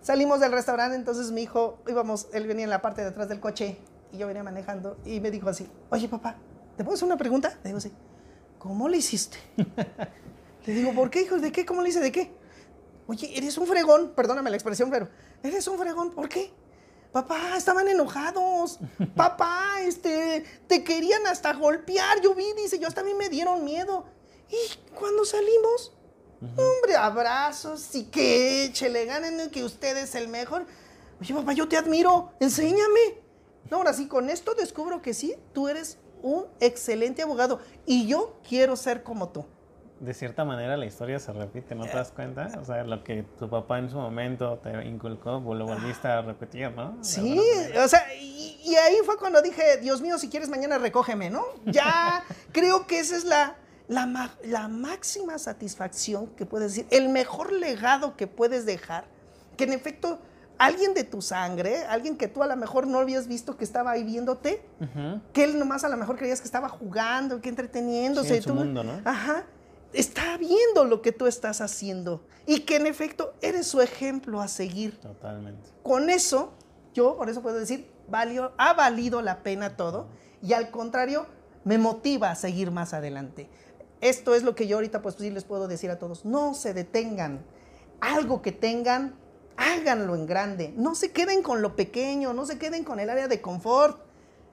Salimos 0.00 0.38
del 0.38 0.52
restaurante, 0.52 0.94
entonces 0.94 1.32
mi 1.32 1.42
hijo, 1.42 1.82
íbamos, 1.88 2.28
él 2.32 2.46
venía 2.46 2.64
en 2.64 2.70
la 2.70 2.80
parte 2.80 3.02
de 3.02 3.08
atrás 3.08 3.28
del 3.28 3.40
coche 3.40 3.78
y 4.12 4.18
yo 4.18 4.28
venía 4.28 4.44
manejando 4.44 4.96
y 5.04 5.18
me 5.18 5.32
dijo 5.32 5.48
así, 5.48 5.68
oye 5.90 6.08
papá, 6.08 6.36
¿te 6.76 6.84
puedo 6.84 6.94
hacer 6.94 7.06
una 7.06 7.16
pregunta? 7.16 7.58
Le 7.64 7.70
digo 7.70 7.78
así, 7.78 7.92
¿cómo 8.58 8.88
le 8.88 8.98
hiciste? 8.98 9.38
le 10.66 10.74
digo, 10.74 10.92
¿por 10.92 11.10
qué, 11.10 11.22
hijo? 11.22 11.38
¿De 11.38 11.52
qué? 11.52 11.64
¿Cómo 11.64 11.82
le 11.82 11.88
hice? 11.88 12.00
¿De 12.00 12.12
qué? 12.12 12.32
Oye, 13.06 13.36
eres 13.36 13.56
un 13.56 13.66
fregón, 13.66 14.12
perdóname 14.16 14.50
la 14.50 14.56
expresión, 14.56 14.90
pero 14.90 15.08
eres 15.42 15.66
un 15.68 15.78
fregón, 15.78 16.10
¿por 16.10 16.28
qué? 16.28 16.52
Papá, 17.12 17.56
estaban 17.56 17.88
enojados. 17.88 18.78
Papá, 19.14 19.80
este, 19.82 20.44
te 20.66 20.84
querían 20.84 21.26
hasta 21.26 21.54
golpear. 21.54 22.20
Yo 22.20 22.34
vi, 22.34 22.44
dice, 22.54 22.78
yo 22.78 22.88
hasta 22.88 23.00
a 23.00 23.04
mí 23.04 23.14
me 23.14 23.28
dieron 23.28 23.64
miedo. 23.64 24.04
Y 24.50 24.94
cuando 24.94 25.24
salimos, 25.24 25.92
hombre, 26.42 26.96
abrazos 26.96 27.94
y 27.94 28.04
que 28.04 28.70
le 28.90 29.04
ganen 29.06 29.50
que 29.50 29.64
usted 29.64 29.96
es 29.96 30.14
el 30.14 30.28
mejor. 30.28 30.66
Oye, 31.20 31.32
papá, 31.32 31.52
yo 31.54 31.68
te 31.68 31.76
admiro. 31.76 32.32
Enséñame. 32.40 33.22
No, 33.70 33.78
ahora 33.78 33.94
sí, 33.94 34.08
con 34.08 34.28
esto 34.28 34.54
descubro 34.54 35.00
que 35.00 35.14
sí, 35.14 35.34
tú 35.54 35.68
eres 35.68 35.98
un 36.26 36.44
excelente 36.60 37.22
abogado 37.22 37.60
y 37.86 38.06
yo 38.06 38.38
quiero 38.46 38.76
ser 38.76 39.02
como 39.02 39.28
tú 39.28 39.44
de 40.00 40.12
cierta 40.12 40.44
manera 40.44 40.76
la 40.76 40.84
historia 40.84 41.18
se 41.18 41.32
repite, 41.32 41.74
¿no 41.74 41.86
te 41.86 41.96
das 41.96 42.10
cuenta? 42.10 42.50
O 42.60 42.64
sea, 42.64 42.84
lo 42.84 43.02
que 43.02 43.22
tu 43.38 43.48
papá 43.48 43.78
en 43.78 43.88
su 43.88 43.96
momento 43.96 44.58
te 44.62 44.84
inculcó, 44.84 45.40
lo 45.40 45.66
volviste 45.66 46.06
a 46.06 46.20
repetir, 46.20 46.70
¿no? 46.72 46.98
Sí, 47.00 47.40
o 47.82 47.88
sea, 47.88 48.14
y, 48.14 48.74
ahí 48.76 48.96
fue 49.04 49.16
cuando 49.16 49.40
dije, 49.40 49.78
Dios 49.78 50.02
mío, 50.02 50.18
si 50.18 50.28
quieres 50.28 50.50
mañana 50.50 50.76
recógeme, 50.76 51.30
¿no? 51.30 51.44
Ya 51.64 52.22
creo 52.52 52.86
que 52.86 52.98
esa 52.98 53.16
es 53.16 53.24
la, 53.24 53.56
la, 53.88 54.30
la 54.44 54.68
máxima 54.68 55.38
satisfacción 55.38 56.26
que 56.36 56.44
puedes 56.44 56.74
decir, 56.74 56.86
el 56.90 57.08
mejor 57.08 57.52
legado 57.52 58.16
que 58.16 58.26
puedes 58.26 58.66
dejar, 58.66 59.06
que 59.56 59.64
en 59.64 59.72
efecto 59.72 60.18
alguien 60.58 60.94
de 60.94 61.04
tu 61.04 61.22
sangre, 61.22 61.84
alguien 61.86 62.16
que 62.16 62.28
tú 62.28 62.42
a 62.42 62.46
lo 62.46 62.56
mejor 62.56 62.86
no 62.86 62.98
habías 62.98 63.28
visto 63.28 63.56
que 63.56 63.64
estaba 63.64 63.92
ahí 63.92 64.04
viéndote, 64.04 64.62
que 65.32 65.44
él 65.44 65.58
nomás 65.58 65.84
a 65.84 65.88
lo 65.88 65.96
mejor 65.96 66.16
creías 66.16 66.40
que 66.40 66.46
estaba 66.46 66.68
jugando, 66.68 67.40
que 67.40 67.48
entreteniéndose. 67.48 68.28
Sí, 68.28 68.34
en 68.36 68.42
su 68.42 68.54
mundo, 68.54 68.84
¿no? 68.84 69.00
Ajá 69.04 69.44
está 69.92 70.36
viendo 70.36 70.84
lo 70.84 71.00
que 71.00 71.12
tú 71.12 71.26
estás 71.26 71.60
haciendo 71.60 72.20
y 72.44 72.60
que 72.60 72.76
en 72.76 72.86
efecto 72.86 73.34
eres 73.40 73.66
su 73.66 73.80
ejemplo 73.80 74.40
a 74.40 74.48
seguir. 74.48 74.98
Totalmente. 75.00 75.70
Con 75.82 76.10
eso 76.10 76.52
yo 76.96 77.16
por 77.16 77.28
eso 77.28 77.42
puedo 77.42 77.58
decir, 77.58 77.90
valió, 78.08 78.52
ha 78.56 78.72
valido 78.72 79.20
la 79.22 79.42
pena 79.42 79.76
todo 79.76 80.08
y 80.42 80.52
al 80.52 80.70
contrario, 80.70 81.26
me 81.64 81.78
motiva 81.78 82.30
a 82.30 82.34
seguir 82.34 82.70
más 82.70 82.94
adelante. 82.94 83.48
Esto 84.00 84.34
es 84.34 84.42
lo 84.42 84.54
que 84.54 84.66
yo 84.66 84.76
ahorita 84.76 85.02
pues 85.02 85.16
sí 85.16 85.30
les 85.30 85.44
puedo 85.44 85.68
decir 85.68 85.90
a 85.90 85.98
todos, 85.98 86.24
no 86.24 86.54
se 86.54 86.74
detengan, 86.74 87.44
algo 88.00 88.42
que 88.42 88.52
tengan, 88.52 89.14
háganlo 89.56 90.14
en 90.14 90.26
grande, 90.26 90.72
no 90.76 90.94
se 90.94 91.12
queden 91.12 91.42
con 91.42 91.62
lo 91.62 91.76
pequeño, 91.76 92.32
no 92.32 92.46
se 92.46 92.58
queden 92.58 92.84
con 92.84 93.00
el 93.00 93.10
área 93.10 93.28
de 93.28 93.40
confort, 93.40 94.06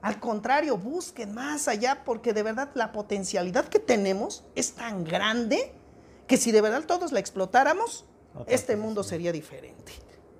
al 0.04 0.20
contrario, 0.20 0.76
busquen 0.76 1.32
más 1.32 1.66
allá 1.66 2.02
porque 2.04 2.34
de 2.34 2.42
verdad 2.42 2.70
la 2.74 2.92
potencialidad 2.92 3.68
que 3.68 3.78
tenemos 3.78 4.44
es 4.54 4.74
tan 4.74 5.02
grande 5.02 5.72
que 6.26 6.36
si 6.36 6.52
de 6.52 6.60
verdad 6.60 6.84
todos 6.86 7.10
la 7.10 7.20
explotáramos, 7.20 8.04
este 8.46 8.76
mundo 8.76 9.02
sería 9.02 9.32
diferente. 9.32 9.92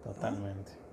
Totalmente. 0.02 0.83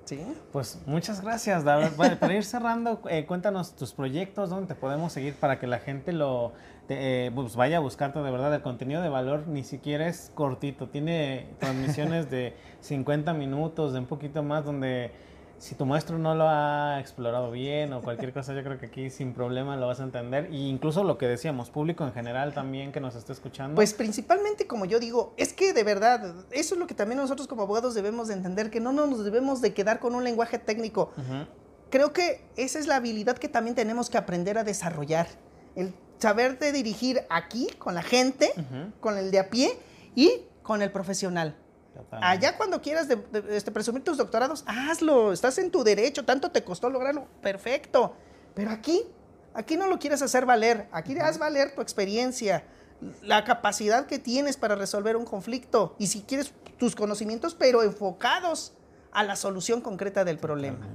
Pues 0.51 0.79
muchas 0.85 1.21
gracias, 1.21 1.63
David. 1.63 1.89
Bueno, 1.95 2.17
para 2.17 2.33
ir 2.33 2.43
cerrando, 2.43 3.01
eh, 3.09 3.25
cuéntanos 3.25 3.75
tus 3.75 3.93
proyectos, 3.93 4.49
dónde 4.49 4.67
te 4.67 4.75
podemos 4.75 5.13
seguir 5.13 5.35
para 5.35 5.59
que 5.59 5.67
la 5.67 5.79
gente 5.79 6.11
lo 6.11 6.53
eh, 6.89 7.31
pues 7.33 7.55
vaya 7.55 7.77
a 7.77 7.79
buscarte 7.79 8.19
de 8.19 8.31
verdad. 8.31 8.53
El 8.53 8.61
contenido 8.61 9.01
de 9.01 9.09
valor 9.09 9.47
ni 9.47 9.63
siquiera 9.63 10.07
es 10.07 10.31
cortito, 10.35 10.89
tiene 10.89 11.47
transmisiones 11.59 12.29
de 12.29 12.55
50 12.81 13.33
minutos, 13.33 13.93
de 13.93 13.99
un 13.99 14.05
poquito 14.05 14.43
más, 14.43 14.65
donde 14.65 15.11
si 15.61 15.75
tu 15.75 15.85
maestro 15.85 16.17
no 16.17 16.33
lo 16.33 16.49
ha 16.49 16.99
explorado 16.99 17.51
bien 17.51 17.93
o 17.93 18.01
cualquier 18.01 18.33
cosa, 18.33 18.51
yo 18.55 18.63
creo 18.63 18.79
que 18.79 18.87
aquí 18.87 19.11
sin 19.11 19.31
problema 19.35 19.77
lo 19.77 19.85
vas 19.85 19.99
a 19.99 20.03
entender. 20.03 20.51
Y 20.51 20.67
incluso 20.67 21.03
lo 21.03 21.19
que 21.19 21.27
decíamos, 21.27 21.69
público 21.69 22.03
en 22.03 22.13
general 22.13 22.55
también 22.55 22.91
que 22.91 22.99
nos 22.99 23.15
esté 23.15 23.31
escuchando. 23.31 23.75
Pues 23.75 23.93
principalmente, 23.93 24.65
como 24.65 24.85
yo 24.85 24.99
digo, 24.99 25.35
es 25.37 25.53
que 25.53 25.71
de 25.73 25.83
verdad, 25.83 26.33
eso 26.49 26.73
es 26.73 26.79
lo 26.79 26.87
que 26.87 26.95
también 26.95 27.19
nosotros 27.19 27.47
como 27.47 27.61
abogados 27.61 27.93
debemos 27.93 28.27
de 28.27 28.33
entender, 28.33 28.71
que 28.71 28.79
no 28.79 28.91
nos 28.91 29.23
debemos 29.23 29.61
de 29.61 29.71
quedar 29.75 29.99
con 29.99 30.15
un 30.15 30.23
lenguaje 30.23 30.57
técnico. 30.57 31.11
Creo 31.91 32.11
que 32.11 32.43
esa 32.55 32.79
es 32.79 32.87
la 32.87 32.95
habilidad 32.95 33.37
que 33.37 33.47
también 33.47 33.75
tenemos 33.75 34.09
que 34.09 34.17
aprender 34.17 34.57
a 34.57 34.63
desarrollar. 34.63 35.27
El 35.75 35.93
saberte 36.17 36.71
dirigir 36.71 37.21
aquí 37.29 37.67
con 37.77 37.93
la 37.93 38.01
gente, 38.01 38.51
con 38.99 39.15
el 39.15 39.29
de 39.29 39.37
a 39.37 39.51
pie 39.51 39.77
y 40.15 40.41
con 40.63 40.81
el 40.81 40.91
profesional. 40.91 41.55
Allá 42.11 42.57
cuando 42.57 42.81
quieras 42.81 43.07
este, 43.49 43.71
presumir 43.71 44.03
tus 44.03 44.17
doctorados, 44.17 44.63
hazlo, 44.65 45.33
estás 45.33 45.57
en 45.57 45.71
tu 45.71 45.83
derecho, 45.83 46.25
tanto 46.25 46.51
te 46.51 46.63
costó 46.63 46.89
lograrlo, 46.89 47.27
perfecto. 47.41 48.15
Pero 48.53 48.71
aquí, 48.71 49.03
aquí 49.53 49.77
no 49.77 49.87
lo 49.87 49.99
quieres 49.99 50.21
hacer 50.21 50.45
valer, 50.45 50.87
aquí 50.91 51.17
haz 51.19 51.37
valer 51.37 51.75
tu 51.75 51.81
experiencia, 51.81 52.63
la 53.21 53.43
capacidad 53.43 54.05
que 54.05 54.19
tienes 54.19 54.57
para 54.57 54.75
resolver 54.75 55.15
un 55.15 55.25
conflicto. 55.25 55.95
Y 55.99 56.07
si 56.07 56.21
quieres 56.21 56.53
tus 56.77 56.95
conocimientos, 56.95 57.55
pero 57.55 57.83
enfocados 57.83 58.73
a 59.11 59.23
la 59.23 59.35
solución 59.35 59.81
concreta 59.81 60.23
del 60.23 60.37
problema. 60.37 60.87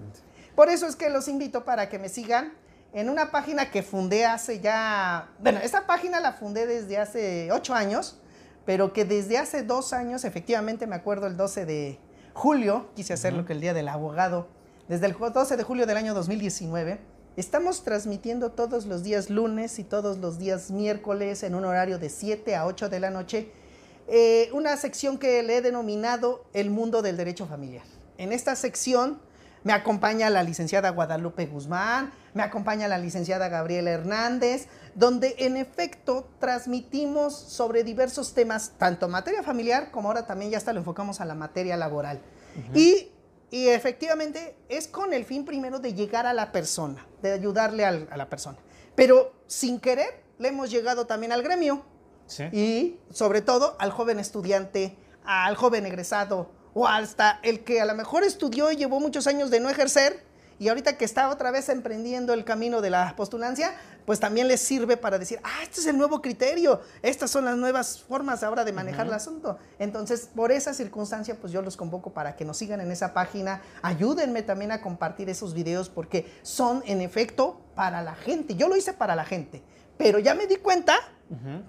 Por 0.55 0.69
eso 0.71 0.87
es 0.87 0.97
que 0.97 1.11
los 1.11 1.29
invito 1.29 1.65
para 1.65 1.89
que 1.89 1.99
me 1.99 2.09
sigan 2.09 2.55
en 2.93 3.11
una 3.11 3.31
página 3.31 3.71
que 3.71 3.83
fundé 3.83 4.25
hace 4.25 4.61
ya, 4.61 5.29
bueno, 5.39 5.61
esta 5.63 5.87
página 5.87 6.19
la 6.21 6.33
fundé 6.33 6.67
desde 6.67 6.97
hace 6.97 7.53
ocho 7.53 7.75
años 7.75 8.19
pero 8.67 8.93
que 8.93 9.05
desde 9.05 9.39
hace 9.39 9.63
dos 9.63 9.93
años, 9.93 10.25
efectivamente 10.25 10.87
me 10.87 10.97
acuerdo 10.97 11.29
el 11.29 11.37
12 11.37 11.65
de 11.65 11.99
julio, 12.35 12.91
quise 12.95 13.15
hacerlo 13.15 13.47
que 13.47 13.55
el 13.55 13.61
Día 13.61 13.73
del 13.73 13.89
Abogado, 13.89 14.49
desde 14.89 15.07
el 15.07 15.15
12 15.15 15.57
de 15.57 15.63
julio 15.63 15.87
del 15.87 15.97
año 15.97 16.13
2019, 16.13 16.99
estamos 17.37 17.85
transmitiendo 17.85 18.51
todos 18.51 18.87
los 18.87 19.05
días 19.05 19.31
lunes 19.31 19.79
y 19.79 19.85
todos 19.85 20.19
los 20.19 20.39
días 20.39 20.71
miércoles 20.71 21.45
en 21.45 21.55
un 21.55 21.65
horario 21.65 21.99
de 21.99 22.11
7 22.11 22.57
a 22.57 22.67
8 22.67 22.89
de 22.89 23.01
la 23.01 23.11
noche, 23.11 23.53
eh, 24.09 24.51
una 24.53 24.77
sección 24.77 25.19
que 25.19 25.43
le 25.43 25.59
he 25.59 25.63
denominado 25.63 26.45
El 26.53 26.71
Mundo 26.71 27.03
del 27.03 27.17
Derecho 27.17 27.47
Familiar. 27.47 27.85
En 28.19 28.33
esta 28.33 28.57
sección 28.57 29.21
me 29.63 29.73
acompaña 29.73 30.31
la 30.31 30.43
licenciada 30.43 30.91
Guadalupe 30.91 31.47
Guzmán, 31.47 32.13
me 32.37 32.43
acompaña 32.43 32.87
la 32.87 32.99
licenciada 32.99 33.49
Gabriela 33.49 33.91
Hernández, 33.91 34.69
donde 34.95 35.37
en 35.39 35.57
efecto 35.57 36.29
transmitimos 36.39 37.35
sobre 37.35 37.83
diversos 37.83 38.35
temas, 38.35 38.73
tanto 38.77 39.09
materia 39.09 39.43
familiar 39.43 39.91
como 39.91 40.09
ahora 40.09 40.27
también 40.27 40.51
ya 40.51 40.59
hasta 40.59 40.75
lo 40.75 40.81
enfocamos 40.81 41.23
a 41.23 41.25
la 41.25 41.35
materia 41.35 41.79
laboral. 41.79 42.21
y, 42.75 43.09
efectivamente 43.51 44.55
es 44.69 44.87
con 44.87 45.15
el 45.15 45.25
fin 45.25 45.47
primero 45.47 45.79
de 45.79 45.95
llegar 45.95 46.27
a 46.27 46.35
la 46.35 46.53
persona, 46.53 47.07
de 47.23 47.33
ayudarle 47.33 47.87
a 47.87 48.17
la 48.17 48.29
persona. 48.29 48.59
Pero 48.95 49.33
sin 49.47 49.81
querer 49.81 50.23
le 50.39 50.49
hemos 50.49 50.71
llegado 50.71 51.07
también 51.07 51.33
al 51.33 51.43
gremio 51.43 51.87
y 52.53 52.99
sobre 53.11 53.41
todo 53.41 53.77
al 53.79 53.93
joven 53.93 54.19
estudiante, 54.19 54.99
al 55.25 55.57
joven 55.57 55.87
egresado, 55.87 56.51
o 56.75 56.87
hasta 56.87 57.41
el 57.43 57.65
que 57.65 57.81
a 57.81 57.87
lo 57.87 57.95
mejor 57.95 58.25
estudió 58.25 58.71
y 58.71 58.77
llevó 58.77 59.01
muchos 59.01 59.27
años 59.27 59.51
de 59.51 59.61
no 59.61 59.71
ejercer 59.71 60.27
y 60.59 60.69
ahorita 60.69 60.97
que 60.97 61.05
está 61.05 61.29
otra 61.29 61.51
vez 61.51 61.69
emprendiendo 61.69 62.33
el 62.33 62.45
camino 62.45 62.81
de 62.81 62.91
la 62.91 63.15
postulancia, 63.17 63.75
pues 64.07 64.21
también 64.21 64.49
les 64.49 64.61
sirve 64.61 64.97
para 64.97 65.19
decir, 65.19 65.41
ah, 65.43 65.63
este 65.63 65.81
es 65.81 65.87
el 65.87 65.99
nuevo 65.99 66.23
criterio, 66.23 66.81
estas 67.03 67.31
son 67.31 67.45
las 67.45 67.57
nuevas 67.57 68.01
formas 68.01 68.43
ahora 68.43 68.65
de 68.65 68.73
manejar 68.73 69.07
el 69.07 69.13
asunto. 69.13 69.59
Entonces, 69.79 70.31
por 70.35 70.53
esa 70.53 70.73
circunstancia, 70.73 71.37
pues 71.41 71.53
yo 71.53 71.61
los 71.61 71.77
convoco 71.77 72.13
para 72.13 72.37
que 72.37 72.45
nos 72.45 72.57
sigan 72.57 72.81
en 72.81 72.91
esa 72.91 73.13
página, 73.13 73.61
ayúdenme 73.83 74.43
también 74.43 74.73
a 74.73 74.81
compartir 74.81 75.29
esos 75.29 75.53
videos 75.53 75.89
porque 75.89 76.33
son 76.43 76.83
en 76.87 77.01
efecto 77.01 77.61
para 77.75 78.03
la 78.03 78.15
gente. 78.15 78.55
Yo 78.55 78.69
lo 78.69 78.77
hice 78.77 78.93
para 78.93 79.17
la 79.17 79.25
gente, 79.25 79.63
pero 79.99 80.19
ya 80.19 80.35
me 80.35 80.47
di 80.47 80.57
cuenta 80.57 80.97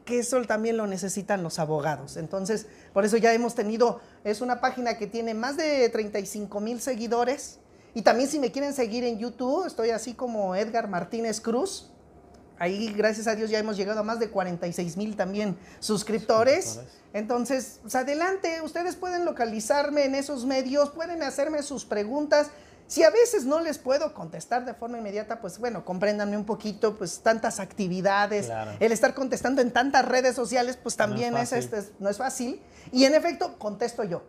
que 0.06 0.20
eso 0.20 0.40
también 0.44 0.78
lo 0.78 0.86
necesitan 0.86 1.42
los 1.42 1.58
abogados. 1.58 2.18
Entonces, 2.18 2.68
por 2.94 3.06
eso 3.06 3.18
ya 3.18 3.34
hemos 3.34 3.56
tenido, 3.56 4.00
es 4.24 4.42
una 4.42 4.62
página 4.62 4.98
que 4.98 5.08
tiene 5.08 5.34
más 5.34 5.58
de 5.58 5.90
35 5.90 6.60
mil 6.60 6.80
seguidores. 6.80 7.60
Y 7.98 8.04
también 8.04 8.30
si 8.30 8.38
me 8.38 8.52
quieren 8.52 8.76
seguir 8.76 9.04
en 9.04 9.18
YouTube, 9.18 9.66
estoy 9.66 9.90
así 9.90 10.14
como 10.14 10.56
Edgar 10.56 10.88
Martínez 10.88 11.42
Cruz. 11.42 11.90
Ahí, 12.60 12.94
gracias 12.94 13.26
a 13.26 13.34
Dios, 13.34 13.50
ya 13.50 13.58
hemos 13.58 13.76
llegado 13.76 14.02
a 14.02 14.04
más 14.04 14.20
de 14.20 14.30
46 14.30 14.98
mil 14.98 15.16
también 15.16 15.58
suscriptores. 15.80 16.80
Entonces, 17.14 17.80
pues 17.82 17.96
adelante, 17.96 18.62
ustedes 18.62 18.96
pueden 18.96 19.26
localizarme 19.26 20.06
en 20.06 20.14
esos 20.14 20.46
medios, 20.46 20.92
pueden 20.92 21.24
hacerme 21.24 21.64
sus 21.64 21.86
preguntas. 21.86 22.52
Si 22.86 23.02
a 23.02 23.10
veces 23.10 23.46
no 23.46 23.62
les 23.62 23.80
puedo 23.80 24.14
contestar 24.14 24.64
de 24.64 24.76
forma 24.76 25.00
inmediata, 25.00 25.42
pues 25.42 25.58
bueno, 25.58 25.84
compréndanme 25.84 26.38
un 26.38 26.46
poquito, 26.46 26.96
pues 27.00 27.22
tantas 27.22 27.60
actividades, 27.60 28.52
el 28.80 28.92
estar 28.92 29.16
contestando 29.16 29.60
en 29.64 29.72
tantas 29.72 30.06
redes 30.06 30.36
sociales, 30.36 30.78
pues 30.78 30.96
también 30.96 31.36
es, 31.36 31.52
este, 31.52 31.82
no 31.98 32.10
es 32.10 32.18
fácil. 32.18 32.62
Y 32.92 33.06
en 33.06 33.16
efecto, 33.16 33.58
contesto 33.58 34.04
yo. 34.04 34.22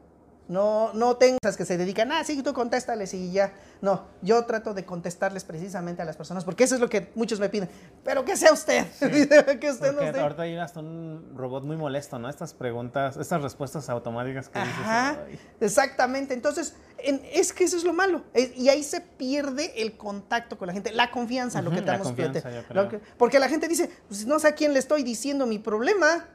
No, 0.49 0.93
no 0.95 1.17
tengas 1.17 1.57
que 1.57 1.67
se 1.67 1.77
dedican, 1.77 2.11
ah, 2.11 2.25
sí, 2.25 2.43
tú 2.43 2.55
contéstales 2.55 3.13
y 3.13 3.31
ya. 3.33 3.53
No, 3.81 4.07
yo 4.23 4.45
trato 4.45 4.75
de 4.75 4.85
contestarles 4.85 5.45
precisamente 5.45 6.03
a 6.03 6.05
las 6.05 6.17
personas, 6.17 6.45
porque 6.45 6.65
eso 6.65 6.75
es 6.75 6.81
lo 6.81 6.89
que 6.89 7.11
muchos 7.15 7.39
me 7.39 7.49
piden. 7.49 7.69
Pero 8.05 8.25
que 8.25 8.37
sea 8.37 8.53
usted, 8.53 8.87
que 9.61 9.71
usted 9.71 9.93
nos 9.93 10.13
dé. 10.13 10.21
Ahorita 10.21 10.43
hay 10.43 10.57
hasta 10.57 10.81
un 10.81 11.33
robot 11.37 11.65
muy 11.65 11.77
molesto, 11.77 12.19
¿no? 12.19 12.29
Estas 12.29 12.55
preguntas, 12.55 13.17
estas 13.17 13.43
respuestas 13.43 13.89
automáticas 13.89 14.49
que 14.49 14.59
Ajá, 14.59 15.19
exactamente. 15.61 16.35
Entonces, 16.35 16.75
es 16.99 17.53
que 17.53 17.65
eso 17.65 17.77
es 17.77 17.85
lo 17.85 17.93
malo. 17.93 18.23
y 18.35 18.69
ahí 18.69 18.83
se 18.83 19.01
pierde 19.01 19.81
el 19.81 19.97
contacto 19.97 20.59
con 20.59 20.67
la 20.67 20.73
gente, 20.73 20.93
la 20.93 21.11
confianza, 21.11 21.63
lo 21.63 21.71
que 21.71 21.83
tenemos 21.83 22.13
que 22.13 23.01
Porque 23.17 23.39
la 23.39 23.49
gente 23.49 23.69
dice, 23.69 23.91
pues 24.09 24.27
no 24.27 24.39
sé 24.39 24.49
a 24.49 24.53
quién 24.53 24.73
le 24.73 24.79
estoy 24.79 25.03
diciendo 25.03 25.47
mi 25.47 25.59
problema. 25.59 26.27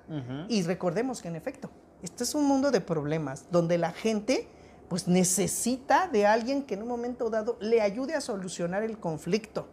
Y 0.47 0.63
recordemos 0.63 1.21
que 1.21 1.27
en 1.27 1.35
efecto, 1.35 1.69
este 2.01 2.23
es 2.23 2.35
un 2.35 2.45
mundo 2.45 2.71
de 2.71 2.81
problemas 2.81 3.45
donde 3.51 3.77
la 3.77 3.91
gente 3.91 4.47
pues 4.89 5.07
necesita 5.07 6.07
de 6.07 6.25
alguien 6.25 6.63
que 6.63 6.75
en 6.75 6.83
un 6.83 6.87
momento 6.87 7.29
dado 7.29 7.57
le 7.59 7.81
ayude 7.81 8.15
a 8.15 8.21
solucionar 8.21 8.83
el 8.83 8.97
conflicto. 8.99 9.67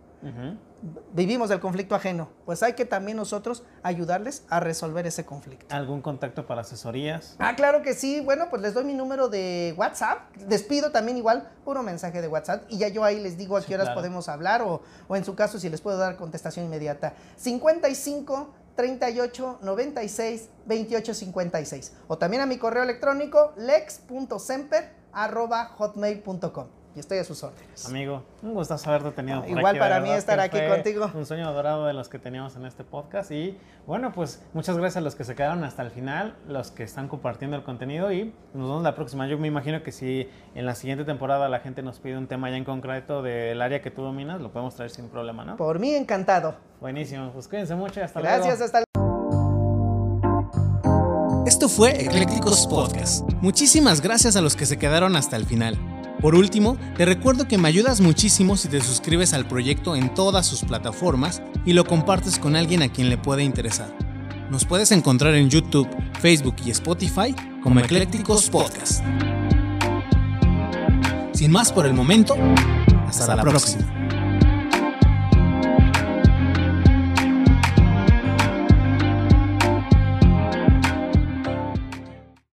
Vivimos 1.13 1.49
del 1.49 1.61
conflicto 1.61 1.95
ajeno, 1.95 2.29
pues 2.45 2.63
hay 2.63 2.75
que 2.75 2.85
también 2.85 3.17
nosotros 3.17 3.65
ayudarles 3.83 4.45
a 4.49 4.61
resolver 4.61 5.07
ese 5.07 5.25
conflicto. 5.25 5.75
¿Algún 5.75 6.01
contacto 6.01 6.47
para 6.47 6.63
asesorías? 6.63 7.37
Ah, 7.39 7.55
claro 7.55 7.83
que 7.83 7.95
sí. 7.95 8.21
Bueno, 8.21 8.47
pues 8.49 8.63
les 8.63 8.75
doy 8.75 8.85
mi 8.85 8.95
número 8.95 9.29
de 9.29 9.75
WhatsApp. 9.77 10.35
Despido 10.47 10.91
también 10.91 11.17
igual 11.17 11.51
puro 11.65 11.83
mensaje 11.83 12.21
de 12.23 12.29
WhatsApp 12.29 12.65
y 12.69 12.79
ya 12.79 12.89
yo 12.89 13.05
ahí 13.05 13.21
les 13.21 13.37
digo 13.37 13.57
a 13.57 13.63
qué 13.63 13.75
horas 13.75 13.91
podemos 13.91 14.29
hablar 14.29 14.63
o, 14.63 14.83
o 15.09 15.17
en 15.17 15.25
su 15.25 15.35
caso 15.35 15.59
si 15.59 15.69
les 15.69 15.81
puedo 15.81 15.99
dar 15.99 16.17
contestación 16.17 16.67
inmediata. 16.67 17.15
55 17.37 18.55
38 18.77 19.59
96 19.63 20.49
28 20.67 21.15
56. 21.15 21.93
O 22.09 22.17
también 22.17 22.43
a 22.43 22.47
mi 22.47 22.57
correo 22.57 22.83
electrónico 22.83 23.53
lex.semper 23.57 25.00
hotmail.com. 25.13 26.67
Y 26.95 26.99
estoy 26.99 27.19
a 27.19 27.25
sus 27.25 27.45
órdenes. 27.45 27.87
Amigo, 27.87 28.25
un 28.43 28.53
gusto 28.53 28.75
haberte 28.85 29.13
tenido. 29.13 29.47
igual 29.47 29.79
para 29.79 30.01
mí 30.01 30.11
estar 30.11 30.41
aquí 30.41 30.59
contigo. 30.69 31.09
Un 31.15 31.25
sueño 31.25 31.53
dorado 31.53 31.87
de 31.87 31.93
los 31.93 32.09
que 32.09 32.19
teníamos 32.19 32.57
en 32.57 32.67
este 32.67 32.83
podcast. 32.83 33.31
Y 33.31 33.57
bueno, 33.87 34.11
pues 34.13 34.43
muchas 34.55 34.77
gracias 34.77 34.97
a 34.97 35.01
los 35.01 35.15
que 35.15 35.23
se 35.23 35.37
quedaron 35.37 35.63
hasta 35.63 35.83
el 35.83 35.93
final, 35.93 36.37
los 36.49 36.73
que 36.73 36.83
están 36.83 37.07
compartiendo 37.07 37.57
el 37.57 37.63
contenido 37.63 38.11
y 38.11 38.35
nos 38.55 38.69
vemos 38.69 38.83
la 38.83 38.97
próxima. 38.97 39.29
Yo 39.29 39.39
me 39.39 39.47
imagino 39.47 39.85
que 39.85 39.93
si 39.93 40.29
en 40.57 40.67
la 40.67 40.75
siguiente 40.75 41.05
temporada 41.05 41.49
la 41.49 41.61
gente 41.61 41.81
nos 41.83 42.01
pide 42.01 42.19
un 42.19 42.27
tema 42.27 42.51
ya 42.51 42.57
en 42.57 42.65
concreto 42.65 43.23
del 43.23 43.63
área 43.63 43.81
que 43.83 43.93
tú 43.93 44.03
dominas, 44.03 44.41
lo 44.41 44.51
podemos 44.51 44.75
traer 44.75 44.91
sin 44.91 45.09
problema, 45.09 45.45
¿no? 45.45 45.57
Por 45.57 45.79
mí 45.79 45.95
encantado. 45.95 46.57
Buenísimo. 46.81 47.31
Pues 47.31 47.47
cuídense 47.47 47.77
mucho 47.77 48.01
y 48.01 48.03
hasta 48.03 48.21
luego. 48.21 48.37
Gracias, 48.37 48.61
hasta 48.63 48.79
luego. 48.79 49.00
Esto 51.51 51.69
fue 51.69 52.01
Eclécticos 52.01 52.69
Podcast. 52.69 53.29
Muchísimas 53.41 54.01
gracias 54.01 54.37
a 54.37 54.41
los 54.41 54.55
que 54.55 54.67
se 54.67 54.79
quedaron 54.79 55.17
hasta 55.17 55.37
el 55.37 55.47
final. 55.47 55.77
Por 56.21 56.37
último, 56.37 56.77
te 56.97 57.05
recuerdo 57.05 57.49
que 57.49 57.59
me 57.59 57.67
ayudas 57.67 58.01
muchísimo 58.01 58.57
si 58.57 58.69
te 58.69 58.81
suscribes 58.81 59.35
al 59.35 59.49
proyecto 59.49 59.97
en 59.97 60.15
todas 60.15 60.47
sus 60.47 60.63
plataformas 60.63 61.43
y 61.67 61.73
lo 61.73 61.85
compartes 61.85 62.39
con 62.39 62.55
alguien 62.55 62.83
a 62.83 62.89
quien 62.89 63.11
le 63.11 63.19
pueda 63.19 63.43
interesar. 63.43 63.93
Nos 64.49 64.65
puedes 64.65 64.93
encontrar 64.93 65.35
en 65.35 65.51
YouTube, 65.51 65.89
Facebook 66.21 66.55
y 66.65 66.71
Spotify 66.71 67.35
como 67.65 67.81
Eclécticos 67.81 68.49
Podcast. 68.49 69.03
Sin 71.33 71.51
más 71.51 71.73
por 71.73 71.85
el 71.85 71.95
momento, 71.95 72.37
hasta, 73.09 73.35
la, 73.35 73.43
próxima. 73.43 74.00